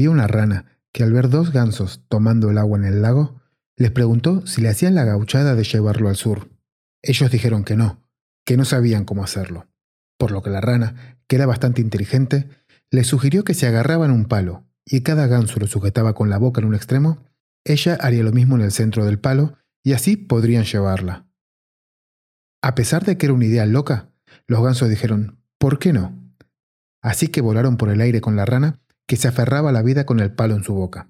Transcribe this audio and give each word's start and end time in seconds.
había 0.00 0.10
una 0.10 0.26
rana 0.26 0.64
que 0.94 1.02
al 1.02 1.12
ver 1.12 1.28
dos 1.28 1.52
gansos 1.52 2.06
tomando 2.08 2.48
el 2.48 2.56
agua 2.56 2.78
en 2.78 2.84
el 2.86 3.02
lago, 3.02 3.38
les 3.76 3.90
preguntó 3.90 4.46
si 4.46 4.62
le 4.62 4.70
hacían 4.70 4.94
la 4.94 5.04
gauchada 5.04 5.54
de 5.54 5.62
llevarlo 5.62 6.08
al 6.08 6.16
sur. 6.16 6.48
Ellos 7.02 7.30
dijeron 7.30 7.64
que 7.64 7.76
no, 7.76 8.02
que 8.46 8.56
no 8.56 8.64
sabían 8.64 9.04
cómo 9.04 9.22
hacerlo, 9.22 9.68
por 10.16 10.30
lo 10.30 10.42
que 10.42 10.48
la 10.48 10.62
rana, 10.62 11.18
que 11.28 11.36
era 11.36 11.44
bastante 11.44 11.82
inteligente, 11.82 12.48
le 12.90 13.04
sugirió 13.04 13.44
que 13.44 13.52
se 13.52 13.66
agarraban 13.66 14.10
un 14.10 14.24
palo 14.24 14.64
y 14.86 15.02
cada 15.02 15.26
ganso 15.26 15.60
lo 15.60 15.66
sujetaba 15.66 16.14
con 16.14 16.30
la 16.30 16.38
boca 16.38 16.62
en 16.62 16.68
un 16.68 16.74
extremo, 16.74 17.18
ella 17.62 17.98
haría 18.00 18.22
lo 18.22 18.32
mismo 18.32 18.56
en 18.56 18.62
el 18.62 18.72
centro 18.72 19.04
del 19.04 19.18
palo 19.18 19.58
y 19.84 19.92
así 19.92 20.16
podrían 20.16 20.64
llevarla. 20.64 21.26
A 22.62 22.74
pesar 22.74 23.04
de 23.04 23.18
que 23.18 23.26
era 23.26 23.34
una 23.34 23.44
idea 23.44 23.66
loca, 23.66 24.08
los 24.46 24.62
gansos 24.62 24.88
dijeron, 24.88 25.42
¿por 25.58 25.78
qué 25.78 25.92
no? 25.92 26.18
Así 27.02 27.28
que 27.28 27.42
volaron 27.42 27.76
por 27.76 27.90
el 27.90 28.00
aire 28.00 28.22
con 28.22 28.34
la 28.34 28.46
rana 28.46 28.79
que 29.10 29.16
se 29.16 29.26
aferraba 29.26 29.70
a 29.70 29.72
la 29.72 29.82
vida 29.82 30.06
con 30.06 30.20
el 30.20 30.32
palo 30.32 30.54
en 30.54 30.62
su 30.62 30.72
boca. 30.72 31.08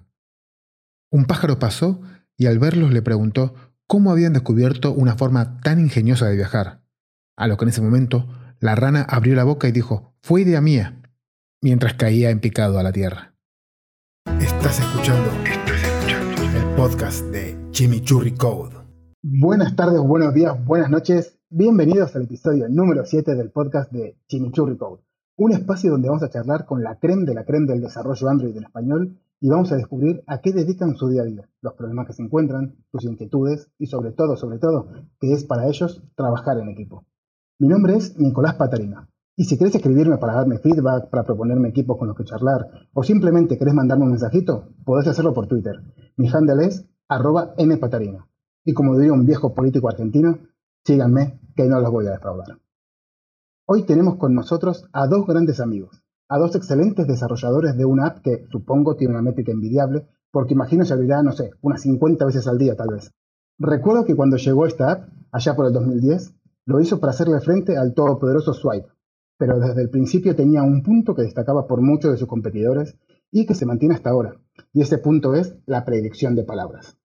Un 1.11 1.25
pájaro 1.25 1.59
pasó 1.59 2.01
y 2.35 2.47
al 2.47 2.57
verlos 2.57 2.91
le 2.91 3.03
preguntó 3.03 3.53
cómo 3.85 4.09
habían 4.09 4.33
descubierto 4.33 4.91
una 4.91 5.15
forma 5.15 5.61
tan 5.61 5.79
ingeniosa 5.79 6.25
de 6.25 6.35
viajar. 6.35 6.81
A 7.37 7.45
lo 7.45 7.57
que 7.57 7.65
en 7.65 7.69
ese 7.69 7.83
momento 7.83 8.27
la 8.59 8.73
rana 8.73 9.03
abrió 9.03 9.35
la 9.35 9.43
boca 9.43 9.67
y 9.67 9.71
dijo, 9.71 10.15
fue 10.23 10.41
idea 10.41 10.61
mía, 10.61 10.99
mientras 11.61 11.93
caía 11.93 12.31
en 12.31 12.39
picado 12.39 12.79
a 12.79 12.83
la 12.83 12.91
tierra. 12.91 13.35
Estás 14.39 14.79
escuchando, 14.79 15.29
el 16.57 16.75
podcast 16.75 17.23
de 17.25 17.55
Chimichurri 17.69 18.33
Code. 18.33 18.77
Buenas 19.21 19.75
tardes, 19.75 19.99
buenos 19.99 20.33
días, 20.33 20.55
buenas 20.65 20.89
noches. 20.89 21.37
Bienvenidos 21.51 22.15
al 22.15 22.23
episodio 22.23 22.67
número 22.67 23.05
7 23.05 23.35
del 23.35 23.51
podcast 23.51 23.91
de 23.91 24.17
Chimichurri 24.27 24.75
Code. 24.75 25.03
Un 25.43 25.53
espacio 25.53 25.89
donde 25.89 26.07
vamos 26.07 26.21
a 26.21 26.29
charlar 26.29 26.67
con 26.67 26.83
la 26.83 26.99
creme 26.99 27.25
de 27.25 27.33
la 27.33 27.45
creme 27.45 27.65
del 27.65 27.81
desarrollo 27.81 28.29
Android 28.29 28.55
en 28.55 28.65
español 28.65 29.17
y 29.39 29.49
vamos 29.49 29.71
a 29.71 29.75
descubrir 29.75 30.23
a 30.27 30.39
qué 30.39 30.53
dedican 30.53 30.95
su 30.95 31.09
día 31.09 31.23
a 31.23 31.25
día, 31.25 31.49
los 31.61 31.73
problemas 31.73 32.05
que 32.05 32.13
se 32.13 32.21
encuentran, 32.21 32.75
sus 32.91 33.05
inquietudes 33.05 33.71
y 33.79 33.87
sobre 33.87 34.11
todo, 34.11 34.37
sobre 34.37 34.59
todo, 34.59 34.89
que 35.19 35.33
es 35.33 35.43
para 35.43 35.67
ellos 35.67 36.03
trabajar 36.13 36.59
en 36.59 36.69
equipo. 36.69 37.07
Mi 37.57 37.67
nombre 37.69 37.95
es 37.95 38.19
Nicolás 38.19 38.53
Patarina 38.53 39.09
y 39.35 39.45
si 39.45 39.57
querés 39.57 39.73
escribirme 39.73 40.19
para 40.19 40.35
darme 40.35 40.59
feedback, 40.59 41.09
para 41.09 41.23
proponerme 41.23 41.69
equipos 41.69 41.97
con 41.97 42.07
los 42.07 42.15
que 42.15 42.23
charlar 42.23 42.67
o 42.93 43.01
simplemente 43.01 43.57
querés 43.57 43.73
mandarme 43.73 44.03
un 44.03 44.11
mensajito, 44.11 44.75
podés 44.85 45.07
hacerlo 45.07 45.33
por 45.33 45.47
Twitter. 45.47 45.81
Mi 46.17 46.29
handle 46.29 46.67
es 46.67 46.85
arroba 47.07 47.55
npatarina. 47.57 48.27
Y 48.63 48.73
como 48.73 48.95
diría 48.95 49.13
un 49.13 49.25
viejo 49.25 49.55
político 49.55 49.89
argentino, 49.89 50.37
síganme 50.85 51.39
que 51.55 51.65
no 51.65 51.81
los 51.81 51.89
voy 51.89 52.05
a 52.05 52.11
defraudar. 52.11 52.59
Hoy 53.73 53.83
tenemos 53.83 54.17
con 54.17 54.35
nosotros 54.35 54.89
a 54.91 55.07
dos 55.07 55.25
grandes 55.25 55.61
amigos, 55.61 56.03
a 56.27 56.37
dos 56.37 56.53
excelentes 56.57 57.07
desarrolladores 57.07 57.77
de 57.77 57.85
una 57.85 58.07
app 58.07 58.21
que 58.21 58.45
supongo 58.51 58.97
tiene 58.97 59.13
una 59.13 59.21
métrica 59.21 59.53
envidiable, 59.53 60.09
porque 60.29 60.55
imagino 60.55 60.83
se 60.83 60.93
abrirá, 60.93 61.23
no 61.23 61.31
sé, 61.31 61.51
unas 61.61 61.81
50 61.83 62.25
veces 62.25 62.47
al 62.47 62.57
día 62.57 62.75
tal 62.75 62.89
vez. 62.89 63.13
Recuerdo 63.57 64.03
que 64.03 64.13
cuando 64.13 64.35
llegó 64.35 64.65
esta 64.65 64.91
app, 64.91 65.09
allá 65.31 65.55
por 65.55 65.67
el 65.67 65.71
2010, 65.71 66.33
lo 66.65 66.81
hizo 66.81 66.99
para 66.99 67.11
hacerle 67.11 67.39
frente 67.39 67.77
al 67.77 67.93
todopoderoso 67.93 68.53
Swipe, 68.53 68.89
pero 69.37 69.57
desde 69.57 69.83
el 69.83 69.89
principio 69.89 70.35
tenía 70.35 70.63
un 70.63 70.83
punto 70.83 71.15
que 71.15 71.21
destacaba 71.21 71.65
por 71.65 71.79
muchos 71.79 72.11
de 72.11 72.17
sus 72.17 72.27
competidores 72.27 72.97
y 73.31 73.45
que 73.45 73.55
se 73.55 73.65
mantiene 73.65 73.95
hasta 73.95 74.09
ahora, 74.09 74.35
y 74.73 74.81
ese 74.81 74.97
punto 74.97 75.33
es 75.33 75.55
la 75.65 75.85
predicción 75.85 76.35
de 76.35 76.43
palabras. 76.43 76.97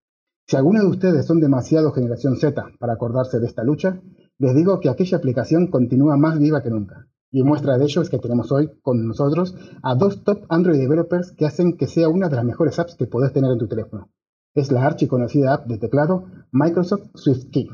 Si 0.49 0.57
algunos 0.57 0.83
de 0.83 0.89
ustedes 0.89 1.27
son 1.27 1.39
demasiado 1.39 1.93
generación 1.93 2.37
Z 2.37 2.73
para 2.81 2.95
acordarse 2.95 3.39
de 3.39 3.47
esta 3.47 3.63
lucha, 3.63 4.01
les 4.39 4.55
digo 4.55 4.81
que 4.81 4.89
aquella 4.89 5.19
aplicación 5.19 5.69
continúa 5.69 6.17
más 6.17 6.39
viva 6.39 6.63
que 6.63 6.71
nunca. 6.71 7.09
Y 7.31 7.43
muestra 7.43 7.77
de 7.77 7.85
ello 7.85 8.03
es 8.03 8.11
que 8.11 8.19
tenemos 8.19 8.53
hoy 8.53 8.71
con 8.83 9.07
nosotros 9.07 9.55
a 9.83 9.95
dos 9.95 10.25
top 10.25 10.45
Android 10.49 10.79
developers 10.79 11.33
que 11.33 11.47
hacen 11.47 11.77
que 11.77 11.87
sea 11.87 12.09
una 12.09 12.29
de 12.29 12.37
las 12.37 12.45
mejores 12.45 12.79
apps 12.79 12.95
que 12.95 13.07
podés 13.07 13.33
tener 13.33 13.51
en 13.51 13.59
tu 13.59 13.67
teléfono. 13.67 14.11
Es 14.55 14.71
la 14.73 14.87
archiconocida 14.87 15.55
app 15.55 15.67
de 15.67 15.79
teclado 15.79 16.27
Microsoft 16.53 17.11
SwiftKey. 17.15 17.69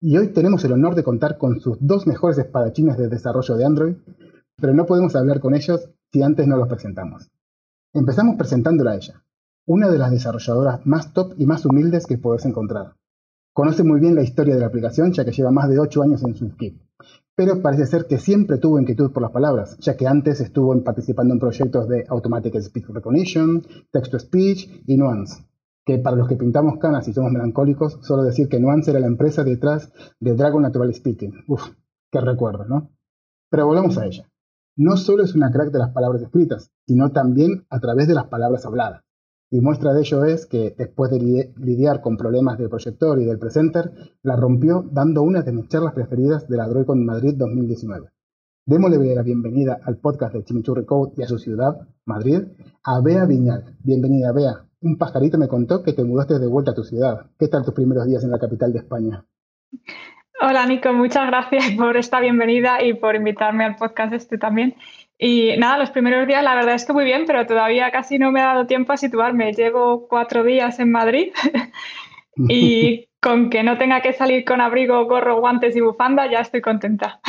Y 0.00 0.16
hoy 0.18 0.28
tenemos 0.28 0.64
el 0.64 0.72
honor 0.72 0.94
de 0.94 1.04
contar 1.04 1.38
con 1.38 1.60
sus 1.60 1.78
dos 1.80 2.06
mejores 2.06 2.38
espadachines 2.38 2.98
de 2.98 3.08
desarrollo 3.08 3.56
de 3.56 3.64
Android, 3.64 3.96
pero 4.56 4.74
no 4.74 4.84
podemos 4.84 5.16
hablar 5.16 5.40
con 5.40 5.54
ellos 5.54 5.88
si 6.12 6.22
antes 6.22 6.46
no 6.46 6.56
los 6.56 6.68
presentamos. 6.68 7.30
Empezamos 7.94 8.36
presentándola 8.36 8.92
a 8.92 8.96
ella 8.96 9.22
una 9.66 9.90
de 9.90 9.98
las 9.98 10.12
desarrolladoras 10.12 10.86
más 10.86 11.12
top 11.12 11.34
y 11.36 11.44
más 11.44 11.66
humildes 11.66 12.06
que 12.06 12.18
podés 12.18 12.46
encontrar. 12.46 12.94
Conoce 13.56 13.84
muy 13.84 14.00
bien 14.00 14.14
la 14.14 14.22
historia 14.22 14.54
de 14.54 14.60
la 14.60 14.66
aplicación, 14.66 15.12
ya 15.14 15.24
que 15.24 15.32
lleva 15.32 15.50
más 15.50 15.70
de 15.70 15.78
8 15.78 16.02
años 16.02 16.22
en 16.22 16.34
equipo. 16.50 16.84
Pero 17.34 17.62
parece 17.62 17.86
ser 17.86 18.06
que 18.06 18.18
siempre 18.18 18.58
tuvo 18.58 18.78
inquietud 18.78 19.10
por 19.12 19.22
las 19.22 19.32
palabras, 19.32 19.78
ya 19.78 19.96
que 19.96 20.06
antes 20.06 20.42
estuvo 20.42 20.78
participando 20.84 21.32
en 21.32 21.40
proyectos 21.40 21.88
de 21.88 22.04
Automatic 22.06 22.60
Speech 22.60 22.88
Recognition, 22.88 23.62
Text-to-Speech 23.90 24.82
y 24.86 24.98
Nuance. 24.98 25.46
Que 25.86 25.98
para 25.98 26.16
los 26.16 26.28
que 26.28 26.36
pintamos 26.36 26.76
canas 26.78 27.08
y 27.08 27.14
somos 27.14 27.32
melancólicos, 27.32 27.98
solo 28.02 28.24
decir 28.24 28.50
que 28.50 28.60
Nuance 28.60 28.90
era 28.90 29.00
la 29.00 29.06
empresa 29.06 29.42
detrás 29.42 29.90
de 30.20 30.34
Dragon 30.34 30.60
Natural 30.60 30.92
Speaking. 30.92 31.44
Uf, 31.48 31.62
qué 32.12 32.20
recuerdo, 32.20 32.66
¿no? 32.66 32.90
Pero 33.48 33.64
volvamos 33.64 33.96
a 33.96 34.04
ella. 34.04 34.30
No 34.76 34.98
solo 34.98 35.24
es 35.24 35.34
una 35.34 35.50
crack 35.50 35.70
de 35.70 35.78
las 35.78 35.92
palabras 35.92 36.20
escritas, 36.20 36.70
sino 36.86 37.10
también 37.10 37.64
a 37.70 37.80
través 37.80 38.06
de 38.06 38.12
las 38.12 38.26
palabras 38.26 38.66
habladas. 38.66 39.05
Y 39.50 39.60
muestra 39.60 39.92
de 39.92 40.00
ello 40.00 40.24
es 40.24 40.46
que 40.46 40.74
después 40.76 41.10
de 41.10 41.52
lidiar 41.56 42.00
con 42.00 42.16
problemas 42.16 42.58
del 42.58 42.68
proyector 42.68 43.20
y 43.20 43.24
del 43.24 43.38
presenter, 43.38 43.92
la 44.22 44.34
rompió 44.34 44.84
dando 44.90 45.22
una 45.22 45.42
de 45.42 45.52
mis 45.52 45.68
charlas 45.68 45.94
preferidas 45.94 46.48
de 46.48 46.56
la 46.56 46.66
Droidcon 46.66 47.04
Madrid 47.04 47.34
2019. 47.36 48.08
Démosle 48.66 49.14
la 49.14 49.22
bienvenida 49.22 49.78
al 49.84 49.98
podcast 49.98 50.34
de 50.34 50.42
Chimichurri 50.42 50.84
Code 50.84 51.12
y 51.16 51.22
a 51.22 51.28
su 51.28 51.38
ciudad, 51.38 51.86
Madrid, 52.04 52.42
a 52.82 53.00
Bea 53.00 53.24
Viñal. 53.24 53.76
Bienvenida, 53.84 54.32
Bea. 54.32 54.64
Un 54.80 54.98
pajarito 54.98 55.38
me 55.38 55.46
contó 55.46 55.84
que 55.84 55.92
te 55.92 56.02
mudaste 56.02 56.40
de 56.40 56.48
vuelta 56.48 56.72
a 56.72 56.74
tu 56.74 56.82
ciudad. 56.82 57.30
¿Qué 57.38 57.46
tal 57.46 57.64
tus 57.64 57.74
primeros 57.74 58.06
días 58.06 58.24
en 58.24 58.32
la 58.32 58.40
capital 58.40 58.72
de 58.72 58.80
España? 58.80 59.24
Hola 60.40 60.66
Nico, 60.66 60.92
muchas 60.92 61.28
gracias 61.28 61.70
por 61.78 61.96
esta 61.96 62.20
bienvenida 62.20 62.82
y 62.82 62.94
por 62.94 63.14
invitarme 63.14 63.64
al 63.64 63.76
podcast 63.76 64.12
este 64.12 64.36
también. 64.36 64.74
Y 65.18 65.56
nada, 65.56 65.78
los 65.78 65.90
primeros 65.90 66.26
días 66.26 66.44
la 66.44 66.54
verdad 66.54 66.74
es 66.74 66.84
que 66.84 66.92
muy 66.92 67.04
bien, 67.04 67.24
pero 67.26 67.46
todavía 67.46 67.90
casi 67.90 68.18
no 68.18 68.32
me 68.32 68.40
ha 68.40 68.48
dado 68.48 68.66
tiempo 68.66 68.92
a 68.92 68.96
situarme. 68.96 69.52
Llevo 69.52 70.06
cuatro 70.08 70.44
días 70.44 70.78
en 70.78 70.92
Madrid 70.92 71.32
y 72.36 73.08
con 73.20 73.48
que 73.50 73.62
no 73.62 73.78
tenga 73.78 74.02
que 74.02 74.12
salir 74.12 74.44
con 74.44 74.60
abrigo, 74.60 75.06
gorro, 75.06 75.40
guantes 75.40 75.74
y 75.74 75.80
bufanda, 75.80 76.30
ya 76.30 76.40
estoy 76.40 76.60
contenta. 76.60 77.20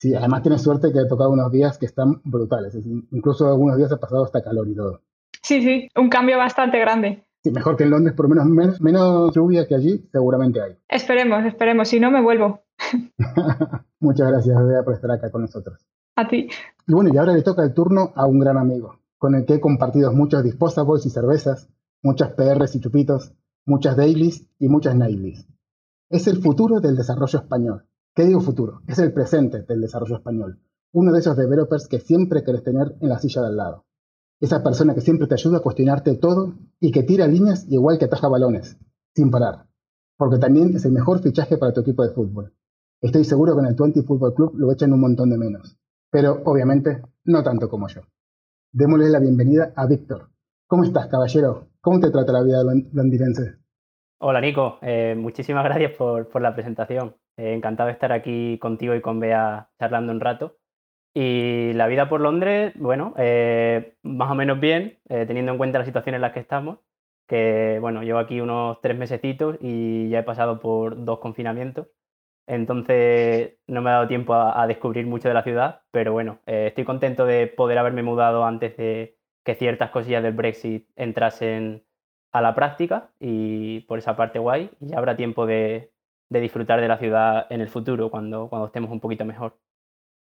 Sí, 0.00 0.14
además 0.14 0.42
tienes 0.42 0.62
suerte 0.62 0.92
que 0.92 1.00
he 1.00 1.08
tocado 1.08 1.30
unos 1.30 1.50
días 1.50 1.76
que 1.76 1.86
están 1.86 2.20
brutales. 2.24 2.76
Incluso 3.10 3.48
algunos 3.48 3.76
días 3.76 3.90
ha 3.92 3.98
pasado 3.98 4.24
hasta 4.24 4.42
calor 4.42 4.68
y 4.68 4.76
todo. 4.76 5.02
Sí, 5.42 5.62
sí, 5.62 5.88
un 5.96 6.08
cambio 6.08 6.38
bastante 6.38 6.78
grande. 6.78 7.24
Sí, 7.42 7.50
mejor 7.50 7.76
que 7.76 7.84
en 7.84 7.90
Londres, 7.90 8.14
por 8.16 8.28
lo 8.28 8.44
menos 8.44 8.80
menos, 8.80 9.34
lluvia 9.34 9.66
que 9.66 9.74
allí, 9.74 10.08
seguramente 10.12 10.60
hay. 10.60 10.76
Esperemos, 10.88 11.44
esperemos. 11.44 11.88
Si 11.88 12.00
no, 12.00 12.10
me 12.10 12.20
vuelvo. 12.20 12.62
Muchas 14.00 14.28
gracias, 14.28 14.56
Bea, 14.66 14.82
por 14.84 14.94
estar 14.94 15.10
acá 15.10 15.30
con 15.30 15.42
nosotros. 15.42 15.84
Y 16.86 16.92
bueno, 16.92 17.10
y 17.12 17.16
ahora 17.16 17.32
le 17.34 17.42
toca 17.42 17.62
el 17.62 17.74
turno 17.74 18.12
a 18.16 18.26
un 18.26 18.40
gran 18.40 18.56
amigo, 18.56 18.98
con 19.18 19.34
el 19.36 19.44
que 19.44 19.54
he 19.54 19.60
compartido 19.60 20.12
muchos 20.12 20.42
disposables 20.42 21.06
y 21.06 21.10
cervezas, 21.10 21.68
muchas 22.02 22.32
PRs 22.32 22.74
y 22.74 22.80
chupitos, 22.80 23.34
muchas 23.66 23.96
dailies 23.96 24.44
y 24.58 24.68
muchas 24.68 24.96
nightlies. 24.96 25.46
Es 26.10 26.26
el 26.26 26.42
futuro 26.42 26.80
del 26.80 26.96
desarrollo 26.96 27.38
español. 27.38 27.84
¿Qué 28.14 28.24
digo 28.24 28.40
futuro? 28.40 28.80
Es 28.88 28.98
el 28.98 29.12
presente 29.12 29.62
del 29.62 29.80
desarrollo 29.80 30.16
español. 30.16 30.58
Uno 30.92 31.12
de 31.12 31.20
esos 31.20 31.36
developers 31.36 31.86
que 31.86 32.00
siempre 32.00 32.42
querés 32.42 32.64
tener 32.64 32.96
en 33.00 33.10
la 33.10 33.18
silla 33.18 33.42
de 33.42 33.48
al 33.48 33.56
lado. 33.56 33.84
Esa 34.40 34.62
persona 34.62 34.94
que 34.94 35.02
siempre 35.02 35.28
te 35.28 35.34
ayuda 35.34 35.58
a 35.58 35.62
cuestionarte 35.62 36.16
todo 36.16 36.54
y 36.80 36.90
que 36.90 37.02
tira 37.04 37.28
líneas 37.28 37.66
igual 37.68 37.98
que 37.98 38.06
ataja 38.06 38.26
balones, 38.26 38.76
sin 39.14 39.30
parar. 39.30 39.66
Porque 40.16 40.38
también 40.38 40.74
es 40.74 40.84
el 40.84 40.92
mejor 40.92 41.20
fichaje 41.20 41.58
para 41.58 41.72
tu 41.72 41.82
equipo 41.82 42.02
de 42.02 42.14
fútbol. 42.14 42.54
Estoy 43.00 43.24
seguro 43.24 43.54
que 43.54 43.60
en 43.60 43.66
el 43.66 43.74
20 43.74 44.02
Football 44.02 44.34
Club 44.34 44.54
lo 44.56 44.72
echan 44.72 44.92
un 44.92 45.00
montón 45.00 45.30
de 45.30 45.38
menos 45.38 45.78
pero 46.10 46.42
obviamente 46.44 47.02
no 47.24 47.42
tanto 47.42 47.68
como 47.68 47.88
yo. 47.88 48.02
Démosle 48.72 49.10
la 49.10 49.20
bienvenida 49.20 49.72
a 49.76 49.86
Víctor. 49.86 50.30
¿Cómo 50.66 50.84
estás, 50.84 51.06
caballero? 51.06 51.68
¿Cómo 51.80 52.00
te 52.00 52.10
trata 52.10 52.32
la 52.32 52.42
vida 52.42 52.62
londirense? 52.92 53.56
Hola, 54.20 54.40
Nico. 54.40 54.78
Eh, 54.82 55.14
muchísimas 55.16 55.64
gracias 55.66 55.92
por, 55.92 56.40
la 56.40 56.54
presentación. 56.54 57.16
Eh, 57.36 57.54
encantado 57.54 57.86
de 57.86 57.92
estar 57.92 58.12
aquí 58.12 58.58
contigo 58.58 58.94
y 58.94 59.00
con 59.00 59.20
Bea 59.20 59.70
charlando 59.78 60.12
un 60.12 60.20
rato. 60.20 60.56
Y 61.14 61.72
la 61.72 61.86
vida 61.86 62.08
por 62.08 62.20
Londres, 62.20 62.74
bueno, 62.76 63.14
eh, 63.16 63.96
más 64.02 64.30
o 64.30 64.34
menos 64.34 64.60
bien, 64.60 64.98
teniendo 65.08 65.52
en 65.52 65.58
cuenta 65.58 65.78
la 65.78 65.84
situación 65.84 66.14
en 66.14 66.20
la 66.20 66.32
que 66.32 66.40
estamos, 66.40 66.78
que 67.26 67.78
bueno, 67.80 68.02
llevo 68.02 68.18
aquí 68.18 68.40
unos 68.40 68.80
tres 68.82 68.96
mesecitos 68.96 69.56
y 69.60 70.10
ya 70.10 70.20
he 70.20 70.22
pasado 70.22 70.60
por 70.60 71.04
dos 71.04 71.18
confinamientos. 71.18 71.88
Entonces 72.48 73.58
no 73.66 73.82
me 73.82 73.90
ha 73.90 73.94
dado 73.94 74.08
tiempo 74.08 74.32
a, 74.34 74.66
descubrir 74.66 75.06
mucho 75.06 75.28
de 75.28 75.34
la 75.34 75.42
ciudad, 75.42 75.82
pero 75.90 76.14
bueno, 76.14 76.40
eh, 76.46 76.68
estoy 76.68 76.84
contento 76.84 77.26
de 77.26 77.46
poder 77.46 77.76
haberme 77.76 78.02
mudado 78.02 78.44
antes 78.46 78.74
de 78.78 79.18
que 79.44 79.54
ciertas 79.54 79.90
cosillas 79.90 80.22
del 80.22 80.32
Brexit 80.32 80.88
entrasen 80.96 81.84
a 82.32 82.40
la 82.40 82.54
práctica 82.54 83.10
y 83.20 83.80
por 83.80 83.98
esa 83.98 84.16
parte 84.16 84.38
guay, 84.38 84.70
y 84.80 84.94
habrá 84.94 85.14
tiempo 85.14 85.44
de, 85.44 85.92
disfrutar 86.30 86.80
de 86.80 86.88
la 86.88 86.96
ciudad 86.96 87.46
en 87.50 87.60
el 87.60 87.68
futuro 87.68 88.10
cuando, 88.10 88.50
estemos 88.64 88.90
un 88.90 89.00
poquito 89.00 89.26
mejor. 89.26 89.58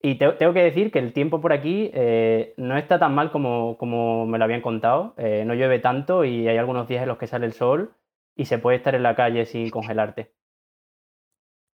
Y 0.01 0.17
tengo 0.17 0.55
que 0.55 0.63
decir 0.63 0.91
que 0.91 0.99
el 0.99 1.13
tiempo 1.13 1.43
por 1.43 1.53
aquí 1.53 1.91
eh, 1.93 2.55
no 2.57 2.79
está 2.79 2.99
tan 2.99 3.15
mal 3.15 3.31
como, 3.31 3.77
como 3.77 4.27
me 4.27 4.39
lo 4.39 4.45
habían 4.45 4.63
contado. 4.63 5.15
Eh, 5.19 5.45
no 5.47 5.55
llueve 5.55 5.81
tanto 5.81 6.25
y 6.25 6.49
hay 6.49 6.57
algunos 6.57 6.89
días 6.89 7.03
en 7.03 7.09
los 7.09 7.19
que 7.19 7.27
sale 7.27 7.47
el 7.47 7.53
sol 7.53 7.93
y 8.37 8.47
se 8.47 8.59
puede 8.59 8.77
estar 8.79 8.95
en 8.95 9.03
la 9.03 9.17
calle 9.17 9.45
sin 9.47 9.71
congelarte. 9.71 10.31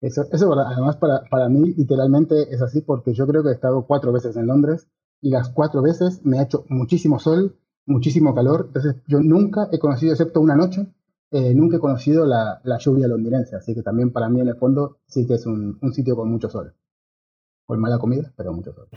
Eso, 0.03 0.25
eso 0.33 0.53
además 0.59 0.97
para, 0.97 1.23
para 1.31 1.49
mí 1.49 1.75
literalmente 1.75 2.53
es 2.53 2.61
así 2.61 2.81
porque 2.81 3.15
yo 3.15 3.25
creo 3.27 3.45
que 3.45 3.51
he 3.51 3.53
estado 3.53 3.87
cuatro 3.87 4.13
veces 4.13 4.37
en 4.37 4.49
Londres 4.49 4.89
y 5.21 5.31
las 5.31 5.49
cuatro 5.51 5.81
veces 5.81 6.21
me 6.25 6.41
ha 6.41 6.43
hecho 6.43 6.67
muchísimo 6.69 7.21
sol, 7.21 7.57
muchísimo 7.87 8.35
calor. 8.35 8.65
Entonces 8.67 8.97
yo 9.07 9.21
nunca 9.21 9.69
he 9.71 9.79
conocido, 9.79 10.13
excepto 10.13 10.41
una 10.41 10.57
noche, 10.57 10.89
eh, 11.31 11.55
nunca 11.55 11.77
he 11.77 11.81
conocido 11.81 12.27
la, 12.27 12.61
la, 12.65 12.79
lluvia 12.79 13.07
londinense. 13.07 13.55
Así 13.55 13.77
que 13.77 13.83
también 13.83 14.13
para 14.13 14.29
mí 14.29 14.41
en 14.41 14.49
el 14.49 14.57
fondo 14.57 14.99
sí 15.07 15.25
que 15.25 15.35
es 15.35 15.47
un, 15.47 15.79
un 15.81 15.93
sitio 15.95 16.17
con 16.17 16.29
mucho 16.29 16.51
sol. 16.51 16.75
Pues 17.65 17.79
mala 17.79 17.99
comida, 17.99 18.33
pero 18.37 18.53
mucho 18.53 18.73
sol. 18.73 18.89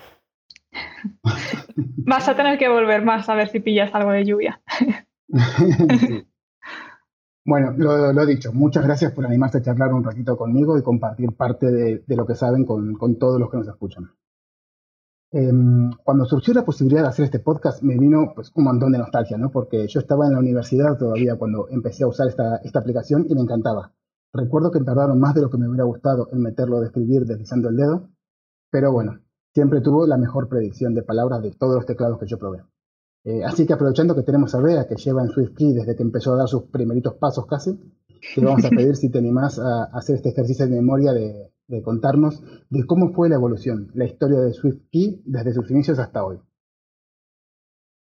Vas 1.76 2.28
a 2.28 2.36
tener 2.36 2.58
que 2.58 2.68
volver 2.68 3.06
más 3.06 3.30
a 3.30 3.36
ver 3.36 3.50
si 3.50 3.60
pillas 3.60 3.94
algo 3.94 4.12
de 4.12 4.26
lluvia. 4.26 4.60
Bueno, 7.48 7.76
lo, 7.78 8.12
lo, 8.12 8.26
dicho, 8.26 8.52
muchas 8.54 8.84
gracias 8.84 9.12
por 9.12 9.24
animarse 9.24 9.60
a 9.60 9.62
charlar 9.62 9.94
un 9.94 10.04
ratito 10.04 10.36
conmigo 10.36 10.80
y 10.80 10.82
compartir 10.82 11.36
parte 11.36 11.72
de, 11.72 12.16
lo 12.16 12.26
que 12.26 12.34
saben 12.34 12.66
con, 12.66 12.98
todos 13.20 13.40
los 13.40 13.52
que 13.52 13.58
nos 13.58 13.68
escuchan. 13.68 14.10
Eh, 15.32 15.52
cuando 16.04 16.26
surgió 16.26 16.56
la 16.56 16.66
posibilidad 16.66 17.04
de 17.04 17.10
hacer 17.10 17.26
este 17.26 17.40
podcast 17.40 17.84
me 17.84 17.98
vino 18.00 18.32
pues, 18.34 18.52
un 18.56 18.64
montón 18.64 18.92
de 18.94 18.98
nostalgia, 18.98 19.38
¿no? 19.38 19.52
Porque 19.52 19.88
yo 19.88 20.00
estaba 20.00 20.26
en 20.26 20.34
la 20.34 20.40
universidad 20.40 20.98
todavía 20.98 21.36
cuando 21.36 21.68
empecé 21.70 22.04
a 22.04 22.08
usar 22.08 22.28
esta, 22.30 22.62
aplicación 22.80 23.28
y 23.30 23.36
me 23.36 23.42
encantaba. 23.42 23.94
Recuerdo 24.34 24.72
que 24.72 24.80
tardaron 24.80 25.20
más 25.20 25.36
de 25.36 25.42
lo 25.42 25.52
que 25.52 25.58
me 25.60 25.68
hubiera 25.68 25.84
gustado 25.84 26.30
en 26.32 26.42
meterlo 26.42 26.80
de 26.80 26.88
escribir 26.88 27.26
deslizando 27.26 27.70
el 27.70 27.76
dedo, 27.76 28.10
pero 28.72 28.92
bueno, 28.92 29.20
siempre 29.54 29.82
tuvo 29.82 30.08
la 30.08 30.18
mejor 30.18 30.50
predicción 30.50 30.96
de 30.96 31.04
palabras 31.04 31.44
de 31.44 31.52
todos 31.52 31.76
los 31.76 31.86
teclados 31.86 32.18
que 32.18 32.26
yo 32.26 32.40
probé. 32.40 32.64
Eh, 33.26 33.44
así 33.44 33.66
que 33.66 33.74
aprovechando 33.74 34.16
que 34.16 34.22
tenemos 34.22 34.54
a 34.54 34.62
Bea, 34.62 34.88
que 34.88 34.96
lleva 34.96 35.24
en 35.24 35.30
SwiftKey 35.30 35.74
desde 35.74 35.96
que 35.96 36.04
empezó 36.04 36.34
a 36.34 36.38
dar 36.38 36.48
sus 36.48 36.64
primeritos 36.64 37.16
pasos 37.16 37.48
casi, 37.48 37.80
te 38.36 38.42
vamos 38.42 38.64
a 38.64 38.70
pedir 38.70 38.96
si 38.96 39.10
te 39.10 39.18
animás 39.18 39.60
a 39.60 39.86
hacer 39.86 40.18
este 40.18 40.30
ejercicio 40.30 40.66
de 40.66 40.76
memoria 40.76 41.12
de, 41.12 41.52
de 41.68 41.82
contarnos 41.82 42.42
de 42.70 42.86
cómo 42.86 43.14
fue 43.14 43.30
la 43.30 43.36
evolución, 43.36 43.92
la 43.96 44.06
historia 44.06 44.40
de 44.42 44.54
SwiftKey 44.54 45.24
desde 45.26 45.54
sus 45.54 45.70
inicios 45.72 45.98
hasta 45.98 46.24
hoy. 46.24 46.40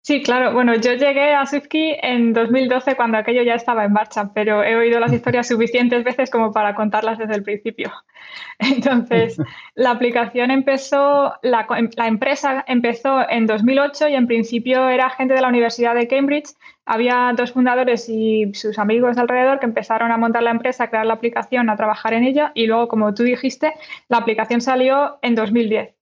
Sí, 0.06 0.22
claro. 0.22 0.52
Bueno, 0.52 0.76
yo 0.76 0.92
llegué 0.92 1.34
a 1.34 1.44
SwiftKey 1.46 1.98
en 2.00 2.32
2012 2.32 2.94
cuando 2.94 3.18
aquello 3.18 3.42
ya 3.42 3.56
estaba 3.56 3.84
en 3.84 3.92
marcha, 3.92 4.30
pero 4.32 4.62
he 4.62 4.76
oído 4.76 5.00
las 5.00 5.12
historias 5.12 5.48
suficientes 5.48 6.04
veces 6.04 6.30
como 6.30 6.52
para 6.52 6.76
contarlas 6.76 7.18
desde 7.18 7.34
el 7.34 7.42
principio. 7.42 7.90
Entonces, 8.60 9.36
la 9.74 9.90
aplicación 9.90 10.52
empezó, 10.52 11.34
la, 11.42 11.66
la, 11.96 12.06
empresa 12.06 12.64
empezó 12.68 13.28
en 13.28 13.46
2008 13.46 14.06
y 14.06 14.14
en 14.14 14.28
principio 14.28 14.88
era 14.88 15.10
gente 15.10 15.34
de 15.34 15.40
la 15.40 15.48
Universidad 15.48 15.96
de 15.96 16.06
Cambridge. 16.06 16.50
Había 16.84 17.32
dos 17.36 17.50
fundadores 17.50 18.08
y 18.08 18.54
sus 18.54 18.78
amigos 18.78 19.18
alrededor 19.18 19.58
que 19.58 19.66
empezaron 19.66 20.12
a 20.12 20.16
montar 20.16 20.44
la 20.44 20.52
empresa, 20.52 20.84
a 20.84 20.88
crear 20.88 21.06
la 21.06 21.14
aplicación, 21.14 21.68
a 21.68 21.76
trabajar 21.76 22.14
en 22.14 22.22
ella 22.22 22.52
y 22.54 22.68
luego, 22.68 22.86
como 22.86 23.12
tú 23.12 23.24
dijiste, 23.24 23.72
la 24.08 24.18
aplicación 24.18 24.60
salió 24.60 25.18
en 25.22 25.34
2010. 25.34 25.95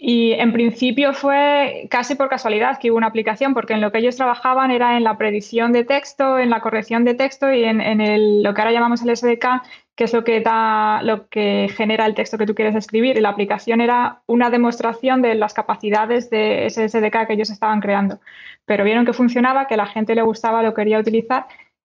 Y 0.00 0.30
en 0.34 0.52
principio 0.52 1.12
fue 1.12 1.88
casi 1.90 2.14
por 2.14 2.28
casualidad 2.28 2.78
que 2.78 2.92
hubo 2.92 2.98
una 2.98 3.08
aplicación, 3.08 3.52
porque 3.52 3.72
en 3.74 3.80
lo 3.80 3.90
que 3.90 3.98
ellos 3.98 4.14
trabajaban 4.14 4.70
era 4.70 4.96
en 4.96 5.02
la 5.02 5.18
predicción 5.18 5.72
de 5.72 5.82
texto, 5.82 6.38
en 6.38 6.50
la 6.50 6.60
corrección 6.60 7.04
de 7.04 7.14
texto 7.14 7.52
y 7.52 7.64
en, 7.64 7.80
en 7.80 8.00
el, 8.00 8.44
lo 8.44 8.54
que 8.54 8.60
ahora 8.60 8.72
llamamos 8.72 9.02
el 9.02 9.16
SDK, 9.16 9.60
que 9.96 10.04
es 10.04 10.12
lo 10.12 10.22
que, 10.22 10.40
da, 10.40 11.02
lo 11.02 11.28
que 11.28 11.68
genera 11.76 12.06
el 12.06 12.14
texto 12.14 12.38
que 12.38 12.46
tú 12.46 12.54
quieres 12.54 12.76
escribir. 12.76 13.16
Y 13.16 13.20
la 13.20 13.30
aplicación 13.30 13.80
era 13.80 14.22
una 14.26 14.50
demostración 14.50 15.20
de 15.20 15.34
las 15.34 15.52
capacidades 15.52 16.30
de 16.30 16.66
ese 16.66 16.88
SDK 16.88 17.26
que 17.26 17.32
ellos 17.32 17.50
estaban 17.50 17.80
creando. 17.80 18.20
Pero 18.66 18.84
vieron 18.84 19.04
que 19.04 19.12
funcionaba, 19.12 19.66
que 19.66 19.76
la 19.76 19.86
gente 19.86 20.14
le 20.14 20.22
gustaba, 20.22 20.62
lo 20.62 20.74
quería 20.74 21.00
utilizar 21.00 21.46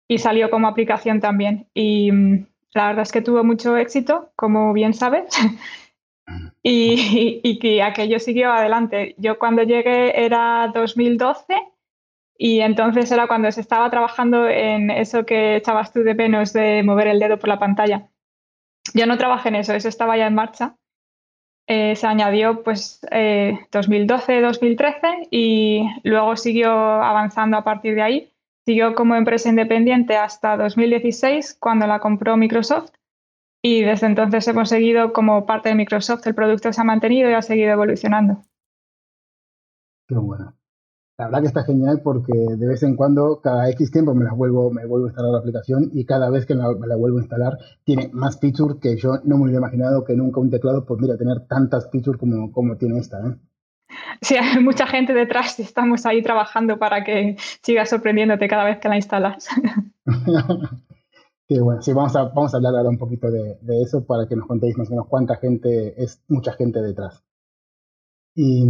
y 0.07 0.19
salió 0.19 0.49
como 0.49 0.69
aplicación 0.69 1.21
también. 1.21 1.67
Y 1.75 2.13
la 2.73 2.87
verdad 2.87 3.03
es 3.03 3.11
que 3.11 3.23
tuvo 3.23 3.43
mucho 3.43 3.77
éxito, 3.77 4.31
como 4.37 4.73
bien 4.73 4.95
sabes. 4.95 5.25
y, 6.63 7.41
y, 7.43 7.59
que 7.59 7.83
aquello 7.83 8.19
siguió 8.19 8.53
adelante. 8.53 9.15
Yo 9.19 9.39
cuando 9.39 9.63
llegué 9.63 10.25
era 10.25 10.71
2012 10.75 11.55
y 12.39 12.61
entonces 12.61 13.11
era 13.11 13.27
cuando 13.27 13.51
se 13.51 13.61
estaba 13.61 13.91
trabajando 13.91 14.49
en 14.49 14.91
eso 14.91 15.25
que 15.25 15.57
echabas 15.57 15.93
tú 15.93 16.03
de 16.03 16.15
menos 16.15 16.53
de 16.53 16.83
mover 16.83 17.09
el 17.09 17.19
dedo 17.19 17.39
por 17.39 17.49
la 17.49 17.59
pantalla. 17.59 18.09
Yo 18.95 19.07
no 19.07 19.19
trabajé 19.19 19.49
en 19.49 19.57
eso, 19.57 19.75
eso 19.75 19.89
estaba 19.89 20.17
ya 20.17 20.27
en 20.27 20.35
marcha. 20.35 20.77
Eh, 21.69 21.97
se 21.97 22.07
añadió 22.07 22.63
pues 22.63 23.01
eh, 23.11 23.59
2012-2013 23.73 25.29
y 25.33 25.83
luego 26.05 26.37
siguió 26.37 26.71
avanzando 26.71 27.57
a 27.57 27.65
partir 27.65 27.95
de 27.95 28.03
ahí. 28.03 28.33
Siguió 28.65 28.95
como 28.95 29.15
empresa 29.15 29.49
independiente 29.49 30.17
hasta 30.17 30.57
2016 30.57 31.57
cuando 31.59 31.87
la 31.87 32.01
compró 32.01 32.37
Microsoft 32.37 32.91
y 33.67 33.83
desde 33.83 34.07
entonces 34.07 34.47
hemos 34.47 34.69
seguido 34.69 35.13
como 35.13 35.45
parte 35.45 35.71
de 35.71 35.75
Microsoft. 35.75 36.25
El 36.25 36.37
producto 36.37 36.73
se 36.73 36.81
ha 36.81 36.85
mantenido 36.85 37.29
y 37.29 37.33
ha 37.33 37.43
seguido 37.43 37.73
evolucionando. 37.73 38.45
Qué 40.07 40.15
bueno. 40.15 40.55
La 41.19 41.25
verdad 41.25 41.41
que 41.41 41.49
está 41.49 41.65
genial 41.65 42.01
porque 42.05 42.33
de 42.33 42.65
vez 42.65 42.85
en 42.85 42.95
cuando, 42.95 43.41
cada 43.41 43.69
X 43.71 43.91
tiempo 43.91 44.15
me 44.15 44.25
la 44.25 44.35
vuelvo, 44.35 44.71
me 44.71 44.87
vuelvo 44.87 45.07
a 45.07 45.09
instalar 45.09 45.33
la 45.33 45.39
aplicación 45.39 45.91
y 45.93 46.05
cada 46.05 46.31
vez 46.31 46.47
que 46.47 46.55
me 46.55 46.63
la, 46.63 46.75
me 46.75 46.87
la 46.87 46.95
vuelvo 46.95 47.19
a 47.19 47.23
instalar 47.23 47.59
tiene 47.83 48.09
más 48.13 48.39
features 48.39 48.77
que 48.81 48.97
yo 48.97 49.19
no 49.25 49.37
me 49.37 49.45
hubiera 49.45 49.59
imaginado 49.59 50.05
que 50.05 50.15
nunca 50.15 50.39
un 50.39 50.51
teclado 50.51 50.87
podría 50.87 51.17
tener 51.17 51.49
tantas 51.49 51.91
features 51.91 52.21
como, 52.21 52.53
como 52.53 52.77
tiene 52.77 53.01
esta. 53.01 53.19
¿eh? 53.19 53.35
Sí, 54.21 54.37
hay 54.37 54.63
mucha 54.63 54.87
gente 54.87 55.13
detrás 55.13 55.59
y 55.59 55.63
estamos 55.63 56.07
ahí 56.07 56.23
trabajando 56.23 56.79
para 56.79 57.03
que 57.03 57.35
sigas 57.63 57.91
sorprendiéndote 57.91 58.47
cada 58.47 58.63
vez 58.63 58.79
que 58.79 58.89
la 58.89 58.95
instalas. 58.95 59.49
Sí, 61.49 61.61
bueno, 61.61 61.81
sí, 61.81 61.93
vamos 61.93 62.17
a, 62.17 62.25
vamos 62.25 62.53
a 62.53 62.57
hablar 62.57 62.75
ahora 62.75 62.89
un 62.89 62.99
poquito 62.99 63.31
de, 63.31 63.59
de, 63.63 63.83
eso 63.83 64.05
para 64.05 64.27
que 64.27 64.35
nos 64.35 64.49
contéis 64.49 64.77
más 64.77 64.89
o 64.89 64.91
menos 64.91 65.07
cuánta 65.07 65.37
gente 65.37 66.03
es, 66.03 66.21
mucha 66.27 66.53
gente 66.53 66.83
detrás. 66.83 67.23
Y 68.35 68.65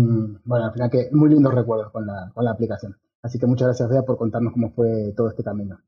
bueno, 0.45 0.67
al 0.67 0.73
final 0.73 0.91
que 0.91 1.09
muy 1.13 1.31
lindos 1.31 1.55
recuerdos 1.55 1.91
con 1.91 2.07
la, 2.07 2.31
con 2.35 2.45
la 2.45 2.51
aplicación. 2.51 2.97
Así 3.23 3.39
que 3.39 3.47
muchas 3.47 3.69
gracias, 3.69 3.89
Bea, 3.89 4.03
por 4.03 4.19
contarnos 4.19 4.53
cómo 4.53 4.73
fue 4.73 5.13
todo 5.17 5.29
este 5.29 5.43
camino. 5.43 5.81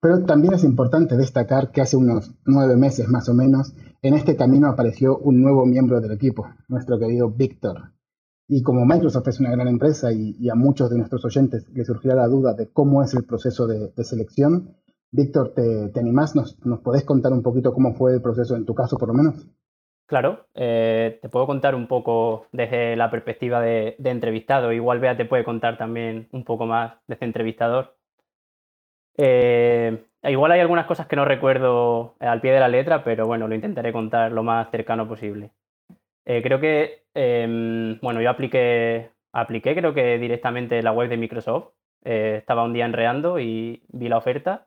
Pero 0.00 0.24
también 0.24 0.54
es 0.54 0.64
importante 0.64 1.16
destacar 1.16 1.70
que 1.70 1.80
hace 1.80 1.96
unos 1.96 2.34
nueve 2.44 2.76
meses 2.76 3.08
más 3.08 3.28
o 3.28 3.34
menos, 3.34 3.72
en 4.02 4.14
este 4.14 4.34
camino 4.34 4.66
apareció 4.66 5.16
un 5.18 5.40
nuevo 5.40 5.64
miembro 5.64 6.00
del 6.00 6.10
equipo, 6.10 6.46
nuestro 6.68 6.98
querido 6.98 7.30
Víctor. 7.30 7.92
Y 8.48 8.62
como 8.62 8.84
Microsoft 8.84 9.28
es 9.28 9.38
una 9.38 9.52
gran 9.52 9.68
empresa 9.68 10.12
y, 10.12 10.36
y, 10.40 10.50
a 10.50 10.56
muchos 10.56 10.90
de 10.90 10.98
nuestros 10.98 11.24
oyentes 11.24 11.68
les 11.72 11.86
surgirá 11.86 12.16
la 12.16 12.26
duda 12.26 12.52
de 12.54 12.68
cómo 12.70 13.02
es 13.02 13.14
el 13.14 13.24
proceso 13.24 13.68
de, 13.68 13.92
de 13.96 14.04
selección, 14.04 14.76
Víctor, 15.12 15.52
¿te, 15.54 15.90
te 15.90 16.00
animás? 16.00 16.34
¿Nos, 16.34 16.58
¿Nos 16.64 16.80
podés 16.80 17.04
contar 17.04 17.32
un 17.32 17.42
poquito 17.42 17.74
cómo 17.74 17.94
fue 17.94 18.14
el 18.14 18.22
proceso 18.22 18.56
en 18.56 18.64
tu 18.64 18.74
caso, 18.74 18.96
por 18.96 19.08
lo 19.08 19.14
menos? 19.14 19.46
Claro, 20.06 20.46
eh, 20.54 21.18
te 21.20 21.28
puedo 21.28 21.46
contar 21.46 21.74
un 21.74 21.86
poco 21.86 22.46
desde 22.50 22.96
la 22.96 23.10
perspectiva 23.10 23.60
de, 23.60 23.96
entrevistado. 24.04 24.72
Igual 24.72 25.00
Bea 25.00 25.16
te 25.16 25.26
puede 25.26 25.44
contar 25.44 25.76
también 25.76 26.28
un 26.32 26.44
poco 26.44 26.66
más 26.66 26.94
desde 27.06 27.26
entrevistador. 27.26 27.94
Eh, 29.18 30.02
igual 30.24 30.52
hay 30.52 30.60
algunas 30.60 30.86
cosas 30.86 31.06
que 31.06 31.16
no 31.16 31.26
recuerdo 31.26 32.14
al 32.18 32.40
pie 32.40 32.52
de 32.52 32.60
la 32.60 32.68
letra, 32.68 33.04
pero 33.04 33.26
bueno, 33.26 33.48
lo 33.48 33.54
intentaré 33.54 33.92
contar 33.92 34.32
lo 34.32 34.42
más 34.42 34.70
cercano 34.70 35.06
posible. 35.06 35.52
Eh, 36.24 36.42
creo 36.42 36.60
que, 36.60 37.04
em, 37.14 37.98
bueno, 38.00 38.20
yo 38.22 38.30
apliqué, 38.30 39.10
apliqué 39.32 39.74
creo 39.74 39.92
que 39.94 40.18
directamente 40.18 40.82
la 40.82 40.92
web 40.92 41.08
de 41.10 41.16
Microsoft. 41.18 41.72
Eh, 42.04 42.36
estaba 42.38 42.64
un 42.64 42.72
día 42.72 42.86
enreando 42.86 43.38
y 43.38 43.82
vi 43.88 44.08
la 44.08 44.18
oferta 44.18 44.66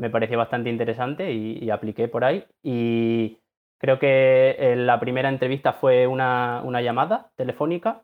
me 0.00 0.08
pareció 0.08 0.38
bastante 0.38 0.70
interesante 0.70 1.30
y, 1.30 1.58
y, 1.62 1.70
apliqué 1.70 2.08
por 2.08 2.24
ahí. 2.24 2.44
Y 2.62 3.38
creo 3.78 3.98
que 3.98 4.74
la 4.78 4.98
primera 4.98 5.28
entrevista 5.28 5.74
fue 5.74 6.06
una, 6.06 6.62
una, 6.64 6.80
llamada 6.80 7.30
telefónica 7.36 8.02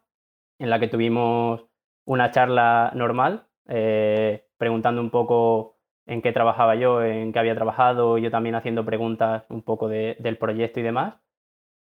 en 0.58 0.68
la 0.68 0.78
que 0.78 0.88
tuvimos 0.88 1.64
una 2.04 2.30
charla 2.30 2.92
normal, 2.94 3.46
eh, 3.68 4.44
preguntando 4.58 5.00
un 5.00 5.10
poco 5.10 5.78
en 6.06 6.20
qué 6.20 6.32
trabajaba 6.32 6.74
yo, 6.74 7.02
en 7.02 7.32
qué 7.32 7.38
había 7.38 7.54
trabajado, 7.54 8.18
yo 8.18 8.30
también 8.30 8.56
haciendo 8.56 8.84
preguntas 8.84 9.44
un 9.48 9.62
poco 9.62 9.88
de, 9.88 10.16
del 10.20 10.36
proyecto 10.36 10.80
y 10.80 10.82
demás. 10.82 11.14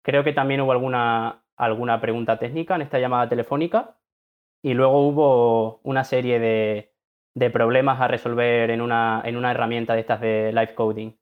Creo 0.03 0.25
que 0.25 0.33
también 0.33 0.61
hubo 0.61 0.73
alguna, 0.73 1.45
alguna 1.57 2.01
pregunta 2.01 2.39
técnica 2.39 2.75
en 2.75 2.83
esta 2.83 2.99
llamada 2.99 3.29
telefónica 3.29 3.97
y 4.61 4.75
luego 4.75 5.07
hubo 5.07 5.81
una 5.85 6.03
serie 6.03 6.41
de, 6.41 6.93
de 7.35 7.51
problemas 7.51 8.01
a 8.01 8.09
resolver 8.09 8.71
en 8.71 8.81
una, 8.81 9.23
en 9.25 9.37
una 9.37 9.51
herramienta 9.51 9.95
de 9.95 10.01
estas 10.01 10.21
de 10.21 10.53
live 10.53 10.75
coding 10.75 11.13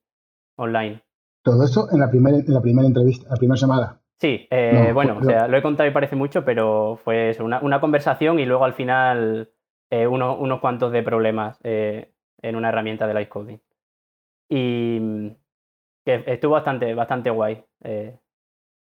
online. 0.57 1.01
Todo 1.43 1.63
eso 1.63 1.87
en 1.91 1.99
la 1.99 2.09
primera, 2.09 2.37
en 2.37 2.53
la 2.53 2.61
primera 2.61 2.87
entrevista, 2.87 3.29
la 3.29 3.35
primera 3.35 3.59
llamada. 3.59 4.01
Sí, 4.19 4.47
eh, 4.51 4.87
no, 4.87 4.93
bueno, 4.93 5.17
o 5.19 5.23
sea, 5.23 5.47
lo 5.47 5.57
he 5.57 5.61
contado 5.61 5.87
y 5.87 5.93
parece 5.93 6.17
mucho, 6.17 6.43
pero 6.43 6.99
fue 7.01 7.29
eso, 7.29 7.45
una, 7.45 7.59
una 7.61 7.79
conversación 7.79 8.39
y 8.39 8.45
luego 8.45 8.65
al 8.65 8.73
final 8.73 9.49
eh, 9.89 10.07
uno, 10.07 10.37
unos 10.37 10.59
cuantos 10.59 10.91
de 10.91 11.03
problemas 11.03 11.57
eh, 11.63 12.11
en 12.41 12.55
una 12.57 12.67
herramienta 12.67 13.07
de 13.07 13.13
live 13.13 13.29
coding. 13.29 13.57
Y 14.49 14.99
que 16.03 16.23
estuvo 16.27 16.53
bastante, 16.53 16.93
bastante 16.95 17.29
guay. 17.29 17.63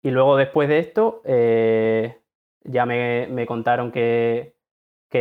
Y 0.02 0.10
luego 0.10 0.36
después 0.36 0.68
de 0.68 0.78
esto, 0.78 1.22
ya 1.24 2.86
me, 2.86 3.44
contaron 3.46 3.90
que, 3.90 4.54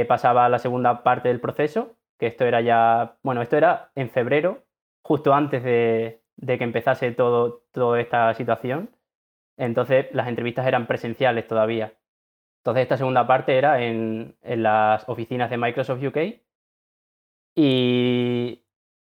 pasaba 0.08 0.50
la 0.50 0.60
segunda 0.60 1.04
parte 1.04 1.30
del 1.30 1.40
proceso, 1.40 1.96
que 2.18 2.28
esto 2.28 2.46
era 2.46 2.62
ya, 2.62 3.18
bueno, 3.24 3.42
esto 3.42 3.58
era 3.58 3.92
en 3.96 4.10
febrero, 4.10 4.64
justo 5.02 5.34
antes 5.34 5.64
de, 5.64 6.22
que 6.46 6.64
empezase 6.64 7.12
todo, 7.12 7.64
toda 7.72 8.00
esta 8.00 8.34
situación. 8.34 8.90
Entonces 9.58 10.08
las 10.14 10.28
entrevistas 10.28 10.68
eran 10.68 10.88
presenciales 10.88 11.48
todavía. 11.48 11.94
Entonces 12.60 12.84
esta 12.84 12.98
segunda 12.98 13.26
parte 13.28 13.58
era 13.58 13.82
en, 13.82 14.36
las 14.44 15.08
oficinas 15.08 15.50
de 15.50 15.58
Microsoft 15.58 16.04
UK 16.04 16.18
y 17.56 18.64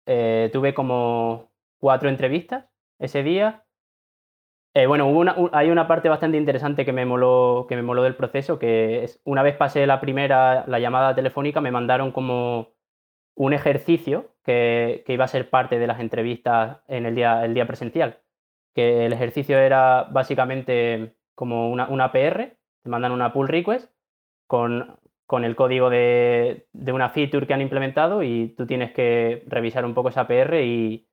eh, 0.05 0.49
tuve 0.53 0.73
como 0.73 1.51
cuatro 1.79 2.09
entrevistas 2.09 2.65
ese 2.97 3.23
día 3.23 3.65
eh, 4.73 4.87
bueno, 4.87 5.49
hay 5.51 5.69
una 5.69 5.87
parte 5.87 6.07
bastante 6.07 6.37
interesante 6.37 6.85
que 6.85 6.93
me, 6.93 7.05
moló, 7.05 7.67
del 7.67 8.15
proceso, 8.15 8.57
que 8.57 9.03
es 9.03 9.21
una 9.25 9.43
vez 9.43 9.57
pasé 9.57 9.85
la 9.85 9.99
primera, 9.99 10.65
la 10.67 10.79
llamada 10.79 11.13
telefónica, 11.13 11.59
me 11.59 11.71
mandaron 11.71 12.11
como 12.13 12.69
un 13.35 13.53
ejercicio 13.53 14.33
que, 14.43 15.03
iba 15.07 15.25
a 15.25 15.27
ser 15.27 15.49
parte 15.49 15.77
de 15.79 15.87
las 15.87 15.99
entrevistas 15.99 16.79
en 16.87 17.05
el 17.05 17.15
día, 17.15 17.43
el 17.45 17.53
día 17.53 17.67
presencial. 17.67 18.21
Que 18.73 19.05
el 19.07 19.13
ejercicio 19.13 19.57
era 19.59 20.07
básicamente 20.11 21.15
como 21.35 21.69
una, 21.71 21.87
una 21.89 22.11
PR, 22.13 22.57
te 22.83 22.89
mandan 22.89 23.11
una 23.11 23.33
pull 23.33 23.49
request 23.49 23.93
con, 24.47 24.97
con 25.27 25.43
el 25.45 25.55
código 25.57 25.89
de, 25.89 26.67
de, 26.73 26.91
una 26.93 27.09
feature 27.09 27.47
que 27.47 27.53
han 27.53 27.61
implementado 27.61 28.23
y 28.23 28.49
tú 28.57 28.65
tienes 28.67 28.93
que 28.93 29.43
revisar 29.47 29.85
un 29.85 29.93
poco 29.93 30.09
esa 30.09 30.27
PR 30.27 30.63
y, 30.63 31.09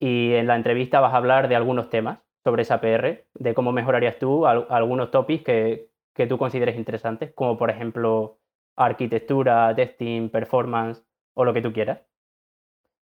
y 0.00 0.34
en 0.34 0.46
la 0.46 0.56
entrevista 0.56 1.00
vas 1.00 1.14
a 1.14 1.18
hablar 1.18 1.48
de 1.48 1.56
algunos 1.56 1.90
temas 1.90 2.20
sobre 2.48 2.62
esa 2.62 2.80
PR, 2.80 3.26
de 3.34 3.52
cómo 3.52 3.72
mejorarías 3.72 4.18
tú 4.18 4.46
algunos 4.46 5.10
topics 5.10 5.44
que, 5.44 6.26
tú 6.26 6.38
consideres 6.38 6.76
interesantes, 6.76 7.30
como 7.34 7.58
por 7.58 7.68
ejemplo 7.68 8.38
arquitectura, 8.74 9.74
testing, 9.76 10.30
performance 10.30 11.04
o 11.34 11.44
lo 11.44 11.52
que 11.52 11.60
tú 11.60 11.74
quieras. 11.74 12.00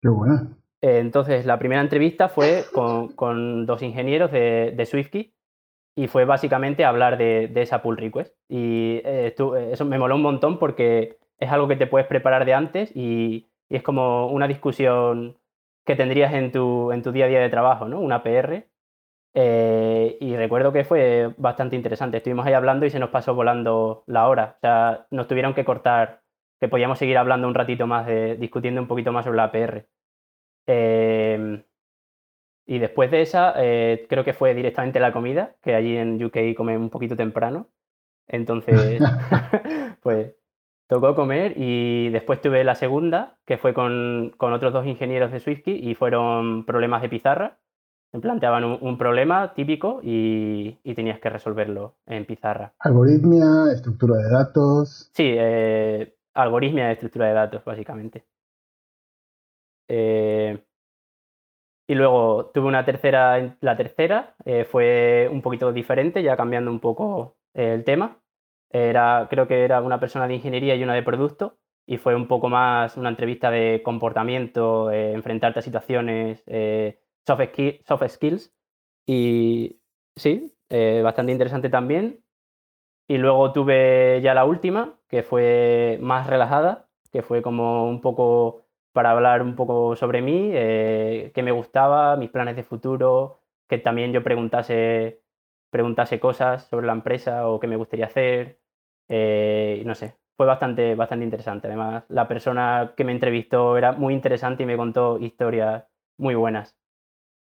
Qué 0.02 0.08
bueno. 0.08 0.56
Entonces, 0.80 1.46
la 1.46 1.60
primera 1.60 1.82
entrevista 1.82 2.30
fue 2.30 2.64
con, 2.74 3.66
dos 3.66 3.82
ingenieros 3.82 4.32
de, 4.32 4.74
de 4.74 4.86
SwiftKey 4.86 5.34
y 5.98 6.08
fue 6.08 6.24
básicamente 6.24 6.86
hablar 6.86 7.18
de, 7.18 7.52
esa 7.56 7.82
pull 7.82 7.98
request. 7.98 8.34
Y 8.48 9.02
eh, 9.04 9.36
eso 9.72 9.86
me 9.86 10.00
moló 10.00 10.16
un 10.16 10.22
montón 10.22 10.60
porque 10.60 11.18
es 11.40 11.52
algo 11.52 11.68
que 11.68 11.76
te 11.76 11.88
puedes 11.88 12.08
preparar 12.08 12.46
de 12.46 12.54
antes 12.54 12.96
y, 12.96 13.50
y, 13.68 13.76
es 13.76 13.84
como 13.84 14.28
una 14.28 14.48
discusión 14.48 15.36
que 15.86 15.98
tendrías 15.98 16.34
en 16.34 16.54
tu, 16.54 16.94
en 16.94 17.04
tu 17.04 17.12
día 17.12 17.26
a 17.26 17.28
día 17.28 17.42
de 17.42 17.50
trabajo, 17.50 17.90
¿no? 17.90 18.00
Una 18.00 18.24
PR 18.24 18.66
eh, 19.38 20.18
y 20.22 20.38
recuerdo 20.38 20.72
que 20.72 20.86
fue 20.86 21.34
bastante 21.38 21.76
interesante. 21.76 22.18
Estuvimos 22.18 22.46
ahí 22.46 22.54
hablando 22.54 22.86
y 22.86 22.90
se 22.90 23.00
nos 23.00 23.10
pasó 23.10 23.36
volando 23.36 24.04
la 24.08 24.30
hora. 24.30 24.56
O 24.58 24.60
sea, 24.62 25.08
nos 25.12 25.28
tuvieron 25.28 25.54
que 25.54 25.66
cortar, 25.66 26.22
que 26.60 26.70
podíamos 26.70 26.98
seguir 27.00 27.18
hablando 27.18 27.48
un 27.48 27.54
ratito 27.54 27.86
más, 27.86 28.08
de, 28.08 28.38
discutiendo 28.38 28.82
un 28.82 28.88
poquito 28.88 29.12
más 29.12 29.26
sobre 29.26 29.38
la 29.38 29.44
APR. 29.46 29.88
Em, 30.68 31.64
y 32.66 32.80
después 32.80 33.12
de 33.12 33.22
esa, 33.22 33.54
eh, 33.58 34.06
creo 34.10 34.24
que 34.24 34.34
fue 34.34 34.54
directamente 34.56 35.02
la 35.02 35.12
comida, 35.12 35.56
que 35.62 35.76
allí 35.76 35.98
en 35.98 36.24
UK 36.24 36.56
comen 36.56 36.80
un 36.80 36.90
poquito 36.90 37.18
temprano. 37.18 37.68
Entonces, 38.28 39.00
pues 40.02 40.34
tocó 40.88 41.14
comer 41.14 41.54
y 41.58 42.10
después 42.10 42.40
tuve 42.42 42.64
la 42.64 42.76
segunda, 42.76 43.38
que 43.46 43.58
fue 43.58 43.74
con, 43.74 44.34
con 44.38 44.54
otros 44.54 44.72
dos 44.72 44.86
ingenieros 44.88 45.32
de 45.32 45.42
SwiftKey 45.42 45.90
y 45.90 45.96
fueron 45.96 46.66
problemas 46.66 47.02
de 47.02 47.10
pizarra 47.10 47.58
planteaban 48.22 48.64
un, 48.64 48.98
problema 48.98 49.54
típico 49.54 50.00
y, 50.04 50.78
tenías 50.96 51.20
que 51.20 51.30
resolverlo 51.30 51.96
en 52.06 52.26
pizarra. 52.26 52.74
Algoritmia, 52.80 53.72
estructura 53.74 54.18
de 54.18 54.30
datos. 54.30 55.10
Sí, 55.14 55.36
eh, 55.38 56.16
algoritmia 56.34 56.88
de 56.88 56.94
estructura 56.94 57.28
de 57.28 57.34
datos, 57.34 57.64
básicamente. 57.66 58.26
Eh, 59.88 60.64
y 61.88 61.96
luego 61.96 62.52
tuve 62.54 62.68
una 62.68 62.86
tercera, 62.86 63.58
la 63.62 63.78
tercera 63.78 64.36
eh, 64.46 64.66
fue 64.66 65.30
un 65.32 65.42
poquito 65.42 65.72
diferente, 65.72 66.24
ya 66.24 66.36
cambiando 66.36 66.72
un 66.72 66.80
poco 66.80 67.38
el 67.54 67.84
tema. 67.84 68.18
Era, 68.72 69.28
creo 69.30 69.48
que 69.48 69.64
era 69.64 69.82
una 69.82 70.00
persona 70.00 70.28
de 70.28 70.36
ingeniería 70.36 70.76
y 70.76 70.84
una 70.84 70.96
de 70.96 71.04
producto, 71.04 71.58
y 71.86 71.98
fue 71.98 72.16
un 72.16 72.28
poco 72.28 72.50
más 72.50 72.98
una 72.98 73.10
entrevista 73.10 73.52
de 73.52 73.82
comportamiento, 73.84 74.92
enfrentarte 74.92 75.60
a 75.60 75.62
situaciones, 75.62 76.44
soft, 77.26 78.08
skills. 78.10 78.54
Y 79.08 79.80
sí, 80.16 80.54
eh, 80.70 81.02
bastante 81.04 81.32
interesante 81.32 81.70
también. 81.70 82.24
Y 83.08 83.18
luego 83.18 83.54
tuve 83.54 84.22
ya 84.24 84.34
la 84.34 84.46
última, 84.46 85.00
que 85.08 85.24
fue 85.24 86.00
más 86.02 86.28
relajada, 86.28 86.90
que 87.12 87.22
fue 87.22 87.42
como 87.42 87.88
un 87.88 88.02
poco 88.02 88.66
para 88.94 89.12
hablar 89.12 89.42
un 89.42 89.56
poco 89.56 89.96
sobre 89.96 90.22
mí, 90.22 90.52
eh, 90.54 91.32
qué 91.36 91.44
me 91.44 91.52
gustaba, 91.52 92.16
mis 92.18 92.32
planes 92.32 92.56
de 92.56 92.64
futuro, 92.64 93.42
que 93.68 93.78
también 93.78 94.12
yo 94.14 94.24
preguntase, 94.24 95.22
preguntase 95.70 96.20
cosas 96.20 96.68
sobre 96.68 96.88
la 96.88 96.94
empresa 96.94 97.48
o 97.50 97.60
qué 97.60 97.68
me 97.68 97.76
gustaría 97.76 98.06
hacer. 98.08 98.60
Eh, 99.10 99.84
no 99.86 99.96
sé, 99.96 100.16
fue 100.38 100.46
bastante, 100.48 100.96
bastante 100.96 101.26
interesante. 101.26 101.68
Además, 101.68 102.06
la 102.10 102.28
persona 102.28 102.94
que 102.98 103.04
me 103.04 103.12
entrevistó 103.12 103.78
era 103.78 103.92
muy 103.92 104.14
interesante 104.14 104.64
y 104.64 104.66
me 104.66 104.78
contó 104.78 105.20
historias 105.20 105.86
muy 106.18 106.36
buenas. 106.36 106.76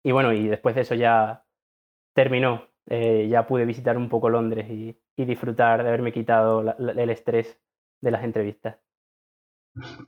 Y 0.04 0.12
bueno, 0.12 0.34
y 0.34 0.48
después 0.48 0.76
de 0.76 0.82
eso 0.82 0.96
ya 0.96 1.44
terminó. 2.14 2.64
Eh, 2.88 3.28
ya 3.30 3.48
pude 3.48 3.66
visitar 3.66 3.96
un 3.96 4.10
poco 4.10 4.30
Londres 4.30 4.70
y, 4.70 4.98
disfrutar 5.16 5.84
de 5.84 5.90
haberme 5.90 6.12
quitado 6.12 6.62
el 6.80 7.10
estrés 7.12 7.56
de 8.02 8.10
las 8.10 8.24
entrevistas. 8.24 8.78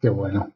Qué 0.01 0.09
bueno. 0.09 0.51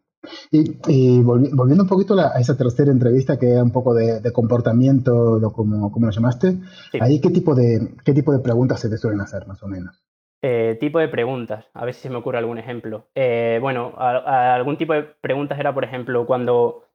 Y, 0.52 1.22
volviendo 1.22 1.84
un 1.84 1.88
poquito 1.88 2.20
a 2.20 2.40
esa 2.40 2.58
tercera 2.58 2.92
entrevista 2.92 3.38
que 3.38 3.52
era 3.52 3.64
un 3.64 3.72
poco 3.72 3.94
de, 3.94 4.32
comportamiento, 4.34 5.38
lo, 5.40 5.54
como, 5.54 5.92
como 5.92 6.08
lo 6.08 6.12
llamaste, 6.12 6.58
ahí 7.00 7.22
qué 7.22 7.30
tipo, 7.30 7.54
de, 7.54 7.96
qué 8.04 8.14
tipo 8.14 8.34
de 8.34 8.40
preguntas 8.40 8.80
se 8.80 8.90
te 8.90 8.98
suelen 8.98 9.22
hacer 9.22 9.46
más 9.46 9.62
o 9.62 9.68
menos. 9.68 10.04
Eh, 10.42 10.78
tipo 10.80 11.00
de 11.00 11.08
preguntas, 11.08 11.66
a 11.74 11.86
ver 11.86 11.94
si 11.94 12.02
se 12.02 12.10
me 12.10 12.18
ocurre 12.18 12.38
algún 12.38 12.58
ejemplo. 12.58 13.08
Eh, 13.16 13.60
bueno, 13.62 13.94
algún 13.98 14.78
tipo 14.78 14.94
de 14.94 15.04
preguntas 15.04 15.60
era, 15.60 15.74
por 15.74 15.84
ejemplo, 15.84 16.26
cuando 16.26 16.87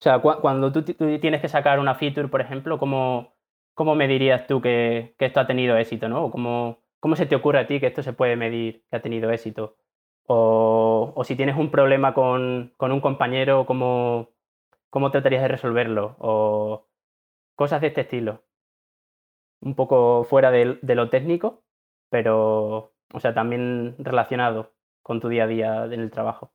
o 0.00 0.02
sea, 0.02 0.20
cuando 0.20 0.72
tú, 0.72 0.82
tienes 0.82 1.42
que 1.42 1.48
sacar 1.48 1.78
una 1.78 1.94
feature, 1.94 2.28
por 2.28 2.40
ejemplo, 2.40 2.78
¿cómo, 2.78 3.34
cómo 3.74 3.94
me 3.94 4.08
dirías 4.08 4.46
tú 4.46 4.62
que, 4.62 5.14
esto 5.18 5.40
ha 5.40 5.46
tenido 5.46 5.76
éxito, 5.76 6.08
¿no? 6.08 6.24
O 6.24 6.30
cómo, 6.30 6.78
cómo 7.00 7.16
se 7.16 7.26
te 7.26 7.36
ocurre 7.36 7.60
a 7.60 7.66
ti 7.66 7.80
que 7.80 7.88
esto 7.88 8.02
se 8.02 8.14
puede 8.14 8.34
medir 8.36 8.84
que 8.90 8.96
ha 8.96 9.02
tenido 9.02 9.30
éxito? 9.30 9.76
O, 10.26 11.22
si 11.24 11.36
tienes 11.36 11.56
un 11.56 11.70
problema 11.70 12.14
con, 12.14 12.74
un 12.78 13.00
compañero, 13.00 13.66
¿cómo, 13.66 14.30
¿cómo 14.90 15.10
tratarías 15.10 15.42
de 15.42 15.48
resolverlo? 15.48 16.16
O 16.18 16.88
cosas 17.56 17.82
de 17.82 17.88
este 17.88 18.02
estilo. 18.02 18.44
Un 19.60 19.74
poco 19.74 20.24
fuera 20.24 20.50
de, 20.50 20.78
de 20.82 20.94
lo 20.94 21.10
técnico, 21.10 21.62
pero, 22.10 22.94
o 23.12 23.20
sea, 23.20 23.34
también 23.34 23.96
relacionado 23.98 24.72
con 25.02 25.20
tu 25.20 25.28
día 25.28 25.44
a 25.44 25.46
día 25.46 25.84
en 25.86 26.00
el 26.00 26.10
trabajo. 26.10 26.52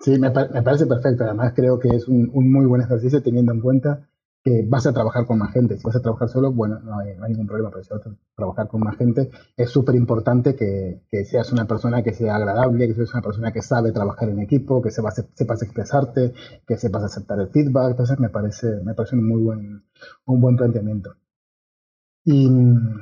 Sí, 0.00 0.18
me, 0.18 0.30
parece 0.30 0.86
perfecto. 0.86 1.24
Además, 1.24 1.52
creo 1.54 1.78
que 1.78 1.88
es 1.88 2.08
un, 2.08 2.30
muy 2.32 2.66
buen 2.66 2.82
ejercicio 2.82 3.22
teniendo 3.22 3.52
en 3.52 3.60
cuenta 3.60 4.08
que 4.42 4.62
vas 4.68 4.86
a 4.86 4.92
trabajar 4.92 5.24
con 5.24 5.38
más 5.38 5.52
gente. 5.54 5.78
Si 5.78 5.84
vas 5.84 5.96
a 5.96 6.02
trabajar 6.02 6.28
solo, 6.28 6.52
bueno, 6.52 6.78
no 6.80 6.98
hay, 6.98 7.16
ningún 7.28 7.46
problema, 7.46 7.70
pero 7.70 7.82
si 7.82 7.90
vas 7.94 8.06
a 8.06 8.14
trabajar 8.36 8.68
con 8.68 8.82
más 8.82 8.96
gente, 8.98 9.30
es 9.56 9.70
súper 9.70 9.94
importante 9.94 10.54
que, 10.54 11.00
seas 11.24 11.50
una 11.52 11.66
persona 11.66 12.02
que 12.02 12.12
sea 12.12 12.36
agradable, 12.36 12.86
que 12.88 12.94
seas 12.94 13.14
una 13.14 13.22
persona 13.22 13.52
que 13.52 13.62
sabe 13.62 13.92
trabajar 13.92 14.28
en 14.28 14.40
equipo, 14.40 14.82
que 14.82 14.90
sepas, 14.90 15.24
sepas 15.34 15.62
expresarte, 15.62 16.34
que 16.66 16.76
sepas 16.76 17.04
aceptar 17.04 17.40
el 17.40 17.48
feedback. 17.48 17.92
Entonces, 17.92 18.18
me 18.20 18.28
parece, 18.28 18.80
me 18.82 18.94
parece 18.94 19.16
un 19.16 19.26
muy 19.26 19.40
buen, 19.40 19.84
un 20.26 20.40
buen 20.40 20.56
planteamiento. 20.56 21.16
Y, 22.26 22.48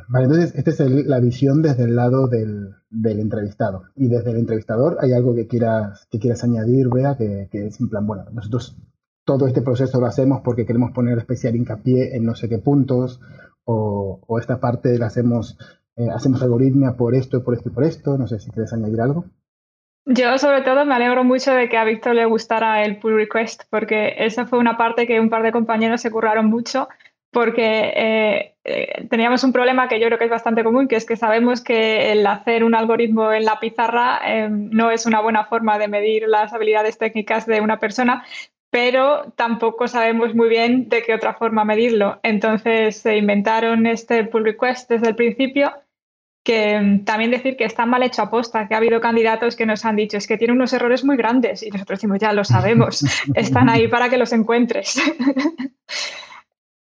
vale, 0.09 0.27
entonces, 0.27 0.55
esta 0.55 0.71
es 0.71 1.07
la 1.07 1.19
visión 1.19 1.63
desde 1.63 1.85
el 1.85 1.97
lado 1.97 2.29
del, 2.29 2.75
del, 2.93 3.21
entrevistado. 3.21 3.85
Y 3.97 4.09
desde 4.09 4.31
el 4.31 4.37
entrevistador, 4.37 4.99
¿hay 5.01 5.13
algo 5.13 5.35
que 5.35 5.47
quieras, 5.47 6.07
que 6.11 6.19
quieras 6.19 6.45
añadir, 6.45 6.89
Bea? 6.89 7.17
Que, 7.17 7.49
que 7.51 7.67
es 7.67 7.81
en 7.81 7.89
plan, 7.89 8.07
bueno, 8.07 8.25
nosotros 8.33 8.77
todo 9.25 9.47
este 9.47 9.63
proceso 9.63 10.01
lo 10.01 10.07
hacemos 10.07 10.43
porque 10.45 10.67
queremos 10.67 10.93
poner 10.93 11.19
especial 11.19 11.57
hincapié 11.57 12.17
en 12.17 12.25
no 12.25 12.35
sé 12.35 12.49
qué 12.49 12.59
puntos, 12.59 13.21
o, 13.65 14.21
o 14.27 14.39
esta 14.39 14.61
parte 14.61 14.99
la 14.99 15.07
hacemos, 15.07 15.57
eh, 15.97 16.09
hacemos 16.15 16.43
algoritmia 16.43 16.97
por 16.97 17.15
esto, 17.15 17.43
por 17.45 17.55
esto 17.55 17.69
y 17.69 17.73
por 17.73 17.85
esto. 17.85 18.19
No 18.19 18.27
sé 18.27 18.39
si 18.39 18.51
quieres 18.51 18.73
añadir 18.73 19.01
algo. 19.01 19.25
Yo 20.05 20.37
sobre 20.39 20.63
todo 20.63 20.85
me 20.85 20.95
alegro 20.95 21.23
mucho 21.23 21.53
de 21.53 21.69
que 21.69 21.77
a 21.77 21.85
Víctor 21.85 22.17
le 22.17 22.25
gustara 22.25 22.85
el 22.85 22.99
pull 22.99 23.15
request, 23.15 23.63
porque 23.71 24.15
esa 24.19 24.47
fue 24.47 24.59
una 24.59 24.77
parte 24.77 25.07
que 25.07 25.21
un 25.21 25.31
par 25.31 25.45
de 25.45 25.53
compañeros 25.53 26.01
se 26.01 26.11
curraron 26.11 26.47
mucho 26.47 26.89
porque 27.33 27.93
eh, 27.97 28.55
eh, 28.65 29.07
teníamos 29.09 29.43
un 29.43 29.53
problema 29.53 29.89
que 29.89 29.99
yo 29.99 30.07
creo 30.07 30.19
que 30.19 30.27
es 30.27 30.31
bastante 30.31 30.63
común, 30.63 30.87
que 30.87 30.97
es 30.97 31.07
que 31.07 31.17
sabemos 31.17 31.63
que 31.63 32.13
el 32.13 32.27
hacer 32.27 32.63
un 32.63 32.75
algoritmo 32.75 33.33
en 33.33 33.47
la 33.47 33.59
pizarra 33.59 34.21
eh, 34.25 34.49
no 34.51 34.91
es 34.91 35.07
una 35.07 35.21
buena 35.21 35.47
forma 35.47 35.79
de 35.79 35.89
medir 35.89 36.29
las 36.29 36.53
habilidades 36.53 36.99
técnicas 36.99 37.47
de 37.47 37.63
una 37.63 37.81
persona, 37.81 38.25
pero 38.71 39.33
tampoco 39.35 39.89
sabemos 39.89 40.35
muy 40.35 40.51
bien 40.51 40.91
de 40.91 41.03
qué 41.03 41.15
otra 41.15 41.35
forma 41.35 41.65
medirlo. 41.65 42.21
Entonces 42.23 42.99
se 42.99 43.17
inventaron 43.17 43.87
este 43.87 44.25
pull 44.25 44.45
request 44.45 44.91
desde 44.91 45.09
el 45.09 45.17
principio, 45.17 45.73
que 46.45 46.79
mm, 46.79 47.05
también 47.05 47.31
decir 47.31 47.57
que 47.57 47.65
está 47.65 47.87
mal 47.87 48.03
hecho 48.03 48.21
aposta, 48.21 48.69
que 48.69 48.75
ha 48.75 48.79
habido 48.79 49.01
candidatos 49.01 49.57
que 49.57 49.65
nos 49.65 49.87
han 49.87 49.97
dicho 49.97 50.19
es 50.19 50.27
que 50.27 50.37
tiene 50.37 50.53
unos 50.53 50.75
errores 50.75 51.03
muy 51.03 51.17
grandes 51.17 51.63
y 51.63 51.71
nosotros 51.71 51.99
decimos 51.99 52.19
ya 52.19 52.35
lo 52.35 52.45
sabemos, 52.45 53.05
están 53.35 53.71
ahí 53.71 53.89
para 53.89 54.11
que 54.11 54.19
los 54.19 54.35
encuentres. 54.35 55.01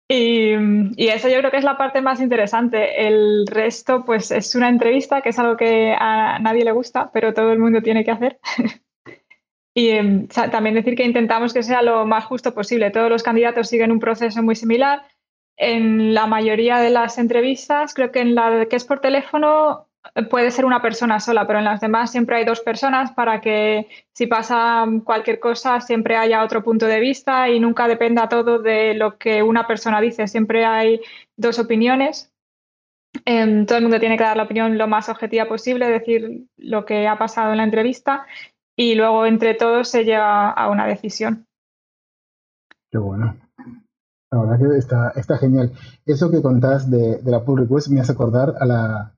y, 0.08 0.54
y, 0.96 1.08
eso 1.10 1.28
yo 1.28 1.40
creo 1.40 1.52
que 1.52 1.58
es 1.58 1.64
la 1.64 1.78
parte 1.78 2.02
más 2.02 2.22
interesante. 2.22 3.08
El 3.08 3.46
resto 3.48 4.06
pues 4.06 4.32
es 4.32 4.56
una 4.56 4.70
entrevista, 4.70 5.22
que 5.22 5.30
es 5.30 5.40
algo 5.40 5.58
que 5.58 5.94
a 5.98 6.40
nadie 6.40 6.64
le 6.64 6.72
gusta, 6.72 7.12
pero 7.12 7.34
todo 7.34 7.52
el 7.52 7.60
mundo 7.60 7.82
tiene 7.82 8.06
que 8.06 8.12
hacer. 8.12 8.40
Y 9.78 9.92
em, 9.92 10.28
también 10.28 10.74
decir 10.74 10.96
que 10.96 11.04
intentamos 11.04 11.54
que 11.54 11.62
sea 11.62 11.84
lo 11.84 12.04
más 12.08 12.26
justo 12.26 12.52
posible. 12.52 12.90
Todos 12.90 13.12
los 13.12 13.22
candidatos 13.22 13.70
siguen 13.70 13.92
un 13.92 14.00
proceso 14.00 14.42
muy 14.42 14.56
similar. 14.56 15.04
En 15.56 16.16
la 16.16 16.26
mayoría 16.26 16.80
de 16.80 16.90
las 16.90 17.20
entrevistas, 17.20 17.94
creo 17.94 18.12
que 18.12 18.22
en 18.22 18.34
la 18.34 18.66
que 18.66 18.76
es 18.76 18.86
por 18.86 19.02
teléfono 19.02 19.87
eh, 19.87 19.87
puede 20.24 20.52
ser 20.52 20.66
una 20.66 20.82
persona 20.82 21.20
sola, 21.20 21.46
pero 21.46 21.60
en 21.60 21.66
las 21.66 21.82
demás 21.82 22.12
siempre 22.12 22.38
hay 22.38 22.46
dos 22.46 22.62
personas 22.62 23.12
para 23.12 23.40
que 23.42 23.88
si 24.14 24.26
pasa 24.28 24.86
cualquier 25.04 25.40
cosa 25.40 25.80
siempre 25.82 26.16
haya 26.16 26.44
otro 26.44 26.64
punto 26.64 26.88
de 26.88 27.00
vista 27.00 27.50
y 27.50 27.60
nunca 27.60 27.88
dependa 27.88 28.30
todo 28.30 28.60
de 28.60 28.96
lo 28.96 29.18
que 29.18 29.44
una 29.44 29.68
persona 29.68 30.02
dice. 30.02 30.28
Siempre 30.28 30.66
hay 30.66 31.02
dos 31.36 31.60
opiniones. 31.60 32.32
Em, 33.26 33.66
todo 33.66 33.78
el 33.78 33.84
mundo 33.84 34.00
tiene 34.00 34.18
que 34.18 34.24
dar 34.24 34.38
la 34.38 34.44
opinión 34.44 34.78
lo 34.78 34.88
más 34.88 35.10
objetiva 35.10 35.46
posible, 35.46 35.88
decir 35.88 36.48
lo 36.58 36.86
que 36.86 37.08
ha 37.08 37.18
pasado 37.18 37.52
en 37.52 37.58
la 37.58 37.64
entrevista 37.64 38.26
y 38.76 38.96
luego 38.96 39.26
entre 39.26 39.54
todos 39.54 39.88
se 39.88 40.04
llega 40.04 40.50
a 40.50 40.70
una 40.70 40.86
decisión. 40.86 41.46
Qué 42.92 42.98
bueno. 42.98 43.36
La 44.32 44.42
verdad 44.42 44.60
que 44.60 44.78
está, 44.78 45.10
está 45.16 45.38
genial. 45.38 45.72
Eso 46.06 46.30
que 46.30 46.42
contás 46.42 46.90
de, 46.90 47.20
la 47.24 47.44
pull 47.44 47.62
request 47.62 47.88
me 47.90 48.02
hace 48.02 48.12
acordar 48.12 48.56
a 48.60 48.66
la, 48.66 49.17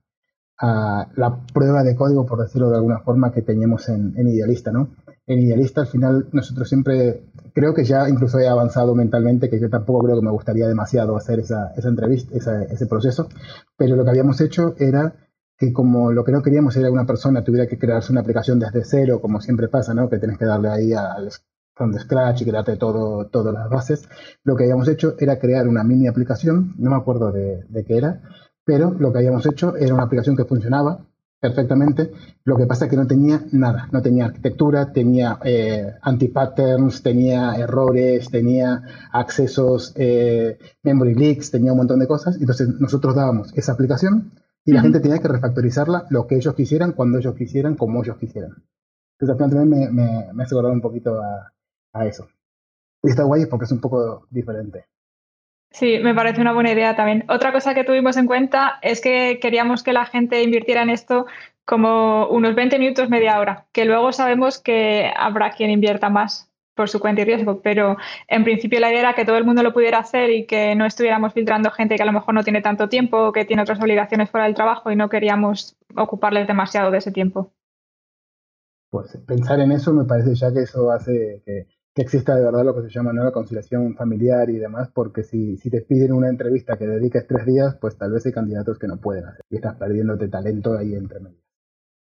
la 0.60 1.38
prueba 1.52 1.82
de 1.82 1.96
código, 1.96 2.26
por 2.26 2.40
decirlo 2.40 2.70
de 2.70 2.76
alguna 2.76 3.00
forma, 3.00 3.32
que 3.32 3.42
teníamos 3.42 3.88
en, 3.88 4.14
Idealista, 4.16 4.70
¿no? 4.70 4.90
En 5.26 5.40
Idealista, 5.40 5.82
al 5.82 5.86
final, 5.86 6.28
nosotros 6.32 6.68
siempre, 6.68 7.24
creo 7.54 7.72
que 7.72 7.84
ya 7.84 8.08
incluso 8.08 8.38
he 8.38 8.48
avanzado 8.48 8.94
mentalmente, 8.94 9.48
que 9.48 9.60
yo 9.60 9.70
tampoco 9.70 10.04
creo 10.04 10.16
que 10.16 10.24
me 10.24 10.30
gustaría 10.30 10.68
demasiado 10.68 11.16
hacer 11.16 11.40
esa, 11.40 11.72
entrevista, 11.76 12.62
ese 12.64 12.86
proceso, 12.86 13.28
pero 13.76 13.96
lo 13.96 14.04
que 14.04 14.10
habíamos 14.10 14.40
hecho 14.40 14.74
era 14.78 15.14
que 15.60 15.74
como 15.74 16.10
lo 16.10 16.24
que 16.24 16.32
no 16.32 16.42
queríamos 16.42 16.74
era 16.76 16.90
una 16.90 17.04
persona 17.04 17.44
tuviera 17.44 17.66
que 17.66 17.78
crearse 17.78 18.12
una 18.12 18.22
aplicación 18.22 18.58
desde 18.58 18.82
cero, 18.82 19.20
como 19.20 19.42
siempre 19.42 19.68
pasa, 19.68 19.92
¿no? 19.92 20.08
Que 20.08 20.18
tienes 20.18 20.38
que 20.38 20.46
darle 20.46 20.70
ahí 20.70 20.92
al 20.94 21.30
from 21.74 21.92
scratch 21.98 22.40
y 22.40 22.44
crearte 22.46 22.76
todo, 22.76 23.26
todas 23.26 23.52
las 23.52 23.68
bases. 23.68 24.08
Lo 24.42 24.56
que 24.56 24.64
habíamos 24.64 24.88
hecho 24.88 25.16
era 25.18 25.38
crear 25.38 25.68
una 25.68 25.84
mini 25.84 26.08
aplicación, 26.08 26.74
no 26.78 26.90
me 26.90 26.96
acuerdo 26.96 27.30
de, 27.30 27.84
qué 27.86 27.98
era, 27.98 28.22
pero 28.70 28.92
lo 28.92 29.10
que 29.10 29.18
habíamos 29.18 29.44
hecho 29.46 29.74
era 29.74 29.92
una 29.92 30.04
aplicación 30.04 30.36
que 30.36 30.44
funcionaba 30.44 31.04
perfectamente. 31.40 32.12
Lo 32.44 32.56
que 32.56 32.68
pasa 32.68 32.84
es 32.84 32.90
que 32.92 32.96
no 32.96 33.04
tenía 33.04 33.42
nada, 33.50 33.88
no 33.90 34.00
tenía 34.00 34.26
arquitectura, 34.26 34.92
tenía 34.92 35.40
eh, 35.42 35.94
anti-patterns, 36.00 37.02
tenía 37.02 37.56
errores, 37.56 38.30
tenía 38.30 38.80
accesos, 39.10 39.92
eh, 39.96 40.56
memory 40.84 41.14
leaks, 41.14 41.50
tenía 41.50 41.72
un 41.72 41.78
montón 41.78 41.98
de 41.98 42.06
cosas. 42.06 42.36
Entonces 42.40 42.68
nosotros 42.78 43.16
dábamos 43.16 43.52
esa 43.56 43.72
aplicación 43.72 44.30
y 44.64 44.70
la 44.70 44.82
gente 44.82 45.00
tenía 45.00 45.18
que 45.18 45.26
refactorizarla 45.26 46.06
lo 46.10 46.28
que 46.28 46.36
ellos 46.36 46.54
quisieran, 46.54 46.92
cuando 46.92 47.18
ellos 47.18 47.34
quisieran, 47.34 47.74
como 47.74 48.04
ellos 48.04 48.18
quisieran. 48.18 48.62
Entonces 49.18 49.30
al 49.30 49.36
final 49.36 49.50
también 49.50 49.92
me, 49.96 50.32
me, 50.32 50.44
hace 50.44 50.54
acordar 50.54 50.70
un 50.70 50.80
poquito 50.80 51.20
a, 51.20 51.52
a 51.92 52.06
eso. 52.06 52.28
Y 53.02 53.10
está 53.10 53.24
guay 53.24 53.46
porque 53.46 53.64
es 53.64 53.72
un 53.72 53.80
poco 53.80 54.28
diferente. 54.30 54.84
Sí, 55.70 55.98
me 56.00 56.14
parece 56.14 56.40
una 56.40 56.52
buena 56.52 56.72
idea 56.72 56.96
también. 56.96 57.24
Otra 57.28 57.52
cosa 57.52 57.74
que 57.74 57.84
tuvimos 57.84 58.16
en 58.16 58.26
cuenta 58.26 58.78
es 58.82 59.00
que 59.00 59.38
queríamos 59.40 59.82
que 59.82 59.92
la 59.92 60.04
gente 60.04 60.42
invirtiera 60.42 60.82
en 60.82 60.90
esto 60.90 61.26
como 61.64 62.26
unos 62.28 62.56
20 62.56 62.78
minutos, 62.80 63.08
media 63.08 63.38
hora, 63.38 63.66
que 63.72 63.84
luego 63.84 64.12
sabemos 64.12 64.58
que 64.58 65.12
habrá 65.16 65.52
quien 65.52 65.70
invierta 65.70 66.10
más 66.10 66.50
por 66.74 66.88
su 66.88 66.98
cuenta 66.98 67.22
y 67.22 67.24
riesgo, 67.24 67.60
pero 67.60 67.96
en 68.26 68.42
principio 68.42 68.80
la 68.80 68.90
idea 68.90 69.00
era 69.00 69.14
que 69.14 69.24
todo 69.24 69.36
el 69.36 69.44
mundo 69.44 69.62
lo 69.62 69.72
pudiera 69.72 69.98
hacer 69.98 70.30
y 70.30 70.46
que 70.46 70.74
no 70.74 70.86
estuviéramos 70.86 71.34
filtrando 71.34 71.70
gente 71.70 71.96
que 71.96 72.02
a 72.02 72.06
lo 72.06 72.12
mejor 72.12 72.34
no 72.34 72.42
tiene 72.42 72.62
tanto 72.62 72.88
tiempo 72.88 73.18
o 73.18 73.32
que 73.32 73.44
tiene 73.44 73.62
otras 73.62 73.80
obligaciones 73.80 74.30
fuera 74.30 74.46
del 74.46 74.54
trabajo 74.54 74.90
y 74.90 74.96
no 74.96 75.08
queríamos 75.08 75.76
ocuparles 75.94 76.46
demasiado 76.46 76.90
de 76.90 76.98
ese 76.98 77.12
tiempo. 77.12 77.52
Pues 78.90 79.16
pensar 79.26 79.60
en 79.60 79.70
eso 79.72 79.92
me 79.92 80.04
parece 80.04 80.34
ya 80.34 80.52
que 80.52 80.62
eso 80.62 80.90
hace 80.90 81.42
que, 81.44 81.66
exista 81.94 82.34
de 82.36 82.44
verdad 82.44 82.64
lo 82.64 82.74
que 82.74 82.82
se 82.82 82.90
llama 82.90 83.12
nueva 83.12 83.32
conciliación 83.32 83.94
familiar 83.94 84.48
y 84.50 84.58
demás, 84.58 84.90
porque 84.94 85.22
si, 85.22 85.56
si 85.56 85.70
te 85.70 85.82
piden 85.82 86.12
una 86.12 86.28
entrevista 86.28 86.76
que 86.76 86.86
dediques 86.86 87.26
tres 87.26 87.46
días, 87.46 87.76
pues 87.80 87.96
tal 87.96 88.12
vez 88.12 88.24
hay 88.26 88.32
candidatos 88.32 88.78
que 88.78 88.86
no 88.86 88.98
pueden 88.98 89.26
hacer 89.26 89.42
y 89.50 89.56
estás 89.56 89.76
perdiéndote 89.76 90.28
talento 90.28 90.76
ahí 90.76 90.94
entre 90.94 91.20
medio. 91.20 91.40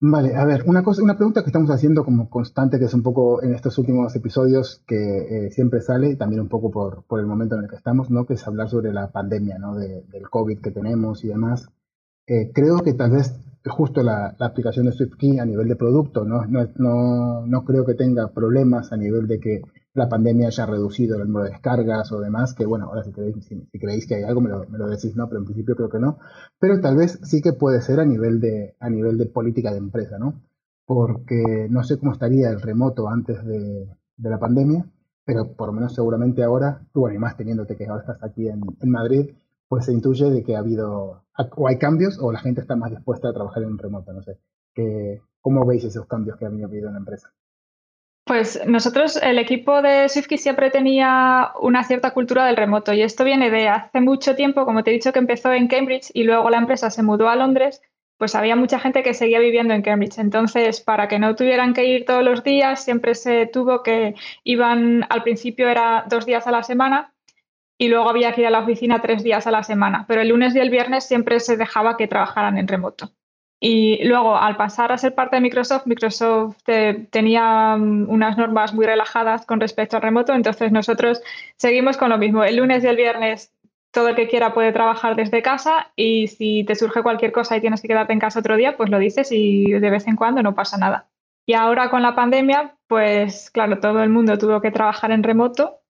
Vale, 0.06 0.36
a 0.36 0.44
ver, 0.44 0.64
una 0.68 0.84
cosa, 0.84 1.02
una 1.02 1.16
pregunta 1.16 1.44
que 1.44 1.48
estamos 1.48 1.72
haciendo 1.72 2.04
como 2.04 2.30
constante, 2.30 2.78
que 2.78 2.86
es 2.86 2.94
un 2.94 3.04
poco 3.04 3.42
en 3.42 3.54
estos 3.54 3.78
últimos 3.78 4.14
episodios 4.14 4.84
que 4.86 5.46
eh, 5.46 5.52
siempre 5.52 5.80
sale, 5.80 6.18
también 6.18 6.42
un 6.42 6.50
poco 6.50 6.70
por, 6.72 7.06
por, 7.06 7.22
el 7.22 7.26
momento 7.26 7.56
en 7.56 7.64
el 7.64 7.70
que 7.70 7.78
estamos, 7.78 8.10
¿no? 8.10 8.26
Que 8.26 8.34
es 8.34 8.46
hablar 8.46 8.68
sobre 8.68 8.92
la 8.92 9.14
pandemia, 9.14 9.60
¿no? 9.60 9.76
del 9.76 10.30
COVID 10.30 10.60
que 10.60 10.72
tenemos 10.72 11.24
y 11.24 11.30
demás. 11.30 11.70
Eh, 12.26 12.52
creo 12.54 12.80
que 12.80 12.94
tal 12.94 13.12
vez 13.12 13.34
justo 13.66 14.04
la, 14.04 14.36
aplicación 14.40 14.86
de 14.86 14.92
SwiftKey 14.92 15.40
a 15.40 15.46
nivel 15.46 15.68
de 15.68 15.76
producto, 15.76 16.26
¿no? 16.26 16.46
No, 16.46 16.68
no, 16.76 17.46
no 17.46 17.66
creo 17.66 17.86
que 17.86 17.94
tenga 17.94 18.28
problemas 18.34 18.92
a 18.92 18.98
nivel 18.98 19.28
de 19.28 19.40
que 19.40 19.62
la 19.94 20.10
pandemia 20.10 20.48
haya 20.48 20.66
reducido 20.66 21.18
el 21.18 21.28
número 21.28 21.46
de 21.46 21.52
descargas 21.52 22.12
o 22.12 22.20
demás, 22.20 22.54
que 22.54 22.66
bueno, 22.66 22.86
ahora 22.86 23.04
si 23.04 23.12
creéis, 23.12 23.46
si, 23.46 23.62
creéis 23.80 24.08
que 24.08 24.16
hay 24.16 24.24
algo 24.24 24.42
me 24.42 24.50
lo, 24.50 24.66
me 24.68 24.78
lo, 24.78 24.88
decís, 24.90 25.16
¿no? 25.16 25.28
Pero 25.28 25.40
en 25.40 25.46
principio 25.46 25.76
creo 25.76 25.90
que 25.90 26.00
no. 26.00 26.18
Pero 26.60 26.82
tal 26.82 26.98
vez 26.98 27.20
sí 27.24 27.42
que 27.42 27.54
puede 27.54 27.82
ser 27.82 28.00
a 28.00 28.06
nivel 28.06 28.40
de, 28.42 28.76
a 28.80 28.90
nivel 28.90 29.18
de 29.18 29.28
política 29.28 29.72
de 29.72 29.78
empresa, 29.78 30.18
¿no? 30.18 30.42
Porque 30.86 31.68
no 31.70 31.84
sé 31.84 31.98
cómo 31.98 32.12
estaría 32.12 32.50
el 32.50 32.62
remoto 32.62 33.08
antes 33.08 33.46
de, 33.46 33.88
de 34.18 34.30
la 34.30 34.40
pandemia, 34.40 34.86
pero 35.26 35.54
por 35.54 35.68
lo 35.68 35.74
menos 35.74 35.94
seguramente 35.94 36.44
ahora, 36.44 36.82
tú 36.92 37.02
bueno, 37.02 37.16
y 37.16 37.20
más 37.20 37.38
teniéndote 37.38 37.78
que 37.78 37.86
ahora 37.86 38.02
estás 38.02 38.24
aquí 38.24 38.50
en, 38.50 38.62
en 38.82 38.90
Madrid, 38.90 39.30
pues 39.74 39.86
se 39.86 39.92
intuye 39.92 40.30
de 40.30 40.44
que 40.44 40.56
ha 40.56 40.60
habido, 40.60 41.26
o 41.56 41.68
hay 41.68 41.80
cambios, 41.80 42.20
o 42.22 42.32
la 42.32 42.38
gente 42.38 42.62
está 42.62 42.76
más 42.76 42.92
dispuesta 42.92 43.30
a 43.30 43.34
trabajar 43.34 43.64
en 43.64 43.80
remoto, 43.80 44.14
no 44.14 44.22
sé. 44.22 44.38
¿Cómo 45.42 45.66
veis 45.66 45.84
esos 45.84 46.06
cambios 46.06 46.38
que 46.38 46.46
ha 46.46 46.48
habido 46.48 46.90
en 46.90 46.94
la 46.94 47.00
empresa? 47.00 47.34
Pues 48.24 48.62
nosotros, 48.68 49.16
el 49.16 49.40
equipo 49.40 49.82
de 49.82 50.08
SwiftKey 50.08 50.38
siempre 50.38 50.70
tenía 50.70 51.54
una 51.60 51.84
cierta 51.86 52.12
cultura 52.12 52.46
del 52.46 52.56
remoto 52.56 52.94
y 52.94 53.02
esto 53.02 53.24
viene 53.24 53.50
de 53.50 53.68
hace 53.68 54.00
mucho 54.00 54.36
tiempo, 54.36 54.64
como 54.66 54.84
te 54.84 54.92
he 54.92 54.94
dicho 54.94 55.12
que 55.12 55.18
empezó 55.18 55.52
en 55.52 55.68
Cambridge 55.68 56.12
y 56.14 56.22
luego 56.22 56.52
la 56.52 56.60
empresa 56.60 56.92
se 56.92 57.02
mudó 57.02 57.28
a 57.28 57.36
Londres, 57.36 57.82
pues 58.20 58.36
había 58.36 58.56
mucha 58.56 58.78
gente 58.78 59.02
que 59.02 59.16
seguía 59.16 59.40
viviendo 59.40 59.74
en 59.74 59.82
Cambridge. 59.82 60.20
Entonces, 60.20 60.82
para 60.82 61.08
que 61.08 61.18
no 61.18 61.36
tuvieran 61.36 61.74
que 61.74 61.86
ir 61.86 62.06
todos 62.06 62.24
los 62.24 62.44
días, 62.44 62.84
siempre 62.84 63.16
se 63.16 63.48
tuvo 63.48 63.82
que 63.82 64.14
iban, 64.44 65.04
al 65.10 65.24
principio 65.24 65.68
era 65.68 66.06
dos 66.08 66.28
días 66.28 66.46
a 66.46 66.52
la 66.52 66.62
semana 66.62 67.13
y 67.84 67.90
luego 67.90 68.10
había 68.10 68.32
que 68.32 68.40
ir 68.40 68.48
a 68.48 68.50
la 68.50 68.60
oficina 68.60 69.02
tres 69.02 69.24
días 69.24 69.46
a 69.46 69.52
la 69.52 69.62
semana, 69.62 70.06
pero 70.08 70.22
el 70.22 70.30
lunes 70.30 70.56
y 70.56 70.60
el 70.60 70.70
viernes 70.70 71.04
siempre 71.04 71.42
se 71.42 71.58
dejaba 71.58 71.98
que 71.98 72.08
trabajaran 72.08 72.58
en 72.58 72.70
remoto. 72.70 73.12
Y 73.60 74.02
luego, 74.06 74.38
al 74.38 74.56
pasar 74.56 74.94
a 74.94 74.98
ser 74.98 75.14
parte 75.14 75.36
de 75.36 75.42
Microsoft, 75.42 75.86
Microsoft 75.86 76.62
eh, 76.68 77.08
tenía 77.12 77.76
mm, 77.76 78.10
unas 78.10 78.38
normas 78.38 78.74
muy 78.74 78.86
relajadas 78.86 79.46
con 79.46 79.60
respecto 79.60 79.98
al 79.98 80.02
remoto, 80.02 80.34
entonces 80.34 80.72
nosotros 80.72 81.22
seguimos 81.58 81.98
con 81.98 82.10
lo 82.10 82.18
mismo. 82.18 82.46
El 82.46 82.56
lunes 82.56 82.86
y 82.86 82.88
el 82.88 82.96
viernes 82.96 83.52
todo 83.92 84.08
el 84.08 84.16
que 84.16 84.30
quiera 84.30 84.54
puede 84.54 84.72
trabajar 84.72 85.18
desde 85.18 85.42
casa 85.42 85.92
y 85.98 86.28
si 86.28 86.64
te 86.64 86.76
surge 86.76 87.04
cualquier 87.04 87.34
cosa 87.34 87.58
y 87.58 87.62
tienes 87.62 87.82
que 87.82 87.90
quedarte 87.90 88.14
en 88.14 88.20
casa 88.20 88.40
otro 88.40 88.56
día, 88.56 88.78
pues 88.78 88.90
lo 88.90 88.98
dices 88.98 89.28
y 89.32 89.66
de 89.66 89.90
vez 89.90 90.08
en 90.08 90.16
cuando 90.16 90.42
no 90.42 90.56
pasa 90.56 90.78
nada. 90.78 91.10
Y 91.46 91.54
ahora 91.54 91.90
con 91.90 92.02
la 92.02 92.16
pandemia, 92.16 92.78
pues 92.88 93.52
claro, 93.52 93.80
todo 93.82 94.02
el 94.02 94.10
mundo 94.10 94.38
tuvo 94.38 94.62
que 94.62 94.72
trabajar 94.72 95.12
en 95.12 95.24
remoto 95.24 95.83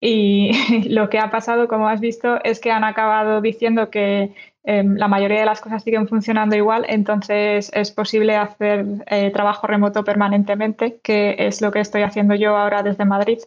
y 0.00 0.88
lo 0.88 1.10
que 1.10 1.18
ha 1.18 1.30
pasado, 1.30 1.68
como 1.68 1.88
has 1.88 2.00
visto, 2.00 2.42
es 2.44 2.60
que 2.60 2.70
han 2.70 2.84
acabado 2.84 3.40
diciendo 3.40 3.90
que 3.90 4.34
Em, 4.62 4.96
la 4.96 5.08
mayoría 5.08 5.40
de 5.40 5.46
las 5.46 5.60
cosas 5.60 5.82
siguen 5.82 6.06
funcionando 6.06 6.54
igual, 6.54 6.84
entonces 6.88 7.70
es 7.74 7.90
posible 7.90 8.36
hacer 8.36 8.84
eh, 9.06 9.30
trabajo 9.30 9.66
remoto 9.66 10.04
permanentemente, 10.04 11.00
que 11.02 11.36
es 11.38 11.62
lo 11.62 11.72
que 11.72 11.80
estoy 11.80 12.02
haciendo 12.02 12.34
yo 12.34 12.56
ahora 12.56 12.82
desde 12.82 13.06
Madrid. 13.06 13.38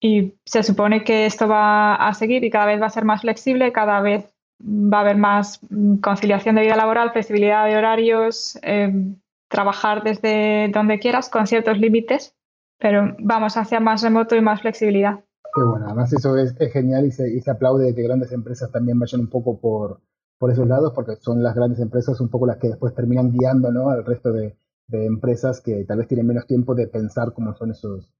Y 0.00 0.34
se 0.44 0.62
supone 0.62 1.02
que 1.02 1.24
esto 1.26 1.48
va 1.48 1.94
a 1.94 2.12
seguir 2.14 2.44
y 2.44 2.50
cada 2.50 2.66
vez 2.66 2.80
va 2.80 2.86
a 2.86 2.90
ser 2.90 3.04
más 3.06 3.22
flexible, 3.22 3.72
cada 3.72 4.00
vez 4.00 4.34
va 4.62 4.98
a 4.98 5.00
haber 5.00 5.16
más 5.16 5.60
mm, 5.70 5.96
conciliación 5.96 6.56
de 6.56 6.62
vida 6.62 6.76
laboral, 6.76 7.12
flexibilidad 7.12 7.66
de 7.66 7.76
horarios, 7.76 8.58
em, 8.62 9.16
trabajar 9.48 10.02
desde 10.02 10.68
donde 10.68 10.98
quieras 10.98 11.30
con 11.30 11.46
ciertos 11.46 11.78
límites, 11.78 12.36
pero 12.78 13.16
vamos 13.18 13.56
hacia 13.56 13.80
más 13.80 14.02
remoto 14.02 14.36
y 14.36 14.42
más 14.42 14.60
flexibilidad. 14.60 15.23
Qué 15.54 15.62
bueno, 15.62 15.86
además 15.86 16.12
eso 16.12 16.36
es, 16.36 16.56
genial 16.72 17.06
y 17.06 17.12
se, 17.12 17.32
y 17.32 17.40
se 17.40 17.50
aplaude 17.50 17.94
que 17.94 18.02
grandes 18.02 18.32
empresas 18.32 18.72
también 18.72 18.98
vayan 18.98 19.20
un 19.20 19.28
poco 19.28 19.60
por, 19.60 20.00
por 20.38 20.50
esos 20.50 20.66
lados, 20.66 20.92
porque 20.94 21.16
son 21.16 21.42
las 21.42 21.54
grandes 21.54 21.78
empresas 21.80 22.20
un 22.20 22.28
poco 22.28 22.46
las 22.46 22.58
que 22.58 22.68
después 22.68 22.94
terminan 22.94 23.30
guiando 23.30 23.70
¿no? 23.70 23.88
al 23.90 24.04
resto 24.04 24.32
de, 24.32 24.56
empresas 24.90 25.60
que 25.60 25.84
tal 25.84 25.98
vez 25.98 26.08
tienen 26.08 26.26
menos 26.26 26.46
tiempo 26.46 26.74
de 26.74 26.86
pensar 26.88 27.32
cómo 27.32 27.54
son 27.54 27.70
esos, 27.70 28.12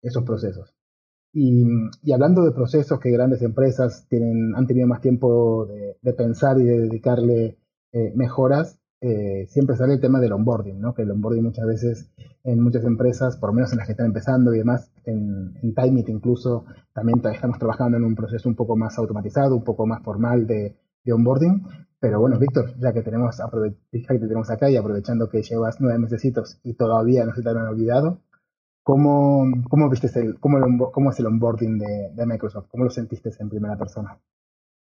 esos 0.00 0.22
procesos. 0.24 0.74
Y, 1.32 1.64
hablando 2.12 2.44
de 2.44 2.52
procesos 2.52 3.00
que 3.00 3.10
grandes 3.10 3.42
empresas 3.42 4.06
tienen, 4.08 4.54
han 4.54 4.66
tenido 4.68 4.86
más 4.86 5.00
tiempo 5.00 5.66
de, 5.66 6.12
pensar 6.12 6.58
y 6.60 6.64
de 6.64 6.78
dedicarle 6.78 7.58
eh, 7.92 8.12
mejoras, 8.14 8.78
eh, 9.06 9.46
siempre 9.48 9.76
sale 9.76 9.92
el 9.92 10.00
tema 10.00 10.18
del 10.18 10.32
onboarding, 10.32 10.80
¿no? 10.80 10.94
que 10.94 11.02
el 11.02 11.10
onboarding 11.10 11.44
muchas 11.44 11.66
veces 11.66 12.10
en 12.42 12.58
muchas 12.58 12.84
empresas, 12.84 13.36
por 13.36 13.50
lo 13.50 13.54
menos 13.54 13.70
en 13.72 13.76
las 13.76 13.86
que 13.86 13.92
están 13.92 14.06
empezando 14.06 14.54
y 14.54 14.58
demás, 14.58 14.90
en, 15.04 15.52
en 15.62 15.74
Timeit 15.74 16.08
incluso, 16.08 16.64
también 16.94 17.20
estamos 17.30 17.58
trabajando 17.58 17.98
en 17.98 18.04
un 18.04 18.14
proceso 18.14 18.48
un 18.48 18.54
poco 18.54 18.76
más 18.76 18.96
automatizado, 18.98 19.56
un 19.56 19.62
poco 19.62 19.86
más 19.86 20.02
formal 20.02 20.46
de, 20.46 20.74
de 21.04 21.12
onboarding. 21.12 21.62
Pero 22.00 22.18
bueno, 22.18 22.38
Víctor, 22.38 22.78
ya 22.78 22.94
que 22.94 23.02
tenemos, 23.02 23.36
que 23.92 23.98
te 24.00 24.18
tenemos 24.18 24.50
acá 24.50 24.70
y 24.70 24.76
aprovechando 24.76 25.28
que 25.28 25.42
llevas 25.42 25.82
nueve 25.82 25.98
meses 25.98 26.24
y 26.62 26.72
todavía 26.72 27.26
no 27.26 27.34
se 27.34 27.42
te 27.42 27.50
han 27.50 27.58
olvidado, 27.58 28.22
¿cómo, 28.82 29.44
cómo 29.68 29.90
viste 29.90 30.08
el, 30.18 30.40
cómo, 30.40 30.90
cómo 30.92 31.10
es 31.10 31.20
el 31.20 31.26
onboarding 31.26 31.78
de, 31.78 32.10
de, 32.14 32.26
Microsoft? 32.26 32.68
¿Cómo 32.70 32.84
lo 32.84 32.90
sentiste 32.90 33.30
en 33.38 33.50
primera 33.50 33.76
persona? 33.76 34.18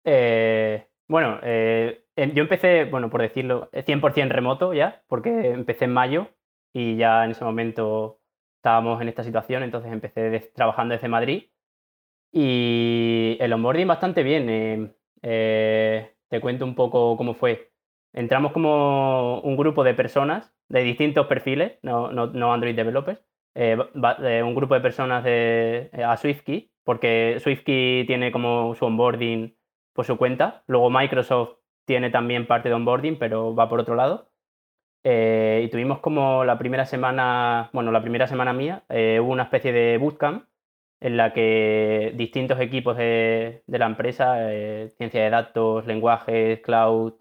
Eh, 0.04 0.88
bueno, 1.08 1.40
eh, 1.44 2.04
yo 2.16 2.44
empecé, 2.44 2.86
bueno, 2.86 3.10
por 3.10 3.22
decirlo, 3.22 3.70
100% 3.72 4.30
remoto 4.30 4.74
ya, 4.74 5.04
porque 5.08 5.52
empecé 5.52 5.86
en 5.86 5.94
mayo 5.94 6.30
y 6.74 6.98
ya 6.98 7.24
en 7.24 7.32
ese 7.32 7.46
momento 7.46 8.20
estábamos 8.58 9.02
en 9.02 9.10
esta 9.10 9.24
situación, 9.24 9.64
entonces 9.64 9.92
empecé 9.92 10.52
trabajando 10.54 10.94
desde 10.94 11.08
Madrid. 11.08 11.46
Y 12.32 13.38
el 13.40 13.54
onboarding 13.54 13.88
bastante 13.88 14.24
bien. 14.24 14.50
Eh, 14.50 14.92
eh, 15.24 16.14
te 16.30 16.42
cuento 16.42 16.66
un 16.66 16.76
poco 16.76 17.16
cómo 17.18 17.34
fue. 17.34 17.72
Entramos 18.14 18.52
como 18.52 19.40
un 19.42 19.56
grupo 19.58 19.84
de 19.84 19.94
personas 19.94 20.54
de 20.68 20.84
distintos 20.84 21.28
perfiles, 21.28 21.80
no, 21.84 22.12
no, 22.12 22.54
Android 22.54 22.76
developers, 22.76 23.22
un 23.56 24.56
grupo 24.56 24.76
de 24.76 24.82
personas 24.82 25.24
de, 25.24 25.90
a 26.06 26.18
SwiftKey, 26.18 26.72
porque 26.84 27.38
SwiftKey 27.40 28.06
tiene 28.06 28.32
como 28.32 28.76
su 28.76 28.86
onboarding 28.86 29.57
por 29.98 30.06
su 30.06 30.18
cuenta. 30.18 30.64
Luego 30.68 30.90
Microsoft 30.90 31.58
tiene 31.86 32.12
también 32.12 32.48
parte 32.48 32.70
de 32.70 32.76
onboarding, 32.76 33.18
pero 33.18 33.56
va 33.56 33.68
por 33.68 33.80
otro 33.82 33.96
lado. 33.96 34.30
Eh, 35.04 35.64
y 35.66 35.70
tuvimos 35.70 36.00
como 36.00 36.46
la 36.46 36.58
primera 36.60 36.86
semana, 36.86 37.70
bueno, 37.74 37.92
la 37.92 38.02
primera 38.02 38.28
semana 38.28 38.54
mía, 38.54 38.84
hubo 38.90 39.32
una 39.32 39.44
especie 39.44 39.74
de 39.74 39.98
bootcamp 39.98 40.46
en 41.00 41.18
la 41.18 41.34
que 41.34 42.14
distintos 42.16 42.60
equipos 42.60 42.98
de, 42.98 43.64
la 43.68 43.86
empresa, 43.86 44.52
eh, 44.52 44.90
ciencia 44.98 45.24
de 45.24 45.30
datos, 45.30 45.86
lenguajes, 45.86 46.62
cloud, 46.62 47.14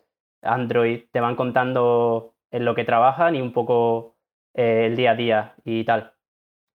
Android, 0.42 1.04
te 1.12 1.20
van 1.20 1.36
contando 1.36 2.34
en 2.50 2.64
lo 2.64 2.74
que 2.74 2.84
trabajan 2.84 3.36
y 3.36 3.40
un 3.42 3.52
poco 3.52 4.16
eh, 4.54 4.86
el 4.86 4.96
día 4.96 5.12
a 5.12 5.16
día 5.16 5.54
y 5.64 5.84
tal. 5.84 6.14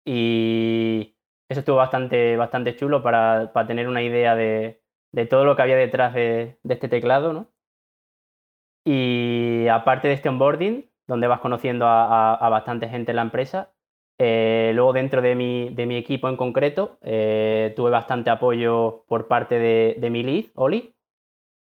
Y 0.04 1.16
eso 1.48 1.61
estuvo 1.61 1.76
bastante, 1.76 2.37
bastante 2.37 2.76
chulo 2.76 3.02
para, 3.02 3.52
tener 3.66 3.88
una 3.88 4.02
idea 4.02 4.35
de, 4.37 4.82
todo 5.28 5.44
lo 5.44 5.56
que 5.56 5.62
había 5.62 5.76
detrás 5.76 6.14
de, 6.14 6.58
este 6.68 6.88
teclado, 6.88 7.32
¿no? 7.32 7.48
Y 8.84 9.66
aparte 9.68 10.08
de 10.08 10.14
este 10.14 10.28
onboarding, 10.28 10.88
donde 11.06 11.26
vas 11.26 11.40
conociendo 11.40 11.86
a 11.88 12.48
bastante 12.48 12.88
gente 12.88 13.12
en 13.12 13.16
la 13.16 13.22
empresa, 13.22 13.72
eh, 14.18 14.72
luego 14.74 14.94
dentro 14.94 15.20
de 15.20 15.34
mi, 15.34 15.68
de 15.70 15.98
equipo 15.98 16.28
en 16.28 16.36
concreto 16.36 16.98
eh, 17.02 17.74
tuve 17.76 17.90
bastante 17.90 18.30
apoyo 18.30 19.04
por 19.08 19.28
parte 19.28 19.58
de, 19.58 20.10
mi 20.10 20.22
lead, 20.22 20.46
Oli, 20.54 20.94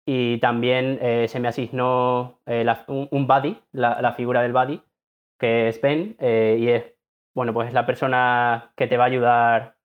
y 0.06 0.38
también 0.40 1.00
eh, 1.02 1.28
se 1.28 1.40
me 1.40 1.48
asignó 1.48 2.42
un, 2.88 3.28
buddy, 3.28 3.58
la, 3.72 4.14
figura 4.14 4.42
del 4.44 4.54
buddy, 4.54 4.82
que 5.40 5.70
es 5.70 5.82
Ben, 5.82 6.16
y 6.20 6.68
es, 6.70 6.94
bueno, 7.34 7.54
pues 7.54 7.70
es 7.70 7.74
la 7.74 7.86
persona 7.86 8.72
que 8.76 8.88
te 8.88 8.98
va 8.98 9.06
a 9.06 9.08
ayudar 9.08 9.78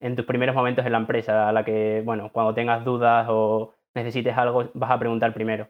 en 0.00 0.16
tus 0.16 0.24
primeros 0.26 0.54
momentos 0.54 0.84
en 0.86 0.92
la 0.92 0.98
empresa, 0.98 1.48
a 1.48 1.52
la 1.52 1.64
que, 1.64 2.02
bueno, 2.04 2.30
cuando 2.32 2.54
tengas 2.54 2.84
dudas 2.84 3.26
o 3.30 3.74
necesites 3.94 4.36
algo, 4.36 4.70
vas 4.74 4.90
a 4.90 4.98
preguntar 4.98 5.34
primero. 5.34 5.68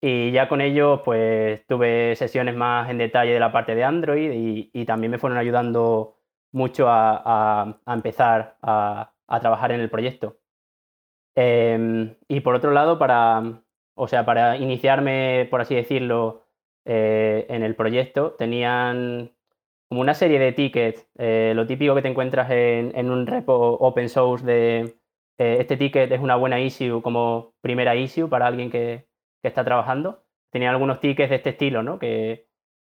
Y 0.00 0.30
ya 0.32 0.48
con 0.48 0.60
ello, 0.60 1.02
pues 1.04 1.66
tuve 1.66 2.14
sesiones 2.16 2.54
más 2.56 2.88
en 2.90 2.98
detalle 2.98 3.32
de 3.32 3.40
la 3.40 3.52
parte 3.52 3.74
de 3.74 3.84
Android 3.84 4.70
y, 4.72 4.84
también 4.86 5.10
me 5.10 5.18
fueron 5.18 5.38
ayudando 5.38 6.16
mucho 6.52 6.86
a, 6.88 7.80
empezar 7.86 8.56
a, 8.62 9.12
trabajar 9.40 9.72
en 9.72 9.80
el 9.80 9.90
proyecto. 9.90 10.38
Em, 11.34 12.16
y 12.28 12.40
por 12.40 12.54
otro 12.54 12.72
lado, 12.72 12.98
para, 12.98 13.62
o 13.94 14.08
sea, 14.08 14.24
para 14.24 14.56
iniciarme, 14.56 15.46
por 15.50 15.60
así 15.60 15.74
decirlo, 15.74 16.46
eh, 16.84 17.46
en 17.48 17.62
el 17.62 17.74
proyecto, 17.76 18.32
tenían 18.32 19.32
como 19.88 20.00
una 20.02 20.14
serie 20.14 20.38
de 20.38 20.52
tickets, 20.52 21.08
eh, 21.18 21.52
lo 21.54 21.66
típico 21.66 21.94
que 21.94 22.02
te 22.02 22.08
encuentras 22.08 22.50
en, 22.50 23.10
un 23.10 23.26
repo 23.26 23.54
open 23.54 24.08
source 24.08 24.44
de 24.44 24.98
eh, 25.38 25.56
este 25.60 25.76
ticket 25.76 26.12
es 26.12 26.20
una 26.20 26.36
buena 26.36 26.60
issue 26.60 27.00
como 27.02 27.54
primera 27.62 27.96
issue 27.96 28.28
para 28.28 28.46
alguien 28.46 28.70
que, 28.70 29.08
que 29.42 29.48
está 29.48 29.64
trabajando, 29.64 30.24
tenía 30.50 30.70
algunos 30.70 31.00
tickets 31.00 31.30
de 31.30 31.36
este 31.36 31.50
estilo, 31.50 31.82
¿no? 31.82 31.98
Que, 31.98 32.46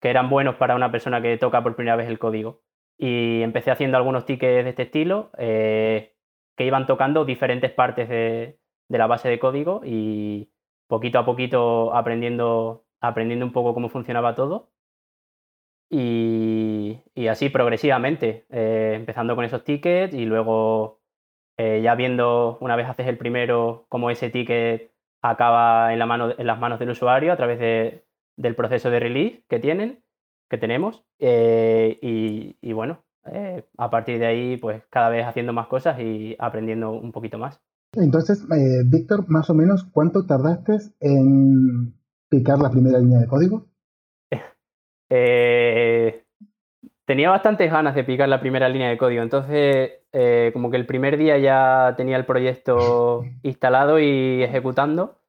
eran 0.02 0.30
buenos 0.30 0.56
para 0.56 0.76
una 0.76 0.92
persona 0.92 1.22
que 1.22 1.38
toca 1.38 1.62
por 1.62 1.76
primera 1.76 1.98
vez 1.98 2.08
el 2.08 2.20
código. 2.20 2.62
Y 2.98 3.42
empecé 3.42 3.70
haciendo 3.72 3.98
algunos 3.98 4.26
tickets 4.26 4.64
de 4.64 4.70
este 4.70 4.84
estilo 4.84 5.30
eh, 5.38 6.16
que 6.56 6.66
iban 6.66 6.88
tocando 6.88 7.26
diferentes 7.26 7.72
partes 7.72 8.08
de, 8.08 8.60
la 8.88 9.08
base 9.08 9.28
de 9.28 9.40
código 9.40 9.82
y 9.84 10.52
poquito 10.88 11.20
a 11.20 11.26
poquito 11.26 11.94
aprendiendo, 11.94 12.86
aprendiendo 13.02 13.46
un 13.46 13.52
poco 13.52 13.74
cómo 13.74 13.90
funcionaba 13.90 14.36
todo. 14.36 14.70
Y, 15.90 17.02
así 17.30 17.50
progresivamente, 17.50 18.46
eh, 18.50 18.94
empezando 18.96 19.36
con 19.36 19.46
esos 19.46 19.64
tickets 19.64 20.14
y 20.14 20.26
luego 20.26 21.00
eh, 21.58 21.82
ya 21.84 21.96
viendo, 21.96 22.58
una 22.62 22.76
vez 22.76 22.88
haces 22.88 23.08
el 23.08 23.18
primero, 23.18 23.86
cómo 23.90 24.10
ese 24.10 24.30
ticket 24.30 24.92
acaba 25.22 25.94
en, 25.94 26.00
la 26.00 26.06
mano, 26.06 26.34
en 26.38 26.48
las 26.48 26.60
manos 26.60 26.80
del 26.80 26.92
usuario 26.92 27.34
a 27.34 27.38
través 27.38 27.60
de, 27.60 28.06
del 28.38 28.56
proceso 28.56 28.90
de 28.90 29.00
release 29.00 29.44
que 29.50 29.60
tienen, 29.60 30.04
que 30.50 30.58
tenemos. 30.58 31.04
Eh, 31.20 32.00
y, 32.62 32.74
bueno, 32.74 33.04
eh, 33.26 33.66
a 33.78 33.90
partir 33.90 34.20
de 34.20 34.26
ahí, 34.26 34.58
pues 34.58 34.84
cada 34.90 35.10
vez 35.10 35.26
haciendo 35.26 35.54
más 35.54 35.68
cosas 35.68 36.00
y 36.00 36.36
aprendiendo 36.40 36.92
un 36.92 37.12
poquito 37.12 37.38
más. 37.38 37.60
Entonces, 37.94 38.46
eh, 38.56 38.84
Víctor, 38.86 39.28
más 39.30 39.50
o 39.50 39.54
menos, 39.54 39.84
¿cuánto 39.92 40.26
tardaste 40.26 40.78
en 41.00 41.94
picar 42.30 42.60
la 42.60 42.70
primera 42.70 43.00
línea 43.00 43.20
de 43.20 43.28
código? 43.28 43.66
Tenía 47.06 47.30
bastantes 47.30 47.72
ganas 47.72 47.96
de 47.96 48.04
picar 48.04 48.30
la 48.30 48.40
primera 48.40 48.70
línea 48.70 48.90
de 48.90 48.98
código, 48.98 49.24
entonces 49.24 50.00
eh, 50.12 50.50
como 50.54 50.72
que 50.72 50.78
el 50.78 50.88
primer 50.88 51.18
día 51.18 51.38
ya 51.38 51.94
tenía 51.96 52.18
el 52.18 52.26
proyecto 52.26 53.24
instalado 53.44 54.00
y 54.00 54.44
ejecutando. 54.44 55.20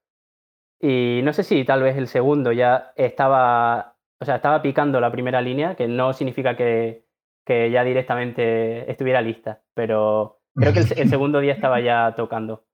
Y 0.81 1.21
no 1.25 1.33
sé 1.35 1.43
si 1.43 1.65
tal 1.65 1.83
vez 1.83 1.97
el 1.97 2.09
segundo 2.09 2.53
ya 2.53 2.93
estaba, 2.97 3.97
o 4.19 4.25
sea, 4.25 4.37
estaba 4.37 4.63
picando 4.63 4.99
la 5.01 5.13
primera 5.13 5.43
línea, 5.43 5.75
que 5.75 5.87
no 5.89 6.13
significa 6.15 6.57
que, 6.57 7.05
ya 7.49 7.83
directamente 7.83 8.89
estuviera 8.89 9.21
lista, 9.21 9.61
pero 9.75 10.39
creo 10.55 10.73
que 10.73 10.79
el, 10.79 11.09
segundo 11.09 11.41
día 11.41 11.53
estaba 11.53 11.81
ya 11.81 12.15
tocando. 12.15 12.65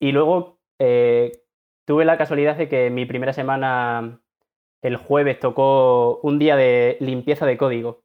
Y 0.00 0.10
luego 0.10 0.58
eh, 0.80 1.30
tuve 1.86 2.04
la 2.04 2.18
casualidad 2.18 2.56
de 2.56 2.68
que 2.68 2.90
mi 2.90 3.06
primera 3.06 3.32
semana, 3.32 4.20
el 4.84 4.96
jueves, 4.96 5.40
tocó 5.40 6.20
un 6.22 6.38
día 6.38 6.56
de 6.56 6.96
limpieza 7.00 7.46
de 7.46 7.58
código. 7.58 8.02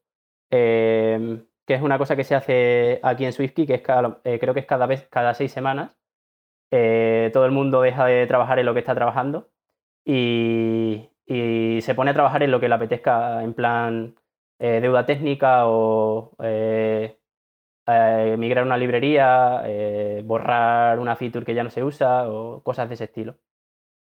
Eh, 0.51 1.39
que 1.69 1.75
es 1.75 1.83
una 1.83 1.99
cosa 1.99 2.15
que 2.15 2.23
se 2.23 2.33
hace 2.33 2.99
aquí 3.03 3.25
en 3.25 3.31
SwiftKey, 3.31 3.67
que 3.67 3.75
es 3.75 3.83
eh, 4.23 4.39
creo 4.39 4.55
que 4.55 4.61
es 4.61 4.65
cada 4.65 4.87
vez, 4.87 5.07
cada 5.11 5.35
seis 5.35 5.51
semanas. 5.51 5.91
Eh, 6.71 7.29
todo 7.31 7.45
el 7.45 7.51
mundo 7.51 7.81
deja 7.81 8.05
de 8.07 8.25
trabajar 8.25 8.57
en 8.57 8.65
lo 8.65 8.73
que 8.73 8.79
está 8.79 8.95
trabajando 8.95 9.51
y, 10.03 11.09
se 11.27 11.93
pone 11.95 12.11
a 12.11 12.13
trabajar 12.15 12.41
en 12.41 12.49
lo 12.51 12.59
que 12.59 12.69
le 12.69 12.75
apetezca, 12.75 13.43
en 13.43 13.53
plan 13.53 14.15
eh, 14.57 14.79
deuda 14.81 15.05
técnica 15.05 15.67
o 15.67 16.31
migrar 18.37 18.65
una 18.65 18.77
librería, 18.77 19.63
borrar 20.23 20.97
una 20.99 21.15
feature 21.15 21.45
que 21.45 21.53
ya 21.53 21.63
no 21.63 21.69
se 21.69 21.83
usa 21.83 22.27
o 22.29 22.63
cosas 22.63 22.89
de 22.89 22.95
ese 22.95 23.03
estilo. 23.05 23.35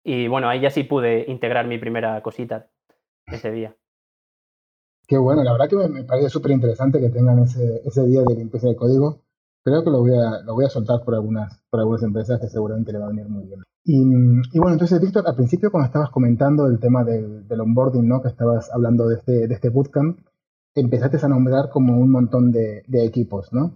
Y 0.07 0.29
bueno, 0.29 0.47
ahí 0.47 0.61
ya 0.61 0.69
sí 0.69 0.85
pude 0.85 1.29
integrar 1.29 1.67
mi 1.67 1.77
primera 1.77 2.21
cosita 2.21 2.67
ese 3.25 3.51
día. 3.51 3.75
Qué 5.05 5.17
bueno, 5.17 5.43
la 5.43 5.51
verdad 5.51 5.67
que 5.67 5.75
me, 5.75 6.05
parece 6.05 6.29
súper 6.29 6.51
interesante 6.51 7.01
que 7.01 7.09
tengan 7.09 7.39
ese, 7.39 7.81
ese 7.83 8.05
día 8.05 8.21
de 8.25 8.35
limpieza 8.35 8.69
de 8.69 8.77
código. 8.77 9.23
Creo 9.65 9.83
que 9.83 9.89
lo 9.89 9.99
voy 9.99 10.13
a, 10.13 10.43
lo 10.45 10.53
voy 10.53 10.63
a 10.63 10.69
soltar 10.69 11.03
por 11.03 11.13
algunas, 11.13 11.61
por 11.69 11.81
algunas 11.81 12.03
empresas 12.03 12.39
que 12.39 12.47
seguramente 12.47 12.93
le 12.93 12.99
va 12.99 13.07
a 13.07 13.09
venir 13.09 13.27
muy 13.27 13.47
bien. 13.47 13.63
Y, 13.83 14.57
bueno, 14.59 14.71
entonces, 14.71 15.01
Víctor, 15.01 15.25
al 15.27 15.35
principio 15.35 15.71
cuando 15.71 15.87
estabas 15.87 16.09
comentando 16.09 16.67
el 16.67 16.79
tema 16.79 17.03
del, 17.03 17.45
del, 17.45 17.59
onboarding, 17.59 18.07
¿no? 18.07 18.21
Que 18.21 18.29
estabas 18.29 18.71
hablando 18.73 19.09
de 19.09 19.15
este, 19.15 19.47
de 19.49 19.53
este 19.53 19.67
bootcamp, 19.67 20.19
empezaste 20.73 21.17
a 21.21 21.27
nombrar 21.27 21.69
como 21.69 21.97
un 21.97 22.11
montón 22.11 22.53
de 22.53 22.83
equipos, 23.05 23.51
¿no? 23.51 23.73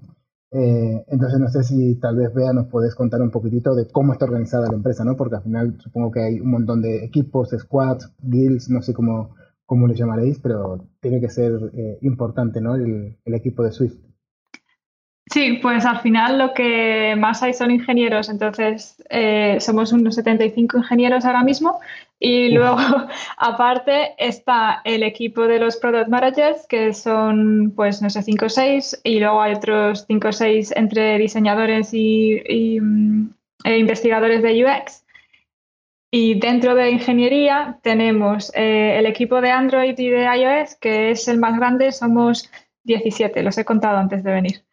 Eh, 0.53 1.05
entonces 1.07 1.39
no 1.39 1.47
sé 1.47 1.63
si 1.63 1.95
tal 1.95 2.17
vez 2.17 2.33
Bea 2.33 2.51
nos 2.51 2.67
puedes 2.67 2.93
contar 2.93 3.21
un 3.21 3.31
poquitito 3.31 3.73
de 3.73 3.87
cómo 3.87 4.11
está 4.11 4.25
organizada 4.25 4.67
la 4.69 4.75
empresa, 4.75 5.05
¿no? 5.05 5.15
Porque 5.15 5.37
al 5.37 5.43
final 5.43 5.77
supongo 5.79 6.11
que 6.11 6.21
hay 6.21 6.39
un 6.41 6.51
montón 6.51 6.81
de 6.81 7.05
equipos, 7.05 7.51
squads, 7.57 8.11
guilds, 8.21 8.69
no 8.69 8.81
sé 8.81 8.93
cómo, 8.93 9.35
como 9.65 9.87
le 9.87 9.95
llamaréis, 9.95 10.39
pero 10.39 10.85
tiene 10.99 11.21
que 11.21 11.29
ser 11.29 11.71
eh, 11.73 11.97
importante, 12.01 12.59
¿no? 12.59 12.75
El, 12.75 13.17
equipo 13.25 13.63
de 13.63 13.71
Swift. 13.71 13.95
Sí, 15.27 15.59
pues 15.61 15.85
al 15.85 16.01
final 16.01 16.37
lo 16.37 16.53
que 16.53 17.15
más 17.17 17.41
hay 17.41 17.53
son 17.53 17.71
ingenieros, 17.71 18.27
entonces 18.27 19.01
eh, 19.09 19.57
somos 19.61 19.93
unos 19.93 20.15
75 20.15 20.79
ingenieros 20.79 21.23
ahora 21.23 21.43
mismo 21.43 21.79
y 22.19 22.49
luego 22.49 22.77
aparte 23.37 24.13
está 24.17 24.81
el 24.83 25.03
equipo 25.03 25.47
de 25.47 25.59
los 25.59 25.77
product 25.77 26.09
managers 26.09 26.67
que 26.67 26.93
son 26.93 27.71
pues 27.75 28.01
no 28.01 28.09
sé 28.09 28.23
5 28.23 28.45
o 28.45 28.49
6 28.49 29.01
y 29.03 29.19
luego 29.19 29.41
hay 29.41 29.53
otros 29.53 30.05
5 30.07 30.27
o 30.27 30.31
6 30.33 30.73
entre 30.75 31.17
diseñadores 31.17 31.93
y, 31.93 32.79
mm, 32.81 33.29
e 33.63 33.77
investigadores 33.77 34.41
de 34.41 34.65
UX. 34.65 35.05
Y 36.11 36.37
dentro 36.39 36.75
de 36.75 36.91
ingeniería 36.91 37.79
tenemos 37.83 38.51
eh, 38.53 38.99
el 38.99 39.05
equipo 39.05 39.39
de 39.39 39.51
Android 39.51 39.97
y 39.97 40.09
de 40.09 40.25
iOS, 40.25 40.75
que 40.75 41.11
es 41.11 41.27
el 41.29 41.37
más 41.37 41.57
grande, 41.57 41.93
somos 41.93 42.51
17, 42.83 43.43
los 43.43 43.57
he 43.57 43.63
contado 43.63 43.97
antes 43.97 44.21
de 44.23 44.31
venir. 44.33 44.63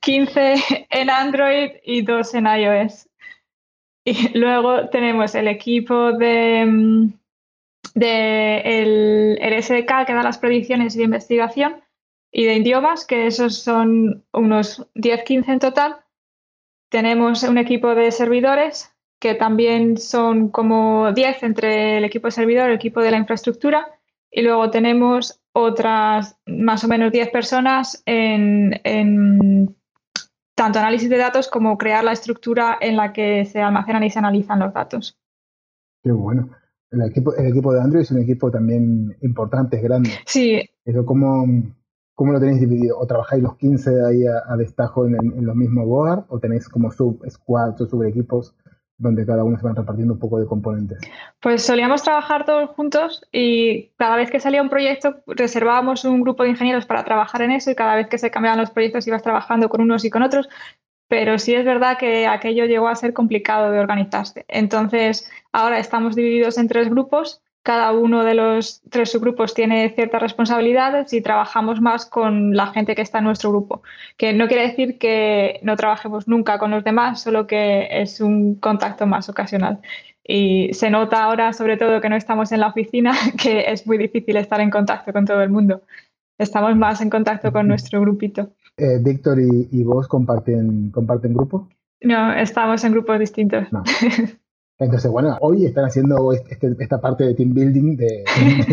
15 0.00 0.86
en 0.90 1.10
Android 1.10 1.70
y 1.84 2.02
2 2.02 2.34
en 2.34 2.46
iOS. 2.46 3.08
Y 4.04 4.38
luego 4.38 4.88
tenemos 4.90 5.34
el 5.34 5.48
equipo 5.48 6.12
de, 6.12 6.66
mm, 6.66 7.12
el, 7.94 9.38
el, 9.40 9.62
SDK 9.62 10.06
que 10.06 10.14
da 10.14 10.22
las 10.22 10.38
predicciones 10.38 10.94
de 10.94 11.04
investigación 11.04 11.82
y 12.30 12.44
de 12.44 12.56
idiomas, 12.56 13.06
que 13.06 13.26
esos 13.26 13.56
son 13.56 14.24
unos 14.32 14.86
10-15 14.94 15.48
en 15.48 15.58
total. 15.58 15.96
Tenemos 16.90 17.42
un 17.44 17.58
equipo 17.58 17.94
de 17.94 18.10
servidores 18.10 18.94
que 19.20 19.34
también 19.34 19.96
son 19.96 20.50
como 20.50 21.12
10 21.12 21.44
entre 21.44 21.96
el 21.96 22.04
equipo 22.04 22.26
de 22.26 22.32
servidor 22.32 22.68
y 22.68 22.72
el 22.72 22.76
equipo 22.76 23.00
de 23.00 23.10
la 23.10 23.16
infraestructura. 23.16 23.98
Y 24.36 24.42
luego 24.42 24.68
tenemos 24.68 25.40
otras 25.52 26.36
más 26.44 26.82
o 26.82 26.88
menos 26.88 27.12
10 27.12 27.30
personas 27.30 28.02
en, 28.04 29.76
tanto 30.56 30.80
análisis 30.80 31.08
de 31.08 31.18
datos 31.18 31.48
como 31.48 31.78
crear 31.78 32.02
la 32.02 32.10
estructura 32.10 32.76
en 32.80 32.96
la 32.96 33.12
que 33.12 33.44
se 33.44 33.60
almacenan 33.60 34.02
y 34.02 34.10
se 34.10 34.18
analizan 34.18 34.58
los 34.58 34.74
datos. 34.74 35.16
Qué 36.02 36.10
bueno. 36.10 36.48
El 36.90 37.02
equipo, 37.02 37.32
el 37.36 37.46
equipo 37.46 37.72
de 37.72 37.80
Android 37.80 38.02
es 38.02 38.10
un 38.10 38.22
equipo 38.22 38.50
también 38.50 39.16
importante, 39.22 39.76
es 39.76 39.82
grande. 39.84 40.10
Sí. 40.26 40.68
¿cómo, 41.06 41.46
¿Cómo 42.16 42.32
lo 42.32 42.40
tenéis 42.40 42.60
dividido? 42.60 42.98
¿O 42.98 43.06
trabajáis 43.06 43.40
los 43.40 43.56
15 43.56 44.04
ahí 44.04 44.24
a, 44.26 44.56
destajo 44.56 45.06
en, 45.06 45.14
en, 45.14 45.46
los 45.46 45.54
mismos 45.54 45.86
board? 45.86 46.24
¿O 46.28 46.40
tenéis 46.40 46.68
como 46.68 46.90
sub-squads 46.90 47.80
o 47.80 47.86
sub-equipos 47.86 48.52
donde 48.96 49.26
cada 49.26 49.44
uno 49.44 49.58
se 49.58 49.64
van 49.64 49.76
repartiendo 49.76 50.14
un 50.14 50.20
poco 50.20 50.38
de 50.38 50.46
componentes? 50.46 50.98
Pues 51.40 51.62
solíamos 51.62 52.02
trabajar 52.02 52.44
todos 52.44 52.70
juntos 52.70 53.26
y 53.32 53.90
cada 53.96 54.16
vez 54.16 54.30
que 54.30 54.40
salía 54.40 54.62
un 54.62 54.68
proyecto 54.68 55.22
reservábamos 55.26 56.04
un 56.04 56.20
grupo 56.20 56.42
de 56.42 56.50
ingenieros 56.50 56.86
para 56.86 57.04
trabajar 57.04 57.42
en 57.42 57.52
eso 57.52 57.70
y 57.70 57.74
cada 57.74 57.96
vez 57.96 58.08
que 58.08 58.18
se 58.18 58.30
cambiaban 58.30 58.60
los 58.60 58.70
proyectos 58.70 59.06
ibas 59.06 59.22
trabajando 59.22 59.68
con 59.68 59.80
unos 59.80 60.04
y 60.04 60.10
con 60.10 60.22
otros, 60.22 60.48
pero 61.08 61.38
sí 61.38 61.54
es 61.54 61.64
verdad 61.64 61.98
que 61.98 62.26
aquello 62.26 62.64
llegó 62.64 62.88
a 62.88 62.94
ser 62.94 63.12
complicado 63.12 63.70
de 63.70 63.78
organizarse. 63.78 64.44
Entonces, 64.48 65.30
ahora 65.52 65.78
estamos 65.78 66.16
divididos 66.16 66.58
en 66.58 66.68
tres 66.68 66.88
grupos 66.88 67.43
cada 67.64 67.92
uno 67.92 68.24
de 68.24 68.34
los 68.34 68.82
tres 68.90 69.10
subgrupos 69.10 69.54
tiene 69.54 69.88
ciertas 69.94 70.20
responsabilidades 70.20 71.14
y 71.14 71.22
trabajamos 71.22 71.80
más 71.80 72.04
con 72.04 72.54
la 72.54 72.66
gente 72.66 72.94
que 72.94 73.00
está 73.00 73.18
en 73.18 73.24
nuestro 73.24 73.50
grupo. 73.50 73.82
Que 74.18 74.34
no 74.34 74.48
quiere 74.48 74.68
decir 74.68 74.98
que 74.98 75.60
no 75.62 75.74
trabajemos 75.74 76.28
nunca 76.28 76.58
con 76.58 76.70
los 76.70 76.84
demás, 76.84 77.22
solo 77.22 77.46
que 77.46 77.88
es 77.90 78.20
un 78.20 78.56
contacto 78.56 79.06
más 79.06 79.30
ocasional. 79.30 79.80
Y 80.22 80.74
se 80.74 80.90
nota 80.90 81.24
ahora, 81.24 81.54
sobre 81.54 81.78
todo, 81.78 82.02
que 82.02 82.10
no 82.10 82.16
estamos 82.16 82.52
en 82.52 82.60
la 82.60 82.68
oficina, 82.68 83.14
que 83.42 83.64
es 83.72 83.86
muy 83.86 83.96
difícil 83.96 84.36
estar 84.36 84.60
en 84.60 84.68
contacto 84.68 85.14
con 85.14 85.24
todo 85.24 85.40
el 85.40 85.48
mundo. 85.48 85.80
Estamos 86.36 86.76
más 86.76 87.00
en 87.00 87.08
contacto 87.08 87.50
con 87.50 87.66
nuestro 87.66 87.98
grupito. 88.02 88.50
Eh, 88.76 88.98
Víctor 89.00 89.38
y, 89.40 89.82
vos 89.84 90.06
comparten, 90.06 90.90
comparten 90.90 91.32
grupo? 91.32 91.66
No, 92.02 92.34
estamos 92.34 92.84
en 92.84 92.92
grupos 92.92 93.18
distintos. 93.18 93.72
No. 93.72 93.84
Entonces, 94.78 95.10
bueno, 95.10 95.36
hoy 95.40 95.66
están 95.66 95.84
haciendo 95.84 96.32
este, 96.32 96.74
esta 96.80 97.00
parte 97.00 97.24
de 97.24 97.34
team 97.34 97.54
building, 97.54 97.96
de, 97.96 98.24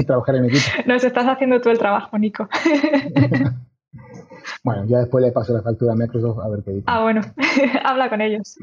trabajar 0.06 0.36
en 0.36 0.46
equipo. 0.46 0.64
Nos 0.88 1.04
estás 1.04 1.28
haciendo 1.28 1.62
tú 1.62 1.70
el 1.70 1.78
trabajo, 1.78 2.18
Nico. 2.18 2.50
bueno, 4.64 4.86
ya 4.86 5.00
después 5.00 5.24
le 5.24 5.32
paso 5.32 5.54
la 5.54 5.62
factura 5.62 5.94
a 5.94 5.96
Microsoft 5.96 6.40
a 6.40 6.50
ver 6.50 6.64
qué 6.64 6.72
dice. 6.72 6.86
Ah, 6.88 7.04
bueno, 7.04 7.22
habla 7.84 8.10
con 8.10 8.22
ellos. 8.22 8.58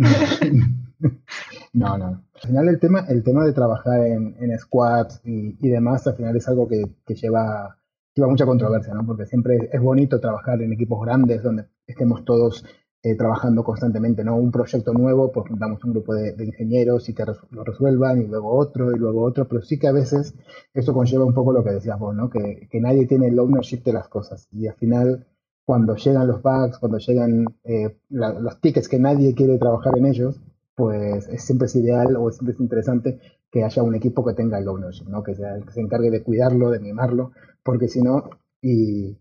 no, 1.73 1.97
no. 1.97 2.25
Al 2.35 2.41
final 2.41 2.69
el 2.69 2.81
tema, 2.81 3.05
el 3.09 3.23
tema 3.23 3.45
de 3.45 3.53
trabajar 3.53 4.05
en, 4.05 4.35
en 4.41 4.59
squads 4.59 5.21
y, 5.25 5.57
y, 5.65 5.69
demás, 5.69 6.07
al 6.09 6.17
final 6.17 6.37
es 6.37 6.49
algo 6.49 6.67
que, 6.67 6.83
que 7.07 7.15
lleva, 7.15 7.79
lleva 8.15 8.29
mucha 8.29 8.47
controversia, 8.47 8.95
¿no? 8.95 9.07
Porque 9.07 9.27
siempre 9.27 9.71
es 9.73 9.81
bonito 9.81 10.19
trabajar 10.19 10.61
en 10.61 10.73
equipos 10.73 11.01
grandes 11.05 11.45
donde 11.45 11.67
estemos 11.87 12.25
todos 12.25 12.65
eh, 13.03 13.17
trabajando 13.17 13.63
constantemente, 13.63 14.25
¿no? 14.25 14.37
Un 14.37 14.51
proyecto 14.51 14.93
nuevo, 14.93 15.31
pues 15.31 15.49
juntamos 15.49 15.83
un 15.85 15.93
grupo 15.93 16.15
de, 16.15 16.35
ingenieros 16.45 17.09
y 17.09 17.15
que 17.15 17.25
lo 17.51 17.65
resuelvan, 17.65 18.23
y 18.23 18.27
luego 18.27 18.57
otro, 18.57 18.91
y 18.93 18.99
luego 18.99 19.23
otro, 19.23 19.47
pero 19.49 19.63
sí 19.63 19.79
que 19.79 19.89
a 19.89 19.93
veces 19.93 20.35
eso 20.75 20.93
conlleva 20.93 21.25
un 21.25 21.35
poco 21.35 21.53
lo 21.53 21.63
que 21.63 21.71
decías 21.73 21.99
vos, 21.99 22.15
¿no? 22.15 22.29
Que, 22.31 22.69
que 22.71 22.81
nadie 22.81 23.07
tiene 23.07 23.29
el 23.29 23.39
ownership 23.39 23.83
de 23.85 23.93
las 23.93 24.09
cosas, 24.09 24.49
y 24.53 24.67
al 24.67 24.75
final, 24.75 25.27
cuando 25.65 25.95
llegan 25.97 26.27
los 26.27 26.43
bugs, 26.43 26.79
cuando 26.79 26.99
llegan 26.99 27.45
eh, 27.65 27.99
los 28.09 28.61
tickets 28.61 28.89
que 28.89 28.99
nadie 28.99 29.35
quiere 29.35 29.59
trabajar 29.59 29.97
en 29.97 30.07
ellos, 30.07 30.41
pues 30.75 31.29
es 31.29 31.45
siempre 31.45 31.67
es 31.67 31.77
ideal 31.77 32.17
o 32.17 32.31
siempre 32.31 32.55
es 32.55 32.61
interesante 32.61 33.19
que 33.51 33.65
haya 33.65 33.83
un 33.83 33.95
equipo 33.95 34.25
que 34.25 34.35
tenga 34.35 34.59
el 34.59 34.69
ownership, 34.69 35.07
¿no? 35.09 35.23
Que 35.23 35.35
sea 35.35 35.59
que 35.61 35.73
se 35.73 35.81
encargue 35.81 36.11
de 36.11 36.23
cuidarlo, 36.23 36.71
de 36.71 36.81
mimarlo, 36.81 37.33
porque 37.63 37.89
si 37.89 38.03
no, 38.03 38.31
y 38.63 39.19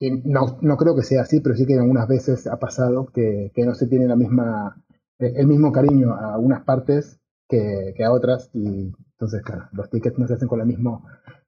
no, 0.00 0.58
no 0.60 0.76
creo 0.76 0.94
que 0.94 1.02
sea 1.02 1.22
así, 1.22 1.40
pero 1.40 1.54
sí 1.54 1.66
que 1.66 1.74
algunas 1.74 2.08
veces 2.08 2.46
ha 2.46 2.58
pasado 2.58 3.06
que, 3.06 3.50
no 3.56 3.74
se 3.74 3.86
tiene 3.86 4.06
la 4.06 4.16
misma, 4.16 4.76
eh, 5.18 5.32
el 5.36 5.46
mismo 5.46 5.72
cariño 5.72 6.14
a 6.14 6.38
unas 6.38 6.64
partes 6.64 7.18
que, 7.48 7.94
a 8.04 8.12
otras 8.12 8.50
y 8.52 8.92
entonces, 9.12 9.42
claro, 9.42 9.68
los 9.72 9.88
tickets 9.88 10.18
no 10.18 10.26
se 10.26 10.34
hacen 10.34 10.48
con 10.48 10.60
el 10.60 10.66
mismo, 10.66 11.06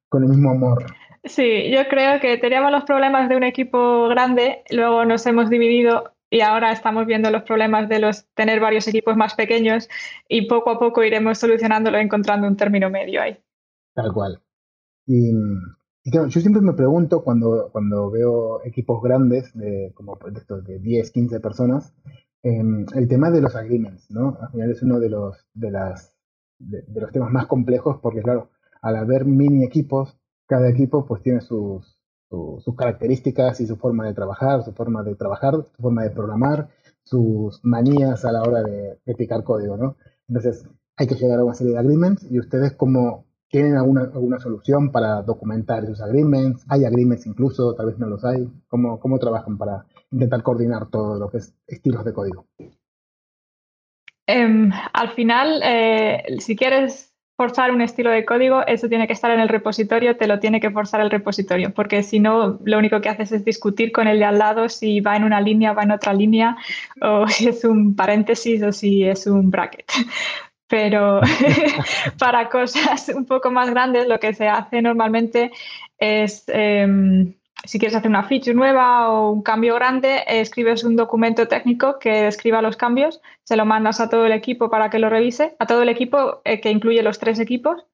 con 0.09 0.23
el 0.23 0.31
mismo 0.31 0.51
amor. 0.51 0.87
Sí, 1.25 1.71
yo 1.71 1.87
creo 1.89 2.21
que 2.21 2.39
teníamos 2.39 2.73
los 2.73 2.85
problemas 2.85 3.29
de 3.29 3.37
un 3.37 3.43
equipo 3.43 4.09
grande, 4.09 4.63
luego 4.71 5.05
nos 5.05 5.27
hemos 5.27 5.51
dividido 5.51 6.15
y 6.31 6.41
ahora 6.41 6.73
estamos 6.73 7.07
viendo 7.07 7.31
los 7.31 7.43
problemas 7.43 7.89
de 7.89 7.99
los 7.99 8.27
tener 8.35 8.61
varios 8.61 8.87
equipos 8.89 9.17
más 9.17 9.35
pequeños 9.35 9.89
y 10.29 10.47
poco 10.47 10.71
a 10.71 10.79
poco 10.79 11.03
iremos 11.03 11.39
solucionándolo 11.39 11.99
encontrando 11.99 12.47
un 12.47 12.57
término 12.57 12.89
medio 12.89 13.21
ahí. 13.21 13.39
Tal 13.95 14.13
cual. 14.13 14.41
Y 15.07 15.33
yo 16.11 16.41
siempre 16.41 16.63
me 16.63 16.73
pregunto 16.73 17.23
cuando, 17.23 17.71
cuando 17.73 18.11
veo 18.11 18.65
equipos 18.65 19.03
grandes, 19.03 19.53
de, 19.55 19.93
como 19.95 20.19
de, 20.31 20.39
estos 20.39 20.65
de 20.65 20.79
10, 20.79 21.11
15 21.11 21.41
personas, 21.41 21.93
em, 22.43 22.87
el 22.95 23.09
tema 23.09 23.31
de 23.31 23.41
los 23.41 23.55
agreements, 23.57 24.11
¿no? 24.11 24.39
Al 24.41 24.51
final 24.51 24.71
es 24.71 24.83
uno 24.83 25.01
de 25.01 25.11
los, 25.11 25.47
de, 25.55 25.71
las, 25.71 26.15
de, 26.59 26.85
los 27.01 27.13
temas 27.13 27.31
más 27.33 27.47
complejos 27.47 27.99
porque, 28.03 28.23
claro, 28.23 28.51
al 28.83 28.97
haber 28.97 29.25
mini 29.25 29.65
equipos, 29.65 30.17
cada 30.47 30.69
equipo 30.69 31.05
pues 31.05 31.23
tiene 31.23 31.41
sus, 31.41 31.99
sus 32.31 32.77
características 32.77 33.61
y 33.61 33.67
su 33.67 33.77
forma 33.77 34.07
de 34.07 34.15
trabajar, 34.15 34.63
su 34.65 34.73
forma 34.73 35.03
de 35.03 35.15
trabajar, 35.15 35.55
su 35.77 35.83
forma 35.83 36.05
de 36.05 36.11
programar, 36.11 36.69
sus 37.05 37.61
manías 37.65 38.25
a 38.25 38.33
la 38.33 38.43
hora 38.43 38.63
de, 38.63 38.99
de 39.05 39.15
picar 39.15 39.45
código, 39.45 39.77
¿no? 39.77 39.97
Entonces, 40.29 40.67
hay 40.97 41.07
que 41.07 41.15
llegar 41.15 41.39
a 41.39 41.45
una 41.45 41.55
serie 41.55 41.75
de 41.75 41.79
agreements 41.79 42.27
y 42.31 42.39
ustedes 42.39 42.73
como 42.75 43.28
¿Tienen 43.51 43.77
alguna, 43.77 44.03
alguna 44.03 44.39
solución 44.39 44.93
para 44.93 45.23
documentar 45.23 45.85
esos 45.85 46.03
agreements? 46.03 46.65
¿Hay 46.69 46.85
agreements 46.85 47.27
incluso? 47.27 47.75
Tal 47.75 47.87
vez 47.87 47.99
no 47.99 48.07
los 48.07 48.25
hay. 48.25 48.47
¿Cómo, 48.69 49.01
cómo 49.01 49.19
trabajan 49.19 49.57
para 49.57 49.87
intentar 50.11 50.43
coordinar 50.43 50.91
todo 50.91 51.19
lo 51.19 51.31
que 51.31 51.39
es 51.39 51.55
estilos 51.67 52.05
de 52.05 52.13
código? 52.13 52.47
Em, 54.27 54.71
al 54.93 55.09
final, 55.11 55.63
eh, 55.65 56.23
si 56.41 56.55
quieres 56.57 57.15
forzar 57.39 57.71
un 57.71 57.81
estilo 57.81 58.11
de 58.11 58.27
código, 58.27 58.67
eso 58.67 58.89
tiene 58.89 59.07
que 59.07 59.13
estar 59.13 59.31
en 59.31 59.41
el 59.41 59.49
repositorio, 59.49 60.17
te 60.17 60.27
lo 60.27 60.41
tiene 60.41 60.61
que 60.61 60.71
forzar 60.71 61.01
el 61.01 61.11
repositorio, 61.11 61.73
porque 61.73 62.03
si 62.03 62.19
no, 62.19 62.59
lo 62.65 62.79
único 62.79 63.01
que 63.01 63.09
haces 63.09 63.31
es 63.31 63.45
discutir 63.45 63.93
con 63.93 64.09
el 64.09 64.19
de 64.19 64.25
al 64.25 64.39
lado 64.39 64.69
si 64.69 65.01
va 65.01 65.17
en 65.17 65.23
una 65.23 65.41
línea, 65.41 65.73
va 65.73 65.85
en 65.85 65.93
otra 65.93 66.13
línea, 66.13 66.57
o 67.01 67.27
si 67.29 67.49
es 67.49 67.65
un 67.65 67.95
paréntesis 67.95 68.63
o 68.63 68.73
si 68.73 69.05
es 69.05 69.27
un 69.27 69.51
bracket 69.51 69.87
pero 70.69 71.21
para 72.19 72.49
cosas 72.49 73.09
un 73.09 73.25
poco 73.25 73.51
más 73.51 73.71
grandes 73.71 74.07
lo 74.07 74.21
que 74.21 74.35
se 74.35 74.49
hace 74.49 74.81
normalmente 74.83 75.51
es, 75.99 76.45
em, 76.49 77.35
si 77.65 77.79
quieres 77.79 77.97
hacer 77.97 78.09
una 78.09 78.23
feature 78.23 78.55
nueva 78.55 79.11
o 79.11 79.33
un 79.33 79.43
cambio 79.43 79.75
grande, 79.75 80.23
escribes 80.29 80.85
un 80.85 80.95
documento 80.95 81.49
técnico 81.49 81.99
que 81.99 82.23
describa 82.23 82.63
los 82.63 82.77
cambios, 82.77 83.21
se 83.43 83.57
lo 83.57 83.65
mandas 83.65 84.01
a 84.01 84.09
todo 84.09 84.27
el 84.27 84.33
equipo 84.33 84.71
para 84.71 84.91
que 84.91 85.01
lo 85.01 85.11
revise, 85.11 85.57
a 85.59 85.67
todo 85.67 85.83
el 85.83 85.89
equipo 85.89 86.41
eh, 86.45 86.61
que 86.61 86.71
incluye 86.71 87.03
los 87.03 87.19
tres 87.19 87.41
equipos. 87.41 87.85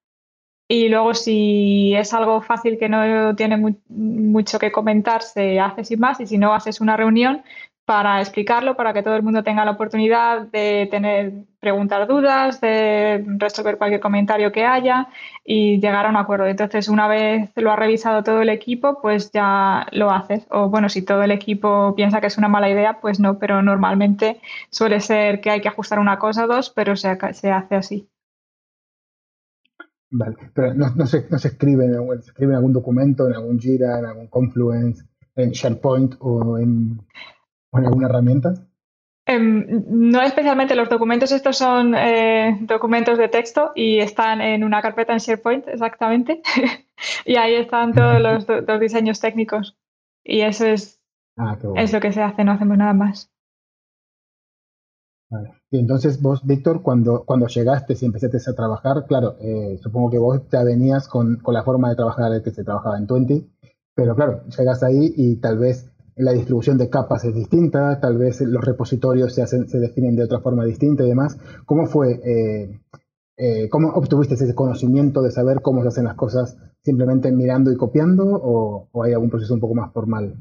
Y 0.66 0.88
luego 0.88 1.12
si 1.12 1.94
es 1.94 2.14
algo 2.14 2.40
fácil 2.40 2.78
que 2.78 2.88
no 2.88 3.37
tiene 3.37 3.76
mucho 3.88 4.58
que 4.58 4.72
comentar, 4.72 5.20
se 5.20 5.60
hace 5.60 5.84
sin 5.84 6.00
más 6.00 6.20
y 6.20 6.26
si 6.26 6.38
no 6.38 6.54
haces 6.54 6.80
una 6.80 6.96
reunión 6.96 7.42
para 7.85 8.20
explicarlo, 8.20 8.77
para 8.77 8.94
que 8.94 9.03
todo 9.03 9.14
el 9.14 9.23
mundo 9.23 9.42
tenga 9.42 9.64
la 9.64 9.73
oportunidad 9.73 10.47
de 10.47 10.88
tener, 10.90 11.44
preguntar 11.61 12.07
dudas, 12.07 12.61
de 12.61 13.23
resolver 13.38 13.77
cualquier 13.77 14.01
comentario 14.01 14.53
que 14.53 14.64
haya 14.64 15.09
y 15.44 15.81
llegar 15.81 16.07
a 16.07 16.11
un 16.11 16.16
acuerdo. 16.16 16.47
Entonces, 16.47 16.88
una 16.88 17.09
vez 17.09 17.51
lo 17.57 17.70
ha 17.70 17.77
revisado 17.77 18.23
todo 18.23 18.40
el 18.40 18.49
equipo, 18.49 19.01
pues 19.03 19.31
ya 19.33 19.87
lo 19.92 20.11
haces. 20.11 20.47
O 20.51 20.70
bueno, 20.70 20.88
si 20.88 21.03
todo 21.03 21.23
el 21.23 21.31
equipo 21.31 21.94
piensa 21.94 22.20
que 22.23 22.29
es 22.29 22.38
una 22.38 22.49
mala 22.49 22.70
idea, 22.70 23.01
pues 23.01 23.20
no, 23.20 23.38
pero 23.38 23.62
normalmente 23.62 24.40
suele 24.70 25.01
ser 25.01 25.40
que 25.42 25.51
hay 25.51 25.61
que 25.61 25.68
ajustar 25.68 25.99
una 25.99 26.18
cosa 26.18 26.44
o 26.44 26.49
dos, 26.49 26.70
pero 26.70 26.97
se, 26.97 27.09
hace 27.09 27.77
así. 27.77 28.09
Vale, 30.11 30.37
pero 30.55 30.73
no, 30.73 31.07
se, 31.07 31.27
no 31.29 31.38
se 31.38 31.49
escribe, 31.49 31.87
se 32.23 32.31
escribe 32.31 32.53
en 32.53 32.57
algún 32.57 32.73
documento, 32.73 33.27
en 33.27 33.35
algún 33.35 33.59
Jira, 33.59 33.99
en 33.99 34.07
algún 34.07 34.29
Confluence, 34.29 35.05
en 35.37 35.51
SharePoint 35.51 36.14
o 36.20 36.57
en 36.57 37.01
¿Con 37.74 37.84
alguna 37.84 38.06
herramienta? 38.06 38.54
Em, 39.26 39.84
no 39.88 40.22
especialmente, 40.22 40.76
los 40.76 40.88
documentos 40.88 41.32
estos 41.32 41.58
son 41.58 41.96
eh, 41.96 42.56
documentos 42.60 43.18
de 43.18 43.28
texto 43.28 43.72
y 43.74 43.98
están 43.98 44.40
en 44.40 44.62
una 44.62 44.80
carpeta 44.80 45.12
en 45.12 45.18
SharePoint, 45.18 45.66
exactamente. 45.66 46.40
y 47.26 47.34
ahí 47.34 47.54
están 47.56 47.92
todos 47.92 48.22
los, 48.22 48.46
diseños 48.78 49.18
técnicos. 49.18 49.76
Y 50.22 50.42
eso 50.42 50.66
es, 50.66 51.02
ah, 51.37 51.58
es 51.74 51.92
lo 51.92 51.98
que 51.98 52.12
se 52.12 52.22
hace, 52.22 52.44
no 52.44 52.52
hacemos 52.52 52.78
nada 52.78 52.92
más. 52.92 53.28
Vale. 55.28 55.54
Y 55.72 55.80
entonces 55.80 56.22
vos, 56.22 56.46
Víctor, 56.46 56.80
cuando, 56.80 57.24
cuando 57.24 57.48
llegaste 57.48 57.96
y 58.00 58.04
empezaste 58.04 58.38
a 58.48 58.54
trabajar, 58.54 59.04
claro, 59.08 59.34
eh, 59.40 59.80
supongo 59.82 60.10
que 60.10 60.18
vos 60.18 60.48
ya 60.48 60.62
venías 60.62 61.08
con, 61.08 61.38
con, 61.38 61.54
la 61.54 61.64
forma 61.64 61.88
de 61.88 61.96
trabajar 61.96 62.40
que 62.40 62.52
se 62.52 62.62
trabajaba 62.62 62.98
en 62.98 63.08
Twenty, 63.08 63.50
pero 63.96 64.14
claro, 64.14 64.44
llegas 64.56 64.84
ahí 64.84 65.12
y 65.16 65.40
tal 65.40 65.58
vez 65.58 65.90
la 66.16 66.33
distribución 66.33 66.79
de 66.79 66.90
capas 66.90 67.24
es 67.24 67.35
distinta, 67.35 67.98
tal 68.00 68.18
vez 68.18 68.40
los 68.40 68.64
repositorios 68.64 69.35
se, 69.35 69.42
hacen, 69.42 69.68
se 69.68 69.79
definen 69.79 70.16
de 70.16 70.24
otra 70.24 70.40
forma 70.40 70.64
distinta 70.64 71.05
y 71.05 71.09
demás. 71.09 71.38
¿Cómo 71.66 71.87
fue, 71.87 72.20
eh, 72.24 72.81
eh, 73.37 73.68
cómo 73.68 73.88
obtuviste 73.90 74.35
ese 74.35 74.55
conocimiento 74.55 75.22
de 75.22 75.31
saber 75.31 75.61
cómo 75.61 75.83
se 75.83 75.88
hacen 75.88 76.05
las 76.05 76.14
cosas 76.14 76.57
simplemente 76.83 77.33
mirando 77.33 77.72
y 77.72 77.77
copiando 77.77 78.24
o, 78.27 78.88
hay 79.03 79.12
algún 79.12 79.31
proceso 79.31 79.55
un 79.55 79.61
poco 79.61 79.74
más 79.74 79.92
formal? 79.92 80.35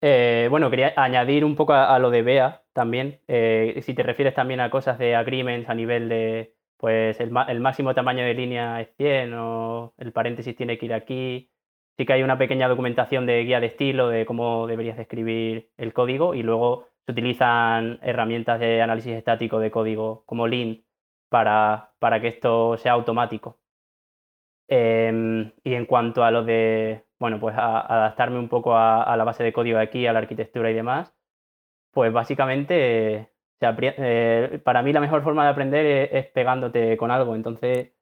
Eh, 0.00 0.48
bueno, 0.50 0.68
quería 0.68 0.92
añadir 0.96 1.44
un 1.44 1.54
poco 1.54 1.74
a, 1.74 1.96
lo 2.00 2.10
de 2.10 2.22
BEA 2.22 2.62
también. 2.72 3.20
si 3.28 3.94
te 3.94 4.02
refieres 4.02 4.34
también 4.34 4.60
a 4.60 4.70
cosas 4.70 4.98
de 4.98 5.14
agreements 5.14 5.68
a 5.70 5.74
nivel 5.74 6.08
de, 6.08 6.56
pues 6.76 7.20
el, 7.20 7.30
el 7.46 7.60
máximo 7.60 7.94
tamaño 7.94 8.24
de 8.24 8.34
línea 8.34 8.80
es 8.80 8.88
100 8.96 9.34
o 9.34 9.94
el 9.98 10.10
paréntesis 10.10 10.56
tiene 10.56 10.76
que 10.76 10.86
ir 10.86 10.94
aquí 10.94 11.51
sí 11.96 12.06
que 12.06 12.12
hay 12.12 12.22
una 12.22 12.38
pequeña 12.38 12.68
documentación 12.68 13.26
de 13.26 13.44
guía 13.44 13.60
de 13.60 13.66
estilo 13.66 14.08
de 14.08 14.26
cómo 14.26 14.66
deberías 14.66 14.98
escribir 14.98 15.70
el 15.76 15.92
código 15.92 16.34
y 16.34 16.42
luego 16.42 16.88
se 17.06 17.12
utilizan 17.12 17.98
herramientas 18.02 18.60
de 18.60 18.82
análisis 18.82 19.12
estático 19.14 19.58
de 19.58 19.70
código 19.70 20.24
como 20.26 20.46
Lint 20.46 20.84
para, 21.28 21.92
para 21.98 22.20
que 22.20 22.28
esto 22.28 22.76
sea 22.78 22.92
automático. 22.92 23.58
Em, 24.68 25.52
y 25.64 25.74
en 25.74 25.86
cuanto 25.86 26.24
a 26.24 26.30
lo 26.30 26.44
de, 26.44 27.04
bueno, 27.18 27.38
pues 27.40 27.54
adaptarme 27.56 28.38
un 28.38 28.48
poco 28.48 28.76
a, 28.76 29.14
la 29.16 29.24
base 29.24 29.44
de 29.44 29.52
código 29.52 29.78
aquí, 29.78 30.06
a 30.06 30.12
la 30.12 30.20
arquitectura 30.20 30.70
y 30.70 30.74
demás, 30.74 31.14
pues 31.92 32.12
básicamente 32.12 33.30
eh, 33.60 34.60
para 34.64 34.82
mí 34.82 34.92
la 34.92 35.00
mejor 35.00 35.22
forma 35.22 35.44
de 35.44 35.50
aprender 35.50 36.10
es, 36.12 36.26
pegándote 36.28 36.96
con 36.96 37.10
algo. 37.10 37.34
Entonces, 37.34 37.92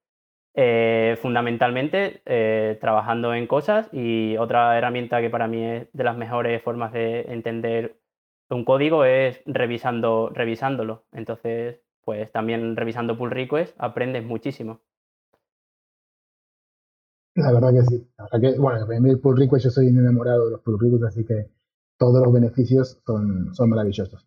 eh, 0.54 1.16
fundamentalmente 1.22 2.22
eh, 2.26 2.76
trabajando 2.80 3.34
en 3.34 3.46
cosas 3.46 3.88
y 3.92 4.36
otra 4.36 4.76
herramienta 4.76 5.20
que 5.20 5.30
para 5.30 5.46
mí 5.46 5.64
es 5.64 5.88
de 5.92 6.04
las 6.04 6.16
mejores 6.16 6.62
formas 6.62 6.92
de 6.92 7.20
entender 7.32 8.00
un 8.50 8.64
código 8.64 9.04
es 9.04 9.40
revisando, 9.46 10.30
revisándolo. 10.34 11.04
Entonces, 11.12 11.80
pues 12.04 12.30
también 12.32 12.76
revisando 12.76 13.16
pull 13.16 13.30
requests 13.30 13.76
aprendes 13.78 14.24
muchísimo. 14.24 14.80
La 17.36 17.52
verdad 17.52 17.70
que 17.72 17.82
sí. 17.82 18.08
que, 18.40 18.58
bueno, 18.58 18.86
para 18.86 19.00
mí 19.00 19.10
el 19.10 19.20
pull 19.20 19.36
request 19.38 19.64
yo 19.66 19.70
soy 19.70 19.86
enamorado 19.86 20.46
de 20.46 20.50
los 20.52 20.60
pull 20.62 20.78
requests, 20.80 21.06
así 21.06 21.24
que 21.24 21.48
todos 21.96 22.24
los 22.24 22.32
beneficios 22.32 23.00
son, 23.06 23.54
son 23.54 23.70
maravillosos. 23.70 24.26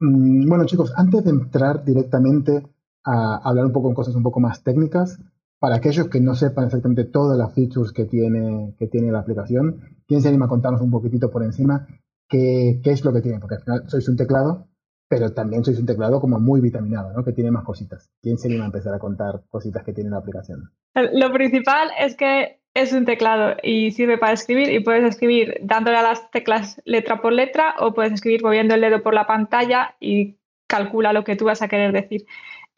Mm, 0.00 0.48
bueno, 0.48 0.64
chicos, 0.64 0.92
antes 0.96 1.24
de 1.24 1.30
entrar 1.30 1.84
directamente 1.84 2.62
a 3.08 3.36
hablar 3.42 3.64
un 3.64 3.72
poco 3.72 3.88
en 3.88 3.94
cosas 3.94 4.14
un 4.14 4.22
poco 4.22 4.40
más 4.40 4.62
técnicas. 4.62 5.18
Para 5.58 5.76
aquellos 5.76 6.08
que 6.08 6.20
no 6.20 6.34
sepan 6.34 6.66
exactamente 6.66 7.04
todas 7.04 7.36
las 7.36 7.54
features 7.54 7.92
que 7.92 8.04
tiene, 8.04 8.74
que 8.78 8.86
tiene 8.86 9.10
la 9.10 9.20
aplicación, 9.20 9.80
¿quién 10.06 10.20
se 10.20 10.28
anima 10.28 10.46
a 10.46 10.48
contarnos 10.48 10.82
un 10.82 10.90
poquitito 10.90 11.30
por 11.30 11.42
encima 11.42 11.86
qué, 12.28 12.80
qué 12.84 12.90
es 12.90 13.04
lo 13.04 13.12
que 13.12 13.22
tiene? 13.22 13.40
Porque 13.40 13.56
al 13.56 13.62
final 13.62 13.82
sois 13.88 14.08
un 14.08 14.16
teclado, 14.16 14.68
pero 15.08 15.32
también 15.32 15.64
sois 15.64 15.80
un 15.80 15.86
teclado 15.86 16.20
como 16.20 16.38
muy 16.38 16.60
vitaminado, 16.60 17.12
¿no? 17.12 17.24
Que 17.24 17.32
tiene 17.32 17.50
más 17.50 17.64
cositas. 17.64 18.10
¿Quién 18.22 18.38
se 18.38 18.48
anima 18.48 18.64
a 18.64 18.66
empezar 18.66 18.94
a 18.94 18.98
contar 18.98 19.42
cositas 19.48 19.82
que 19.82 19.92
tiene 19.92 20.10
la 20.10 20.18
aplicación? 20.18 20.70
Lo 20.94 21.32
principal 21.32 21.88
es 21.98 22.14
que 22.14 22.60
es 22.74 22.92
un 22.92 23.04
teclado 23.04 23.56
y 23.62 23.90
sirve 23.90 24.18
para 24.18 24.34
escribir 24.34 24.70
y 24.70 24.80
puedes 24.80 25.02
escribir 25.04 25.58
dándole 25.62 25.96
a 25.96 26.02
las 26.02 26.30
teclas 26.30 26.80
letra 26.84 27.20
por 27.20 27.32
letra 27.32 27.74
o 27.80 27.94
puedes 27.94 28.12
escribir 28.12 28.42
moviendo 28.42 28.74
el 28.74 28.80
dedo 28.80 29.02
por 29.02 29.14
la 29.14 29.26
pantalla 29.26 29.96
y 29.98 30.36
calcula 30.68 31.12
lo 31.12 31.24
que 31.24 31.34
tú 31.34 31.46
vas 31.46 31.62
a 31.62 31.68
querer 31.68 31.92
decir. 31.92 32.26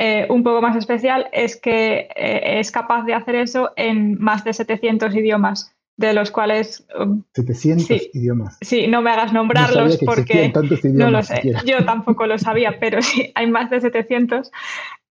Eh, 0.02 0.26
un 0.30 0.42
poco 0.42 0.62
más 0.62 0.76
especial 0.76 1.28
es 1.30 1.60
que 1.60 2.08
eh, 2.16 2.58
es 2.58 2.70
capaz 2.70 3.04
de 3.04 3.12
hacer 3.12 3.34
eso 3.34 3.72
en 3.76 4.18
más 4.18 4.44
de 4.44 4.54
700 4.54 5.14
idiomas, 5.14 5.74
de 5.98 6.14
los 6.14 6.30
cuales... 6.30 6.86
700 7.34 7.90
um, 7.90 7.96
idiomas. 8.14 8.56
Sí, 8.62 8.86
no 8.86 9.02
me 9.02 9.10
hagas 9.10 9.34
nombrarlos 9.34 9.98
porque 9.98 10.50
no 10.84 11.10
lo 11.10 11.22
sé. 11.22 11.42
Yo 11.66 11.84
tampoco 11.84 12.26
lo 12.26 12.38
sabía, 12.38 12.80
pero 12.80 13.02
sí, 13.02 13.30
hay 13.34 13.50
más 13.50 13.68
de 13.68 13.82
700. 13.82 14.50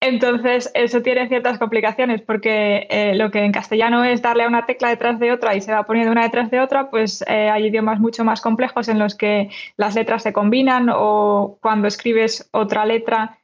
Entonces, 0.01 0.68
eso 0.75 1.01
tiene 1.01 1.29
ciertas 1.29 1.61
complicaciones 1.61 2.21
porque 2.21 2.88
eh, 2.90 3.14
lo 3.14 3.31
que 3.31 3.45
en 3.45 3.53
castellano 3.53 4.03
es 4.03 4.21
darle 4.21 4.42
a 4.42 4.49
una 4.49 4.66
tecla 4.66 4.88
detrás 4.88 5.21
de 5.21 5.31
otra 5.31 5.55
y 5.55 5.61
se 5.61 5.71
va 5.71 5.85
poniendo 5.85 6.11
una 6.11 6.25
detrás 6.25 6.51
de 6.51 6.59
otra, 6.59 6.90
pues 6.90 7.25
hay 7.29 7.66
idiomas 7.66 8.01
mucho 8.01 8.25
más 8.25 8.40
complejos 8.40 8.88
en 8.88 8.99
los 8.99 9.14
que 9.14 9.49
las 9.77 9.95
letras 9.95 10.25
se 10.25 10.33
combinan 10.33 10.88
o 10.92 11.57
cuando 11.62 11.87
escribes 11.87 12.49
otra 12.51 12.85
letra 12.85 13.38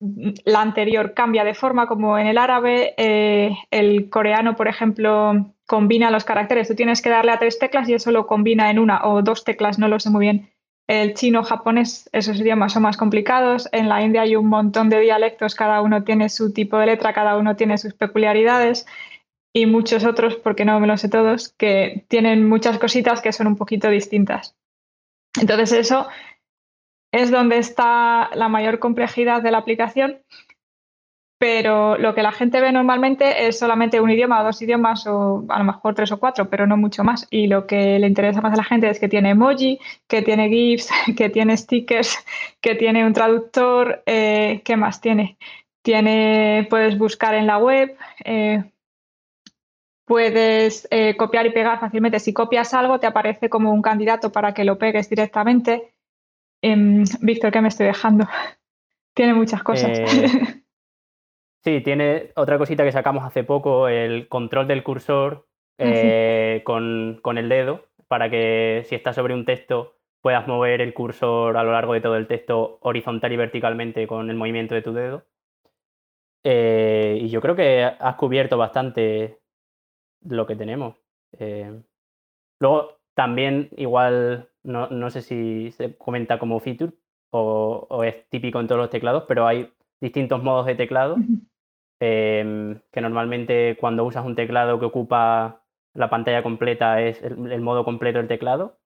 la 0.00 0.62
anterior 0.62 1.12
cambia 1.12 1.44
de 1.44 1.54
forma, 1.54 1.86
como 1.86 2.18
en 2.18 2.26
el 2.26 2.38
árabe, 2.38 2.94
eh, 2.96 3.54
el 3.70 4.08
coreano, 4.08 4.56
por 4.56 4.66
ejemplo, 4.66 5.54
combina 5.66 6.10
los 6.10 6.24
caracteres. 6.24 6.68
Tú 6.68 6.74
tienes 6.74 7.02
que 7.02 7.10
darle 7.10 7.32
a 7.32 7.38
tres 7.38 7.58
teclas 7.58 7.88
y 7.88 7.94
eso 7.94 8.10
lo 8.10 8.26
combina 8.26 8.70
en 8.70 8.78
una 8.78 9.04
o 9.04 9.22
dos 9.22 9.44
teclas, 9.44 9.78
no 9.78 9.88
lo 9.88 10.00
sé 10.00 10.10
muy 10.10 10.22
bien. 10.22 10.50
El 10.86 11.14
chino, 11.14 11.44
japonés, 11.44 12.08
esos 12.12 12.40
idiomas 12.40 12.72
son 12.72 12.82
más 12.82 12.96
complicados. 12.96 13.68
En 13.72 13.88
la 13.88 14.02
India 14.02 14.22
hay 14.22 14.36
un 14.36 14.48
montón 14.48 14.88
de 14.88 15.00
dialectos, 15.00 15.54
cada 15.54 15.82
uno 15.82 16.02
tiene 16.02 16.28
su 16.28 16.52
tipo 16.52 16.78
de 16.78 16.86
letra, 16.86 17.12
cada 17.12 17.36
uno 17.36 17.54
tiene 17.54 17.78
sus 17.78 17.94
peculiaridades 17.94 18.86
y 19.52 19.66
muchos 19.66 20.04
otros, 20.04 20.36
porque 20.36 20.64
no 20.64 20.80
me 20.80 20.86
lo 20.86 20.96
sé 20.96 21.08
todos, 21.08 21.50
que 21.50 22.04
tienen 22.08 22.48
muchas 22.48 22.78
cositas 22.78 23.20
que 23.20 23.32
son 23.32 23.46
un 23.46 23.56
poquito 23.56 23.88
distintas. 23.88 24.56
Entonces 25.40 25.72
eso 25.72 26.08
es 27.12 27.30
donde 27.30 27.58
está 27.58 28.30
la 28.34 28.48
mayor 28.48 28.78
complejidad 28.78 29.42
de 29.42 29.50
la 29.50 29.58
aplicación, 29.58 30.22
pero 31.40 31.96
lo 31.96 32.14
que 32.14 32.22
la 32.22 32.32
gente 32.32 32.60
ve 32.60 32.70
normalmente 32.70 33.46
es 33.46 33.58
solamente 33.58 33.98
un 33.98 34.10
idioma 34.10 34.42
o 34.42 34.44
dos 34.44 34.60
idiomas 34.60 35.06
o 35.06 35.46
a 35.48 35.58
lo 35.58 35.64
mejor 35.64 35.94
tres 35.94 36.12
o 36.12 36.20
cuatro, 36.20 36.50
pero 36.50 36.66
no 36.66 36.76
mucho 36.76 37.02
más. 37.02 37.26
Y 37.30 37.46
lo 37.46 37.66
que 37.66 37.98
le 37.98 38.06
interesa 38.06 38.42
más 38.42 38.52
a 38.52 38.56
la 38.56 38.64
gente 38.64 38.90
es 38.90 39.00
que 39.00 39.08
tiene 39.08 39.30
emoji, 39.30 39.80
que 40.06 40.20
tiene 40.20 40.50
GIFs, 40.50 40.90
que 41.16 41.30
tiene 41.30 41.56
stickers, 41.56 42.18
que 42.60 42.74
tiene 42.74 43.06
un 43.06 43.14
traductor, 43.14 44.02
eh, 44.04 44.60
¿qué 44.66 44.76
más 44.76 45.00
tiene? 45.00 45.38
Tiene, 45.82 46.66
puedes 46.68 46.98
buscar 46.98 47.34
en 47.34 47.46
la 47.46 47.56
web, 47.56 47.96
eh, 48.22 48.62
puedes 50.04 50.88
eh, 50.90 51.16
copiar 51.16 51.46
y 51.46 51.52
pegar 51.52 51.80
fácilmente. 51.80 52.20
Si 52.20 52.34
copias 52.34 52.74
algo, 52.74 53.00
te 53.00 53.06
aparece 53.06 53.48
como 53.48 53.72
un 53.72 53.80
candidato 53.80 54.30
para 54.30 54.52
que 54.52 54.64
lo 54.64 54.76
pegues 54.76 55.08
directamente. 55.08 55.94
Em, 56.62 57.04
Víctor, 57.20 57.52
¿qué 57.52 57.60
me 57.60 57.68
estoy 57.68 57.86
dejando? 57.86 58.26
tiene 59.14 59.34
muchas 59.34 59.62
cosas. 59.62 59.98
Eh, 59.98 60.04
sí, 61.64 61.80
tiene 61.80 62.32
otra 62.36 62.58
cosita 62.58 62.84
que 62.84 62.92
sacamos 62.92 63.24
hace 63.24 63.44
poco, 63.44 63.88
el 63.88 64.28
control 64.28 64.66
del 64.68 64.82
cursor 64.82 65.46
ah, 65.78 65.84
eh, 65.84 66.62
con, 66.64 67.38
el 67.38 67.48
dedo, 67.48 67.86
para 68.08 68.30
que 68.30 68.84
si 68.86 68.94
estás 68.94 69.16
sobre 69.16 69.34
un 69.34 69.44
texto 69.44 69.96
puedas 70.22 70.46
mover 70.46 70.82
el 70.82 70.92
cursor 70.92 71.56
a 71.56 71.64
lo 71.64 71.72
largo 71.72 71.94
de 71.94 72.02
todo 72.02 72.16
el 72.16 72.26
texto 72.26 72.78
horizontal 72.82 73.32
y 73.32 73.36
verticalmente 73.36 74.06
con 74.06 74.28
el 74.28 74.36
movimiento 74.36 74.74
de 74.74 74.82
tu 74.82 74.92
dedo. 74.92 75.24
Eh, 76.44 77.18
y 77.22 77.28
yo 77.30 77.40
creo 77.40 77.56
que 77.56 77.84
has 77.84 78.16
cubierto 78.16 78.58
bastante 78.58 79.38
lo 80.22 80.46
que 80.46 80.56
tenemos. 80.56 80.96
luego, 82.58 82.98
también 83.14 83.70
igual 83.78 84.49
no, 84.62 85.10
sé 85.10 85.22
si 85.22 85.70
se 85.72 85.96
comenta 85.96 86.38
como 86.38 86.60
feature 86.60 86.92
o, 87.30 88.02
es 88.04 88.28
típico 88.28 88.60
en 88.60 88.66
todos 88.66 88.80
los 88.80 88.90
teclados, 88.90 89.24
pero 89.28 89.46
hay 89.46 89.72
distintos 90.00 90.42
modos 90.42 90.66
de 90.66 90.74
teclado 90.74 91.16
em, 92.00 92.80
que 92.90 93.00
normalmente 93.00 93.76
cuando 93.78 94.04
usas 94.04 94.24
un 94.24 94.34
teclado 94.34 94.78
que 94.78 94.86
ocupa 94.86 95.64
la 95.94 96.10
pantalla 96.10 96.42
completa 96.42 97.02
es 97.02 97.22
el, 97.22 97.60
modo 97.60 97.84
completo 97.84 98.18
del 98.18 98.28
teclado. 98.28 98.78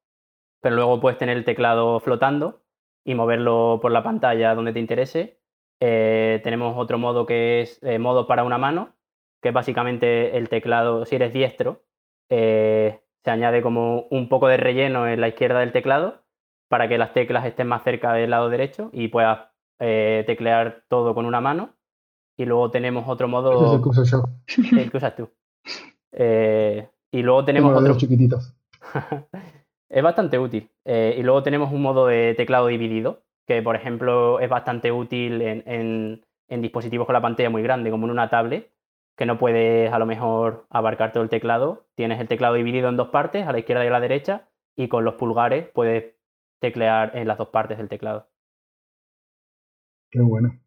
pero 0.61 0.77
luego 0.77 1.01
puedes 1.01 1.19
tener 1.19 1.37
el 1.37 1.45
teclado 1.45 2.01
flotando 2.01 2.63
y 3.05 3.15
moverlo 3.15 3.79
por 3.83 3.93
la 3.93 4.03
pantalla 4.03 4.55
donde 4.55 4.73
te 4.73 4.81
interese. 4.81 5.41
Eh, 5.81 6.41
tenemos 6.43 6.75
otro 6.79 6.99
modo 6.99 7.27
que 7.27 7.61
es 7.63 7.83
eh, 7.83 7.99
modo 7.99 8.27
para 8.27 8.45
una 8.45 8.59
mano, 8.59 8.95
que 9.43 9.49
es 9.51 9.55
básicamente 9.55 10.37
el 10.39 10.49
teclado, 10.49 11.05
si 11.05 11.17
eres 11.17 11.33
diestro, 11.35 11.85
eh, 12.31 13.04
se 13.25 13.31
añade 13.31 13.63
como 13.63 14.07
un 14.11 14.29
poco 14.29 14.49
de 14.49 14.57
relleno 14.59 15.09
en 15.09 15.21
la 15.21 15.29
izquierda 15.29 15.61
del 15.61 15.73
teclado 15.73 16.23
para 16.69 16.89
que 16.89 16.99
las 16.99 17.13
teclas 17.15 17.47
estén 17.47 17.67
más 17.67 17.83
cerca 17.83 18.13
del 18.13 18.31
lado 18.31 18.49
derecho 18.51 18.91
y 18.93 19.09
puedas 19.09 19.49
teclear 19.79 20.85
todo 20.89 21.15
con 21.15 21.27
una 21.27 21.41
mano. 21.41 21.75
Y 22.37 22.47
luego 22.47 22.71
tenemos 22.71 23.05
otro 23.07 23.29
modo. 23.29 23.81
Es 23.93 24.11
yo. 24.11 24.25
El 24.79 24.91
que 24.91 24.97
usas 24.97 25.15
tú. 25.15 25.31
y 26.13 27.23
luego 27.23 27.45
tenemos 27.45 27.77
otro. 27.77 27.97
chiquititos. 27.97 28.55
es 29.89 30.03
bastante 30.03 30.39
útil. 30.39 30.71
y 30.85 31.23
luego 31.23 31.43
tenemos 31.43 31.73
un 31.73 31.83
modo 31.83 32.07
de 32.07 32.35
teclado 32.35 32.67
dividido, 32.67 33.23
que 33.47 33.63
por 33.63 33.77
ejemplo 33.77 34.41
es 34.41 34.49
bastante 34.49 34.93
útil 34.93 35.41
en, 35.43 36.23
dispositivos 36.49 37.07
con 37.07 37.15
la 37.15 37.23
pantalla 37.23 37.51
muy 37.51 37.63
grande, 37.63 37.91
como 37.91 38.07
en 38.07 38.13
una 38.13 38.31
tablet, 38.31 38.71
que 39.17 39.27
no 39.27 39.39
puedes 39.39 39.93
a 39.93 39.99
lo 39.99 40.07
mejor 40.07 40.67
abarcar 40.71 41.13
todo 41.13 41.23
el 41.23 41.31
teclado. 41.31 41.87
Tienes 41.95 42.21
el 42.21 42.29
teclado 42.29 42.55
dividido 42.55 42.89
en 42.89 42.97
dos 42.97 43.09
partes, 43.09 43.47
a 43.47 43.53
la 43.53 43.59
izquierda 43.59 43.85
y 43.85 43.89
a 43.89 43.93
la 43.93 44.01
derecha, 44.01 44.49
y 44.77 44.89
con 44.89 45.05
los 45.05 45.15
pulgares 45.15 45.69
puedes 45.73 46.15
teclear 46.61 47.17
en 47.17 47.29
las 47.29 47.39
dos 47.39 47.49
partes 47.49 47.79
del 47.79 47.89
teclado. 47.89 48.27
Qué 50.11 50.21
bueno. 50.21 50.61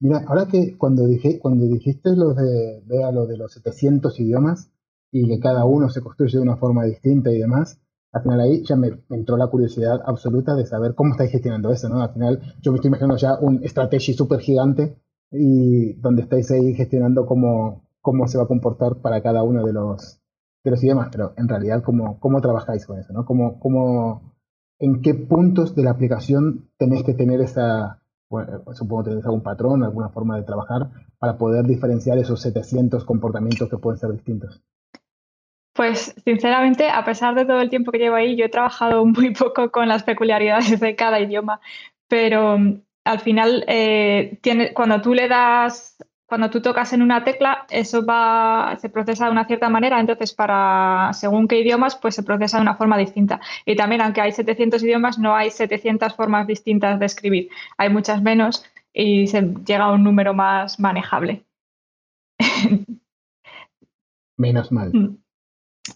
Mira, 0.00 0.22
ahora 0.26 0.46
que 0.46 0.76
cuando, 0.78 1.06
dije, 1.06 1.38
cuando 1.38 1.66
dijiste 1.66 2.16
lo 2.16 2.32
de, 2.34 2.82
vea, 2.86 3.12
lo 3.12 3.26
de 3.26 3.36
los 3.36 3.52
700 3.52 4.18
idiomas 4.18 4.72
y 5.12 5.28
que 5.28 5.40
cada 5.40 5.64
uno 5.64 5.90
se 5.90 6.00
construye 6.00 6.38
de 6.38 6.42
una 6.42 6.56
forma 6.56 6.84
distinta 6.84 7.30
y 7.30 7.38
demás, 7.38 7.80
al 8.12 8.22
final 8.22 8.40
ahí 8.40 8.64
ya 8.64 8.76
me, 8.76 8.90
entró 9.10 9.36
la 9.36 9.48
curiosidad 9.48 10.00
absoluta 10.04 10.54
de 10.54 10.66
saber 10.66 10.94
cómo 10.94 11.12
estáis 11.12 11.30
gestionando 11.30 11.70
eso, 11.70 11.88
¿no? 11.88 12.02
Al 12.02 12.12
final 12.12 12.40
yo 12.60 12.72
me 12.72 12.76
estoy 12.76 12.88
imaginando 12.88 13.16
ya 13.16 13.38
un 13.38 13.62
strategy 13.68 14.14
súper 14.14 14.40
gigante 14.40 14.96
y 15.30 15.92
donde 15.94 16.22
estáis 16.22 16.50
ahí 16.50 16.74
gestionando 16.74 17.26
cómo, 17.26 17.84
cómo 18.00 18.26
se 18.26 18.38
va 18.38 18.44
a 18.44 18.48
comportar 18.48 18.96
para 18.96 19.22
cada 19.22 19.42
uno 19.42 19.64
de 19.64 19.72
los, 19.72 20.20
de 20.64 20.70
los 20.70 20.82
idiomas, 20.82 21.08
pero 21.12 21.32
en 21.36 21.48
realidad 21.48 21.82
cómo, 21.82 22.18
cómo 22.18 22.40
trabajáis 22.40 22.86
con 22.86 22.98
eso, 22.98 23.12
¿no? 23.12 23.24
¿Cómo, 23.24 23.60
cómo, 23.60 24.34
¿En 24.78 25.02
qué 25.02 25.14
puntos 25.14 25.74
de 25.74 25.82
la 25.82 25.90
aplicación 25.90 26.70
tenéis 26.78 27.04
que 27.04 27.14
tener 27.14 27.40
esa, 27.40 28.02
bueno, 28.28 28.62
supongo 28.72 29.04
tenéis 29.04 29.24
algún 29.24 29.42
patrón, 29.42 29.84
alguna 29.84 30.08
forma 30.08 30.36
de 30.36 30.44
trabajar 30.44 30.90
para 31.18 31.36
poder 31.36 31.66
diferenciar 31.66 32.18
esos 32.18 32.40
700 32.40 33.04
comportamientos 33.04 33.68
que 33.68 33.76
pueden 33.76 33.98
ser 33.98 34.12
distintos? 34.12 34.62
Pues 35.72 36.14
sinceramente, 36.24 36.88
a 36.90 37.04
pesar 37.04 37.34
de 37.34 37.44
todo 37.44 37.60
el 37.60 37.70
tiempo 37.70 37.92
que 37.92 37.98
llevo 37.98 38.16
ahí, 38.16 38.36
yo 38.36 38.46
he 38.46 38.50
trabajado 38.50 39.04
muy 39.06 39.32
poco 39.32 39.70
con 39.70 39.86
las 39.86 40.02
peculiaridades 40.02 40.80
de 40.80 40.96
cada 40.96 41.20
idioma, 41.20 41.60
pero 42.08 42.58
al 43.04 43.20
final, 43.20 43.64
eh, 43.68 44.38
tiene, 44.42 44.72
cuando 44.72 45.00
tú 45.00 45.14
le 45.14 45.28
das, 45.28 45.96
cuando 46.26 46.50
tú 46.50 46.62
tocas 46.62 46.92
en 46.92 47.02
una 47.02 47.24
tecla, 47.24 47.66
eso 47.70 48.04
va, 48.06 48.76
se 48.80 48.88
procesa 48.88 49.26
de 49.26 49.32
una 49.32 49.46
cierta 49.46 49.68
manera, 49.68 49.98
entonces 49.98 50.32
para 50.32 51.10
según 51.12 51.48
qué 51.48 51.60
idiomas, 51.60 51.96
pues 51.96 52.14
se 52.14 52.22
procesa 52.22 52.58
de 52.58 52.62
una 52.62 52.76
forma 52.76 52.96
distinta. 52.98 53.40
Y 53.66 53.74
también, 53.74 54.00
aunque 54.00 54.20
hay 54.20 54.32
700 54.32 54.82
idiomas, 54.82 55.18
no 55.18 55.34
hay 55.34 55.50
700 55.50 56.14
formas 56.14 56.46
distintas 56.46 57.00
de 57.00 57.06
escribir, 57.06 57.48
hay 57.78 57.88
muchas 57.88 58.22
menos 58.22 58.64
y 58.92 59.26
se 59.26 59.42
llega 59.42 59.84
a 59.84 59.92
un 59.92 60.04
número 60.04 60.34
más 60.34 60.78
manejable. 60.78 61.44
Menos 64.36 64.72
mal. 64.72 64.90
Mm. 64.92 65.18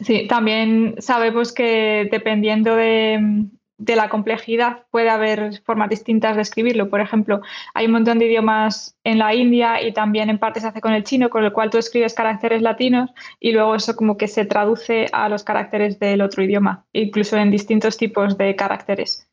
Sí, 0.00 0.26
también 0.28 0.96
sabemos 0.98 1.52
que 1.52 2.08
dependiendo 2.10 2.74
de, 2.74 3.48
la 3.78 4.08
complejidad 4.08 4.84
puede 4.90 5.10
haber 5.10 5.60
formas 5.62 5.90
distintas 5.90 6.36
de 6.36 6.42
escribirlo. 6.42 6.88
Por 6.88 7.00
ejemplo, 7.00 7.40
hay 7.74 7.86
un 7.86 7.92
montón 7.92 8.18
de 8.18 8.26
idiomas 8.26 8.96
en 9.04 9.18
la 9.18 9.34
India 9.34 9.82
y 9.82 9.92
también 9.92 10.30
en 10.30 10.38
parte 10.38 10.60
se 10.60 10.68
hace 10.68 10.80
con 10.80 10.92
el 10.92 11.04
chino, 11.04 11.30
con 11.30 11.44
el 11.44 11.52
cual 11.52 11.70
tú 11.70 11.78
escribes 11.78 12.14
caracteres 12.14 12.62
latinos 12.62 13.10
y 13.40 13.52
luego 13.52 13.74
eso 13.74 13.96
como 13.96 14.16
que 14.16 14.28
se 14.28 14.44
traduce 14.44 15.06
a 15.12 15.28
los 15.28 15.44
caracteres 15.44 15.98
del 15.98 16.22
otro 16.22 16.42
idioma, 16.42 16.86
incluso 16.92 17.36
en 17.36 17.50
distintos 17.50 17.96
tipos 17.96 18.38
de 18.38 18.54
caracteres. 18.56 19.28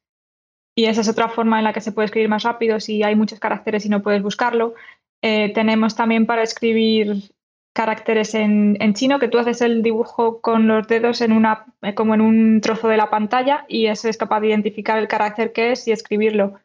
Y 0.76 0.86
esa 0.86 1.02
es 1.02 1.10
otra 1.10 1.28
forma 1.28 1.60
en 1.60 1.66
la 1.66 1.74
que 1.74 1.82
se 1.82 1.92
puede 1.92 2.06
escribir 2.06 2.30
más 2.30 2.44
rápido 2.44 2.80
si 2.80 3.04
hay 3.04 3.16
muchos 3.16 3.40
caracteres 3.40 3.86
y 3.86 3.90
no 3.90 4.02
puedes 4.02 4.24
buscarlo. 4.24 4.74
Eh, 5.22 5.52
tenemos 5.54 5.96
también 5.96 6.26
para 6.26 6.42
escribir 6.42 7.32
caracteres 7.74 8.36
en, 8.36 8.78
chino, 8.94 9.20
que 9.20 9.28
tú 9.28 9.38
haces 9.38 9.62
el 9.62 9.82
dibujo 9.82 10.42
con 10.42 10.68
los 10.68 10.88
dedos 10.88 11.22
en 11.22 11.32
una, 11.32 11.66
eh, 11.82 11.96
como 11.96 12.14
en 12.14 12.22
un 12.22 12.62
trozo 12.62 12.88
de 12.90 12.98
la 12.98 13.10
pantalla 13.10 13.66
y 13.68 13.86
es 13.86 14.06
capaz 14.18 14.42
de 14.42 14.48
identificar 14.48 14.98
el 14.98 15.08
carácter 15.08 15.54
que 15.54 15.72
es 15.72 15.88
y 15.88 15.92
escribirlo. 15.92 16.60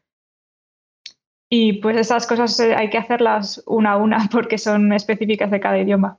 Y 1.48 1.74
pues 1.74 1.96
esas 1.96 2.26
cosas 2.26 2.58
eh, 2.58 2.74
hay 2.74 2.90
que 2.90 2.98
hacerlas 2.98 3.62
una 3.66 3.92
a 3.92 3.96
una 3.96 4.28
porque 4.32 4.58
son 4.58 4.92
específicas 4.92 5.50
de 5.50 5.60
cada 5.60 5.78
idioma. 5.78 6.18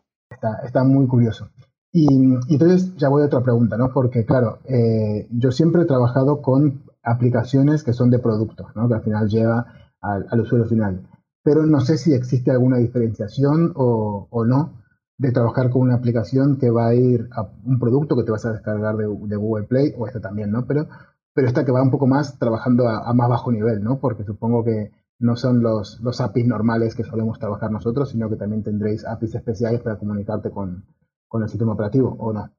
Está, 0.64 0.84
muy 0.84 1.08
curioso. 1.08 1.50
Y, 1.92 2.08
entonces 2.50 2.96
ya 2.96 3.10
voy 3.10 3.24
a 3.24 3.26
otra 3.26 3.42
pregunta, 3.42 3.78
¿no? 3.78 3.92
Porque 3.92 4.26
claro, 4.26 4.60
eh, 4.66 5.28
yo 5.32 5.52
siempre 5.52 5.82
he 5.82 5.86
trabajado 5.86 6.42
con 6.42 6.84
aplicaciones 7.04 7.84
que 7.84 7.94
son 7.94 8.10
de 8.10 8.20
producto, 8.20 8.68
¿no? 8.76 8.88
Que 8.88 8.96
al 8.96 9.02
final 9.02 9.28
lleva 9.28 9.66
al 10.02 10.40
usuario 10.40 10.68
final 10.68 11.02
pero 11.48 11.66
no 11.66 11.80
sé 11.80 11.98
si 11.98 12.14
existe 12.14 12.52
alguna 12.52 12.76
diferenciación 12.76 13.72
o, 13.74 14.28
no 14.46 14.84
de 15.18 15.32
trabajar 15.32 15.70
con 15.70 15.84
una 15.84 15.96
aplicación 15.96 16.60
que 16.60 16.70
va 16.70 16.88
a 16.88 16.94
ir 16.94 17.30
a 17.32 17.50
un 17.64 17.80
producto 17.80 18.18
que 18.18 18.24
te 18.24 18.32
vas 18.32 18.46
a 18.46 18.52
descargar 18.52 18.98
de, 18.98 19.06
Google 19.06 19.66
Play, 19.66 19.94
o 19.98 20.06
esta 20.06 20.20
también, 20.20 20.52
¿no? 20.52 20.68
Pero, 20.68 20.90
pero 21.34 21.48
esta 21.48 21.64
que 21.64 21.72
va 21.72 21.82
un 21.82 21.90
poco 21.90 22.06
más 22.06 22.38
trabajando 22.38 22.90
a, 22.90 23.14
más 23.14 23.30
bajo 23.30 23.50
nivel, 23.54 23.82
¿no? 23.82 23.98
Porque 23.98 24.26
supongo 24.26 24.66
que 24.66 24.92
no 25.20 25.38
son 25.38 25.64
los, 25.64 26.02
los 26.02 26.20
APIs 26.20 26.48
normales 26.48 26.96
que 26.96 27.06
solemos 27.06 27.40
trabajar 27.40 27.72
nosotros, 27.72 28.10
sino 28.10 28.30
que 28.30 28.36
también 28.36 28.64
tendréis 28.64 29.06
APIs 29.06 29.36
especiales 29.36 29.80
para 29.80 29.96
comunicarte 29.96 30.52
con, 30.52 30.84
el 31.32 31.48
sistema 31.48 31.72
operativo, 31.72 32.14
¿o 32.20 32.34
no? 32.34 32.52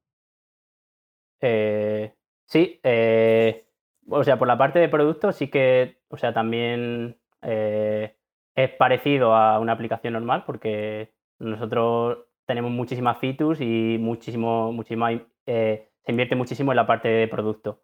Eh, 1.43 2.14
sí, 2.47 2.80
eh, 2.82 3.66
o 4.09 4.24
sea, 4.24 4.39
por 4.39 4.49
la 4.49 4.57
parte 4.57 4.78
de 4.78 4.89
producto 4.89 5.30
sí 5.32 5.51
que, 5.51 5.99
o 6.09 6.16
sea, 6.16 6.32
también 6.32 7.18
eh, 7.43 8.18
es 8.59 8.71
parecido 8.71 9.37
a 9.37 9.61
una 9.61 9.73
aplicación 9.73 10.15
normal 10.15 10.43
porque 10.45 11.13
nosotros 11.39 12.19
tenemos 12.45 12.73
muchísimas 12.73 13.19
features 13.19 13.61
y 13.61 13.99
muchísimo, 14.01 14.75
eh, 15.47 15.89
se 16.05 16.11
invierte 16.11 16.35
muchísimo 16.35 16.73
en 16.73 16.77
la 16.77 16.87
parte 16.87 17.07
de 17.09 17.29
producto. 17.29 17.83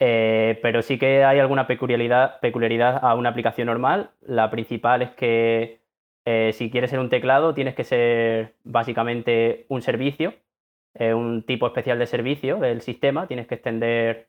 Eh, 0.00 0.58
pero 0.60 0.82
sí 0.82 0.98
que 0.98 1.24
hay 1.24 1.38
alguna 1.38 1.68
peculiaridad, 1.68 2.40
peculiaridad 2.40 2.98
a 3.04 3.14
una 3.14 3.28
aplicación 3.28 3.66
normal. 3.66 4.10
La 4.20 4.50
principal 4.50 5.02
es 5.02 5.10
que 5.10 5.82
eh, 6.24 6.50
si 6.52 6.68
quieres 6.68 6.90
ser 6.90 6.98
un 6.98 7.08
teclado 7.08 7.54
tienes 7.54 7.76
que 7.76 7.84
ser 7.84 8.56
básicamente 8.64 9.66
un 9.68 9.82
servicio, 9.82 10.34
un 10.98 11.44
tipo 11.46 11.66
especial 11.66 11.98
de 11.98 12.06
servicio 12.06 12.56
del 12.58 12.82
sistema, 12.82 13.26
tienes 13.26 13.46
que 13.46 13.54
extender 13.54 14.28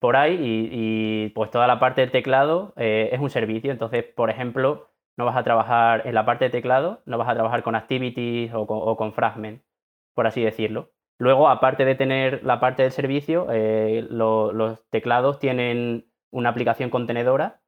por 0.00 0.16
ahí 0.16 0.34
y, 0.34 0.68
y 0.72 1.28
pues 1.30 1.50
toda 1.50 1.66
la 1.66 1.78
parte 1.78 2.02
del 2.02 2.10
teclado 2.10 2.74
es 2.76 3.18
un 3.20 3.30
servicio. 3.30 3.72
Entonces, 3.72 4.04
por 4.04 4.28
ejemplo, 4.28 4.90
no 5.16 5.24
vas 5.24 5.36
a 5.36 5.44
trabajar 5.44 6.06
en 6.06 6.14
la 6.14 6.24
parte 6.24 6.46
de 6.46 6.50
teclado, 6.50 7.02
no 7.06 7.18
vas 7.18 7.28
a 7.28 7.34
trabajar 7.34 7.62
con 7.62 7.74
activities 7.74 8.52
o 8.54 8.96
con, 8.96 9.12
fragment, 9.12 9.62
por 10.14 10.26
así 10.26 10.42
decirlo. 10.42 10.92
Luego, 11.18 11.48
aparte 11.48 11.84
de 11.84 11.94
tener 11.94 12.42
la 12.44 12.60
parte 12.60 12.82
del 12.82 12.92
servicio, 12.92 13.46
eh, 13.50 14.06
los 14.10 14.88
teclados 14.90 15.38
tienen 15.38 16.10
una 16.32 16.50
aplicación 16.50 16.90
contenedora 16.90 17.60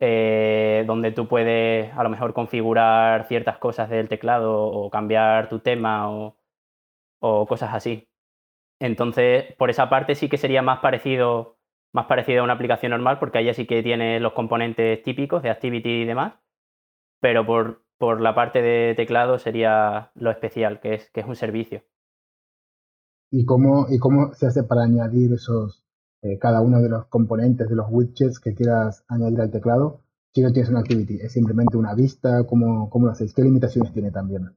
eh, 0.00 0.84
donde 0.86 1.12
tú 1.12 1.28
puedes 1.28 1.92
a 1.94 2.02
lo 2.02 2.10
mejor 2.10 2.34
configurar 2.34 3.26
ciertas 3.28 3.58
cosas 3.58 3.88
del 3.90 4.08
teclado 4.08 4.64
o 4.66 4.90
cambiar 4.90 5.48
tu 5.48 5.60
tema 5.60 6.10
o, 6.10 6.38
o 7.20 7.46
cosas 7.46 7.74
así. 7.74 8.08
Entonces, 8.80 9.54
por 9.56 9.70
esa 9.70 9.88
parte 9.90 10.14
sí 10.14 10.28
que 10.28 10.38
sería 10.38 10.62
más 10.62 10.80
parecido, 10.80 11.58
más 11.92 12.06
parecido 12.06 12.40
a 12.40 12.44
una 12.44 12.54
aplicación 12.54 12.90
normal 12.90 13.18
porque 13.18 13.38
ahí 13.38 13.52
sí 13.54 13.66
que 13.66 13.82
tiene 13.82 14.20
los 14.20 14.32
componentes 14.34 15.02
típicos 15.02 15.42
de 15.42 15.50
Activity 15.50 16.02
y 16.02 16.04
demás 16.04 16.34
pero 17.20 17.46
por, 17.46 17.82
por 17.98 18.20
la 18.20 18.34
parte 18.34 18.62
de 18.62 18.94
teclado 18.94 19.38
sería 19.38 20.10
lo 20.14 20.30
especial, 20.30 20.80
que 20.80 20.94
es, 20.94 21.10
que 21.10 21.20
es 21.20 21.26
un 21.26 21.36
servicio. 21.36 21.82
¿Y 23.30 23.44
cómo, 23.44 23.86
¿Y 23.88 23.98
cómo 23.98 24.32
se 24.34 24.46
hace 24.46 24.62
para 24.62 24.84
añadir 24.84 25.32
esos, 25.32 25.84
eh, 26.22 26.38
cada 26.38 26.60
uno 26.60 26.80
de 26.80 26.88
los 26.88 27.06
componentes, 27.06 27.68
de 27.68 27.76
los 27.76 27.86
widgets 27.90 28.40
que 28.40 28.54
quieras 28.54 29.04
añadir 29.08 29.40
al 29.40 29.50
teclado? 29.50 30.02
Si 30.32 30.42
no 30.42 30.52
tienes 30.52 30.70
una 30.70 30.80
activity, 30.80 31.16
¿es 31.20 31.32
simplemente 31.32 31.76
una 31.76 31.94
vista? 31.94 32.44
¿Cómo, 32.46 32.90
cómo 32.90 33.06
lo 33.06 33.12
hacéis? 33.12 33.34
¿Qué 33.34 33.42
limitaciones 33.42 33.92
tiene 33.92 34.10
también? 34.10 34.50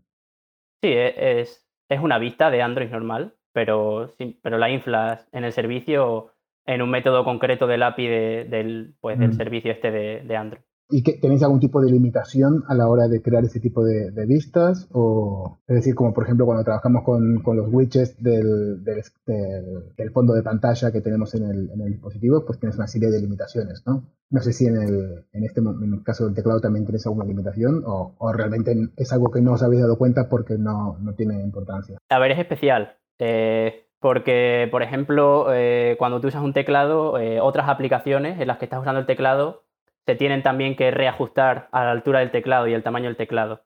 Sí, 0.82 0.90
e, 0.90 1.42
es, 1.42 1.66
es 1.90 2.00
una 2.02 2.20
vista 2.20 2.52
de 2.52 2.62
Android 2.62 2.90
normal, 2.90 3.36
pero, 3.54 4.14
pero 4.42 4.58
la 4.58 4.70
inflas 4.70 5.28
en 5.32 5.46
el 5.46 5.54
servicio 5.54 6.34
en 6.66 6.82
un 6.82 6.92
método 6.92 7.24
concreto 7.24 7.66
del 7.66 7.82
API 7.82 8.08
del, 8.08 8.96
pues, 9.00 9.18
del 9.18 9.30
mm. 9.30 9.34
servicio 9.34 9.72
este 9.72 9.90
de, 9.90 10.22
de 10.22 10.36
Android. 10.36 10.62
¿Y 10.92 11.04
que, 11.04 11.14
tenéis 11.14 11.44
algún 11.44 11.60
tipo 11.60 11.82
de 11.82 11.92
limitación 11.92 12.64
a 12.68 12.74
la 12.74 12.88
hora 12.88 13.08
de 13.08 13.22
crear 13.22 13.44
ese 13.44 13.60
tipo 13.60 13.84
de, 13.84 14.12
vistas? 14.26 14.88
O, 14.92 15.60
es 15.68 15.76
decir, 15.76 15.94
como 15.94 16.14
por 16.14 16.24
ejemplo 16.24 16.46
cuando 16.46 16.64
trabajamos 16.64 17.04
con, 17.04 17.44
con 17.44 17.58
los 17.58 17.72
widgets 17.72 18.22
del, 18.22 18.84
del, 18.84 20.12
fondo 20.12 20.34
de 20.34 20.42
pantalla 20.42 20.92
que 20.92 21.02
tenemos 21.02 21.36
en 21.36 21.44
el, 21.44 21.70
en 21.72 21.82
el, 21.82 21.92
dispositivo, 21.92 22.44
pues 22.44 22.60
tienes 22.60 22.76
una 22.78 22.88
serie 22.88 23.12
de 23.12 23.22
limitaciones, 23.22 23.84
¿no? 23.86 24.04
No 24.32 24.42
sé 24.42 24.52
si 24.52 24.66
en 24.66 24.78
el, 24.78 25.26
en 25.32 25.44
este 25.44 25.60
en 25.60 25.94
el 25.94 26.04
caso 26.04 26.26
del 26.26 26.34
teclado 26.34 26.60
también 26.60 26.86
tienes 26.86 27.06
alguna 27.06 27.26
limitación 27.26 27.84
o, 27.86 28.16
o 28.18 28.34
realmente 28.34 28.76
es 28.98 29.14
algo 29.14 29.30
que 29.30 29.42
no 29.42 29.54
os 29.54 29.62
habéis 29.62 29.82
dado 29.82 29.98
cuenta 29.98 30.28
porque 30.28 30.58
no, 30.58 30.98
no 31.00 31.14
tiene 31.14 31.42
importancia. 31.42 31.98
A 32.10 32.20
ver, 32.20 32.32
es 32.32 32.40
especial. 32.40 32.96
Eh, 33.20 33.86
porque, 34.00 34.68
por 34.72 34.82
ejemplo, 34.82 35.54
eh, 35.54 35.96
cuando 36.00 36.22
tú 36.22 36.30
usas 36.30 36.42
un 36.42 36.54
teclado, 36.54 37.20
eh, 37.20 37.42
otras 37.42 37.68
aplicaciones 37.70 38.40
en 38.40 38.48
las 38.48 38.58
que 38.58 38.66
estás 38.66 38.80
usando 38.80 39.02
el 39.02 39.06
teclado 39.06 39.64
se 40.10 40.16
tienen 40.16 40.42
también 40.42 40.76
que 40.76 40.90
reajustar 40.90 41.70
a 41.72 41.84
la 41.84 41.92
altura 41.92 42.22
del 42.22 42.32
teclado 42.32 42.68
y 42.68 42.74
el 42.74 42.82
tamaño 42.82 43.06
del 43.06 43.16
teclado. 43.16 43.62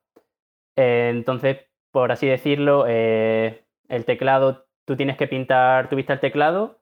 Eh, 0.75 1.07
entonces, 1.09 1.69
por 1.89 2.11
así 2.11 2.27
decirlo, 2.27 2.83
eh, 2.85 3.63
el 3.87 4.03
teclado, 4.03 4.65
tú 4.83 4.97
tienes 4.97 5.15
que 5.15 5.27
pintar 5.27 5.87
tu 5.87 5.95
vista 5.95 6.11
al 6.11 6.19
teclado 6.19 6.81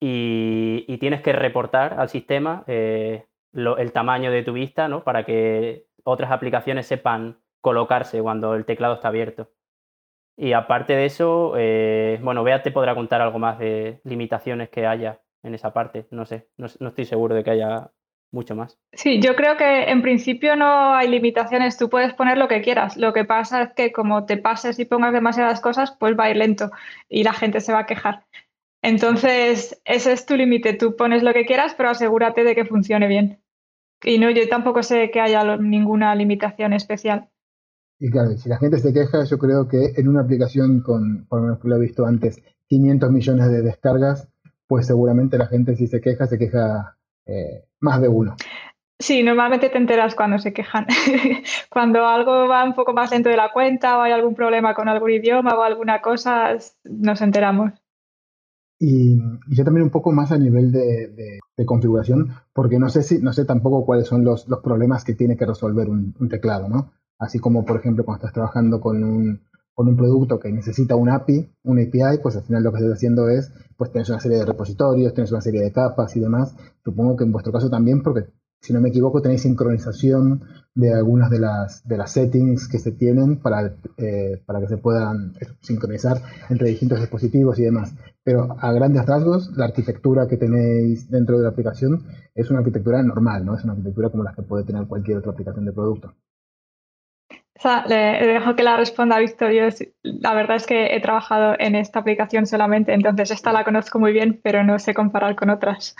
y, 0.00 0.98
tienes 0.98 1.22
que 1.22 1.32
reportar 1.32 1.94
al 2.00 2.08
sistema 2.08 2.64
eh, 2.66 3.24
el 3.52 3.92
tamaño 3.92 4.32
de 4.32 4.42
tu 4.42 4.52
vista, 4.52 4.88
¿no? 4.88 5.04
Para 5.04 5.24
que 5.24 5.86
otras 6.02 6.32
aplicaciones 6.32 6.88
sepan 6.88 7.38
colocarse 7.60 8.20
cuando 8.20 8.56
el 8.56 8.64
teclado 8.64 8.94
está 8.94 9.08
abierto. 9.08 9.52
Y 10.36 10.54
aparte 10.54 10.96
de 10.96 11.04
eso, 11.04 11.50
bueno, 12.20 12.42
Bea 12.42 12.64
te 12.64 12.72
podrá 12.72 12.96
contar 12.96 13.20
algo 13.20 13.38
más 13.38 13.60
de 13.60 14.00
limitaciones 14.02 14.70
que 14.70 14.88
haya 14.88 15.20
en 15.44 15.54
esa 15.54 15.72
parte. 15.72 16.08
No 16.10 16.24
sé, 16.26 16.48
no 16.56 16.66
estoy 16.66 17.04
seguro 17.04 17.36
de 17.36 17.44
que 17.44 17.50
haya 17.50 17.92
mucho 18.30 18.54
más. 18.54 18.78
Sí, 18.92 19.20
yo 19.20 19.34
creo 19.36 19.56
que 19.56 19.84
en 19.84 20.02
principio 20.02 20.56
no 20.56 20.94
hay 20.94 21.08
limitaciones, 21.08 21.76
tú 21.78 21.88
puedes 21.88 22.14
poner 22.14 22.38
lo 22.38 22.48
que 22.48 22.60
quieras. 22.60 22.96
Lo 22.96 23.12
que 23.12 23.24
pasa 23.24 23.62
es 23.62 23.72
que 23.74 23.92
como 23.92 24.26
te 24.26 24.36
pases 24.36 24.78
y 24.78 24.84
pongas 24.84 25.12
demasiadas 25.12 25.60
cosas, 25.60 25.96
pues 25.98 26.18
va 26.18 26.24
a 26.24 26.30
ir 26.30 26.36
lento 26.36 26.70
y 27.08 27.24
la 27.24 27.32
gente 27.32 27.60
se 27.60 27.72
va 27.72 27.80
a 27.80 27.86
quejar. 27.86 28.24
Entonces, 28.82 29.80
ese 29.84 30.12
es 30.12 30.26
tu 30.26 30.36
límite, 30.36 30.74
tú 30.74 30.94
pones 30.94 31.22
lo 31.22 31.32
que 31.32 31.46
quieras, 31.46 31.74
pero 31.76 31.90
asegúrate 31.90 32.44
de 32.44 32.54
que 32.54 32.64
funcione 32.64 33.08
bien. 33.08 33.40
Y 34.04 34.18
no, 34.18 34.30
yo 34.30 34.48
tampoco 34.48 34.82
sé 34.82 35.10
que 35.10 35.20
haya 35.20 35.56
ninguna 35.56 36.14
limitación 36.14 36.72
especial. 36.72 37.28
Y 37.98 38.10
claro, 38.10 38.30
si 38.36 38.48
la 38.48 38.58
gente 38.58 38.78
se 38.78 38.92
queja, 38.92 39.24
yo 39.24 39.38
creo 39.38 39.66
que 39.66 39.92
en 39.96 40.08
una 40.08 40.20
aplicación 40.20 40.80
con, 40.82 41.26
por 41.26 41.40
lo 41.40 41.46
menos 41.46 41.60
que 41.60 41.68
lo 41.68 41.76
he 41.76 41.80
visto 41.80 42.06
antes, 42.06 42.40
500 42.68 43.10
millones 43.10 43.50
de 43.50 43.62
descargas, 43.62 44.28
pues 44.68 44.86
seguramente 44.86 45.38
la 45.38 45.48
gente 45.48 45.74
si 45.74 45.88
se 45.88 46.00
queja, 46.00 46.26
se 46.26 46.38
queja 46.38 46.97
eh, 47.28 47.64
más 47.80 48.00
de 48.00 48.08
uno. 48.08 48.36
Sí, 49.00 49.22
normalmente 49.22 49.68
te 49.68 49.78
enteras 49.78 50.16
cuando 50.16 50.38
se 50.38 50.52
quejan. 50.52 50.86
cuando 51.70 52.04
algo 52.04 52.48
va 52.48 52.64
un 52.64 52.74
poco 52.74 52.92
más 52.92 53.12
lento 53.12 53.28
de 53.28 53.36
la 53.36 53.52
cuenta 53.52 53.96
o 53.96 54.02
hay 54.02 54.12
algún 54.12 54.34
problema 54.34 54.74
con 54.74 54.88
algún 54.88 55.10
idioma 55.10 55.54
o 55.54 55.62
alguna 55.62 56.00
cosa, 56.02 56.56
nos 56.84 57.20
enteramos. 57.20 57.72
Y, 58.80 59.18
yo 59.48 59.64
también 59.64 59.84
un 59.84 59.90
poco 59.90 60.12
más 60.12 60.32
a 60.32 60.38
nivel 60.38 60.72
de, 60.72 61.38
configuración, 61.64 62.34
porque 62.52 62.78
no 62.78 62.88
sé 62.88 63.02
si, 63.02 63.18
no 63.18 63.32
sé 63.32 63.44
tampoco 63.44 63.84
cuáles 63.84 64.06
son 64.06 64.24
los, 64.24 64.46
problemas 64.62 65.04
que 65.04 65.14
tiene 65.14 65.36
que 65.36 65.46
resolver 65.46 65.88
un, 65.88 66.14
teclado, 66.28 66.68
¿no? 66.68 66.92
Así 67.18 67.40
como, 67.40 67.64
por 67.64 67.78
ejemplo, 67.78 68.04
cuando 68.04 68.18
estás 68.18 68.32
trabajando 68.32 68.80
con 68.80 69.02
un, 69.02 69.47
con 69.78 69.86
un 69.86 69.96
producto 69.96 70.40
que 70.40 70.50
necesita 70.50 70.96
un 70.96 71.08
API, 71.08 71.52
un 71.62 71.78
API, 71.78 72.18
pues 72.20 72.34
al 72.34 72.42
final 72.42 72.64
lo 72.64 72.72
que 72.72 72.78
estás 72.78 72.94
haciendo 72.94 73.28
es, 73.28 73.52
pues 73.76 73.92
tienes 73.92 74.08
una 74.08 74.18
serie 74.18 74.38
de 74.38 74.44
repositorios, 74.44 75.14
tienes 75.14 75.30
una 75.30 75.40
serie 75.40 75.62
de 75.62 75.70
capas 75.70 76.16
y 76.16 76.18
demás. 76.18 76.56
Supongo 76.84 77.14
que 77.14 77.22
en 77.22 77.30
vuestro 77.30 77.52
caso 77.52 77.70
también, 77.70 78.02
porque 78.02 78.26
si 78.60 78.72
no 78.72 78.80
me 78.80 78.88
equivoco, 78.88 79.22
tenéis 79.22 79.42
sincronización 79.42 80.42
de 80.74 80.92
algunas 80.92 81.30
de 81.30 81.38
las, 81.38 81.86
de 81.86 81.96
las 81.96 82.10
settings 82.10 82.66
que 82.66 82.80
se 82.80 82.90
tienen 82.90 83.40
para, 83.40 83.76
eh, 83.98 84.42
para 84.44 84.58
que 84.58 84.66
se 84.66 84.78
puedan 84.78 85.34
sincronizar 85.60 86.22
entre 86.50 86.70
distintos 86.70 86.98
dispositivos 86.98 87.56
y 87.60 87.62
demás. 87.62 87.94
Pero 88.24 88.56
a 88.58 88.72
grandes 88.72 89.06
rasgos, 89.06 89.56
la 89.56 89.66
arquitectura 89.66 90.26
que 90.26 90.38
tenéis 90.38 91.08
dentro 91.08 91.36
de 91.36 91.44
la 91.44 91.50
aplicación 91.50 92.04
es 92.34 92.50
una 92.50 92.58
arquitectura 92.58 93.00
normal, 93.04 93.44
¿no? 93.44 93.54
Es 93.54 93.62
una 93.62 93.74
arquitectura 93.74 94.10
como 94.10 94.24
la 94.24 94.34
que 94.34 94.42
puede 94.42 94.64
tener 94.64 94.88
cualquier 94.88 95.18
otra 95.18 95.30
aplicación 95.30 95.66
de 95.66 95.72
producto. 95.72 96.14
O 97.58 97.60
sea, 97.60 97.84
le 97.88 98.24
dejo 98.24 98.54
que 98.54 98.62
la 98.62 98.76
responda 98.76 99.18
Víctor. 99.18 99.50
Yo, 99.50 99.64
la 100.04 100.32
verdad 100.34 100.56
es 100.56 100.66
que 100.66 100.94
he 100.94 101.00
trabajado 101.00 101.56
en 101.58 101.74
esta 101.74 101.98
aplicación 101.98 102.46
solamente, 102.46 102.94
entonces 102.94 103.32
esta 103.32 103.52
la 103.52 103.64
conozco 103.64 103.98
muy 103.98 104.12
bien, 104.12 104.40
pero 104.42 104.62
no 104.62 104.78
sé 104.78 104.94
comparar 104.94 105.34
con 105.34 105.50
otras. 105.50 105.96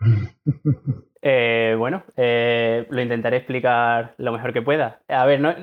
Eh, 1.24 1.76
bueno, 1.78 2.02
eh, 2.16 2.84
lo 2.90 3.00
intentaré 3.00 3.36
explicar 3.36 4.16
lo 4.18 4.32
mejor 4.32 4.52
que 4.52 4.60
pueda. 4.60 5.02
A 5.06 5.24
ver, 5.24 5.40
no, 5.40 5.54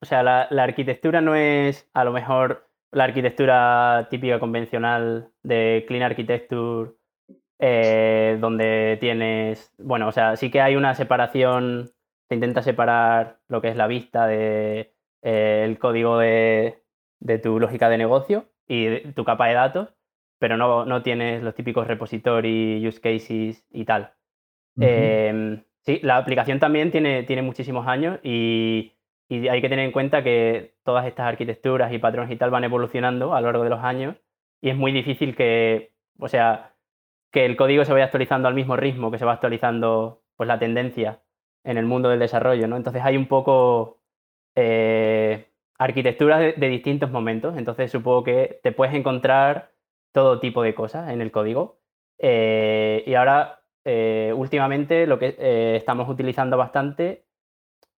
o 0.00 0.06
sea, 0.06 0.22
la, 0.22 0.62
arquitectura 0.62 1.20
no 1.20 1.34
es 1.34 1.90
a 1.92 2.04
lo 2.04 2.12
mejor 2.12 2.68
la 2.92 3.02
arquitectura 3.02 4.06
típica 4.10 4.38
convencional 4.38 5.32
de 5.42 5.84
Clean 5.88 6.04
Architecture, 6.04 6.92
eh, 7.58 8.38
donde 8.40 8.96
tienes, 9.00 9.74
bueno, 9.78 10.06
o 10.06 10.12
sea, 10.12 10.36
sí 10.36 10.52
que 10.52 10.60
hay 10.60 10.76
una 10.76 10.94
separación 10.94 11.90
se 12.28 12.34
intenta 12.34 12.62
separar 12.62 13.38
lo 13.48 13.60
que 13.60 13.68
es 13.68 13.76
la 13.76 13.86
vista 13.86 14.26
del 14.26 14.90
de, 15.22 15.64
el 15.64 15.78
código 15.78 16.18
de, 16.18 16.82
tu 17.42 17.58
lógica 17.58 17.88
de 17.88 17.98
negocio 17.98 18.50
y 18.66 19.12
tu 19.12 19.24
capa 19.24 19.48
de 19.48 19.54
datos, 19.54 19.88
pero 20.38 20.56
no, 20.56 20.84
no 20.84 21.02
tienes 21.02 21.42
los 21.42 21.54
típicos 21.54 21.86
repository, 21.88 22.86
use 22.86 23.00
cases 23.00 23.66
y 23.70 23.84
tal. 23.84 24.12
Em, 24.80 25.64
sí, 25.80 25.98
la 26.02 26.18
aplicación 26.18 26.60
también 26.60 26.92
tiene, 26.92 27.24
tiene 27.24 27.42
muchísimos 27.42 27.86
años 27.88 28.20
y, 28.22 28.92
y, 29.28 29.48
hay 29.48 29.60
que 29.60 29.68
tener 29.68 29.84
en 29.86 29.92
cuenta 29.92 30.22
que 30.22 30.76
todas 30.84 31.06
estas 31.06 31.26
arquitecturas 31.26 31.92
y 31.92 31.98
patrones 31.98 32.30
y 32.30 32.36
tal 32.36 32.50
van 32.50 32.64
evolucionando 32.64 33.34
a 33.34 33.40
lo 33.40 33.48
largo 33.48 33.64
de 33.64 33.70
los 33.70 33.82
años 33.82 34.16
y 34.60 34.70
es 34.70 34.76
muy 34.76 34.92
difícil 34.92 35.34
que, 35.34 35.94
o 36.20 36.28
sea, 36.28 36.74
que 37.32 37.44
el 37.44 37.56
código 37.56 37.84
se 37.84 37.92
vaya 37.92 38.04
actualizando 38.04 38.48
al 38.48 38.54
mismo 38.54 38.76
ritmo 38.76 39.10
que 39.10 39.18
se 39.18 39.24
va 39.24 39.32
actualizando 39.32 40.22
pues, 40.36 40.46
la 40.46 40.58
tendencia 40.58 41.22
en 41.68 41.76
el 41.76 41.84
mundo 41.84 42.08
del 42.08 42.18
desarrollo, 42.18 42.66
¿no? 42.66 42.76
Entonces 42.78 43.02
hay 43.04 43.16
un 43.18 43.26
poco 43.26 43.98
eh, 44.56 45.50
arquitecturas 45.78 46.40
de, 46.56 46.68
distintos 46.68 47.10
momentos, 47.10 47.58
entonces 47.58 47.90
supongo 47.90 48.24
que 48.24 48.58
te 48.62 48.72
puedes 48.72 48.94
encontrar 48.94 49.70
todo 50.12 50.40
tipo 50.40 50.62
de 50.62 50.74
cosas 50.74 51.10
en 51.10 51.20
el 51.20 51.30
código. 51.30 51.78
Eh, 52.18 53.04
y 53.06 53.14
ahora, 53.14 53.60
eh, 53.84 54.32
últimamente, 54.34 55.06
lo 55.06 55.18
que 55.18 55.76
estamos 55.76 56.08
utilizando 56.08 56.56
bastante, 56.56 57.26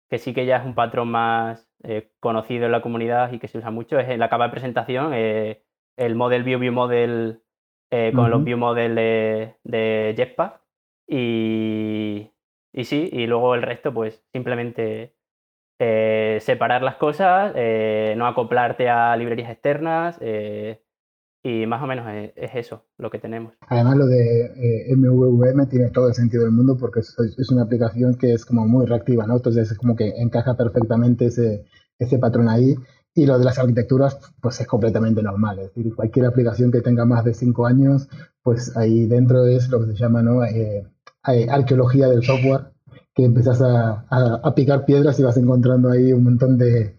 que 0.09 0.19
sí 0.19 0.33
que 0.33 0.47
ya 0.47 0.57
es 0.57 0.65
un 0.65 0.75
patrón 0.75 1.09
más 1.11 1.69
conocido 2.21 2.65
en 2.67 2.73
la 2.73 2.81
comunidad 2.81 3.31
y 3.33 3.39
que 3.39 3.49
se 3.49 3.59
usa 3.59 3.71
mucho, 3.71 4.01
es 4.01 4.09
en 4.09 4.19
la 4.19 4.31
capa 4.31 4.45
de 4.45 4.51
presentación, 4.51 5.13
el 5.13 6.15
Model 6.15 6.43
View 6.43 6.59
View 6.59 6.73
Model 6.73 7.43
con 7.91 8.31
los 8.31 8.43
View 8.43 8.57
Model 8.57 8.95
de, 8.95 9.57
de 9.63 10.15
Jetpack. 10.17 10.61
Y, 11.07 12.31
y 12.79 12.85
sí, 12.85 13.11
y 13.13 13.27
luego 13.27 13.57
el 13.57 13.63
resto, 13.63 13.93
pues 13.93 14.23
simplemente 14.33 15.13
eh, 15.81 16.39
separar 16.41 16.81
las 16.83 16.95
cosas, 16.95 17.53
eh, 17.57 18.15
no 18.17 18.25
acoplarte 18.25 18.89
a 18.89 19.17
librerías 19.17 19.51
externas 19.51 20.17
eh, 20.21 20.81
y 21.43 21.67
más 21.67 21.83
o 21.83 21.89
menos 21.89 22.07
es, 22.37 22.51
eso 22.55 22.85
lo 22.97 23.11
que 23.11 23.19
tenemos. 23.19 23.55
Además 23.67 23.97
lo 23.97 24.07
de 24.07 24.95
MVVM 24.97 25.69
tiene 25.69 25.91
todo 25.91 26.07
el 26.07 26.15
sentido 26.15 26.45
del 26.45 26.53
mundo 26.53 26.77
porque 26.79 27.01
es, 27.01 27.51
una 27.51 27.65
aplicación 27.65 28.17
que 28.17 28.33
es 28.33 28.45
como 28.45 28.65
muy 28.65 28.87
reactiva, 28.87 29.27
¿no? 29.27 29.39
Entonces 29.39 29.73
es 29.73 29.77
como 29.77 29.97
que 29.97 30.11
encaja 30.17 30.57
perfectamente 30.57 31.27
ese, 31.27 31.65
ese 31.99 32.19
patrón 32.21 32.49
ahí. 32.49 32.77
Y 33.13 33.27
lo 33.27 33.41
de 33.41 33.45
las 33.45 33.59
arquitecturas, 33.59 34.21
pues 34.41 34.61
es 34.61 34.69
completamente 34.69 35.21
normal. 35.21 35.59
Es 35.59 35.75
decir, 35.75 35.93
cualquier 35.97 36.27
aplicación 36.27 36.71
que 36.71 36.83
tenga 36.83 37.05
más 37.05 37.25
de 37.25 37.35
cinco 37.35 37.67
años, 37.67 38.09
pues 38.45 38.77
ahí 38.77 39.07
dentro 39.07 39.45
es 39.47 39.69
lo 39.69 39.81
que 39.81 39.87
se 39.87 39.95
llama, 39.95 40.23
¿no? 40.23 40.45
Arqueología 41.51 42.09
del 42.09 42.23
software, 42.23 42.73
que 43.15 43.25
empezás 43.25 43.61
a, 43.61 44.55
picar 44.55 44.85
piedras 44.85 45.19
y 45.19 45.25
vas 45.25 45.37
encontrando 45.37 45.91
ahí 45.91 46.13
un 46.13 46.25
montón 46.25 46.57
de, 46.57 46.95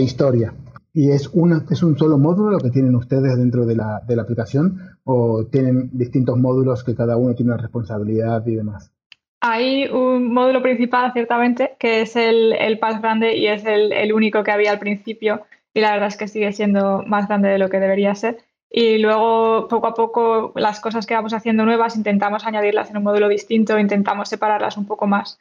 historia. 0.00 0.52
¿Y 0.92 1.10
es, 1.10 1.28
una, 1.32 1.64
es 1.70 1.82
un 1.82 1.96
solo 1.96 2.18
módulo 2.18 2.50
lo 2.50 2.58
que 2.58 2.70
tienen 2.70 2.94
ustedes 2.94 3.36
dentro 3.36 3.64
de 3.64 3.76
la, 3.76 4.02
aplicación 4.20 4.78
o 5.04 5.46
tienen 5.46 5.90
distintos 5.92 6.36
módulos 6.38 6.82
que 6.82 6.94
cada 6.94 7.16
uno 7.16 7.34
tiene 7.34 7.52
una 7.52 7.62
responsabilidad 7.62 8.44
y 8.46 8.56
demás? 8.56 8.92
Hay 9.40 9.86
un 9.86 10.32
módulo 10.32 10.62
principal, 10.62 11.12
ciertamente, 11.12 11.76
que 11.78 12.02
es 12.02 12.16
el, 12.16 12.52
el 12.54 12.78
más 12.80 13.00
grande 13.00 13.36
y 13.36 13.46
es 13.46 13.64
el, 13.64 14.12
único 14.12 14.42
que 14.42 14.50
había 14.50 14.72
al 14.72 14.78
principio. 14.78 15.42
Y 15.72 15.80
la 15.80 15.92
verdad 15.92 16.08
es 16.08 16.16
que 16.16 16.28
sigue 16.28 16.52
siendo 16.52 17.02
más 17.06 17.28
grande 17.28 17.48
de 17.48 17.58
lo 17.58 17.68
que 17.68 17.78
debería 17.78 18.14
ser. 18.14 18.38
Y 18.76 18.98
luego, 18.98 19.68
poco 19.68 19.86
a 19.86 19.94
poco, 19.94 20.52
las 20.56 20.80
cosas 20.80 21.06
que 21.06 21.14
vamos 21.14 21.32
haciendo 21.32 21.64
nuevas, 21.64 21.94
intentamos 21.94 22.44
añadirlas 22.44 22.90
en 22.90 22.96
un 22.96 23.04
módulo 23.04 23.28
distinto, 23.28 23.78
intentamos 23.78 24.28
separarlas 24.28 24.76
un 24.76 24.84
poco 24.84 25.06
más. 25.06 25.38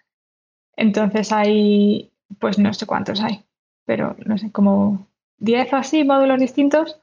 Entonces 0.75 1.31
hay, 1.31 2.11
pues 2.39 2.59
no 2.59 2.71
sé 2.75 2.85
cuántos 2.85 3.21
hay, 3.21 3.43
pero 3.85 4.15
no 4.23 4.37
sé, 4.37 4.51
como 4.51 5.07
10 5.39 5.73
o 5.73 5.77
así 5.77 6.03
módulos 6.03 6.39
distintos. 6.39 7.01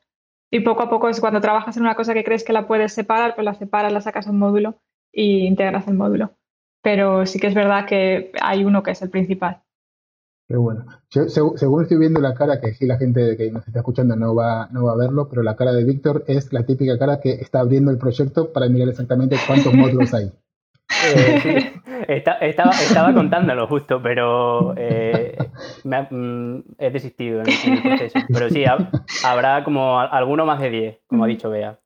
Y 0.53 0.61
poco 0.61 0.85
a 0.85 0.89
poco 0.89 1.09
es 1.09 1.19
cuando 1.21 1.41
trabajas 1.41 1.77
en 1.77 1.83
una 1.83 1.97
cosa 1.97 2.15
que 2.15 2.23
crees 2.23 2.45
que 2.45 2.53
la 2.53 2.69
puedes 2.69 2.93
separar, 2.93 3.35
pues 3.35 3.45
la 3.45 3.55
separas, 3.55 3.93
la 3.93 4.01
sacas 4.01 4.29
a 4.29 4.31
un 4.31 4.39
módulo 4.39 4.77
y 5.13 5.47
integras 5.49 5.89
el 5.89 5.95
módulo. 5.95 6.31
pero 6.83 7.27
sí 7.27 7.41
que 7.41 7.49
es 7.49 7.55
verdad 7.55 7.87
que 7.87 8.31
hay 8.41 8.65
uno 8.65 8.85
que 8.85 8.93
es 8.93 9.03
el 9.03 9.11
principal. 9.11 9.63
Qué 10.51 10.57
bueno. 10.57 10.85
según 11.09 11.83
estoy 11.83 11.97
viendo 11.97 12.19
la 12.19 12.35
cara, 12.35 12.61
que 12.61 12.75
si 12.75 12.85
la 12.85 12.99
gente 12.99 13.37
que 13.37 13.53
nos 13.53 13.65
está 13.69 13.79
escuchando 13.79 14.17
no 14.17 14.35
va, 14.35 14.67
no 14.73 14.87
va 14.87 14.95
a 14.95 14.97
verlo, 14.97 15.29
pero 15.29 15.45
la 15.45 15.55
cara 15.55 15.73
de 15.73 15.85
Víctor 15.85 16.25
es 16.27 16.53
la 16.53 16.67
típica 16.67 16.99
cara 16.99 17.21
que 17.21 17.35
está 17.35 17.61
abriendo 17.61 17.93
el 17.93 17.99
proyecto 17.99 18.53
para 18.53 18.69
mirar 18.69 18.89
exactamente 18.89 19.37
cuántos 19.47 19.73
módulos 19.73 20.13
hay. 20.13 20.33
Eh, 22.09 22.25
estaba, 22.41 23.13
contándolo 23.15 23.67
justo, 23.67 24.01
pero 24.03 24.75
eh, 24.77 25.37
mm, 25.85 26.59
he 26.79 26.91
desistido 26.91 27.43
en, 27.43 27.49
el 27.49 27.83
proceso. 27.83 28.19
Pero 28.33 28.49
sí, 28.49 28.65
habrá 29.23 29.63
como 29.63 30.01
alguno 30.01 30.47
más 30.47 30.61
de 30.61 30.71
10, 30.71 30.99
como 31.07 31.25
ha 31.25 31.27
dicho 31.27 31.51
Bea. 31.51 31.79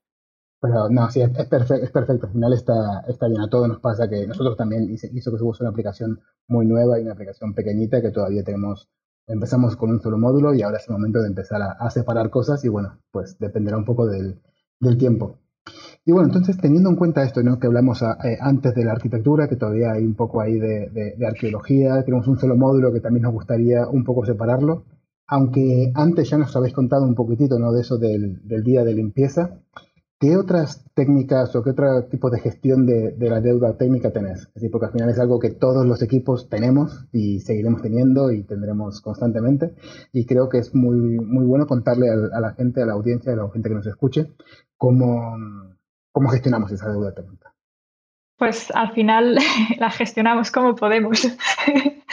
Pero 0.64 0.88
no, 0.88 1.10
sí, 1.10 1.20
es, 1.20 1.28
perfecto, 1.28 1.74
es 1.74 1.90
perfecto. 1.90 2.26
Al 2.26 2.32
final 2.32 2.54
está, 2.54 3.04
está 3.06 3.28
bien. 3.28 3.42
A 3.42 3.50
todos 3.50 3.68
nos 3.68 3.80
pasa 3.80 4.08
que 4.08 4.26
nosotros 4.26 4.56
también 4.56 4.90
hizo, 4.90 5.10
que 5.12 5.20
se 5.20 5.44
una 5.44 5.68
aplicación 5.68 6.20
muy 6.48 6.64
nueva 6.64 6.98
y 6.98 7.02
una 7.02 7.12
aplicación 7.12 7.52
pequeñita 7.52 8.00
que 8.00 8.10
todavía 8.10 8.42
tenemos. 8.42 8.88
Empezamos 9.26 9.76
con 9.76 9.90
un 9.90 10.00
solo 10.00 10.16
módulo 10.16 10.54
y 10.54 10.62
ahora 10.62 10.78
es 10.78 10.88
el 10.88 10.94
momento 10.94 11.20
de 11.20 11.28
empezar 11.28 11.60
a, 11.60 11.90
separar 11.90 12.30
cosas 12.30 12.64
y 12.64 12.70
bueno, 12.70 12.98
pues 13.10 13.38
dependerá 13.38 13.76
un 13.76 13.84
poco 13.84 14.06
del, 14.06 14.40
tiempo. 14.98 15.38
Y 16.06 16.12
bueno, 16.12 16.28
entonces 16.28 16.56
teniendo 16.56 16.88
en 16.88 16.96
cuenta 16.96 17.24
esto 17.24 17.42
¿no? 17.42 17.58
que 17.58 17.66
hablamos 17.66 18.00
eh, 18.00 18.38
antes 18.40 18.74
de 18.74 18.86
la 18.86 18.92
arquitectura, 18.92 19.48
que 19.48 19.56
todavía 19.56 19.92
hay 19.92 20.04
un 20.06 20.14
poco 20.14 20.40
ahí 20.40 20.58
de, 20.58 21.14
arqueología, 21.26 22.02
tenemos 22.04 22.26
un 22.26 22.38
solo 22.38 22.56
módulo 22.56 22.90
que 22.90 23.00
también 23.00 23.24
nos 23.24 23.34
gustaría 23.34 23.86
un 23.86 24.02
poco 24.02 24.24
separarlo, 24.24 24.86
aunque 25.26 25.92
antes 25.94 26.30
ya 26.30 26.38
nos 26.38 26.56
habéis 26.56 26.72
contado 26.72 27.04
un 27.04 27.14
poquitito 27.14 27.58
¿no? 27.58 27.70
de 27.72 27.82
eso 27.82 27.98
del, 27.98 28.40
del 28.48 28.64
día 28.64 28.82
de 28.82 28.94
limpieza. 28.94 29.60
¿Qué 30.24 30.38
otras 30.38 30.82
técnicas 30.94 31.54
o 31.54 31.62
qué 31.62 31.68
otro 31.68 32.06
tipo 32.06 32.30
de 32.30 32.40
gestión 32.40 32.86
de, 32.86 33.14
la 33.18 33.42
deuda 33.42 33.76
técnica 33.76 34.10
tenés? 34.10 34.38
Es 34.38 34.54
decir, 34.54 34.70
porque 34.70 34.86
al 34.86 34.92
final 34.92 35.10
es 35.10 35.18
algo 35.18 35.38
que 35.38 35.50
todos 35.50 35.84
los 35.84 36.00
equipos 36.00 36.48
tenemos 36.48 37.04
y 37.12 37.40
seguiremos 37.40 37.82
teniendo 37.82 38.32
y 38.32 38.42
tendremos 38.42 39.02
constantemente. 39.02 39.74
Y 40.14 40.24
creo 40.24 40.48
que 40.48 40.56
es 40.56 40.74
muy, 40.74 40.96
muy 40.96 41.44
bueno 41.44 41.66
contarle 41.66 42.08
a, 42.08 42.40
la 42.40 42.54
gente, 42.54 42.80
a 42.80 42.86
la 42.86 42.94
audiencia, 42.94 43.34
a 43.34 43.36
la 43.36 43.50
gente 43.50 43.68
que 43.68 43.74
nos 43.74 43.86
escuche, 43.86 44.32
cómo, 44.78 45.36
cómo 46.10 46.30
gestionamos 46.30 46.72
esa 46.72 46.90
deuda 46.90 47.12
técnica. 47.12 47.52
Pues 48.38 48.70
al 48.74 48.92
final 48.92 49.36
la 49.78 49.90
gestionamos 49.90 50.50
como 50.50 50.74
podemos. 50.74 51.20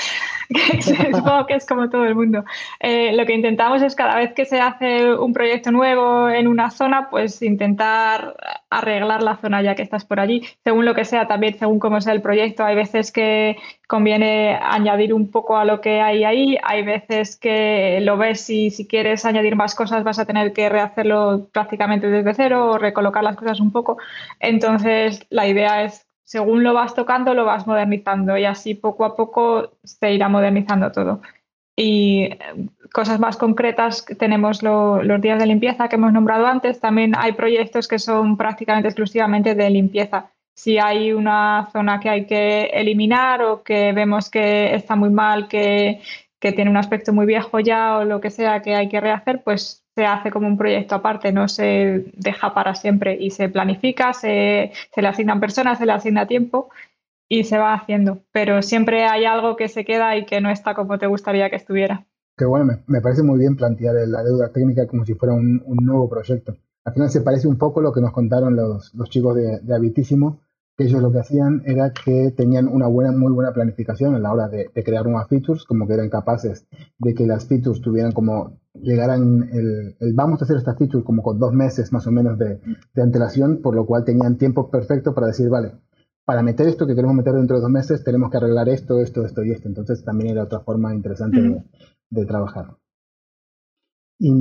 Supongo 0.82 1.46
que 1.46 1.56
es 1.56 1.66
como 1.66 1.90
todo 1.90 2.06
el 2.06 2.16
mundo. 2.16 2.44
Eh, 2.80 3.14
lo 3.14 3.26
que 3.26 3.34
intentamos 3.34 3.82
es 3.82 3.96
cada 3.96 4.16
vez 4.16 4.34
que 4.34 4.46
se 4.46 4.60
hace 4.60 5.14
un 5.14 5.34
proyecto 5.34 5.72
nuevo 5.72 6.30
en 6.30 6.48
una 6.48 6.72
zona, 6.72 7.10
pues 7.10 7.42
intentar 7.42 8.36
arreglar 8.70 9.24
la 9.24 9.38
zona 9.38 9.62
ya 9.62 9.76
que 9.76 9.82
estás 9.82 10.06
por 10.06 10.20
allí, 10.20 10.42
según 10.64 10.86
lo 10.86 10.94
que 10.94 11.06
sea, 11.06 11.28
también 11.28 11.58
según 11.58 11.80
cómo 11.80 12.02
sea 12.02 12.14
el 12.14 12.22
proyecto. 12.22 12.66
Hay 12.66 12.76
veces 12.76 13.12
que 13.12 13.58
conviene 13.88 14.58
añadir 14.62 15.14
un 15.14 15.32
poco 15.32 15.58
a 15.58 15.66
lo 15.66 15.80
que 15.82 16.02
hay 16.02 16.24
ahí, 16.24 16.58
hay 16.64 16.84
veces 16.84 17.38
que 17.38 18.00
lo 18.02 18.18
ves 18.18 18.50
y 18.50 18.72
si 18.72 18.88
quieres 18.88 19.26
añadir 19.26 19.56
más 19.56 19.76
cosas 19.76 20.04
vas 20.04 20.20
a 20.20 20.26
tener 20.26 20.54
que 20.54 20.70
rehacerlo 20.70 21.50
prácticamente 21.52 22.08
desde 22.08 22.34
cero 22.34 22.72
o 22.72 22.78
recolocar 22.78 23.24
las 23.24 23.36
cosas 23.36 23.60
un 23.60 23.72
poco. 23.72 23.98
Entonces, 24.40 25.26
la 25.30 25.48
idea 25.48 25.84
es 25.84 26.11
según 26.32 26.64
lo 26.64 26.74
vas 26.74 26.96
tocando, 26.96 27.34
lo 27.34 27.44
vas 27.44 27.68
modernizando 27.68 28.38
y 28.38 28.46
así 28.46 28.74
poco 28.74 29.04
a 29.04 29.18
poco 29.18 29.74
se 29.84 30.14
irá 30.14 30.30
modernizando 30.30 30.90
todo. 30.90 31.22
Y 31.76 32.22
eh, 32.22 32.38
cosas 32.94 33.20
más 33.20 33.36
concretas, 33.36 34.06
tenemos 34.18 34.64
los 34.64 35.22
días 35.22 35.40
de 35.40 35.46
limpieza 35.46 35.90
que 35.90 35.98
hemos 35.98 36.14
nombrado 36.14 36.46
antes, 36.46 36.80
también 36.80 37.16
hay 37.18 37.34
proyectos 37.34 37.90
que 37.90 38.00
son 38.00 38.38
prácticamente 38.38 38.88
exclusivamente 38.88 39.56
de 39.56 39.70
limpieza. 39.70 40.32
Si 40.56 40.80
hay 40.80 41.12
una 41.12 41.68
zona 41.74 42.00
que 42.00 42.10
hay 42.10 42.26
que 42.26 42.62
eliminar 42.76 43.42
o 43.42 43.62
que 43.62 43.92
vemos 43.92 44.30
que 44.30 44.74
está 44.74 44.96
muy 44.96 45.10
mal, 45.10 45.50
que, 45.50 46.00
que 46.40 46.54
tiene 46.54 46.72
un 46.72 46.78
aspecto 46.78 47.12
muy 47.12 47.26
viejo 47.26 47.60
ya 47.60 47.98
o 47.98 48.06
lo 48.06 48.22
que 48.22 48.30
sea 48.30 48.62
que 48.62 48.74
hay 48.74 48.88
que 48.88 49.02
rehacer, 49.02 49.44
pues 49.44 49.81
se 49.96 50.06
hace 50.06 50.32
como 50.32 50.48
un 50.48 50.58
proyecto 50.58 50.96
aparte, 50.96 51.32
no 51.32 51.48
se 51.48 52.12
deja 52.16 52.54
para 52.54 52.76
siempre 52.76 53.18
y 53.20 53.32
se 53.32 53.50
planifica, 53.50 54.14
se, 54.14 54.72
le 54.96 55.08
asignan 55.08 55.40
personas, 55.40 55.78
se 55.78 55.86
le 55.86 55.92
asigna 55.92 56.28
tiempo 56.28 56.70
y 57.28 57.44
se 57.44 57.58
va 57.58 57.74
haciendo. 57.74 58.20
Pero 58.32 58.62
siempre 58.62 59.06
hay 59.06 59.26
algo 59.26 59.56
que 59.56 59.68
se 59.68 59.86
queda 59.86 60.16
y 60.18 60.26
que 60.26 60.42
no 60.42 60.50
está 60.50 60.74
como 60.76 60.98
te 60.98 61.08
gustaría 61.08 61.50
que 61.50 61.58
estuviera. 61.58 62.06
Que 62.38 62.46
bueno, 62.46 62.80
me, 62.88 63.02
parece 63.02 63.24
muy 63.24 63.40
bien 63.40 63.56
plantear 63.56 63.96
la 64.08 64.24
deuda 64.24 64.52
técnica 64.52 64.88
como 64.88 65.06
si 65.06 65.14
fuera 65.14 65.34
un, 65.34 65.62
nuevo 65.82 66.10
proyecto. 66.10 66.58
Al 66.86 66.94
final 66.94 67.10
se 67.10 67.22
parece 67.22 67.48
un 67.48 67.58
poco 67.58 67.82
lo 67.82 67.92
que 67.92 68.02
nos 68.02 68.12
contaron 68.12 68.56
los, 68.56 68.92
chicos 69.10 69.36
de, 69.36 69.60
de 69.60 69.76
Habitísimo, 69.76 70.40
que 70.82 70.88
ellos 70.88 71.02
lo 71.02 71.12
que 71.12 71.20
hacían 71.20 71.62
era 71.66 71.94
que 71.94 72.32
tenían 72.32 72.68
una 72.68 72.88
buena, 72.88 73.12
muy 73.12 73.32
buena 73.32 73.54
planificación 73.54 74.16
a 74.16 74.20
la 74.20 74.32
hora 74.32 74.48
de, 74.48 74.72
crear 74.84 75.06
nuevas 75.06 75.28
features, 75.28 75.64
como 75.64 75.88
que 75.88 75.94
eran 75.94 76.10
capaces 76.10 76.66
de 76.98 77.14
que 77.14 77.28
las 77.28 77.46
features 77.48 77.82
tuvieran 77.82 78.12
como, 78.12 78.60
llegaran 78.74 79.50
el, 79.52 79.96
vamos 80.14 80.42
a 80.42 80.46
hacer 80.46 80.58
estas 80.58 80.78
features 80.78 81.06
como 81.06 81.22
con 81.22 81.40
dos 81.40 81.54
meses 81.54 81.92
más 81.92 82.08
o 82.08 82.12
menos 82.12 82.38
de, 82.38 82.60
antelación, 83.02 83.62
por 83.62 83.76
lo 83.76 83.86
cual 83.86 84.06
tenían 84.06 84.38
tiempo 84.38 84.70
perfecto 84.72 85.14
para 85.14 85.28
decir, 85.28 85.50
vale, 85.50 85.74
para 86.26 86.42
meter 86.42 86.68
esto 86.68 86.88
que 86.88 86.96
queremos 86.96 87.16
meter 87.16 87.34
dentro 87.34 87.58
de 87.58 87.62
dos 87.62 87.72
meses, 87.72 88.04
tenemos 88.04 88.32
que 88.32 88.38
arreglar 88.38 88.70
esto, 88.70 89.02
esto, 89.02 89.26
esto 89.26 89.44
y 89.44 89.52
esto. 89.52 89.68
Entonces 89.68 90.04
también 90.04 90.32
era 90.32 90.44
otra 90.44 90.62
forma 90.62 90.94
interesante 90.94 91.42
de, 91.42 91.64
de, 92.10 92.26
trabajar. 92.26 92.78
Y 94.20 94.32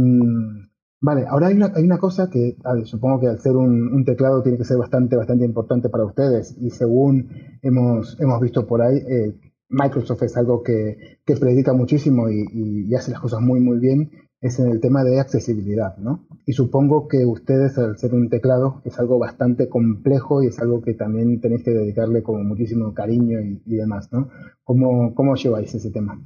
Vale, 1.03 1.25
ahora 1.27 1.47
hay 1.47 1.55
una, 1.55 1.73
hay 1.75 1.85
una 1.85 1.99
cosa 1.99 2.29
que 2.29 2.57
supongo 2.85 3.21
que 3.21 3.27
al 3.29 3.39
ser 3.39 3.57
un, 3.57 4.05
teclado 4.05 4.43
tiene 4.43 4.59
que 4.59 4.65
ser 4.65 4.77
bastante, 4.77 5.17
bastante 5.17 5.47
importante 5.47 5.89
para 5.89 6.05
ustedes 6.05 6.55
y 6.61 6.71
según 6.71 7.31
hemos, 7.63 8.21
hemos 8.21 8.41
visto 8.41 8.67
por 8.67 8.83
ahí, 8.83 8.99
eh, 8.99 9.35
Microsoft 9.71 10.25
es 10.25 10.37
algo 10.37 10.63
que, 10.63 11.21
que 11.25 11.37
predica 11.37 11.73
muchísimo 11.73 12.29
y, 12.29 12.95
hace 12.95 13.13
las 13.13 13.21
cosas 13.21 13.41
muy, 13.41 13.61
muy 13.61 13.79
bien, 13.79 14.11
es 14.43 14.59
en 14.59 14.69
el 14.69 14.81
tema 14.81 15.03
de 15.05 15.21
accesibilidad, 15.21 15.97
¿no? 15.97 16.27
Y 16.45 16.53
supongo 16.53 17.09
que 17.09 17.25
ustedes 17.25 17.79
al 17.79 17.97
ser 17.97 18.15
un 18.15 18.29
teclado 18.29 18.83
es 18.85 18.99
algo 18.99 19.19
bastante 19.19 19.69
complejo 19.69 20.43
y 20.43 20.49
es 20.49 20.59
algo 20.61 20.83
que 20.83 20.95
también 20.95 21.41
tenéis 21.41 21.63
que 21.63 21.71
dedicarle 21.71 22.23
con 22.23 22.47
muchísimo 22.47 22.93
cariño 22.93 23.39
y, 23.41 23.77
demás, 23.77 24.13
¿no? 24.13 24.29
¿Cómo, 24.65 25.15
¿Cómo 25.15 25.35
lleváis 25.37 25.75
ese 25.75 25.91
tema? 25.91 26.21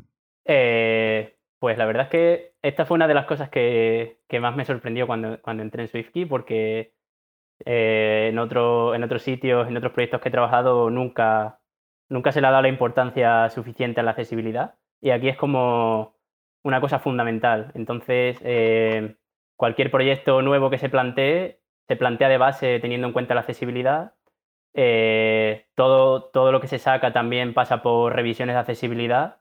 Eh, 0.47 1.34
pues 1.65 1.79
la 1.79 1.87
verdad 1.87 2.03
es 2.03 2.09
que 2.11 2.55
esta 2.61 2.85
fue 2.85 2.97
una 2.97 3.09
de 3.09 3.15
las 3.15 3.25
cosas 3.25 3.49
que, 3.49 4.19
más 4.39 4.55
me 4.55 4.67
sorprendió 4.67 5.07
cuando, 5.07 5.41
cuando 5.41 5.63
entré 5.63 5.81
en 5.85 5.89
SwiftKey, 5.89 6.27
porque 6.27 6.93
eh, 7.65 8.29
en, 8.31 8.37
en 8.37 9.03
otros 9.03 9.23
sitios, 9.23 9.67
en 9.67 9.75
otros 9.75 9.95
proyectos 9.95 10.21
que 10.21 10.29
he 10.29 10.31
trabajado, 10.31 10.91
nunca, 10.91 11.61
nunca 12.11 12.33
se 12.33 12.43
le 12.43 12.49
ha 12.49 12.51
dado 12.51 12.65
la 12.65 12.69
importancia 12.69 13.49
suficiente 13.49 14.01
a 14.01 14.03
la 14.03 14.11
accesibilidad. 14.11 14.75
Y 15.01 15.09
aquí 15.09 15.31
es 15.31 15.39
como 15.39 16.19
una 16.65 16.83
cosa 16.83 16.99
fundamental. 16.99 17.73
Entonces, 17.75 18.39
eh, 18.43 19.17
cualquier 19.57 19.91
proyecto 19.91 20.43
nuevo 20.43 20.69
que 20.69 20.77
se 20.77 20.91
plantee, 20.91 21.63
se 21.89 21.97
plantea 21.97 22.29
de 22.29 22.37
base 22.37 22.79
teniendo 22.79 23.07
en 23.07 23.15
cuenta 23.15 23.33
la 23.33 23.41
accesibilidad. 23.41 24.13
Eh, 24.75 25.67
todo, 25.75 26.25
todo 26.25 26.53
lo 26.53 26.61
que 26.61 26.69
se 26.69 26.79
saca 26.79 27.15
también 27.15 27.55
pasa 27.55 27.81
por 27.81 28.15
revisiones 28.15 28.55
de 28.55 28.61
accesibilidad. 28.61 29.41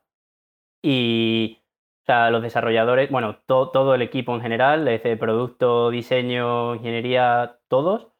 Y 0.82 1.63
o 2.04 2.06
sea, 2.06 2.30
los 2.30 2.42
desarrolladores, 2.42 3.10
bueno, 3.10 3.36
todo 3.46 3.94
el 3.94 4.02
equipo 4.02 4.34
en 4.34 4.42
general, 4.42 4.84
desde 4.84 5.16
producto, 5.16 5.88
diseño, 5.88 6.74
ingeniería, 6.74 7.60
todos, 7.68 8.12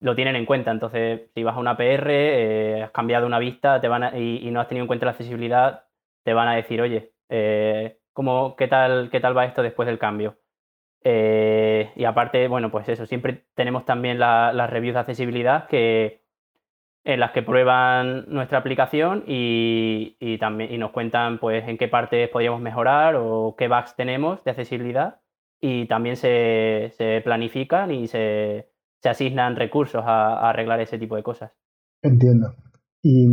lo 0.00 0.16
tienen 0.16 0.34
en 0.34 0.44
cuenta. 0.44 0.72
Entonces, 0.72 1.30
si 1.34 1.44
vas 1.44 1.54
a 1.56 1.60
una 1.60 1.76
PR, 1.76 2.10
eh, 2.10 2.82
has 2.82 2.90
cambiado 2.90 3.28
una 3.28 3.38
vista 3.38 3.80
te 3.80 3.86
van 3.86 4.16
y, 4.20 4.50
no 4.50 4.60
has 4.60 4.66
tenido 4.66 4.82
en 4.82 4.88
cuenta 4.88 5.06
la 5.06 5.12
accesibilidad, 5.12 5.84
te 6.24 6.34
van 6.34 6.48
a 6.48 6.56
decir, 6.56 6.80
oye, 6.82 7.12
eh, 7.28 8.00
¿cómo, 8.12 8.56
qué, 8.56 8.66
tal, 8.66 9.08
¿qué 9.10 9.20
tal 9.20 9.36
va 9.36 9.44
esto 9.44 9.62
después 9.62 9.86
del 9.86 10.00
cambio? 10.00 10.36
Eh, 11.04 11.92
y 11.94 12.04
aparte, 12.06 12.48
bueno, 12.48 12.72
pues 12.72 12.88
eso, 12.88 13.06
siempre 13.06 13.46
tenemos 13.54 13.84
también 13.84 14.18
las 14.18 14.70
reviews 14.70 14.94
de 14.94 15.00
accesibilidad 15.00 15.68
que 15.68 16.24
en 17.08 17.20
las 17.20 17.32
que 17.32 17.42
prueban 17.42 18.26
nuestra 18.28 18.58
aplicación 18.58 19.24
y, 19.26 20.36
también 20.38 20.70
y 20.70 20.76
nos 20.76 20.90
cuentan 20.90 21.38
pues 21.38 21.66
en 21.66 21.78
qué 21.78 21.88
partes 21.88 22.28
podríamos 22.28 22.60
mejorar 22.60 23.16
o 23.16 23.54
qué 23.56 23.66
bugs 23.66 23.96
tenemos 23.96 24.44
de 24.44 24.50
accesibilidad 24.50 25.18
y 25.58 25.88
también 25.88 26.16
se, 26.16 26.92
planifican 27.24 27.90
y 27.92 28.08
se, 28.08 28.68
asignan 29.02 29.56
recursos 29.56 30.02
a, 30.04 30.50
arreglar 30.50 30.80
ese 30.82 30.98
tipo 30.98 31.16
de 31.16 31.22
cosas. 31.22 31.50
Entiendo. 32.02 32.54
Y 33.02 33.26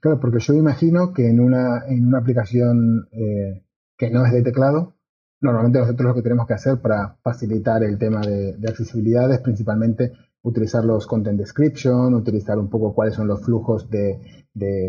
claro, 0.00 0.20
porque 0.20 0.38
yo 0.40 0.54
imagino 0.54 1.12
que 1.12 1.28
en 1.28 1.40
una, 1.40 1.82
en 1.86 2.06
una 2.06 2.20
aplicación 2.20 3.08
eh, 3.12 3.62
que 3.98 4.10
no 4.10 4.24
es 4.24 4.32
de 4.32 4.42
teclado, 4.42 4.94
normalmente 5.42 5.80
nosotros 5.80 6.08
lo 6.08 6.14
que 6.14 6.22
tenemos 6.22 6.46
que 6.46 6.54
hacer 6.54 6.80
para 6.80 7.18
facilitar 7.22 7.82
el 7.82 7.98
tema 7.98 8.22
de, 8.22 8.56
de 8.56 8.70
accesibilidad 8.70 9.30
es 9.30 9.40
principalmente 9.40 10.12
utilizar 10.48 10.84
los 10.84 11.06
content 11.06 11.38
description, 11.38 12.14
utilizar 12.14 12.58
un 12.58 12.68
poco 12.68 12.94
cuáles 12.94 13.14
son 13.14 13.28
los 13.28 13.44
flujos 13.44 13.88
de, 13.90 14.18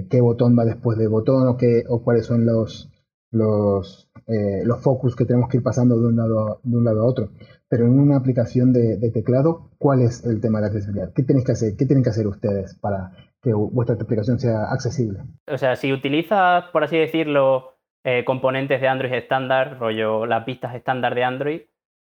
qué 0.10 0.22
botón 0.22 0.58
va 0.58 0.66
después 0.66 0.98
de 0.98 1.08
botón 1.08 1.48
o, 1.48 1.58
qué, 1.58 1.84
o 1.88 2.02
cuáles 2.02 2.26
son 2.26 2.46
los, 2.46 2.90
los, 3.32 4.10
eh, 4.28 4.64
los 4.64 4.82
focus 4.82 5.16
que 5.16 5.26
tenemos 5.26 5.50
que 5.50 5.58
ir 5.58 5.64
pasando 5.64 6.00
de 6.00 6.08
un, 6.08 6.16
lado, 6.16 6.62
de 6.64 6.78
un 6.78 6.84
lado 6.84 7.02
a 7.02 7.06
otro. 7.06 7.30
pero 7.68 7.86
en 7.86 8.00
una 8.00 8.18
aplicación 8.18 8.74
de, 8.74 8.98
teclado, 9.12 9.70
¿cuál 9.78 10.02
es 10.02 10.26
el 10.26 10.42
tema 10.42 10.62
de 10.62 10.68
accesibilidad? 10.68 11.14
¿Qué 11.14 11.24
tenéis 11.24 11.46
que 11.46 11.52
hacer? 11.52 11.76
¿Qué 11.78 11.86
tienen 11.86 12.04
que 12.04 12.10
hacer 12.10 12.28
ustedes 12.28 12.76
para 12.80 13.12
que 13.42 13.54
vuestra 13.54 13.96
aplicación 13.96 14.40
sea 14.40 14.72
accesible? 14.72 15.20
O 15.48 15.58
sea, 15.58 15.76
si 15.76 15.94
utilizas, 15.94 16.66
por 16.72 16.84
así 16.84 16.98
decirlo, 16.98 17.76
eh, 18.04 18.24
componentes 18.26 18.82
de 18.82 18.88
Android 18.88 19.14
estándar, 19.14 19.78
rollo 19.80 20.26
las 20.26 20.46
vistas 20.46 20.74
estándar 20.76 21.16
de 21.16 21.24
Android, 21.24 21.62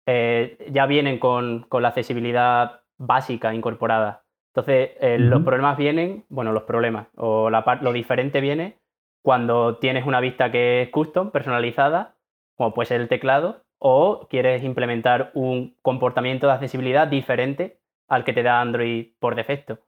eh, 0.07 0.59
ya 0.71 0.87
vienen 0.87 1.19
con, 1.19 1.67
la 1.71 1.89
accesibilidad 1.89 2.81
básica 3.07 3.55
incorporada. 3.55 4.25
Entonces, 4.55 4.91
eh, 5.01 5.19
los 5.19 5.43
problemas 5.43 5.77
vienen, 5.79 6.25
bueno, 6.29 6.53
los 6.53 6.65
problemas, 6.65 7.09
o 7.17 7.51
lo 7.51 7.93
diferente 7.93 8.41
viene 8.41 8.79
cuando 9.23 9.79
tienes 9.79 10.07
una 10.07 10.21
vista 10.21 10.51
que 10.51 10.83
es 10.83 10.91
custom, 10.91 11.31
personalizada, 11.31 12.17
como 12.57 12.75
puede 12.75 12.87
ser 12.89 13.01
el 13.01 13.09
teclado, 13.09 13.65
o 13.79 14.27
quieres 14.29 14.63
implementar 14.63 15.31
un 15.35 15.77
comportamiento 15.81 16.47
de 16.47 16.53
accesibilidad 16.53 17.09
diferente 17.09 17.81
al 18.09 18.25
que 18.25 18.33
te 18.33 18.43
da 18.43 18.61
Android 18.61 19.13
por 19.19 19.35
defecto. 19.35 19.79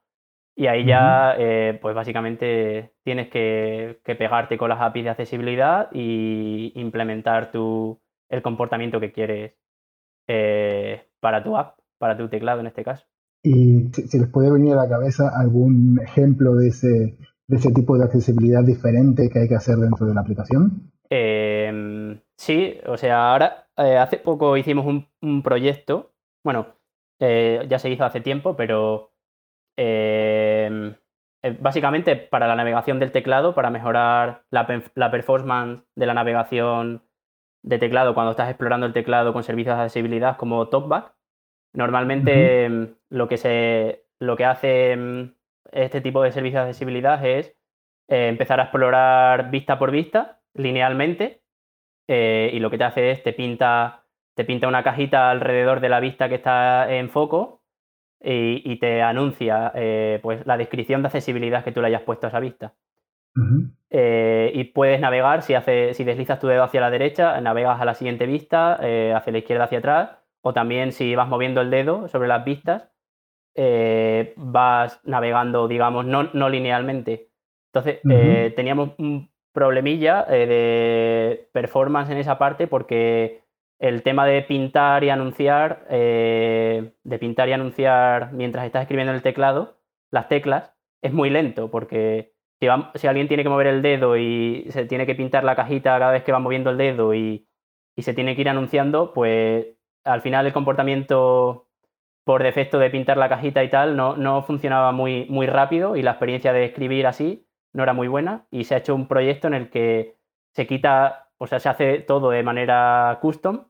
Y 0.57 0.67
ahí 0.67 0.85
ya, 0.85 1.35
eh, 1.37 1.77
pues 1.81 1.93
básicamente 1.93 2.93
tienes 3.03 3.29
que, 3.29 3.99
pegarte 4.03 4.57
con 4.57 4.69
las 4.69 4.81
APIs 4.81 5.03
de 5.03 5.09
accesibilidad 5.11 5.89
y 5.91 6.71
implementar 6.75 7.51
tu, 7.51 8.01
el 8.29 8.41
comportamiento 8.41 8.99
que 8.99 9.11
quieres 9.11 9.53
eh, 10.27 11.07
para 11.19 11.43
tu 11.43 11.57
app, 11.57 11.77
para 12.05 12.17
tu 12.17 12.29
teclado 12.29 12.59
en 12.59 12.67
este 12.67 12.83
caso. 12.83 13.03
¿Y 13.43 13.89
si 13.91 14.19
les 14.19 14.29
puede 14.29 14.51
venir 14.51 14.73
a 14.73 14.83
la 14.83 14.89
cabeza 14.89 15.31
algún 15.35 15.99
ejemplo 16.03 16.53
de 16.55 16.67
ese, 16.67 17.17
de 17.47 17.55
ese 17.57 17.71
tipo 17.71 17.97
de 17.97 18.05
accesibilidad 18.05 18.63
diferente 18.63 19.27
que 19.31 19.39
hay 19.39 19.47
que 19.47 19.55
hacer 19.55 19.77
dentro 19.77 20.05
de 20.05 20.13
la 20.13 20.21
aplicación? 20.21 20.91
Em, 21.09 22.21
sí, 22.37 22.77
o 22.85 22.95
sea, 22.95 23.31
ahora 23.31 23.67
eh, 23.77 23.97
hace 23.97 24.17
poco 24.17 24.55
hicimos 24.55 24.85
un, 24.85 25.41
proyecto, 25.41 26.13
bueno, 26.43 26.67
eh, 27.19 27.65
ya 27.67 27.79
se 27.79 27.89
hizo 27.89 28.05
hace 28.05 28.21
tiempo, 28.21 28.55
pero 28.55 29.11
em, 29.77 30.93
eh, 31.43 31.57
básicamente 31.59 32.15
para 32.15 32.47
la 32.47 32.55
navegación 32.55 32.99
del 32.99 33.11
teclado, 33.11 33.55
para 33.55 33.71
mejorar 33.71 34.43
la, 34.51 34.67
performance 35.11 35.83
de 35.95 36.05
la 36.05 36.13
navegación 36.13 37.01
de 37.63 37.79
teclado 37.79 38.13
cuando 38.13 38.31
estás 38.31 38.49
explorando 38.49 38.85
el 38.85 38.93
teclado 38.93 39.33
con 39.33 39.43
servicios 39.43 39.75
de 39.75 39.83
accesibilidad 39.83 40.37
como 40.37 40.69
TalkBack. 40.69 41.14
Normalmente 41.75 42.65
em, 42.65 42.95
lo, 43.09 43.27
que 43.27 43.37
se, 43.37 44.05
lo 44.19 44.35
que 44.35 44.45
hace 44.45 44.97
este 45.71 46.01
tipo 46.01 46.23
de 46.23 46.31
servicios 46.31 46.63
de 46.63 46.69
accesibilidad 46.69 47.23
es 47.25 47.55
empezar 48.07 48.59
a 48.59 48.63
explorar 48.63 49.49
vista 49.49 49.79
por 49.79 49.91
vista 49.91 50.39
linealmente 50.53 51.41
eh, 52.07 52.51
y 52.53 52.59
lo 52.59 52.69
que 52.69 52.77
te 52.77 52.83
hace 52.83 53.11
es 53.11 53.23
te 53.23 53.33
pinta, 53.33 54.03
te 54.35 54.45
pinta 54.45 54.67
una 54.67 54.83
cajita 54.83 55.31
alrededor 55.31 55.79
de 55.79 55.89
la 55.89 55.99
vista 55.99 56.29
que 56.29 56.35
está 56.35 56.91
en 56.93 57.09
foco 57.09 57.61
y, 58.27 58.79
te 58.79 59.03
anuncia 59.03 59.71
eh, 59.75 60.19
pues, 60.23 60.45
la 60.47 60.57
descripción 60.57 61.03
de 61.03 61.07
accesibilidad 61.07 61.63
que 61.63 61.71
tú 61.71 61.81
le 61.81 61.87
hayas 61.87 62.01
puesto 62.01 62.25
a 62.25 62.29
esa 62.29 62.39
vista. 62.39 62.73
Eh, 63.91 64.51
y 64.55 64.63
puedes 64.63 64.99
navegar, 64.99 65.43
si, 65.43 65.53
hace, 65.53 65.93
si 65.93 66.03
deslizas 66.03 66.39
tu 66.39 66.47
dedo 66.47 66.63
hacia 66.63 66.81
la 66.81 66.89
derecha, 66.89 67.39
navegas 67.41 67.79
a 67.79 67.85
la 67.85 67.93
siguiente 67.93 68.25
vista, 68.25 68.73
hacia 68.73 69.31
la 69.31 69.37
izquierda, 69.37 69.65
hacia 69.65 69.77
atrás, 69.77 70.17
o 70.45 70.53
también 70.53 70.91
si 70.91 71.15
vas 71.15 71.27
moviendo 71.27 71.61
el 71.61 71.71
dedo 71.71 72.07
sobre 72.07 72.27
las 72.27 72.45
vistas, 72.45 72.91
vas 74.35 74.99
navegando, 75.03 75.67
digamos, 75.67 76.05
no, 76.05 76.29
no 76.33 76.49
linealmente. 76.49 77.31
Entonces, 77.71 78.01
teníamos 78.55 78.91
un 78.99 79.29
problemilla 79.55 80.25
eh, 80.29 80.45
de 80.45 81.49
performance 81.53 82.11
en 82.11 82.17
esa 82.17 82.37
parte 82.37 82.67
porque 82.67 83.41
el 83.79 84.03
tema 84.03 84.27
de 84.27 84.43
pintar 84.43 85.03
y 85.03 85.09
anunciar, 85.09 85.87
eh, 85.89 86.91
de 87.03 87.19
pintar 87.19 87.47
y 87.49 87.53
anunciar 87.53 88.33
mientras 88.33 88.65
estás 88.65 88.83
escribiendo 88.83 89.13
en 89.13 89.15
el 89.15 89.23
teclado, 89.23 89.79
las 90.11 90.27
teclas, 90.27 90.73
es 91.01 91.13
muy 91.13 91.29
lento 91.29 91.71
porque 91.71 92.33
si, 92.59 92.67
alguien 93.07 93.27
tiene 93.27 93.43
que 93.43 93.49
mover 93.49 93.67
el 93.67 93.81
dedo 93.81 94.17
y 94.17 94.67
se 94.69 94.85
tiene 94.85 95.05
que 95.05 95.15
pintar 95.15 95.45
la 95.45 95.55
cajita 95.55 95.97
cada 95.99 96.11
vez 96.11 96.23
que 96.23 96.33
va 96.33 96.39
moviendo 96.39 96.69
el 96.69 96.77
dedo 96.77 97.15
y, 97.15 97.47
se 97.97 98.13
tiene 98.13 98.35
que 98.35 98.41
ir 98.41 98.49
anunciando, 98.49 99.13
pues 99.13 99.67
al 100.05 100.21
final 100.21 100.45
el 100.45 100.53
comportamiento 100.53 101.67
por 102.23 102.41
defecto 102.41 102.79
de 102.79 102.89
pintar 102.89 103.17
la 103.17 103.29
cajita 103.29 103.63
y 103.63 103.69
tal 103.69 103.95
no, 103.95 104.15
no 104.15 104.43
funcionaba 104.43 104.91
muy, 104.91 105.25
muy 105.29 105.47
rápido 105.47 105.95
y 105.95 106.01
la 106.01 106.11
experiencia 106.11 106.53
de 106.53 106.65
escribir 106.65 107.05
así 107.07 107.47
no 107.73 107.83
era 107.83 107.93
muy 107.93 108.07
buena 108.07 108.47
y 108.49 108.63
se 108.63 108.75
ha 108.75 108.79
hecho 108.79 108.95
un 108.95 109.07
proyecto 109.07 109.47
en 109.47 109.53
el 109.53 109.69
que 109.69 110.15
se 110.53 110.65
quita, 110.65 111.29
o 111.37 111.45
sea, 111.45 111.59
se 111.59 111.69
hace 111.69 111.99
todo 111.99 112.29
de 112.29 112.41
manera 112.41 113.19
custom 113.21 113.65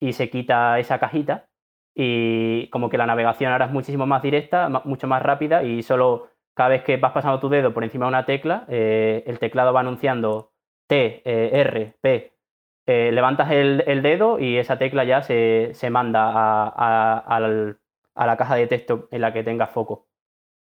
y 0.00 0.14
se 0.14 0.30
quita 0.30 0.78
esa 0.78 0.98
cajita 0.98 1.46
y 1.94 2.68
como 2.68 2.88
que 2.88 2.98
la 2.98 3.06
navegación 3.06 3.52
ahora 3.52 3.66
es 3.66 3.72
muchísimo 3.72 4.06
más 4.06 4.22
directa, 4.22 4.68
mucho 4.84 5.06
más 5.06 5.22
rápida 5.22 5.62
y 5.62 5.82
solo 5.82 6.30
cada 6.54 6.70
vez 6.70 6.82
que 6.82 6.96
vas 6.96 7.12
pasando 7.12 7.38
tu 7.38 7.48
dedo 7.48 7.72
por 7.72 7.84
encima 7.84 8.06
de 8.06 8.08
una 8.08 8.26
tecla, 8.26 8.64
eh, 8.68 9.22
el 9.26 9.38
teclado 9.38 9.72
va 9.72 9.80
anunciando 9.80 10.52
T, 10.88 11.22
eh, 11.24 11.50
R, 11.60 11.94
P. 12.00 12.32
Eh, 12.92 13.12
levantas 13.12 13.48
el, 13.52 14.02
dedo 14.02 14.40
y 14.40 14.56
esa 14.56 14.76
tecla 14.76 15.04
ya 15.04 15.22
se, 15.22 15.72
manda 15.92 16.24
a, 16.26 17.38
la 17.38 18.36
caja 18.36 18.56
de 18.56 18.66
texto 18.66 19.06
en 19.12 19.20
la 19.20 19.32
que 19.32 19.44
tenga 19.44 19.68
foco. 19.68 20.08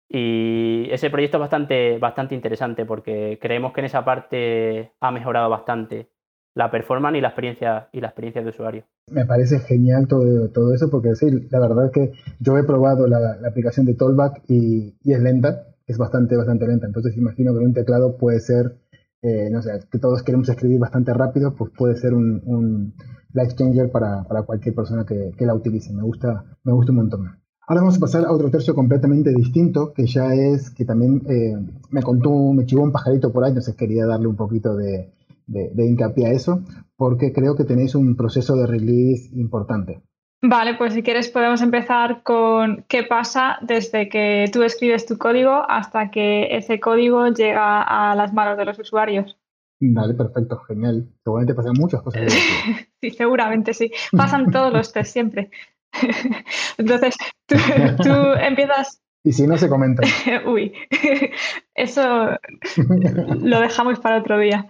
Y 0.09 0.87
ese 0.93 1.11
proyecto 1.11 1.39
es 1.39 1.41
bastante, 1.41 1.99
bastante 1.99 2.37
interesante 2.37 2.87
porque 2.87 3.41
creemos 3.43 3.73
que 3.73 3.81
en 3.81 3.87
esa 3.87 4.05
parte 4.05 4.93
ha 5.01 5.11
mejorado 5.11 5.51
bastante 5.51 6.13
la 6.55 6.71
performance 6.71 7.19
y 7.19 7.21
la 7.23 7.29
experiencia 7.29 7.89
y 7.91 8.01
la 8.01 8.07
experiencia 8.07 8.41
de 8.41 8.51
usuario. 8.51 8.85
Me 9.11 9.25
parece 9.25 9.59
genial 9.59 10.07
todo, 10.07 10.49
todo 10.51 10.73
eso 10.75 10.91
porque 10.91 11.17
sí, 11.17 11.27
la 11.51 11.59
verdad 11.59 11.87
es 11.87 11.91
que 11.91 12.13
yo 12.39 12.57
he 12.57 12.63
probado 12.63 13.09
la, 13.09 13.37
aplicación 13.49 13.85
de 13.85 13.95
Tollback 13.95 14.45
y, 14.47 14.95
es 15.05 15.21
lenta, 15.21 15.75
es 15.89 15.99
bastante, 15.99 16.37
bastante 16.37 16.69
lenta. 16.69 16.87
Entonces 16.87 17.17
imagino 17.17 17.53
que 17.53 17.65
un 17.65 17.75
teclado 17.75 18.17
puede 18.17 18.39
ser, 18.39 18.77
eh, 19.23 19.49
no 19.51 19.63
sé, 19.63 19.71
que 19.91 19.99
todos 19.99 20.23
queremos 20.23 20.49
escribir 20.49 20.81
bastante 20.81 21.15
rápido, 21.15 21.55
pues 21.55 21.73
puede 21.77 21.97
ser 21.97 22.13
un, 22.13 22.43
un 22.45 22.95
life 23.33 23.55
changer 23.55 23.91
para, 23.91 24.25
para 24.25 24.43
cualquier 24.43 24.75
persona 24.75 25.05
que, 25.07 25.33
que, 25.37 25.47
la 25.47 25.55
utilice. 25.55 25.93
Me 25.93 26.03
gusta, 26.03 26.45
me 26.65 26.73
gusta 26.73 26.93
un 26.93 26.97
montón. 26.97 27.43
Ahora 27.69 27.83
vamos 27.83 27.97
a 27.97 28.01
pasar 28.01 28.25
a 28.25 28.33
otro 28.33 28.51
tercio 28.51 28.75
completamente 28.75 29.33
distinto, 29.33 29.93
que 29.93 30.07
ya 30.07 30.35
es 30.35 30.71
que 30.71 30.85
también 30.85 31.23
eh, 31.29 31.55
me 31.91 32.03
contó, 32.03 32.53
me 32.53 32.67
chivó 32.67 32.83
un 32.83 32.91
pajarito 32.91 33.33
por 33.33 33.45
ahí, 33.45 33.51
entonces 33.51 33.77
quería 33.77 34.05
darle 34.05 34.27
un 34.27 34.37
poquito 34.37 34.75
de, 34.75 35.13
hincapié 35.47 36.27
a 36.27 36.33
eso, 36.33 36.63
porque 36.97 37.33
creo 37.33 37.55
que 37.55 37.65
tenéis 37.65 37.95
un 37.95 38.17
proceso 38.17 38.57
de 38.57 38.67
release 38.67 39.31
importante. 39.35 40.03
Vale, 40.45 40.75
pues 40.75 40.93
si 40.93 41.05
quieres 41.05 41.31
podemos 41.31 41.63
empezar 41.63 42.25
con 42.25 42.85
qué 42.89 43.05
pasa 43.05 43.59
desde 43.63 44.09
que 44.09 44.51
tú 44.53 44.65
escribes 44.65 45.07
tu 45.07 45.17
código 45.17 45.65
hasta 45.69 46.11
que 46.11 46.57
ese 46.57 46.81
código 46.81 47.29
llega 47.29 47.81
a 47.83 48.17
las 48.17 48.33
manos 48.33 48.59
de 48.59 48.65
los 48.65 48.77
usuarios. 48.79 49.39
Vale, 49.81 50.15
perfecto, 50.15 50.59
genial. 50.67 51.09
Seguramente 51.23 51.55
pasan 51.55 51.75
muchas 51.79 52.03
cosas. 52.03 52.33
sí, 53.01 53.11
seguramente 53.11 53.73
sí. 53.73 53.93
Pasan 54.17 54.51
todos 54.51 54.73
los 54.73 54.93
test 54.93 55.13
siempre. 55.13 55.51
Entonces, 56.79 57.17
tú, 57.47 57.57
empiezas... 58.41 59.01
Y 59.25 59.33
si 59.33 59.47
no 59.47 59.57
se 59.57 59.69
comenta. 59.69 60.03
Uy, 60.47 60.73
eso 61.75 62.31
lo 63.41 63.61
dejamos 63.61 64.01
para 64.01 64.19
otro 64.19 64.37
día. 64.39 64.67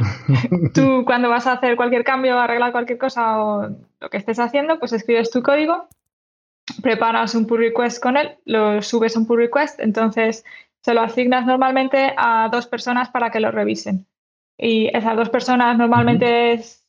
Tú 0.74 1.04
cuando 1.04 1.28
vas 1.28 1.46
a 1.46 1.52
hacer 1.52 1.76
cualquier 1.76 2.04
cambio, 2.04 2.38
arreglar 2.38 2.72
cualquier 2.72 2.98
cosa 2.98 3.42
o 3.42 3.68
lo 4.00 4.10
que 4.10 4.16
estés 4.16 4.38
haciendo, 4.38 4.78
pues 4.78 4.92
escribes 4.92 5.30
tu 5.30 5.42
código, 5.42 5.88
preparas 6.82 7.34
un 7.34 7.46
pull 7.46 7.60
request 7.60 8.02
con 8.02 8.16
él, 8.16 8.38
lo 8.44 8.82
subes 8.82 9.16
a 9.16 9.20
un 9.20 9.26
pull 9.26 9.38
request, 9.38 9.80
entonces 9.80 10.44
se 10.82 10.94
lo 10.94 11.02
asignas 11.02 11.46
normalmente 11.46 12.14
a 12.16 12.48
dos 12.50 12.66
personas 12.66 13.10
para 13.10 13.30
que 13.30 13.40
lo 13.40 13.50
revisen. 13.50 14.06
Y 14.56 14.94
esas 14.96 15.16
dos 15.16 15.30
personas 15.30 15.76
normalmente 15.78 16.52
es 16.52 16.80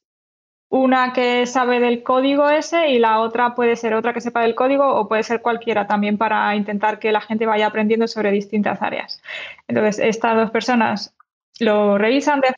una 0.69 1.11
que 1.11 1.45
sabe 1.45 1.81
del 1.81 2.01
código 2.01 2.49
ese 2.49 2.89
y 2.89 2.99
la 2.99 3.19
otra 3.19 3.55
puede 3.55 3.75
ser 3.75 3.93
otra 3.93 4.13
que 4.13 4.21
sepa 4.21 4.41
del 4.41 4.55
código 4.55 4.87
o 4.87 5.07
puede 5.07 5.23
ser 5.23 5.41
cualquiera 5.41 5.85
también 5.85 6.17
para 6.17 6.55
intentar 6.55 6.97
que 6.97 7.11
la 7.11 7.19
gente 7.19 7.45
vaya 7.45 7.67
aprendiendo 7.67 8.07
sobre 8.07 8.31
distintas 8.31 8.81
áreas. 8.81 9.21
Entonces, 9.67 9.99
estas 9.99 10.35
dos 10.37 10.51
personas 10.51 11.13
lo 11.59 11.97
revisan. 11.97 12.39
De... 12.39 12.53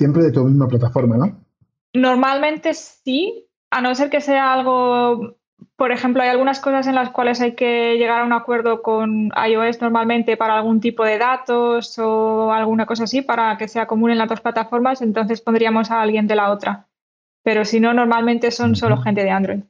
Siempre 0.00 0.22
de 0.22 0.32
tu 0.32 0.44
misma 0.44 0.66
plataforma, 0.66 1.16
¿no? 1.16 1.44
Normalmente 1.92 2.72
sí, 2.74 3.46
a 3.70 3.80
no 3.80 3.94
ser 3.94 4.08
que 4.08 4.20
sea 4.20 4.54
algo, 4.54 5.36
por 5.76 5.92
ejemplo, 5.92 6.22
hay 6.22 6.30
algunas 6.30 6.60
cosas 6.60 6.86
en 6.86 6.94
las 6.94 7.10
cuales 7.10 7.40
hay 7.40 7.54
que 7.54 7.96
llegar 7.98 8.22
a 8.22 8.24
un 8.24 8.32
acuerdo 8.32 8.80
con 8.80 9.30
iOS 9.46 9.82
normalmente 9.82 10.36
para 10.36 10.56
algún 10.56 10.80
tipo 10.80 11.04
de 11.04 11.18
datos 11.18 11.98
o 11.98 12.52
alguna 12.52 12.86
cosa 12.86 13.04
así 13.04 13.20
para 13.22 13.58
que 13.58 13.68
sea 13.68 13.86
común 13.86 14.10
en 14.10 14.18
las 14.18 14.28
dos 14.28 14.40
plataformas, 14.40 15.02
entonces 15.02 15.42
pondríamos 15.42 15.90
a 15.90 16.00
alguien 16.00 16.26
de 16.26 16.36
la 16.36 16.50
otra 16.50 16.86
pero 17.42 17.64
si 17.64 17.80
no, 17.80 17.94
normalmente 17.94 18.50
son 18.50 18.76
solo 18.76 18.98
gente 18.98 19.24
de 19.24 19.30
Android. 19.30 19.60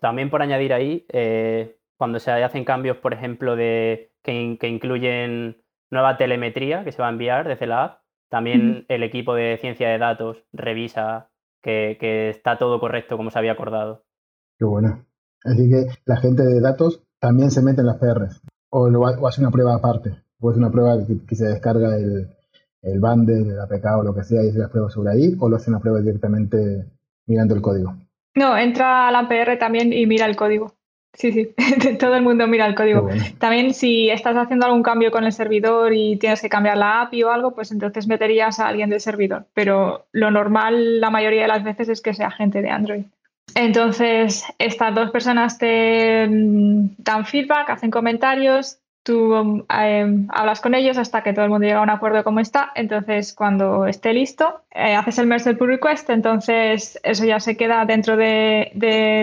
También 0.00 0.30
por 0.30 0.42
añadir 0.42 0.72
ahí, 0.72 1.04
eh, 1.08 1.76
cuando 1.96 2.18
se 2.18 2.30
hacen 2.30 2.64
cambios, 2.64 2.98
por 2.98 3.12
ejemplo, 3.12 3.56
de 3.56 4.12
que, 4.22 4.58
incluyen 4.62 5.62
nueva 5.90 6.16
telemetría 6.16 6.84
que 6.84 6.92
se 6.92 7.00
va 7.00 7.08
a 7.08 7.12
enviar 7.12 7.48
desde 7.48 7.66
la 7.66 7.84
app, 7.84 8.00
también 8.28 8.84
el 8.88 9.02
equipo 9.02 9.34
de 9.34 9.56
ciencia 9.58 9.88
de 9.88 9.98
datos 9.98 10.44
revisa 10.52 11.30
que, 11.62 12.28
está 12.30 12.58
todo 12.58 12.80
correcto 12.80 13.16
como 13.16 13.30
se 13.30 13.38
había 13.38 13.52
acordado. 13.52 14.04
Qué 14.58 14.64
bueno. 14.64 15.04
Así 15.44 15.68
que 15.68 15.86
la 16.04 16.16
gente 16.16 16.42
de 16.42 16.60
datos 16.60 17.02
también 17.18 17.50
se 17.50 17.62
mete 17.62 17.80
en 17.80 17.86
las 17.86 17.98
PRs 17.98 18.42
o, 18.70 18.88
o 18.88 19.28
hace 19.28 19.40
una 19.40 19.50
prueba 19.50 19.74
aparte, 19.74 20.16
o 20.40 20.50
hace 20.50 20.58
una 20.58 20.70
prueba 20.70 20.96
que, 21.26 21.34
se 21.34 21.46
descarga 21.46 21.96
el, 21.96 22.28
el 22.82 23.00
bundle, 23.00 23.52
el 23.52 23.60
APK 23.60 23.98
o 23.98 24.02
lo 24.02 24.14
que 24.14 24.24
sea 24.24 24.42
y 24.44 24.48
hace 24.48 24.58
las 24.58 24.70
pruebas 24.70 24.92
sobre 24.92 25.12
ahí, 25.12 25.36
o 25.38 25.48
lo 25.48 25.56
hace 25.56 25.70
una 25.70 25.80
prueba 25.80 26.00
directamente 26.00 26.86
mirando 27.26 27.54
el 27.54 27.62
código. 27.62 27.96
No, 28.34 28.56
entra 28.56 29.08
a 29.08 29.12
la 29.12 29.28
PR 29.28 29.58
también 29.58 29.92
y 29.92 30.06
mira 30.06 30.26
el 30.26 30.36
código. 30.36 30.75
Sí, 31.16 31.32
sí, 31.32 31.48
todo 31.98 32.14
el 32.14 32.22
mundo 32.22 32.46
mira 32.46 32.66
el 32.66 32.74
código. 32.74 33.08
También 33.38 33.72
si 33.72 34.10
estás 34.10 34.36
haciendo 34.36 34.66
algún 34.66 34.82
cambio 34.82 35.10
con 35.10 35.24
el 35.24 35.32
servidor 35.32 35.94
y 35.94 36.16
tienes 36.16 36.42
que 36.42 36.48
cambiar 36.48 36.76
la 36.76 37.00
API 37.02 37.22
o 37.22 37.30
algo, 37.30 37.54
pues 37.54 37.72
entonces 37.72 38.06
meterías 38.06 38.60
a 38.60 38.68
alguien 38.68 38.90
del 38.90 39.00
servidor. 39.00 39.46
Pero 39.54 40.06
lo 40.12 40.30
normal 40.30 41.00
la 41.00 41.10
mayoría 41.10 41.42
de 41.42 41.48
las 41.48 41.64
veces 41.64 41.88
es 41.88 42.00
que 42.02 42.14
sea 42.14 42.30
gente 42.30 42.60
de 42.60 42.70
Android. 42.70 43.04
Entonces, 43.54 44.44
estas 44.58 44.94
dos 44.94 45.10
personas 45.10 45.56
te 45.56 46.26
mm, 46.28 46.96
dan 46.98 47.24
feedback, 47.24 47.70
hacen 47.70 47.90
comentarios, 47.90 48.78
tú 49.06 49.64
em, 49.68 50.26
hablas 50.30 50.60
con 50.60 50.74
ellos 50.74 50.98
hasta 50.98 51.22
que 51.22 51.32
todo 51.32 51.44
el 51.44 51.50
mundo 51.50 51.64
llega 51.64 51.78
a 51.78 51.82
un 51.82 51.90
acuerdo 51.90 52.18
de 52.18 52.24
cómo 52.24 52.40
está. 52.40 52.72
Entonces, 52.74 53.32
cuando 53.32 53.86
esté 53.86 54.12
listo, 54.12 54.62
eh, 54.72 54.96
haces 54.96 55.18
el 55.18 55.28
merge 55.28 55.48
del 55.48 55.56
pull 55.56 55.68
request. 55.68 56.10
Entonces, 56.10 56.98
eso 57.04 57.24
ya 57.24 57.38
se 57.38 57.56
queda 57.56 57.84
dentro 57.84 58.16
de, 58.16 58.72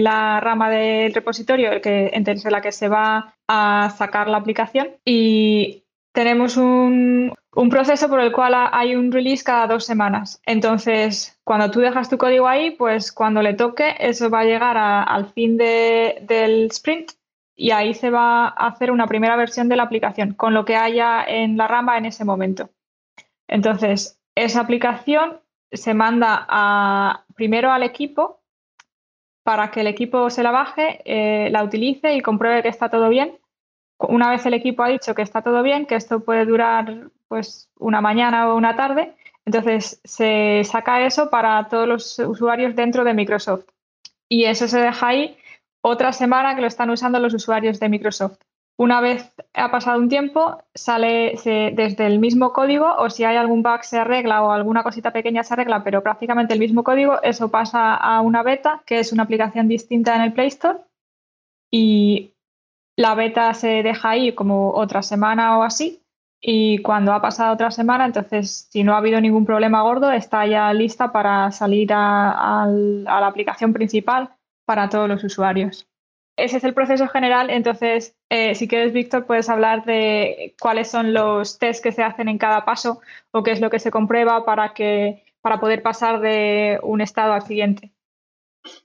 la 0.02 0.40
rama 0.40 0.70
del 0.70 1.14
repositorio, 1.14 1.74
el 1.74 1.82
que, 1.82 2.12
entre 2.14 2.36
la 2.50 2.62
que 2.62 2.72
se 2.72 2.88
va 2.88 3.36
a 3.50 3.94
sacar 3.98 4.30
la 4.30 4.38
aplicación. 4.38 4.88
Y 5.04 5.84
tenemos 6.14 6.56
un, 6.56 7.34
proceso 7.70 8.08
por 8.08 8.22
el 8.22 8.32
cual 8.32 8.54
hay 8.56 8.96
un 8.96 9.12
release 9.12 9.44
cada 9.44 9.68
dos 9.68 9.86
semanas. 9.86 10.42
Entonces, 10.46 11.38
cuando 11.44 11.70
tú 11.72 11.82
dejas 11.82 12.10
tu 12.10 12.18
código 12.18 12.48
ahí, 12.48 12.72
pues 12.72 13.12
cuando 13.12 13.42
le 13.42 13.54
toque, 13.54 13.96
eso 14.00 14.30
va 14.30 14.42
a 14.42 14.46
llegar 14.46 14.78
al 14.78 15.26
fin 15.34 15.58
del 15.58 16.68
sprint 16.72 17.12
y 17.56 17.72
ahí 17.72 17.94
se 17.94 18.10
va 18.10 18.48
a 18.48 18.68
hacer 18.68 18.92
una 18.92 19.08
primera 19.08 19.36
versión 19.36 19.70
de 19.70 19.76
la 19.76 19.84
aplicación 19.84 20.34
con 20.34 20.54
lo 20.54 20.66
que 20.66 20.76
haya 20.76 21.24
en 21.24 21.58
la 21.58 21.68
rama 21.68 21.98
en 21.98 22.06
ese 22.06 22.26
momento. 22.26 22.70
Entonces, 23.48 24.20
esa 24.36 24.62
aplicación 24.62 25.40
se 25.72 25.94
manda 25.94 26.46
a, 26.48 27.26
primero 27.36 27.72
al 27.72 27.84
equipo 27.84 28.42
para 29.44 29.72
que 29.72 29.82
el 29.82 29.88
equipo 29.88 30.30
se 30.30 30.44
la 30.44 30.52
baje, 30.52 31.02
eh, 31.06 31.50
la 31.52 31.64
utilice 31.64 32.16
y 32.16 32.22
compruebe 32.22 32.64
que 32.64 32.70
está 32.70 32.90
todo 32.90 33.10
bien. 33.10 33.38
Una 33.98 34.30
vez 34.30 34.46
el 34.46 34.54
equipo 34.54 34.84
ha 34.84 34.90
dicho 34.90 35.14
que 35.14 35.22
está 35.22 35.42
todo 35.42 35.62
bien, 35.64 35.86
que 35.86 35.96
esto 35.96 36.22
puede 36.22 36.46
durar 36.46 37.10
pues 37.28 37.70
una 37.78 38.02
mañana 38.02 38.50
o 38.50 38.56
una 38.56 38.76
tarde, 38.76 39.14
entonces 39.46 40.00
se 40.04 40.62
saca 40.64 41.06
eso 41.06 41.30
para 41.30 41.68
todos 41.68 41.88
los 41.88 42.20
usuarios 42.20 42.76
dentro 42.76 43.04
de 43.04 43.14
Microsoft. 43.14 43.66
Y 44.30 44.46
eso 44.46 44.68
se 44.68 44.80
deja 44.80 45.08
ahí 45.08 45.38
otra 45.84 46.14
semana 46.14 46.56
que 46.56 46.62
lo 46.62 46.68
están 46.68 46.90
usando 46.90 47.20
los 47.20 47.34
usuarios 47.34 47.80
de 47.80 47.90
Microsoft. 47.90 48.40
Una 48.78 49.02
vez 49.02 49.36
ha 49.54 49.70
pasado 49.70 50.00
un 50.00 50.10
tiempo, 50.10 50.64
sale 50.74 51.36
desde 51.76 52.08
el 52.08 52.18
mismo 52.20 52.54
código 52.54 52.96
o 52.98 53.10
si 53.10 53.24
hay 53.24 53.36
algún 53.36 53.62
bug 53.62 53.84
se 53.84 54.00
arregla 54.00 54.44
o 54.44 54.52
alguna 54.52 54.82
cosita 54.82 55.12
pequeña 55.12 55.44
se 55.44 55.54
arregla, 55.54 55.84
pero 55.84 56.02
prácticamente 56.02 56.54
el 56.54 56.60
mismo 56.60 56.84
código, 56.84 57.22
eso 57.22 57.52
pasa 57.52 57.94
a 57.96 58.22
una 58.22 58.42
beta, 58.42 58.82
que 58.86 59.00
es 59.00 59.12
una 59.12 59.24
aplicación 59.24 59.68
distinta 59.68 60.16
en 60.16 60.22
el 60.24 60.34
Play 60.34 60.48
Store 60.48 60.80
y 61.70 62.34
la 62.96 63.14
beta 63.14 63.54
se 63.54 63.84
deja 63.84 64.12
ahí 64.12 64.34
como 64.34 64.72
otra 64.72 65.04
semana 65.04 65.60
o 65.60 65.64
así 65.64 66.02
y 66.42 66.80
cuando 66.80 67.14
ha 67.14 67.22
pasado 67.22 67.54
otra 67.54 67.72
semana, 67.72 68.06
entonces 68.06 68.68
si 68.72 68.84
no 68.84 68.96
ha 68.96 68.98
habido 68.98 69.22
ningún 69.22 69.46
problema 69.46 69.84
gordo, 69.84 70.12
está 70.12 70.48
ya 70.48 70.74
lista 70.74 71.12
para 71.12 71.52
salir 71.52 71.92
a 71.94 72.68
la 72.68 73.28
aplicación 73.28 73.72
principal 73.72 74.30
para 74.66 74.90
todos 74.90 75.08
los 75.08 75.24
usuarios. 75.24 75.88
Ese 76.36 76.58
es 76.58 76.64
el 76.64 76.74
proceso 76.74 77.08
general, 77.08 77.52
entonces, 77.52 78.16
eh, 78.30 78.56
si 78.56 78.68
quieres, 78.68 78.92
Víctor, 78.92 79.28
puedes 79.28 79.50
hablar 79.50 79.86
de 79.86 80.56
cuáles 80.60 80.90
son 80.90 81.14
los 81.14 81.60
tests 81.60 81.84
que 81.84 81.92
se 81.92 82.02
hacen 82.02 82.28
en 82.28 82.40
cada 82.40 82.66
paso 82.66 83.02
o 83.32 83.44
qué 83.44 83.52
es 83.52 83.62
lo 83.62 83.70
que 83.70 83.78
se 83.78 83.92
comprueba 83.92 84.44
para, 84.44 84.74
que, 84.74 85.24
para 85.42 85.60
poder 85.60 85.84
pasar 85.84 86.22
de 86.22 86.80
un 86.82 87.02
estado 87.02 87.34
al 87.34 87.44
siguiente. 87.44 87.94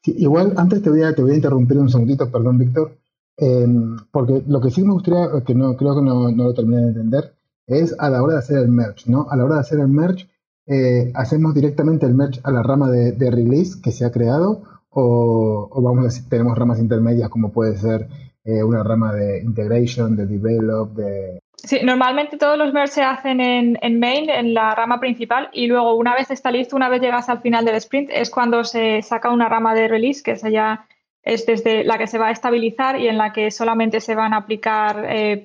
igual, 0.04 0.52
antes 0.58 0.82
te 0.82 0.90
voy, 0.90 1.02
a, 1.02 1.14
te 1.14 1.22
voy 1.22 1.32
a 1.32 1.36
interrumpir 1.36 1.78
un 1.78 1.88
segundito, 1.88 2.30
perdón, 2.30 2.58
Víctor, 2.58 2.98
em, 3.38 3.96
porque 4.10 4.42
lo 4.46 4.60
que 4.60 4.70
sí 4.70 4.82
me 4.82 4.92
gustaría, 4.92 5.42
que 5.46 5.54
no 5.54 5.74
creo 5.74 5.94
que 5.94 6.02
no, 6.02 6.30
lo 6.30 6.52
terminé 6.52 6.82
de 6.82 6.88
entender, 6.88 7.34
es 7.66 7.96
a 7.98 8.10
la 8.10 8.22
hora 8.22 8.34
de 8.34 8.40
hacer 8.40 8.58
el 8.58 8.68
merge, 8.68 9.10
¿no? 9.10 9.26
A 9.30 9.36
la 9.36 9.44
hora 9.44 9.54
de 9.54 9.60
hacer 9.60 9.80
el 9.80 9.88
merge, 9.88 10.28
eh, 10.66 11.12
hacemos 11.14 11.54
directamente 11.54 12.04
el 12.04 12.12
merge 12.12 12.40
a 12.44 12.50
la 12.50 12.62
rama 12.62 12.90
de 12.90 13.30
release 13.30 13.80
que 13.80 13.90
se 13.90 14.04
ha 14.04 14.12
creado 14.12 14.77
o, 14.90 15.80
vamos 15.82 16.00
a 16.00 16.08
decir, 16.08 16.28
tenemos 16.28 16.56
ramas 16.56 16.78
intermedias 16.78 17.28
como 17.28 17.52
puede 17.52 17.76
ser 17.76 18.08
eh, 18.44 18.62
una 18.62 18.82
rama 18.82 19.12
de 19.12 19.42
integration, 19.42 20.16
de 20.16 20.26
develop, 20.26 20.94
de... 20.94 21.40
Sí, 21.56 21.80
normalmente 21.82 22.38
todos 22.38 22.56
los 22.56 22.72
merge 22.72 22.94
se 22.94 23.02
hacen 23.02 23.40
en, 23.40 23.98
main, 23.98 24.30
en 24.30 24.54
la 24.54 24.74
rama 24.74 25.00
principal, 25.00 25.50
y 25.52 25.66
luego 25.66 25.94
una 25.94 26.14
vez 26.14 26.30
está 26.30 26.50
listo, 26.52 26.76
una 26.76 26.88
vez 26.88 27.00
llegas 27.02 27.28
al 27.28 27.40
final 27.40 27.64
del 27.64 27.74
sprint, 27.74 28.10
es 28.12 28.30
cuando 28.30 28.62
se 28.64 29.02
saca 29.02 29.30
una 29.30 29.48
rama 29.48 29.74
de 29.74 29.88
release, 29.88 30.22
que 30.22 30.32
esa 30.32 30.48
ya 30.48 30.86
es 31.22 31.44
desde 31.46 31.84
la 31.84 31.98
que 31.98 32.06
se 32.06 32.18
va 32.18 32.28
a 32.28 32.30
estabilizar 32.30 32.98
y 32.98 33.08
en 33.08 33.18
la 33.18 33.32
que 33.32 33.50
solamente 33.50 34.00
se 34.00 34.14
van 34.14 34.32
a 34.32 34.38
aplicar, 34.38 35.04
eh, 35.08 35.44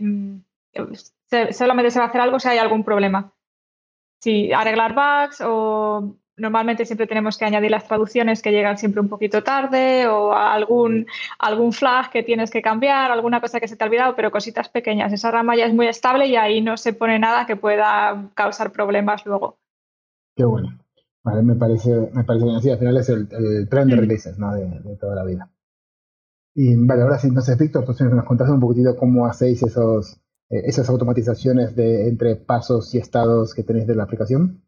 solamente 1.51 1.91
se 1.91 1.99
va 1.99 2.05
a 2.05 2.07
hacer 2.09 2.21
algo 2.21 2.39
si 2.39 2.47
hay 2.47 2.59
algún 2.59 2.83
problema. 2.83 3.33
Si 4.21 4.53
arreglar 4.53 4.93
bugs 4.93 5.41
o 5.43 6.15
normalmente 6.37 6.85
siempre 6.85 7.07
tenemos 7.07 7.37
que 7.37 7.45
añadir 7.45 7.71
las 7.71 7.87
traducciones 7.87 8.41
que 8.41 8.51
llegan 8.51 8.77
siempre 8.77 9.01
un 9.01 9.09
poquito 9.09 9.43
tarde 9.43 10.07
o 10.07 10.33
algún, 10.33 11.05
algún 11.39 11.73
flag 11.73 12.09
que 12.11 12.23
tienes 12.23 12.49
que 12.49 12.61
cambiar, 12.61 13.11
alguna 13.11 13.39
cosa 13.39 13.59
que 13.59 13.67
se 13.67 13.75
te 13.75 13.83
ha 13.83 13.87
olvidado, 13.87 14.15
pero 14.15 14.31
cositas 14.31 14.69
pequeñas. 14.69 15.13
Esa 15.13 15.31
rama 15.31 15.55
ya 15.55 15.65
es 15.65 15.73
muy 15.73 15.87
estable 15.87 16.27
y 16.27 16.35
ahí 16.35 16.61
no 16.61 16.77
se 16.77 16.93
pone 16.93 17.19
nada 17.19 17.45
que 17.45 17.55
pueda 17.55 18.31
causar 18.33 18.71
problemas 18.71 19.25
luego. 19.25 19.57
Qué 20.35 20.43
bueno. 20.45 20.79
Vale, 21.23 21.41
me 21.41 21.55
parece, 21.55 22.09
me 22.13 22.23
parece 22.23 22.45
bien. 22.45 22.61
Sí, 22.61 22.69
al 22.69 22.79
final 22.79 22.97
es 22.97 23.09
el, 23.09 23.29
el 23.31 23.69
tren 23.69 23.87
de 23.87 23.95
mm. 23.95 23.99
releases 23.99 24.37
¿no? 24.37 24.53
de, 24.53 24.97
toda 24.99 25.15
la 25.15 25.23
vida. 25.23 25.49
Y 26.55 26.75
vale, 26.75 27.03
ahora 27.03 27.17
sí, 27.17 27.27
entonces, 27.27 27.57
Víctor, 27.57 27.85
pues 27.85 27.99
nos 28.01 28.25
contaste 28.25 28.53
un 28.53 28.59
poquitito 28.59 28.95
cómo 28.95 29.25
hacéis 29.25 29.63
esos, 29.63 30.19
eh, 30.49 30.61
esas 30.65 30.89
automatizaciones 30.89 31.75
de 31.75 32.07
entre 32.09 32.35
pasos 32.35 32.93
y 32.93 32.97
estados 32.97 33.53
que 33.53 33.63
tenéis 33.63 33.87
de 33.87 33.95
la 33.95 34.03
aplicación. 34.03 34.62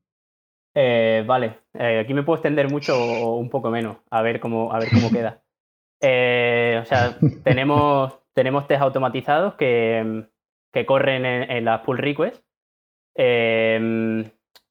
Eh, 0.77 1.23
vale, 1.25 1.61
eh, 1.73 1.99
aquí 1.99 2.13
me 2.13 2.23
puedo 2.23 2.35
extender 2.35 2.69
mucho 2.69 3.01
o 3.01 3.37
un 3.37 3.49
poco 3.49 3.71
menos, 3.71 3.97
a 4.09 4.21
ver 4.21 4.41
cómo, 4.41 4.73
a 4.73 4.79
ver 4.79 4.89
cómo 4.89 5.09
queda. 5.09 5.41
Eh, 6.01 6.77
o 6.81 6.85
sea, 6.85 7.17
tenemos, 7.45 8.19
tenemos 8.33 8.67
test 8.67 8.81
automatizados 8.81 9.53
que, 9.55 10.27
que 10.73 10.85
corren 10.85 11.25
en, 11.25 11.63
las 11.65 11.81
pull 11.81 11.97
requests. 11.97 12.43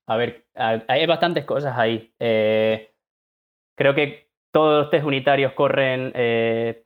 a 0.07 0.17
ver, 0.17 0.47
hay 0.55 1.07
bastantes 1.07 1.47
cosas 1.47 1.77
ahí. 1.79 2.13
creo 2.19 3.95
que 3.95 4.29
todos 4.53 4.83
los 4.83 4.91
test 4.91 5.07
unitarios 5.07 5.55
corren 5.55 6.13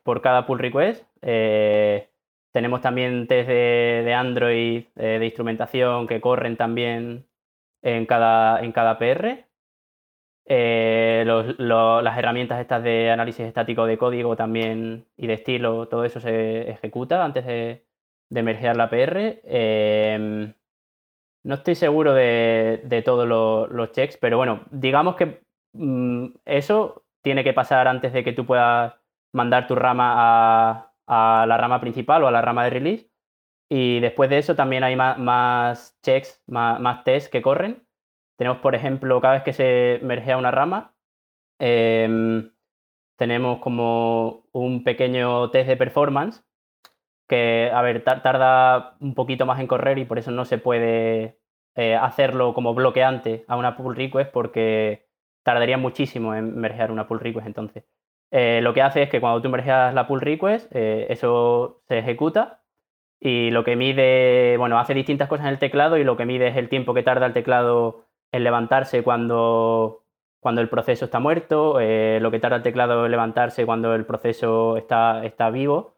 por 0.04 0.22
cada 0.22 0.46
pull 0.46 0.60
request. 0.60 1.04
tenemos 2.52 2.80
también 2.80 3.26
test 3.26 3.48
de, 3.48 4.02
de 4.04 4.14
Android 4.14 4.84
de 4.94 5.24
instrumentación 5.24 6.06
que 6.06 6.20
corren 6.20 6.56
también 6.56 7.27
en 7.82 8.06
cada, 8.06 8.60
en 8.62 8.72
cada 8.72 8.98
PR. 8.98 9.46
Eh, 10.50 11.24
las 11.26 12.18
herramientas 12.18 12.60
estas 12.60 12.82
de 12.82 13.10
análisis 13.10 13.44
estático 13.44 13.84
de 13.84 13.98
código 13.98 14.34
también 14.34 15.06
y 15.16 15.26
de 15.26 15.34
estilo, 15.34 15.88
todo 15.88 16.04
eso 16.06 16.20
se 16.20 16.70
ejecuta 16.70 17.22
antes 17.22 17.44
de, 17.44 17.84
de 18.30 18.74
la 18.74 18.88
PR. 18.88 19.40
Em, 19.44 20.54
no 21.44 21.54
estoy 21.54 21.74
seguro 21.74 22.14
de, 22.14 23.02
todos 23.04 23.28
los, 23.28 23.92
checks, 23.92 24.16
pero 24.16 24.36
bueno, 24.38 24.64
digamos 24.70 25.16
que 25.16 25.42
mm, 25.72 26.28
eso 26.44 27.04
tiene 27.22 27.44
que 27.44 27.52
pasar 27.52 27.88
antes 27.88 28.12
de 28.12 28.24
que 28.24 28.32
tú 28.32 28.46
puedas 28.46 28.94
mandar 29.32 29.66
tu 29.66 29.74
rama 29.74 30.14
a, 30.16 30.92
a 31.06 31.46
la 31.46 31.56
rama 31.58 31.80
principal 31.80 32.22
o 32.24 32.28
a 32.28 32.30
la 32.30 32.42
rama 32.42 32.64
de 32.64 32.70
release. 32.70 33.10
Y 33.70 34.00
después 34.00 34.30
de 34.30 34.38
eso 34.38 34.54
también 34.54 34.84
hay 34.84 34.96
más, 34.96 35.98
checks, 36.02 36.42
más, 36.46 37.04
tests 37.04 37.30
que 37.30 37.42
corren. 37.42 37.86
Tenemos, 38.36 38.58
por 38.58 38.74
ejemplo, 38.74 39.20
cada 39.20 39.34
vez 39.34 39.42
que 39.42 39.52
se 39.52 40.00
mergea 40.02 40.38
una 40.38 40.50
rama, 40.50 40.94
em, 41.58 42.52
tenemos 43.16 43.58
como 43.60 44.48
un 44.52 44.84
pequeño 44.84 45.50
test 45.50 45.68
de 45.68 45.76
performance 45.76 46.44
que, 47.28 47.70
a 47.72 47.82
ver, 47.82 48.04
tarda 48.04 48.96
un 49.00 49.14
poquito 49.14 49.46
más 49.46 49.60
en 49.60 49.66
correr 49.66 49.98
y 49.98 50.04
por 50.04 50.18
eso 50.18 50.30
no 50.30 50.44
se 50.44 50.58
puede 50.58 51.38
eh, 51.76 51.94
hacerlo 51.96 52.54
como 52.54 52.74
bloqueante 52.74 53.44
a 53.48 53.56
una 53.56 53.76
pull 53.76 53.96
request 53.96 54.32
porque 54.32 55.08
tardaría 55.44 55.78
muchísimo 55.78 56.34
en 56.34 56.56
mergear 56.56 56.90
una 56.90 57.06
pull 57.06 57.20
request 57.20 57.46
entonces. 57.46 57.84
Eh, 58.30 58.60
lo 58.62 58.74
que 58.74 58.82
hace 58.82 59.02
es 59.02 59.10
que 59.10 59.20
cuando 59.20 59.42
tú 59.42 59.48
mergeas 59.48 59.94
la 59.94 60.06
pull 60.06 60.20
request, 60.20 60.70
eh, 60.74 61.06
eso 61.10 61.82
se 61.88 61.98
ejecuta 61.98 62.62
y 63.20 63.50
lo 63.50 63.64
que 63.64 63.76
mide, 63.76 64.56
bueno, 64.58 64.78
hace 64.78 64.94
distintas 64.94 65.28
cosas 65.28 65.46
en 65.46 65.52
el 65.52 65.58
teclado 65.58 65.96
y 65.96 66.04
lo 66.04 66.16
que 66.16 66.26
mide 66.26 66.48
es 66.48 66.56
el 66.56 66.68
tiempo 66.68 66.94
que 66.94 67.02
tarda 67.02 67.26
el 67.26 67.32
teclado 67.32 68.06
en 68.32 68.44
levantarse 68.44 69.02
cuando, 69.02 70.04
cuando 70.40 70.60
el 70.60 70.68
proceso 70.68 71.06
está 71.06 71.18
muerto, 71.18 71.80
eh, 71.80 72.18
lo 72.20 72.30
que 72.30 72.38
tarda 72.38 72.56
el 72.56 72.62
teclado 72.62 73.04
en 73.04 73.10
levantarse 73.10 73.66
cuando 73.66 73.94
el 73.94 74.06
proceso 74.06 74.76
está, 74.76 75.24
está 75.24 75.50
vivo, 75.50 75.96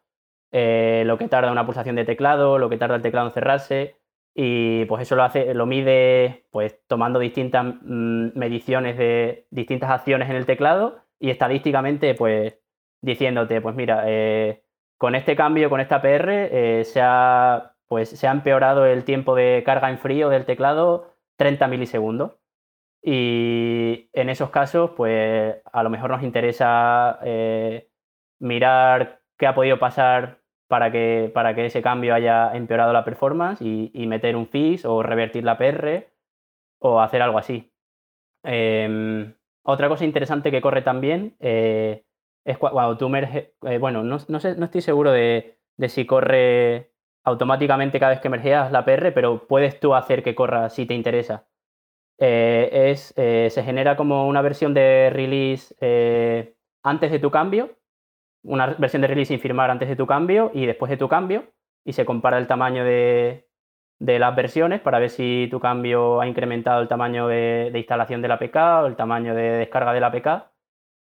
eh, 0.51 1.03
lo 1.05 1.17
que 1.17 1.27
tarda 1.27 1.51
una 1.51 1.65
pulsación 1.65 1.95
de 1.95 2.05
teclado, 2.05 2.57
lo 2.57 2.69
que 2.69 2.77
tarda 2.77 2.95
el 2.95 3.01
teclado 3.01 3.27
en 3.27 3.33
cerrarse. 3.33 3.95
Y 4.33 4.85
pues 4.85 5.01
eso 5.03 5.15
lo 5.17 5.23
hace, 5.23 5.53
lo 5.53 5.65
mide 5.65 6.45
pues 6.51 6.79
tomando 6.87 7.19
distintas 7.19 7.65
mm, 7.65 8.29
mediciones 8.35 8.97
de 8.97 9.45
distintas 9.51 9.91
acciones 9.91 10.29
en 10.29 10.37
el 10.37 10.45
teclado 10.45 11.03
y 11.19 11.31
estadísticamente 11.31 12.15
pues 12.15 12.57
diciéndote, 13.01 13.59
pues 13.61 13.75
mira, 13.75 14.03
eh, 14.07 14.63
con 15.01 15.15
este 15.15 15.35
cambio, 15.35 15.71
con 15.71 15.81
esta 15.81 15.99
PR, 15.99 16.85
se, 16.85 17.01
ha, 17.01 17.73
pues, 17.87 18.07
se 18.07 18.27
ha 18.27 18.31
empeorado 18.31 18.85
el 18.85 19.03
tiempo 19.03 19.33
de 19.33 19.63
carga 19.65 19.89
en 19.89 19.97
frío 19.97 20.29
del 20.29 20.45
teclado 20.45 21.15
30 21.37 21.67
milisegundos. 21.69 22.33
Y 23.01 24.11
en 24.13 24.29
esos 24.29 24.51
casos, 24.51 24.91
pues 24.95 25.55
a 25.73 25.81
lo 25.81 25.89
mejor 25.89 26.11
nos 26.11 26.21
interesa 26.21 27.17
eh, 27.23 27.89
mirar 28.39 29.21
qué 29.39 29.47
ha 29.47 29.55
podido 29.55 29.79
pasar 29.79 30.37
para 30.67 30.91
que, 30.91 31.31
para 31.33 31.55
que 31.55 31.65
ese 31.65 31.81
cambio 31.81 32.13
haya 32.13 32.55
empeorado 32.55 32.93
la 32.93 33.03
performance 33.03 33.59
y, 33.59 34.05
meter 34.05 34.35
un 34.35 34.49
fix 34.49 34.85
o 34.85 35.01
revertir 35.01 35.43
la 35.43 35.57
PR 35.57 36.11
o 36.77 37.01
hacer 37.01 37.23
algo 37.23 37.39
así. 37.39 37.73
Em, 38.43 39.33
otra 39.63 39.89
cosa 39.89 40.05
interesante 40.05 40.51
que 40.51 40.61
corre 40.61 40.83
también 40.83 41.35
eh, 41.39 42.05
es 42.43 42.57
cuando 42.57 42.97
tú 42.97 43.09
merges, 43.09 43.49
eh, 43.63 43.77
bueno, 43.77 44.03
no, 44.03 44.19
sé, 44.19 44.55
no 44.55 44.65
estoy 44.65 44.81
seguro 44.81 45.11
de, 45.11 45.59
si 45.87 46.05
corre 46.05 46.91
automáticamente 47.23 47.99
cada 47.99 48.11
vez 48.11 48.21
que 48.21 48.29
mergeas 48.29 48.71
la 48.71 48.85
PR, 48.85 49.11
pero 49.13 49.47
puedes 49.47 49.79
tú 49.79 49.93
hacer 49.93 50.23
que 50.23 50.35
corra 50.35 50.69
si 50.69 50.85
te 50.85 50.93
interesa. 50.93 51.47
Eh, 52.17 52.91
es, 52.91 53.13
eh, 53.17 53.49
se 53.49 53.63
genera 53.63 53.95
como 53.95 54.27
una 54.27 54.41
versión 54.41 54.73
de 54.73 55.09
release 55.11 55.75
antes 56.83 57.11
de 57.11 57.19
tu 57.19 57.31
cambio, 57.31 57.77
una 58.43 58.67
versión 58.67 59.01
de 59.01 59.07
release 59.07 59.29
sin 59.29 59.39
firmar 59.39 59.69
antes 59.69 59.87
de 59.89 59.95
tu 59.95 60.07
cambio 60.07 60.51
y 60.53 60.65
después 60.65 60.89
de 60.89 60.97
tu 60.97 61.07
cambio, 61.07 61.45
y 61.85 61.93
se 61.93 62.05
compara 62.05 62.37
el 62.37 62.47
tamaño 62.47 62.83
de, 62.83 63.47
las 63.99 64.35
versiones 64.35 64.81
para 64.81 64.99
ver 64.99 65.09
si 65.09 65.47
tu 65.51 65.59
cambio 65.59 66.21
ha 66.21 66.27
incrementado 66.27 66.81
el 66.81 66.87
tamaño 66.87 67.27
de, 67.27 67.71
instalación 67.75 68.21
de 68.21 68.27
la 68.27 68.35
APK 68.35 68.55
o 68.83 68.85
el 68.87 68.95
tamaño 68.95 69.35
de 69.35 69.43
descarga 69.43 69.93
de 69.93 69.99
la 69.99 70.07
APK, 70.07 70.50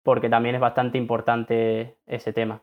porque 0.05 0.29
también 0.29 0.55
es 0.55 0.61
bastante 0.61 0.99
importante 0.99 1.97
ese 2.07 2.33
tema. 2.33 2.63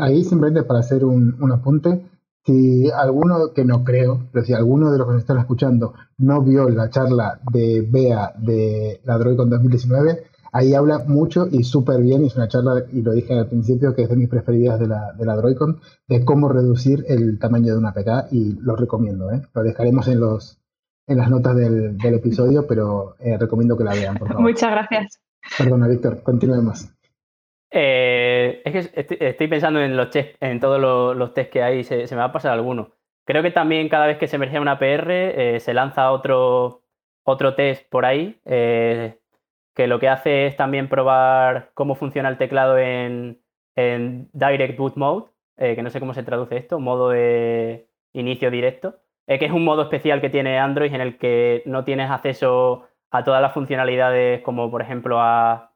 Ahí 0.00 0.24
simplemente 0.24 0.62
para 0.62 0.80
hacer 0.80 1.04
un, 1.04 1.36
un 1.42 1.52
apunte, 1.52 2.06
si 2.46 2.90
alguno, 2.90 3.52
que 3.54 3.64
no 3.64 3.84
creo, 3.84 4.28
pero 4.32 4.44
si 4.44 4.52
alguno 4.52 4.90
de 4.90 4.98
los 4.98 5.06
que 5.06 5.12
nos 5.14 5.22
están 5.22 5.38
escuchando 5.38 5.94
no 6.18 6.42
vio 6.42 6.68
la 6.68 6.88
charla 6.88 7.40
de 7.50 7.86
Bea 7.86 8.32
de 8.38 9.00
la 9.04 9.18
Droidcon 9.18 9.50
2019, 9.50 10.24
ahí 10.52 10.74
habla 10.74 11.04
mucho 11.06 11.48
y 11.50 11.64
súper 11.64 12.00
bien, 12.00 12.24
es 12.24 12.36
una 12.36 12.48
charla, 12.48 12.84
y 12.92 13.02
lo 13.02 13.12
dije 13.12 13.38
al 13.38 13.48
principio, 13.48 13.94
que 13.94 14.02
es 14.02 14.08
de 14.08 14.16
mis 14.16 14.28
preferidas 14.28 14.78
de 14.78 14.86
la, 14.86 15.12
de 15.12 15.24
la 15.24 15.36
Droidcon, 15.36 15.80
de 16.06 16.24
cómo 16.24 16.48
reducir 16.48 17.04
el 17.08 17.38
tamaño 17.38 17.72
de 17.72 17.78
una 17.78 17.92
PK 17.92 18.28
y 18.30 18.52
lo 18.60 18.76
recomiendo, 18.76 19.30
¿eh? 19.32 19.42
Lo 19.54 19.62
dejaremos 19.62 20.06
en 20.08 20.20
los 20.20 20.60
en 21.06 21.18
las 21.18 21.28
notas 21.28 21.54
del, 21.56 21.98
episodio, 22.02 22.66
pero 22.66 23.16
eh, 23.18 23.36
recomiendo 23.36 23.76
que 23.76 23.84
la 23.84 23.92
vean, 23.92 24.16
por 24.16 24.28
favor. 24.28 24.42
Muchas 24.42 24.70
gracias. 24.70 25.20
Perdona, 25.58 25.88
Víctor, 25.88 26.22
continuemos. 26.22 26.94
Eh, 27.76 28.62
es 28.64 28.88
que 28.88 29.26
estoy, 29.26 29.48
pensando 29.48 29.80
en 29.80 29.96
los 29.96 30.08
en 30.14 30.60
todos 30.60 30.80
los, 31.16 31.34
test 31.34 31.50
que 31.50 31.62
hay, 31.62 31.82
se, 31.82 32.06
me 32.10 32.16
va 32.16 32.24
a 32.26 32.32
pasar 32.32 32.52
alguno. 32.52 32.92
Creo 33.24 33.42
que 33.42 33.50
también 33.50 33.88
cada 33.88 34.06
vez 34.06 34.16
que 34.16 34.28
se 34.28 34.36
emerge 34.36 34.60
una 34.60 34.78
PR 34.78 35.10
eh, 35.10 35.60
se 35.60 35.74
lanza 35.74 36.12
otro, 36.12 36.82
otro 37.24 37.56
test 37.56 37.88
por 37.90 38.04
ahí, 38.04 38.40
eh, 38.44 39.18
que 39.74 39.88
lo 39.88 39.98
que 39.98 40.08
hace 40.08 40.46
es 40.46 40.56
también 40.56 40.88
probar 40.88 41.70
cómo 41.74 41.96
funciona 41.96 42.28
el 42.28 42.38
teclado 42.38 42.78
en, 42.78 43.40
en 43.74 44.28
Direct 44.32 44.78
Boot 44.78 44.96
Mode, 44.96 45.30
que 45.56 45.82
no 45.82 45.90
sé 45.90 46.00
cómo 46.00 46.14
se 46.14 46.22
traduce 46.22 46.56
esto, 46.56 46.78
modo 46.78 47.10
de 47.10 47.88
inicio 48.12 48.50
directo, 48.50 48.96
que 49.26 49.44
es 49.44 49.52
un 49.52 49.64
modo 49.64 49.82
especial 49.82 50.20
que 50.20 50.30
tiene 50.30 50.58
Android 50.58 50.92
en 50.92 51.00
el 51.00 51.16
que 51.18 51.62
no 51.64 51.84
tienes 51.84 52.10
acceso 52.10 52.86
a 53.14 53.22
todas 53.22 53.40
las 53.40 53.52
funcionalidades 53.54 54.42
como 54.42 54.70
por 54.72 54.82
ejemplo 54.82 55.20
al 55.20 55.70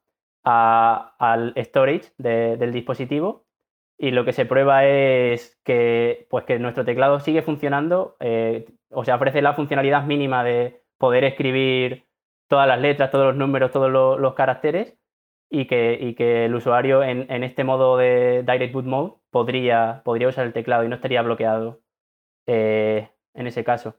storage 1.57 2.11
del 2.19 2.73
dispositivo 2.73 3.47
y 3.97 4.11
lo 4.11 4.25
que 4.25 4.33
se 4.33 4.45
prueba 4.45 4.85
es 4.85 5.61
que, 5.65 6.27
pues 6.31 6.45
que 6.45 6.59
nuestro 6.59 6.85
teclado 6.85 7.21
sigue 7.21 7.43
funcionando, 7.43 8.17
eh, 8.21 8.67
o 8.91 9.05
sea, 9.05 9.17
ofrece 9.17 9.41
la 9.43 9.55
funcionalidad 9.55 10.05
mínima 10.05 10.43
de 10.43 10.83
poder 10.99 11.25
escribir 11.25 12.07
todas 12.49 12.67
las 12.67 12.81
letras, 12.81 13.11
todos 13.13 13.27
los 13.27 13.37
números, 13.37 13.71
todos 13.71 13.91
los, 13.91 14.35
caracteres 14.35 14.97
y 15.49 15.67
que, 15.67 16.15
que, 16.17 16.47
el 16.47 16.55
usuario 16.57 17.05
en, 17.05 17.45
este 17.45 17.63
modo 17.63 17.97
de 17.97 18.45
Direct 18.47 18.73
Boot 18.73 18.85
Mode 18.85 19.15
podría, 19.31 20.03
podría 20.05 20.29
usar 20.29 20.47
el 20.47 20.53
teclado 20.53 20.85
y 20.85 20.89
no 20.89 20.97
estaría 20.97 21.23
bloqueado 21.23 21.81
eh, 22.47 23.11
en 23.35 23.47
ese 23.47 23.63
caso. 23.63 23.95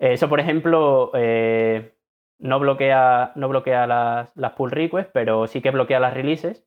Eso, 0.00 0.28
por 0.28 0.40
ejemplo, 0.40 1.12
eh, 1.14 1.93
no 2.38 2.58
bloquea, 2.58 3.32
no 3.36 3.48
bloquea 3.48 3.86
las, 3.86 4.28
las, 4.34 4.52
pull 4.52 4.70
requests, 4.70 5.10
pero 5.12 5.46
sí 5.46 5.60
que 5.60 5.70
bloquea 5.70 6.00
las 6.00 6.14
releases. 6.14 6.66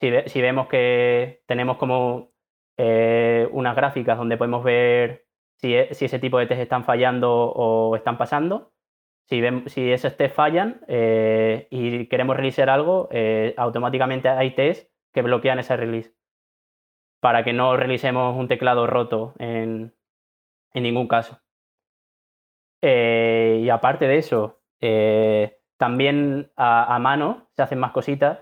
Si, 0.00 0.10
si 0.26 0.40
vemos 0.40 0.68
que 0.68 1.42
tenemos 1.46 1.76
como 1.76 2.32
eh, 2.78 3.48
unas 3.52 3.76
gráficas 3.76 4.18
donde 4.18 4.36
podemos 4.36 4.64
ver 4.64 5.26
si, 5.56 5.74
e, 5.74 5.94
si, 5.94 6.06
ese 6.06 6.18
tipo 6.18 6.38
de 6.38 6.46
test 6.46 6.60
están 6.60 6.84
fallando 6.84 7.30
o 7.32 7.94
están 7.96 8.18
pasando. 8.18 8.72
Si, 9.28 9.40
si 9.66 9.92
esos 9.92 10.16
test 10.16 10.34
fallan 10.34 10.80
eh, 10.88 11.68
y 11.70 12.06
queremos 12.08 12.36
releasear 12.36 12.70
algo, 12.70 13.08
eh, 13.12 13.54
automáticamente 13.56 14.28
hay 14.28 14.54
tests 14.54 14.90
que 15.12 15.22
bloquean 15.22 15.58
ese 15.58 15.76
release 15.76 16.14
para 17.20 17.44
que 17.44 17.52
no 17.52 17.76
realicemos 17.76 18.36
un 18.36 18.48
teclado 18.48 18.86
roto 18.86 19.34
en, 19.38 19.94
en 20.74 20.82
ningún 20.82 21.06
caso. 21.08 21.40
y 22.82 23.68
aparte 23.68 24.08
de 24.08 24.18
eso, 24.18 24.61
eh, 24.82 25.58
también 25.78 26.50
a, 26.56 26.98
mano 26.98 27.48
se 27.56 27.62
hacen 27.62 27.78
más 27.78 27.92
cositas. 27.92 28.40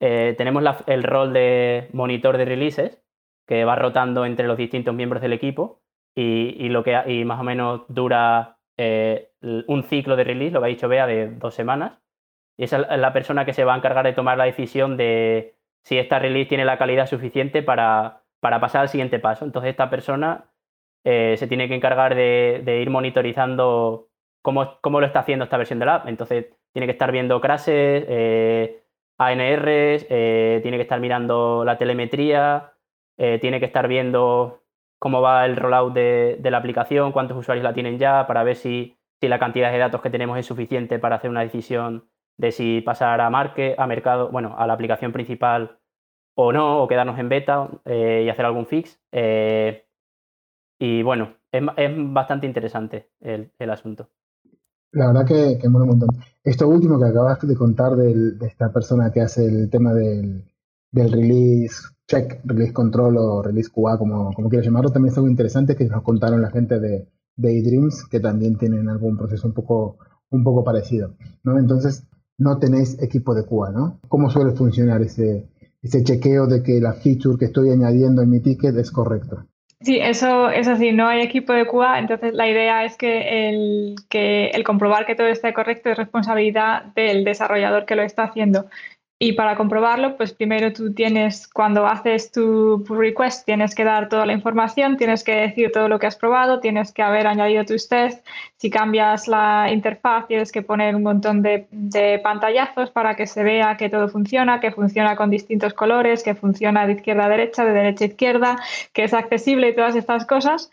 Eh, 0.00 0.34
tenemos 0.36 0.64
el 0.86 1.04
rol 1.04 1.32
de 1.32 1.88
monitor 1.92 2.36
de 2.36 2.44
releases, 2.44 3.00
que 3.46 3.64
va 3.64 3.76
rotando 3.76 4.24
entre 4.26 4.48
los 4.48 4.56
distintos 4.56 4.94
miembros 4.94 5.22
del 5.22 5.32
equipo 5.32 5.82
y, 6.14 6.68
lo 6.70 6.82
que, 6.82 7.00
y 7.06 7.24
más 7.24 7.40
o 7.40 7.44
menos 7.44 7.82
dura 7.88 8.58
eh, 8.76 9.30
un 9.40 9.84
ciclo 9.84 10.16
de 10.16 10.24
release, 10.24 10.52
lo 10.52 10.60
que 10.60 10.66
ha 10.66 10.68
dicho 10.68 10.88
Bea, 10.88 11.06
de 11.06 11.30
dos 11.30 11.54
semanas. 11.54 11.98
Y 12.56 12.64
esa 12.64 12.80
es 12.82 12.98
la 12.98 13.12
persona 13.12 13.44
que 13.44 13.52
se 13.52 13.64
va 13.64 13.74
a 13.74 13.76
encargar 13.76 14.04
de 14.04 14.12
tomar 14.12 14.38
la 14.38 14.44
decisión 14.44 14.96
de 14.96 15.56
si 15.84 15.98
esta 15.98 16.18
release 16.18 16.48
tiene 16.48 16.64
la 16.64 16.78
calidad 16.78 17.06
suficiente 17.06 17.62
para, 17.62 18.22
para 18.40 18.60
pasar 18.60 18.82
al 18.82 18.88
siguiente 18.88 19.18
paso. 19.18 19.44
Entonces 19.44 19.70
esta 19.70 19.90
persona 19.90 20.46
se 21.04 21.46
tiene 21.48 21.66
que 21.66 21.74
encargar 21.74 22.14
de 22.14 22.78
ir 22.80 22.88
monitorizando 22.88 24.11
cómo, 24.42 25.00
lo 25.00 25.06
está 25.06 25.20
haciendo 25.20 25.44
esta 25.44 25.56
versión 25.56 25.78
de 25.78 25.86
la 25.86 25.96
app. 25.96 26.08
Entonces, 26.08 26.46
tiene 26.72 26.86
que 26.86 26.92
estar 26.92 27.12
viendo 27.12 27.40
crashes, 27.40 28.04
eh, 28.08 28.82
ANRs, 29.18 30.06
eh, 30.10 30.60
tiene 30.62 30.76
que 30.76 30.82
estar 30.82 31.00
mirando 31.00 31.64
la 31.64 31.78
telemetría, 31.78 32.74
eh, 33.18 33.38
tiene 33.40 33.60
que 33.60 33.66
estar 33.66 33.88
viendo 33.88 34.62
cómo 34.98 35.20
va 35.22 35.44
el 35.46 35.56
rollout 35.56 35.94
de, 35.94 36.38
la 36.42 36.58
aplicación, 36.58 37.12
cuántos 37.12 37.36
usuarios 37.36 37.64
la 37.64 37.74
tienen 37.74 37.98
ya, 37.98 38.26
para 38.26 38.42
ver 38.44 38.56
si, 38.56 38.98
la 39.20 39.38
cantidad 39.38 39.70
de 39.70 39.78
datos 39.78 40.02
que 40.02 40.10
tenemos 40.10 40.36
es 40.36 40.46
suficiente 40.46 40.98
para 40.98 41.14
hacer 41.16 41.30
una 41.30 41.42
decisión 41.42 42.08
de 42.38 42.50
si 42.50 42.80
pasar 42.80 43.20
a, 43.20 43.30
marque, 43.30 43.76
a 43.78 43.86
mercado, 43.86 44.30
bueno, 44.30 44.56
a 44.58 44.66
la 44.66 44.72
aplicación 44.72 45.12
principal 45.12 45.78
o 46.34 46.52
no, 46.52 46.82
o 46.82 46.88
quedarnos 46.88 47.18
en 47.20 47.28
beta 47.28 47.68
y 47.86 48.28
hacer 48.28 48.44
algún 48.44 48.66
fix. 48.66 49.00
y 50.80 51.02
bueno, 51.02 51.36
es, 51.52 51.62
bastante 52.12 52.46
interesante 52.46 53.10
el 53.20 53.70
asunto. 53.70 54.08
La 54.92 55.06
verdad 55.08 55.26
que, 55.26 55.58
que 55.58 55.68
mola 55.68 55.84
un 55.84 55.90
montón. 55.90 56.10
Esto 56.44 56.68
último 56.68 56.98
que 56.98 57.06
acabaste 57.06 57.46
de 57.46 57.56
contar 57.56 57.96
de 57.96 58.46
esta 58.46 58.72
persona 58.72 59.10
que 59.10 59.20
hace 59.20 59.46
el 59.46 59.70
tema 59.70 59.94
del, 59.94 60.44
release 60.92 61.76
check, 62.06 62.40
release 62.44 62.72
control 62.72 63.16
o 63.16 63.42
release 63.42 63.70
QA, 63.70 63.96
como, 63.96 64.32
como 64.34 64.48
quieras 64.48 64.66
llamarlo, 64.66 64.90
también 64.90 65.12
es 65.12 65.16
algo 65.16 65.30
interesante 65.30 65.76
que 65.76 65.86
nos 65.86 66.02
contaron 66.02 66.42
la 66.42 66.50
gente 66.50 66.78
de 66.78 67.08
Daydreams, 67.36 68.06
que 68.10 68.20
también 68.20 68.58
tienen 68.58 68.88
algún 68.88 69.16
proceso 69.16 69.46
un 69.46 69.54
poco, 69.54 69.98
un 70.30 70.44
poco 70.44 70.62
parecido. 70.62 71.14
¿no? 71.42 71.58
Entonces, 71.58 72.06
no 72.36 72.58
tenéis 72.58 73.00
equipo 73.00 73.34
de 73.34 73.46
QA, 73.46 73.70
¿no? 73.70 74.00
¿Cómo 74.08 74.28
suele 74.30 74.52
funcionar 74.52 75.00
ese, 75.00 75.48
ese 75.80 76.02
chequeo 76.02 76.46
de 76.46 76.62
que 76.62 76.80
la 76.80 76.92
feature 76.92 77.38
que 77.38 77.46
estoy 77.46 77.70
añadiendo 77.70 78.20
en 78.20 78.30
mi 78.30 78.40
ticket 78.40 78.76
es 78.76 78.90
correcta? 78.90 79.46
Sí, 79.84 79.98
eso 79.98 80.48
es 80.48 80.68
así, 80.68 80.92
no 80.92 81.08
hay 81.08 81.22
equipo 81.22 81.52
de 81.52 81.66
QA, 81.66 81.98
entonces 81.98 82.32
la 82.34 82.48
idea 82.48 82.84
es 82.84 82.96
que 82.96 83.48
el, 83.48 83.96
que 84.08 84.46
el 84.50 84.62
comprobar 84.62 85.06
que 85.06 85.16
todo 85.16 85.26
esté 85.26 85.52
correcto 85.52 85.90
es 85.90 85.98
responsabilidad 85.98 86.84
del 86.94 87.24
desarrollador 87.24 87.84
que 87.84 87.96
lo 87.96 88.02
está 88.02 88.22
haciendo. 88.22 88.66
Y 89.24 89.34
para 89.34 89.54
comprobarlo, 89.54 90.16
pues 90.16 90.32
primero 90.32 90.72
tú 90.72 90.92
tienes, 90.92 91.46
cuando 91.46 91.86
haces 91.86 92.32
tu 92.32 92.82
pull 92.84 92.98
request, 92.98 93.46
tienes 93.46 93.72
que 93.72 93.84
dar 93.84 94.08
toda 94.08 94.26
la 94.26 94.32
información, 94.32 94.96
tienes 94.96 95.22
que 95.22 95.32
decir 95.32 95.70
todo 95.70 95.88
lo 95.88 96.00
que 96.00 96.08
has 96.08 96.16
probado, 96.16 96.58
tienes 96.58 96.90
que 96.90 97.02
haber 97.02 97.28
añadido 97.28 97.64
tus 97.64 97.88
tests. 97.88 98.28
Si 98.56 98.68
cambias 98.68 99.28
la 99.28 99.70
interfaz, 99.70 100.26
tienes 100.26 100.50
que 100.50 100.62
poner 100.62 100.96
un 100.96 101.04
montón 101.04 101.40
de, 101.40 101.68
de, 101.70 102.18
pantallazos 102.18 102.90
para 102.90 103.14
que 103.14 103.28
se 103.28 103.44
vea 103.44 103.76
que 103.76 103.88
todo 103.88 104.08
funciona, 104.08 104.58
que 104.58 104.72
funciona 104.72 105.14
con 105.14 105.30
distintos 105.30 105.72
colores, 105.72 106.24
que 106.24 106.34
funciona 106.34 106.84
de 106.88 106.94
izquierda 106.94 107.26
a 107.26 107.28
derecha, 107.28 107.64
de 107.64 107.74
derecha 107.74 108.04
a 108.06 108.08
izquierda, 108.08 108.56
que 108.92 109.04
es 109.04 109.14
accesible 109.14 109.68
y 109.68 109.76
todas 109.76 109.94
estas 109.94 110.26
cosas. 110.26 110.68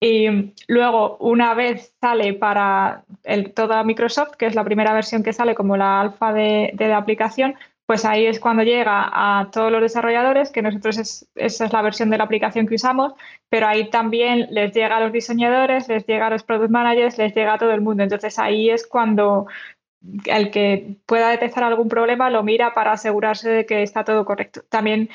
Y 0.00 0.52
luego, 0.66 1.16
una 1.18 1.54
vez 1.54 1.94
sale 2.00 2.34
para 2.34 3.04
el, 3.22 3.54
toda 3.54 3.84
Microsoft, 3.84 4.32
que 4.36 4.46
es 4.46 4.56
la 4.56 4.64
primera 4.64 4.92
versión 4.92 5.22
que 5.22 5.32
sale 5.32 5.54
como 5.54 5.76
la 5.76 6.00
alfa 6.00 6.32
de, 6.32 6.72
de 6.74 6.92
aplicación, 6.92 7.54
pues 7.86 8.04
ahí 8.04 8.26
es 8.26 8.40
cuando 8.40 8.62
llega 8.62 9.10
a 9.12 9.50
todos 9.50 9.70
los 9.70 9.82
desarrolladores, 9.82 10.50
que 10.50 10.62
nosotros 10.62 10.98
es, 10.98 11.28
esa 11.34 11.66
es 11.66 11.72
la 11.72 11.82
versión 11.82 12.10
de 12.10 12.18
la 12.18 12.24
aplicación 12.24 12.66
que 12.66 12.76
usamos, 12.76 13.12
pero 13.50 13.66
ahí 13.66 13.90
también 13.90 14.46
les 14.50 14.72
llega 14.72 14.96
a 14.96 15.00
los 15.00 15.12
diseñadores, 15.12 15.88
les 15.88 16.06
llega 16.06 16.28
a 16.28 16.30
los 16.30 16.42
product 16.44 16.70
managers, 16.70 17.18
les 17.18 17.34
llega 17.34 17.54
a 17.54 17.58
todo 17.58 17.72
el 17.72 17.82
mundo. 17.82 18.02
Entonces 18.02 18.38
ahí 18.38 18.70
es 18.70 18.86
cuando 18.86 19.46
el 20.26 20.50
que 20.50 20.96
pueda 21.06 21.30
detectar 21.30 21.64
algún 21.64 21.88
problema 21.88 22.30
lo 22.30 22.42
mira 22.42 22.74
para 22.74 22.92
asegurarse 22.92 23.50
de 23.50 23.66
que 23.66 23.82
está 23.82 24.04
todo 24.04 24.24
correcto. 24.24 24.62
También 24.68 25.10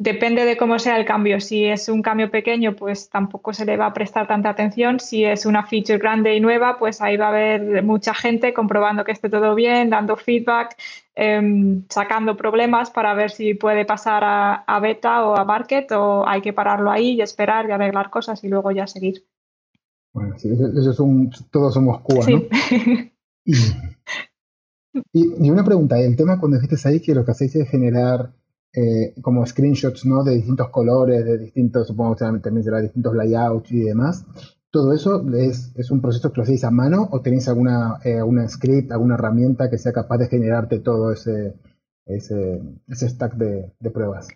Depende 0.00 0.44
de 0.44 0.56
cómo 0.56 0.78
sea 0.78 0.96
el 0.96 1.04
cambio. 1.04 1.40
Si 1.40 1.64
es 1.64 1.88
un 1.88 2.02
cambio 2.02 2.30
pequeño, 2.30 2.76
pues 2.76 3.10
tampoco 3.10 3.52
se 3.52 3.64
le 3.64 3.76
va 3.76 3.86
a 3.86 3.92
prestar 3.92 4.28
tanta 4.28 4.48
atención. 4.48 5.00
Si 5.00 5.24
es 5.24 5.44
una 5.44 5.66
feature 5.66 5.98
grande 5.98 6.36
y 6.36 6.40
nueva, 6.40 6.78
pues 6.78 7.02
ahí 7.02 7.16
va 7.16 7.26
a 7.26 7.28
haber 7.30 7.82
mucha 7.82 8.14
gente 8.14 8.54
comprobando 8.54 9.02
que 9.02 9.10
esté 9.10 9.28
todo 9.28 9.56
bien, 9.56 9.90
dando 9.90 10.16
feedback, 10.16 10.76
em, 11.20 11.82
sacando 11.88 12.36
problemas 12.36 12.90
para 12.90 13.12
ver 13.12 13.32
si 13.32 13.54
puede 13.54 13.84
pasar 13.84 14.22
a, 14.24 14.80
beta 14.80 15.24
o 15.24 15.36
a 15.36 15.44
market 15.44 15.90
o 15.92 16.26
hay 16.28 16.40
que 16.40 16.52
pararlo 16.52 16.92
ahí 16.92 17.14
y 17.14 17.20
esperar 17.20 17.68
y 17.68 17.72
arreglar 17.72 18.08
cosas 18.08 18.44
y 18.44 18.48
luego 18.48 18.70
ya 18.70 18.86
seguir. 18.86 19.24
Bueno, 20.12 20.38
sí, 20.38 20.48
eso 20.50 20.90
es 20.92 21.00
un, 21.00 21.30
todos 21.50 21.74
somos 21.74 22.00
Cuba, 22.02 22.24
¿no? 22.28 22.42
Y, 25.12 25.46
y, 25.46 25.50
una 25.50 25.64
pregunta, 25.64 26.00
el 26.00 26.16
tema 26.16 26.40
cuando 26.40 26.58
dijiste 26.58 26.88
ahí 26.88 27.00
que 27.00 27.14
lo 27.14 27.24
que 27.24 27.30
hacéis 27.30 27.54
es 27.54 27.68
generar 27.68 28.32
eh, 28.72 29.14
como 29.22 29.46
screenshots 29.46 30.04
¿no? 30.04 30.22
de 30.22 30.36
distintos 30.36 30.68
colores, 30.70 31.24
de 31.24 31.38
distintos, 31.38 31.86
supongo 31.86 32.14
que 32.16 32.24
también 32.40 32.64
será 32.64 32.80
distintos 32.80 33.14
layouts 33.14 33.72
y 33.72 33.80
demás. 33.80 34.24
¿Todo 34.70 34.92
eso 34.92 35.24
es, 35.34 35.90
un 35.90 36.02
proceso 36.02 36.30
que 36.30 36.36
lo 36.36 36.42
hacéis 36.42 36.62
a 36.64 36.70
mano 36.70 37.08
o 37.10 37.22
tenéis 37.22 37.48
alguna 37.48 37.98
eh, 38.04 38.20
script, 38.48 38.92
alguna 38.92 39.14
herramienta 39.14 39.70
que 39.70 39.78
sea 39.78 39.92
capaz 39.92 40.18
de 40.18 40.28
generarte 40.28 40.78
todo 40.78 41.10
ese, 41.10 41.54
ese, 42.04 42.60
stack 43.08 43.32
de, 43.34 43.90
pruebas? 43.90 44.28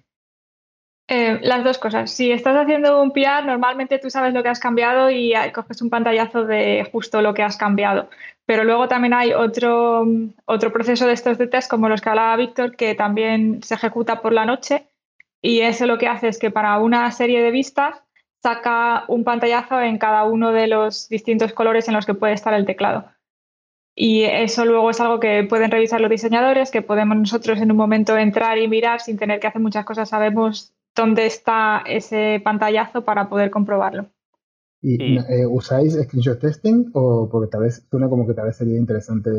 Eh, 1.09 1.39
las 1.43 1.63
dos 1.65 1.77
cosas. 1.77 2.11
Si 2.11 2.33
estás 2.33 2.57
haciendo 2.57 3.03
un 3.03 3.13
PR, 3.13 3.45
normalmente 3.45 3.99
tú 3.99 4.09
sabes 4.09 4.33
lo 4.33 4.43
que 4.43 4.49
has 4.49 4.61
cambiado 4.61 5.11
y 5.11 5.35
coges 5.53 5.83
un 5.83 5.91
pantallazo 5.91 6.47
de 6.47 6.89
justo 6.91 7.21
lo 7.21 7.35
que 7.35 7.43
has 7.43 7.59
cambiado. 7.59 8.09
Pero 8.47 8.65
luego 8.65 8.89
también 8.89 9.13
hay 9.13 9.35
otro, 9.35 10.07
otro 10.47 10.73
proceso 10.73 11.07
de 11.07 11.13
estos 11.13 11.37
de 11.37 11.47
test, 11.47 11.71
como 11.71 11.91
los 11.91 12.01
que 12.01 12.09
hablaba 12.09 12.37
Víctor, 12.37 12.75
que 12.75 12.95
también 12.95 13.63
se 13.63 13.75
ejecuta 13.75 14.23
por 14.23 14.33
la 14.33 14.47
noche. 14.47 14.89
Y 15.43 15.61
eso 15.61 15.85
lo 15.85 15.99
que 15.99 16.09
hace 16.09 16.29
es 16.29 16.39
que 16.39 16.51
para 16.51 16.79
una 16.79 17.11
serie 17.11 17.43
de 17.43 17.51
vistas 17.51 18.03
saca 18.43 19.05
un 19.09 19.25
pantallazo 19.25 19.81
en 19.81 19.99
cada 19.99 20.25
uno 20.25 20.53
de 20.53 20.67
los 20.67 21.09
distintos 21.09 21.53
colores 21.53 21.87
en 21.89 21.95
los 21.95 22.07
que 22.07 22.15
puede 22.15 22.33
estar 22.33 22.53
el 22.55 22.67
teclado. 22.67 23.05
Y 23.95 24.23
eso 24.25 24.65
luego 24.65 24.91
es 24.91 25.01
algo 25.01 25.21
que 25.21 25.45
pueden 25.45 25.71
revisar 25.71 26.01
los 26.01 26.11
diseñadores, 26.11 26.71
que 26.71 26.83
podemos 26.83 27.17
nosotros 27.17 27.61
en 27.61 27.71
un 27.71 27.77
momento 27.77 28.17
entrar 28.17 28.59
y 28.59 28.67
mirar 28.67 29.01
sin 29.01 29.19
tener 29.19 29.39
que 29.39 29.47
hacer 29.47 29.61
muchas 29.61 29.85
cosas. 29.85 30.09
Sabemos 30.09 30.73
dónde 30.97 31.27
está 31.27 31.83
ese 31.87 32.41
pantallazo 32.43 33.05
para 33.05 33.29
poder 33.29 33.51
comprobarlo. 33.51 34.07
¿Y 34.81 35.19
eh, 35.19 35.47
usáis 35.47 35.95
screenshot 35.95 36.41
testing 36.41 36.91
o 36.95 37.29
porque 37.31 37.49
tal 37.49 37.63
vez 37.63 37.87
suena 37.89 38.09
como 38.09 38.27
que 38.27 38.35
tal 38.35 38.47
vez 38.47 38.57
sería 38.57 38.79
interesante 38.79 39.31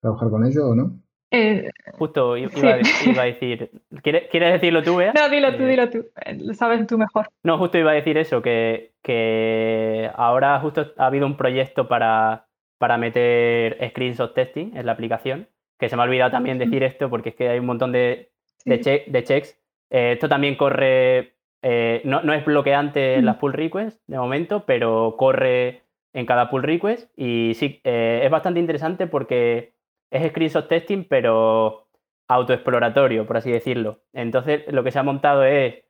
trabajar 0.00 0.30
con 0.30 0.44
ello 0.44 0.70
o 0.70 0.74
no? 0.74 1.00
Eh, 1.30 1.68
Justo 1.92 2.36
iba, 2.36 3.22
a 3.22 3.24
decir, 3.24 3.70
¿quieres, 4.02 4.30
decirlo 4.30 4.82
tú, 4.82 4.96
Bea? 4.96 5.12
No, 5.12 5.28
dilo 5.28 5.54
tú, 5.56 5.64
eh, 5.64 5.68
dilo 5.68 5.90
tú, 5.90 6.06
lo 6.38 6.54
sabes 6.54 6.86
tú 6.86 6.96
mejor. 6.96 7.28
No, 7.42 7.58
justo 7.58 7.78
iba 7.78 7.90
a 7.90 7.94
decir 7.94 8.16
eso, 8.16 8.40
que, 8.40 8.92
que 9.02 10.10
ahora 10.14 10.58
justo 10.60 10.92
ha 10.96 11.06
habido 11.06 11.26
un 11.26 11.36
proyecto 11.36 11.86
para, 11.88 12.46
para 12.78 12.96
meter 12.96 13.76
screenshot 13.90 14.34
testing 14.34 14.76
en 14.76 14.86
la 14.86 14.92
aplicación, 14.92 15.48
que 15.78 15.88
se 15.88 15.96
me 15.96 16.02
ha 16.02 16.06
olvidado 16.06 16.30
también 16.30 16.58
decir 16.58 16.82
esto 16.82 17.10
porque 17.10 17.30
es 17.30 17.34
que 17.34 17.48
hay 17.48 17.58
un 17.58 17.66
montón 17.66 17.92
de, 17.92 18.30
de, 18.64 19.04
de 19.06 19.24
checks. 19.24 19.60
Eh, 19.90 20.12
esto 20.12 20.28
también 20.28 20.56
corre, 20.56 21.34
eh, 21.62 22.02
no, 22.04 22.20
es 22.32 22.44
bloqueante 22.44 23.14
en 23.14 23.26
las 23.26 23.36
pull 23.36 23.52
requests 23.52 24.02
de 24.06 24.18
momento, 24.18 24.64
pero 24.66 25.16
corre 25.18 25.82
en 26.12 26.26
cada 26.26 26.50
pull 26.50 26.62
request 26.62 27.10
y 27.16 27.52
sí, 27.54 27.80
eh, 27.84 28.22
es 28.24 28.30
bastante 28.30 28.60
interesante 28.60 29.06
porque 29.06 29.74
es 30.10 30.30
screenshot 30.30 30.68
testing, 30.68 31.04
pero 31.04 31.88
autoexploratorio, 32.28 33.26
por 33.26 33.36
así 33.36 33.50
decirlo. 33.50 34.00
Entonces, 34.12 34.64
lo 34.72 34.84
que 34.84 34.90
se 34.90 34.98
ha 34.98 35.02
montado 35.02 35.44
es 35.44 35.84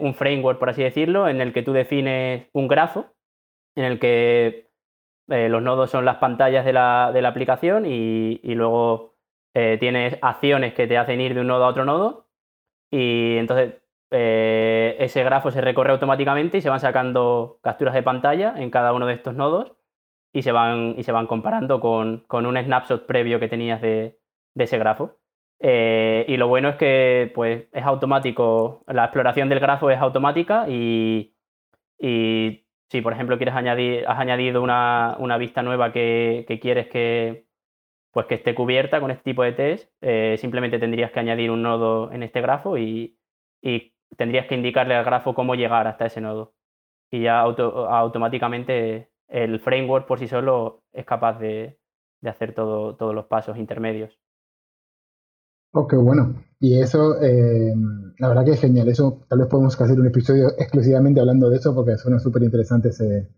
un 0.00 0.14
framework, 0.14 0.58
por 0.60 0.70
así 0.70 0.82
decirlo, 0.82 1.28
en 1.28 1.40
el 1.40 1.52
que 1.52 1.62
tú 1.62 1.72
defines 1.72 2.48
un 2.52 2.68
grafo, 2.68 3.06
en 3.74 3.84
el 3.84 3.98
que 3.98 4.70
los 5.26 5.62
nodos 5.62 5.90
son 5.90 6.04
las 6.04 6.18
pantallas 6.18 6.64
de 6.64 6.72
la, 6.72 7.06
aplicación 7.26 7.84
y, 7.86 8.38
luego 8.54 9.16
tienes 9.52 10.18
acciones 10.22 10.74
que 10.74 10.86
te 10.86 10.98
hacen 10.98 11.20
ir 11.20 11.34
de 11.34 11.40
un 11.40 11.48
nodo 11.48 11.64
a 11.64 11.68
otro 11.68 11.84
nodo 11.84 12.28
y 12.90 13.36
entonces 13.38 13.74
eh, 14.10 14.96
ese 14.98 15.22
grafo 15.22 15.50
se 15.50 15.60
recorre 15.60 15.92
automáticamente 15.92 16.58
y 16.58 16.60
se 16.62 16.70
van 16.70 16.80
sacando 16.80 17.58
capturas 17.62 17.94
de 17.94 18.02
pantalla 18.02 18.54
en 18.56 18.70
cada 18.70 18.92
uno 18.92 19.06
de 19.06 19.14
estos 19.14 19.34
nodos 19.34 19.72
y 20.32 20.42
se 20.42 20.52
van, 20.52 20.94
y 20.96 21.02
se 21.04 21.12
van 21.12 21.26
comparando 21.26 21.80
con, 21.80 22.24
un 22.30 22.56
snapshot 22.56 23.06
previo 23.06 23.40
que 23.40 23.48
tenías 23.48 23.80
de, 23.80 24.18
ese 24.56 24.78
grafo. 24.78 25.18
Eh, 25.60 26.24
y 26.28 26.36
lo 26.36 26.48
bueno 26.48 26.68
es 26.68 26.76
que 26.76 27.32
pues, 27.34 27.68
es 27.72 27.84
automático, 27.84 28.84
la 28.86 29.04
exploración 29.04 29.48
del 29.48 29.60
grafo 29.60 29.90
es 29.90 29.98
automática 29.98 30.68
y, 30.68 31.34
si 31.98 33.00
por 33.02 33.12
ejemplo 33.12 33.36
quieres 33.36 33.54
añadir, 33.54 34.04
has 34.06 34.18
añadido 34.18 34.62
una, 34.62 35.36
vista 35.38 35.62
nueva 35.62 35.92
que, 35.92 36.46
quieres 36.60 36.88
que, 36.88 37.46
pues 38.12 38.26
que 38.26 38.36
esté 38.36 38.54
cubierta 38.54 39.00
con 39.00 39.10
este 39.10 39.24
tipo 39.24 39.42
de 39.42 39.52
test, 39.52 39.92
eh, 40.00 40.36
simplemente 40.38 40.78
tendrías 40.78 41.10
que 41.10 41.20
añadir 41.20 41.50
un 41.50 41.62
nodo 41.62 42.12
en 42.12 42.22
este 42.22 42.40
grafo 42.40 42.78
y, 42.78 43.16
tendrías 44.16 44.46
que 44.46 44.54
indicarle 44.54 44.94
al 44.94 45.04
grafo 45.04 45.34
cómo 45.34 45.54
llegar 45.54 45.86
hasta 45.86 46.06
ese 46.06 46.20
nodo. 46.20 46.54
Y 47.10 47.22
ya 47.22 47.40
automáticamente 47.40 49.10
el 49.28 49.60
framework 49.60 50.06
por 50.06 50.18
sí 50.18 50.26
solo 50.28 50.82
es 50.92 51.04
capaz 51.04 51.38
de, 51.38 51.78
hacer 52.24 52.54
todo, 52.54 52.96
todos 52.96 53.14
los 53.14 53.26
pasos 53.26 53.56
intermedios. 53.56 54.18
Ok, 55.72 55.94
bueno. 56.02 56.34
Y 56.58 56.80
eso, 56.80 57.22
eh, 57.22 57.72
la 58.18 58.28
verdad 58.28 58.44
que 58.44 58.52
es 58.52 58.60
genial. 58.60 58.88
Eso 58.88 59.24
tal 59.28 59.40
vez 59.40 59.48
podemos 59.48 59.80
hacer 59.80 60.00
un 60.00 60.06
episodio 60.06 60.48
exclusivamente 60.58 61.20
hablando 61.20 61.50
de 61.50 61.56
eso 61.56 61.74
porque 61.74 61.96
suena 61.96 62.18
súper 62.18 62.42
interesante 62.42 62.88
ese, 62.88 63.28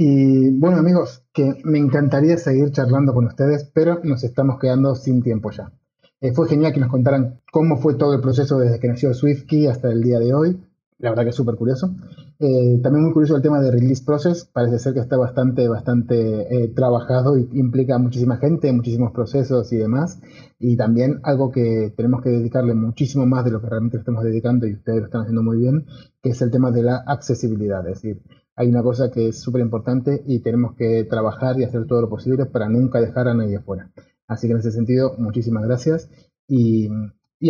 y 0.00 0.50
bueno 0.50 0.76
amigos, 0.76 1.24
que 1.32 1.60
me 1.64 1.76
encantaría 1.76 2.36
seguir 2.36 2.70
charlando 2.70 3.12
con 3.12 3.26
ustedes, 3.26 3.68
pero 3.74 3.98
nos 4.04 4.22
estamos 4.22 4.60
quedando 4.60 4.94
sin 4.94 5.24
tiempo 5.24 5.50
ya. 5.50 5.72
Eh, 6.20 6.32
fue 6.32 6.48
genial 6.48 6.72
que 6.72 6.78
nos 6.78 6.88
contaran 6.88 7.40
cómo 7.50 7.78
fue 7.78 7.94
todo 7.94 8.14
el 8.14 8.20
proceso 8.20 8.60
desde 8.60 8.78
que 8.78 8.86
nació 8.86 9.12
SwiftKey 9.12 9.66
hasta 9.66 9.90
el 9.90 10.00
día 10.02 10.20
de 10.20 10.32
hoy. 10.32 10.60
La 10.98 11.10
verdad 11.10 11.24
que 11.24 11.30
es 11.30 11.34
súper 11.34 11.56
curioso. 11.56 11.96
Eh, 12.40 12.78
también 12.82 13.04
muy 13.04 13.12
curioso 13.12 13.34
el 13.34 13.42
tema 13.42 13.60
de 13.60 13.70
Release 13.70 14.04
Process. 14.04 14.44
Parece 14.44 14.78
ser 14.78 14.94
que 14.94 15.00
está 15.00 15.16
bastante, 15.16 15.66
bastante 15.66 16.64
eh, 16.64 16.68
trabajado 16.68 17.36
y 17.36 17.48
implica 17.54 17.98
muchísima 17.98 18.36
gente, 18.36 18.72
muchísimos 18.72 19.12
procesos 19.12 19.72
y 19.72 19.76
demás. 19.76 20.20
Y 20.58 20.76
también 20.76 21.20
algo 21.24 21.50
que 21.50 21.92
tenemos 21.96 22.22
que 22.22 22.30
dedicarle 22.30 22.74
muchísimo 22.74 23.26
más 23.26 23.44
de 23.44 23.50
lo 23.50 23.60
que 23.60 23.68
realmente 23.68 23.96
estamos 23.96 24.22
dedicando 24.22 24.66
y 24.66 24.74
ustedes 24.74 25.00
lo 25.00 25.04
están 25.06 25.22
haciendo 25.22 25.42
muy 25.42 25.58
bien, 25.58 25.86
que 26.22 26.30
es 26.30 26.42
el 26.42 26.50
tema 26.50 26.70
de 26.70 26.82
la 26.82 27.02
accesibilidad. 27.06 27.86
Es 27.88 28.02
decir, 28.02 28.22
hay 28.58 28.68
una 28.68 28.82
cosa 28.82 29.10
que 29.10 29.28
es 29.28 29.40
súper 29.40 29.60
importante 29.60 30.22
y 30.26 30.40
tenemos 30.40 30.74
que 30.74 31.04
trabajar 31.04 31.58
y 31.58 31.64
hacer 31.64 31.86
todo 31.86 32.02
lo 32.02 32.08
posible 32.08 32.46
para 32.46 32.68
nunca 32.68 33.00
dejar 33.00 33.28
a 33.28 33.34
nadie 33.34 33.60
fuera. 33.60 33.92
Así 34.26 34.48
que 34.48 34.52
en 34.52 34.58
ese 34.58 34.72
sentido, 34.72 35.14
muchísimas 35.16 35.62
gracias. 35.64 36.10
Y, 36.48 36.88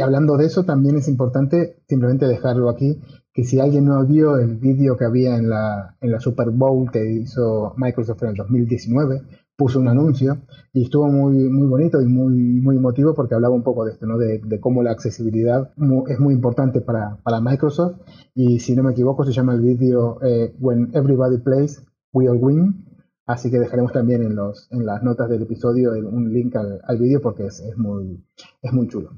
hablando 0.02 0.36
de 0.36 0.46
eso, 0.46 0.64
también 0.64 0.96
es 0.96 1.08
importante 1.08 1.82
simplemente 1.88 2.26
dejarlo 2.26 2.68
aquí, 2.68 3.00
que 3.38 3.44
si 3.44 3.60
alguien 3.60 3.84
no 3.84 4.04
vio 4.04 4.36
el 4.36 4.56
vídeo 4.56 4.96
que 4.96 5.04
había 5.04 5.36
en 5.36 5.48
la, 5.48 5.94
en 6.00 6.10
la 6.10 6.18
Super 6.18 6.50
Bowl 6.50 6.90
que 6.90 7.08
hizo 7.08 7.72
Microsoft 7.76 8.24
en 8.24 8.30
el 8.30 8.34
2019, 8.34 9.22
puso 9.54 9.78
un 9.78 9.86
anuncio 9.86 10.38
y 10.72 10.82
estuvo 10.82 11.06
muy, 11.06 11.48
muy 11.48 11.68
bonito 11.68 12.02
y 12.02 12.06
muy, 12.06 12.34
muy 12.34 12.78
emotivo 12.78 13.14
porque 13.14 13.36
hablaba 13.36 13.54
un 13.54 13.62
poco 13.62 13.84
de 13.84 13.92
esto, 13.92 14.06
¿no? 14.06 14.18
de, 14.18 14.58
cómo 14.58 14.82
la 14.82 14.90
accesibilidad 14.90 15.70
es 16.08 16.18
muy 16.18 16.34
importante 16.34 16.80
para, 16.80 17.18
para, 17.22 17.40
Microsoft 17.40 18.00
y 18.34 18.58
si 18.58 18.74
no 18.74 18.82
me 18.82 18.90
equivoco 18.90 19.24
se 19.24 19.30
llama 19.30 19.54
el 19.54 19.60
vídeo 19.60 20.18
eh, 20.20 20.52
When 20.58 20.90
Everybody 20.92 21.38
Plays, 21.38 21.86
We 22.12 22.28
All 22.28 22.38
Win. 22.42 22.86
Así 23.24 23.52
que 23.52 23.60
dejaremos 23.60 23.92
también 23.92 24.24
en, 24.24 24.34
los, 24.34 24.66
en 24.72 24.84
las 24.84 25.04
notas 25.04 25.28
del 25.28 25.42
episodio 25.42 25.92
un 25.92 26.32
link 26.32 26.56
al, 26.56 26.80
al 26.82 26.98
vídeo 26.98 27.20
porque 27.22 27.46
es, 27.46 27.60
es, 27.60 27.78
muy, 27.78 28.20
es 28.62 28.72
muy 28.72 28.88
chulo. 28.88 29.10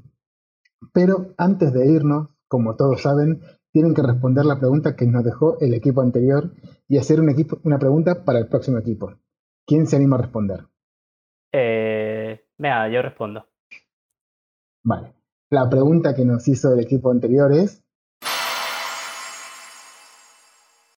Pero 0.93 1.33
antes 1.37 1.73
de 1.73 1.87
irnos, 1.91 2.27
como 2.47 2.75
todos 2.75 3.01
saben, 3.01 3.39
tienen 3.71 3.93
que 3.93 4.01
responder 4.01 4.45
la 4.45 4.59
pregunta 4.59 4.95
que 4.95 5.05
nos 5.05 5.23
dejó 5.23 5.59
el 5.59 5.73
equipo 5.73 6.01
anterior 6.01 6.51
y 6.87 6.97
hacer 6.97 7.19
un 7.19 7.29
equipo, 7.29 7.59
una 7.63 7.79
pregunta 7.79 8.23
para 8.25 8.39
el 8.39 8.47
próximo 8.47 8.77
equipo. 8.77 9.13
¿Quién 9.65 9.87
se 9.87 9.95
anima 9.95 10.17
a 10.17 10.21
responder? 10.21 10.65
Eh, 11.53 12.45
venga, 12.57 12.89
yo 12.89 13.01
respondo. 13.01 13.47
Vale. 14.83 15.13
La 15.49 15.69
pregunta 15.69 16.15
que 16.15 16.25
nos 16.25 16.47
hizo 16.47 16.73
el 16.73 16.79
equipo 16.79 17.11
anterior 17.11 17.51
es... 17.51 17.83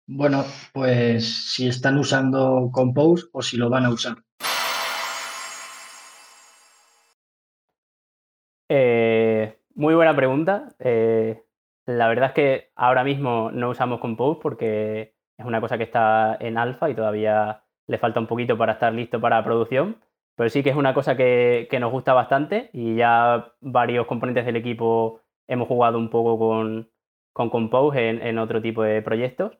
Bueno, 0.05 0.43
pues 0.73 1.53
si 1.53 1.67
están 1.67 1.97
usando 1.97 2.69
Compose 2.71 3.25
o 3.31 3.41
si 3.41 3.57
lo 3.57 3.69
van 3.69 3.85
a 3.85 3.89
usar. 3.89 4.17
Eh, 8.69 9.59
muy 9.75 9.95
buena 9.95 10.15
pregunta. 10.15 10.75
Eh, 10.79 11.43
la 11.85 12.07
verdad 12.07 12.27
es 12.27 12.33
que 12.33 12.71
ahora 12.75 13.03
mismo 13.03 13.51
no 13.51 13.69
usamos 13.69 13.99
Compose 13.99 14.39
porque 14.41 15.15
es 15.37 15.45
una 15.45 15.61
cosa 15.61 15.77
que 15.77 15.83
está 15.83 16.37
en 16.39 16.57
alfa 16.57 16.89
y 16.89 16.95
todavía 16.95 17.63
le 17.87 17.97
falta 17.97 18.19
un 18.19 18.27
poquito 18.27 18.57
para 18.57 18.73
estar 18.73 18.93
listo 18.93 19.19
para 19.19 19.43
producción. 19.43 19.97
Pero 20.35 20.49
sí 20.49 20.63
que 20.63 20.71
es 20.71 20.75
una 20.75 20.93
cosa 20.93 21.15
que, 21.15 21.67
nos 21.79 21.91
gusta 21.91 22.13
bastante 22.13 22.69
y 22.73 22.95
ya 22.95 23.53
varios 23.61 24.07
componentes 24.07 24.45
del 24.45 24.55
equipo 24.55 25.21
hemos 25.47 25.67
jugado 25.67 25.97
un 25.99 26.09
poco 26.09 26.39
con, 26.39 26.89
con 27.33 27.49
Compose 27.49 28.09
en, 28.09 28.37
otro 28.39 28.61
tipo 28.61 28.83
de 28.83 29.01
proyectos. 29.01 29.57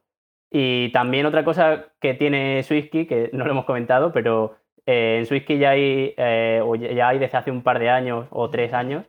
Y 0.52 0.91
también 0.91 1.26
otra 1.26 1.44
cosa 1.44 1.94
que 2.00 2.14
tiene 2.14 2.64
SwiftKey, 2.64 3.08
que 3.08 3.30
no 3.34 3.45
lo 3.45 3.52
hemos 3.52 3.66
comentado, 3.66 4.12
pero 4.12 4.56
eh, 4.86 5.18
en 5.20 5.26
SwiftKey 5.26 5.60
ya 5.60 5.72
hay, 5.72 6.14
eh, 6.18 6.62
ya 6.95 7.10
hay 7.10 7.20
desde 7.20 7.38
hace 7.38 7.52
un 7.52 7.64
par 7.64 7.80
de 7.80 7.90
años 7.90 8.28
o 8.32 8.50
tres 8.50 8.74
años 8.74 9.06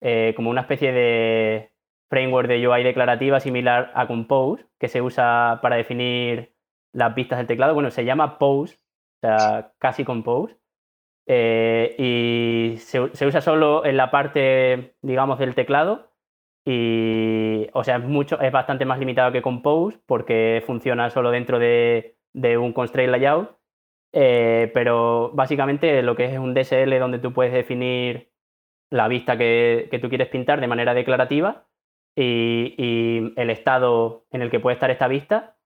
eh, 0.00 0.32
como 0.36 0.50
una 0.50 0.62
especie 0.62 0.92
de 0.92 1.70
framework 2.08 2.48
de 2.48 2.66
UI 2.66 2.82
declarativa 2.82 3.40
similar 3.40 3.92
a 3.94 4.06
Compose, 4.06 4.66
que 4.78 4.88
se 4.88 5.02
usa 5.02 5.60
para 5.62 5.76
definir 5.76 6.54
las 6.92 7.14
vistas 7.14 7.38
del 7.38 7.46
teclado. 7.46 7.74
Bueno, 7.74 7.90
se 7.90 8.04
llama 8.04 8.38
Pose, 8.38 8.76
o 8.76 9.20
sea, 9.20 9.72
casi 9.78 10.04
Compose. 10.04 10.56
Eh, 11.26 11.94
y 11.98 12.78
se, 12.78 13.00
usa 13.00 13.40
solo 13.40 13.84
en 13.84 13.96
la 13.96 14.10
parte, 14.10 14.96
digamos, 15.02 15.38
del 15.38 15.54
teclado. 15.54 16.10
Y, 16.64 17.68
o 17.72 17.84
sea, 17.84 17.96
es, 17.96 18.04
mucho, 18.04 18.40
es 18.40 18.52
bastante 18.52 18.84
más 18.84 18.98
limitado 18.98 19.32
que 19.32 19.42
Compose 19.42 19.98
porque 20.06 20.62
funciona 20.66 21.10
solo 21.10 21.30
dentro 21.30 21.58
de, 21.58 22.16
un 22.58 22.72
constraint 22.72 23.12
layout. 23.12 23.56
Eh, 24.12 24.70
pero 24.72 25.30
básicamente 25.34 26.02
lo 26.02 26.16
que 26.16 26.24
es 26.24 26.38
un 26.38 26.54
DSL 26.54 26.98
donde 26.98 27.18
tú 27.18 27.34
puedes 27.34 27.52
definir 27.52 28.32
la 28.90 29.08
vista 29.08 29.36
que, 29.36 29.98
tú 30.00 30.08
quieres 30.08 30.28
pintar 30.28 30.60
de 30.60 30.66
manera 30.66 30.94
declarativa 30.94 31.67
y, 32.20 32.74
y, 32.76 33.32
el 33.36 33.50
estado 33.50 34.24
en 34.30 34.42
el 34.42 34.50
que 34.50 34.60
puede 34.60 34.74
estar 34.74 34.90
esta 34.90 35.08
vista 35.08 35.58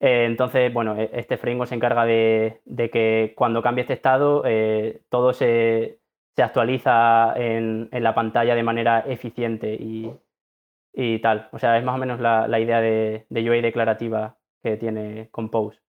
eh, 0.00 0.26
entonces, 0.26 0.72
bueno, 0.72 0.96
e, 0.96 1.10
este 1.12 1.36
framework 1.38 1.68
se 1.68 1.74
encarga 1.74 2.04
de, 2.04 2.60
que 2.92 3.34
cuando 3.36 3.62
cambie 3.62 3.82
este 3.82 3.94
estado, 3.94 4.42
eh, 4.46 5.02
todo 5.08 5.32
se, 5.32 6.00
actualiza 6.36 7.34
en, 7.34 7.88
la 7.90 8.14
pantalla 8.14 8.54
de 8.54 8.62
manera 8.62 9.00
eficiente 9.00 9.74
y, 9.74 11.18
tal. 11.20 11.48
O 11.52 11.58
sea, 11.58 11.78
es 11.78 11.84
más 11.84 11.96
o 11.96 11.98
menos 11.98 12.20
la, 12.20 12.60
idea 12.60 12.80
de, 12.80 13.26
de, 13.28 13.50
UI 13.50 13.60
declarativa 13.60 14.36
que 14.62 14.76
tiene 14.76 15.28
Compose. 15.32 15.80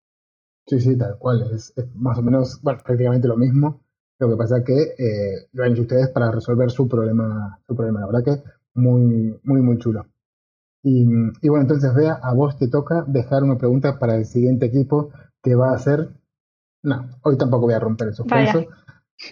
Sí, 0.65 0.79
sí, 0.79 0.97
tal 0.97 1.17
cual. 1.19 1.43
Es, 1.53 1.73
más 1.95 2.17
o 2.17 2.23
menos, 2.23 2.59
prácticamente 2.63 3.27
lo 3.27 3.37
mismo. 3.37 3.83
Lo 4.17 4.29
que 4.29 4.35
pasa 4.35 4.57
es 4.57 4.65
que 4.65 4.73
eh, 4.73 5.47
lo 5.53 5.63
han 5.63 5.71
hecho 5.71 5.83
ustedes 5.83 6.09
para 6.09 6.31
resolver 6.31 6.69
su 6.71 6.87
problema, 6.87 7.59
su 7.67 7.75
problema. 7.75 8.01
La 8.01 8.07
verdad 8.07 8.23
que 8.25 8.49
muy, 8.73 9.39
muy, 9.43 9.61
muy 9.61 9.77
chulo. 9.77 10.05
Y, 10.81 11.05
bueno, 11.49 11.63
entonces 11.63 11.93
vea, 11.93 12.19
a 12.23 12.33
vos 12.33 12.57
te 12.57 12.69
toca 12.69 13.03
dejar 13.07 13.43
una 13.43 13.57
pregunta 13.57 13.99
para 13.99 14.15
el 14.15 14.25
siguiente 14.25 14.67
equipo 14.67 15.11
que 15.43 15.55
va 15.55 15.73
a 15.73 15.77
ser... 15.77 16.09
No, 16.81 17.09
hoy 17.23 17.37
tampoco 17.37 17.65
voy 17.65 17.73
a 17.73 17.79
romper 17.79 18.09
el 18.09 18.13
suspenso. 18.13 18.65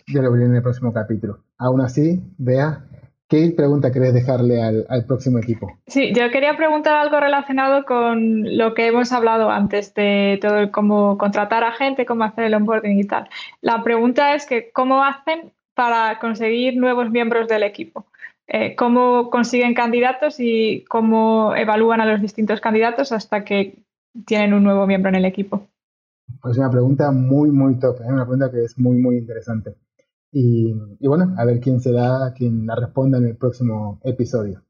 Yo 0.07 0.22
lo 0.22 0.31
veré 0.31 0.45
en 0.45 0.55
el 0.55 0.61
próximo 0.61 0.91
capítulo. 0.91 1.45
Aún 1.57 1.80
así, 1.80 2.22
vea, 2.38 2.84
¿qué 3.30 3.53
pregunta 3.55 3.93
querés 3.93 4.14
dejarle 4.14 4.61
al, 4.61 5.05
próximo 5.05 5.39
equipo? 5.39 5.80
Sí, 5.88 6.14
yo 6.14 6.30
quería 6.30 6.57
preguntar 6.57 6.95
algo 6.95 7.18
relacionado 7.22 7.85
con 7.85 8.57
lo 8.57 8.73
que 8.73 8.88
hemos 8.88 9.14
hablado 9.14 9.49
antes 9.49 9.93
de 9.93 10.39
todo 10.41 10.57
el 10.57 10.72
cómo 10.72 11.18
contratar 11.18 11.64
a 11.64 11.72
gente, 11.72 12.05
cómo 12.05 12.26
hacer 12.26 12.43
el 12.43 12.55
onboarding 12.55 12.99
y 12.99 13.05
tal. 13.05 13.30
La 13.61 13.81
pregunta 13.81 14.35
es 14.35 14.45
que, 14.45 14.72
¿cómo 14.72 15.03
hacen 15.05 15.53
para 15.73 16.19
conseguir 16.19 16.76
nuevos 16.76 17.09
miembros 17.09 17.47
del 17.47 17.64
equipo? 17.64 18.07
Eh, 18.48 18.76
cómo 18.76 19.30
consiguen 19.30 19.74
candidatos 19.74 20.40
y 20.40 20.86
cómo 20.90 21.53
evalúan 21.56 21.99
a 21.99 22.06
los 22.06 22.22
distintos 22.22 22.61
candidatos 22.61 23.11
hasta 23.11 23.44
que 23.44 23.84
tienen 24.26 24.53
un 24.53 24.64
nuevo 24.64 24.88
miembro 24.88 25.10
en 25.10 25.15
el 25.15 25.26
equipo. 25.26 25.68
Pues 26.41 26.57
una 26.57 26.72
pregunta 26.72 27.11
muy, 27.11 27.52
muy 27.52 27.78
top, 27.78 28.02
¿eh? 28.02 28.06
una 28.07 28.24
pregunta 28.24 28.49
que 28.49 28.64
es 28.64 28.78
muy, 28.80 28.98
muy 28.98 29.18
interesante. 29.18 29.76
Y, 30.32 30.74
bueno, 31.02 31.34
a 31.38 31.45
ver 31.45 31.60
quién 31.60 31.80
será 31.80 32.34
quien 32.36 32.65
la 32.65 32.76
responda 32.76 33.18
en 33.18 33.26
el 33.26 33.38
próximo 33.38 33.99
episodio. 34.03 34.64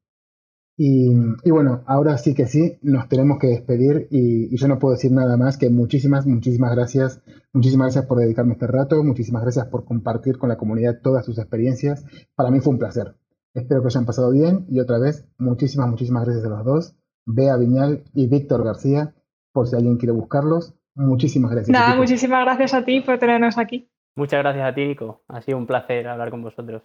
Y, 0.79 1.11
bueno, 1.49 1.83
ahora 1.87 2.17
sí 2.17 2.35
que 2.35 2.45
sí, 2.45 2.77
nos 2.83 3.09
tenemos 3.09 3.39
que 3.39 3.47
despedir 3.47 4.07
y, 4.11 4.53
y, 4.53 4.57
yo 4.57 4.67
no 4.67 4.77
puedo 4.77 4.93
decir 4.93 5.11
nada 5.11 5.35
más 5.35 5.57
que 5.57 5.69
muchísimas, 5.69 6.25
muchísimas 6.25 6.75
gracias. 6.75 7.21
Muchísimas 7.53 7.87
gracias 7.87 8.05
por 8.05 8.19
dedicarme 8.19 8.53
este 8.53 8.67
rato, 8.67 9.03
muchísimas 9.03 9.41
gracias 9.41 9.65
por 9.67 9.85
compartir 9.85 10.37
con 10.37 10.49
la 10.49 10.57
comunidad 10.57 11.01
todas 11.01 11.25
sus 11.25 11.39
experiencias. 11.39 12.05
Para 12.35 12.51
mí 12.51 12.59
fue 12.59 12.73
un 12.73 12.79
placer. 12.79 13.15
Espero 13.57 13.81
que 13.81 13.87
hayan 13.87 14.05
pasado 14.05 14.29
bien 14.29 14.67
y 14.69 14.79
otra 14.79 14.99
vez, 14.99 15.27
muchísimas, 15.39 15.89
muchísimas 15.89 16.25
gracias 16.25 16.45
a 16.45 16.49
los 16.49 16.63
dos, 16.63 16.95
Bea 17.25 17.57
Viñal 17.57 18.03
y 18.13 18.27
Víctor 18.27 18.63
García, 18.63 19.15
por 19.51 19.65
si 19.67 19.75
alguien 19.75 19.97
quiere 19.97 20.11
buscarlos. 20.11 20.75
Muchísimas 20.93 21.49
gracias. 21.49 21.73
Nada, 21.73 21.95
muchísimas 21.95 22.45
gracias 22.45 22.75
a 22.75 22.85
ti 22.85 23.01
por 23.01 23.17
tenernos 23.17 23.57
aquí. 23.57 23.89
Muchas 24.15 24.43
gracias 24.43 24.63
a 24.63 24.75
ti, 24.75 24.85
Nico. 24.85 25.23
Ha 25.27 25.41
sido 25.41 25.57
un 25.57 25.65
placer 25.65 26.07
hablar 26.07 26.29
con 26.29 26.43
vosotros. 26.43 26.83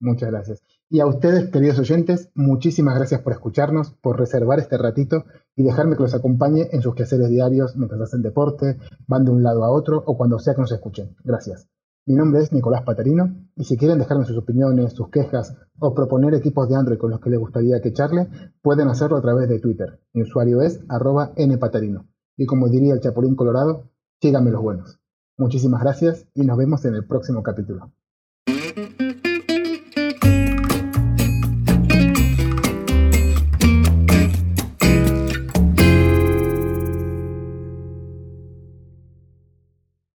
Muchas 0.00 0.28
gracias. 0.28 0.62
Y 0.90 0.98
a 0.98 1.06
ustedes, 1.06 1.50
queridos 1.52 1.78
oyentes, 1.78 2.32
muchísimas 2.34 2.96
gracias 2.96 3.20
por 3.20 3.34
escucharnos, 3.34 3.92
por 3.92 4.18
reservar 4.18 4.58
este 4.58 4.78
ratito 4.78 5.24
y 5.54 5.62
dejarme 5.62 5.96
que 5.96 6.02
los 6.02 6.16
acompañe 6.16 6.66
en 6.72 6.82
sus 6.82 6.96
quehaceres 6.96 7.30
diarios 7.30 7.76
mientras 7.76 8.00
hacen 8.00 8.22
deporte, 8.22 8.76
van 9.06 9.24
de 9.24 9.30
un 9.30 9.44
lado 9.44 9.64
a 9.64 9.70
otro 9.70 10.02
o 10.04 10.16
cuando 10.18 10.40
sea 10.40 10.56
que 10.56 10.62
nos 10.62 10.72
escuchen. 10.72 11.14
Gracias. 11.22 11.68
Mi 12.08 12.14
nombre 12.14 12.40
es 12.40 12.52
Nicolás 12.52 12.84
Patarino 12.84 13.34
y 13.56 13.64
si 13.64 13.76
quieren 13.76 13.98
dejarme 13.98 14.24
sus 14.24 14.38
opiniones, 14.38 14.92
sus 14.92 15.10
quejas 15.10 15.56
o 15.80 15.92
proponer 15.92 16.34
equipos 16.34 16.68
de 16.68 16.76
Android 16.76 16.98
con 16.98 17.10
los 17.10 17.18
que 17.18 17.30
les 17.30 17.40
gustaría 17.40 17.80
que 17.80 17.92
charle, 17.92 18.28
pueden 18.62 18.86
hacerlo 18.86 19.16
a 19.16 19.22
través 19.22 19.48
de 19.48 19.58
Twitter. 19.58 19.98
Mi 20.12 20.22
usuario 20.22 20.62
es 20.62 20.84
arroba 20.88 21.32
npatarino. 21.36 22.06
Y 22.36 22.46
como 22.46 22.68
diría 22.68 22.94
el 22.94 23.00
Chapulín 23.00 23.34
Colorado, 23.34 23.90
síganme 24.20 24.52
los 24.52 24.62
buenos. 24.62 25.00
Muchísimas 25.36 25.82
gracias 25.82 26.28
y 26.32 26.42
nos 26.42 26.56
vemos 26.56 26.84
en 26.84 26.94
el 26.94 27.08
próximo 27.08 27.42
capítulo. 27.42 27.90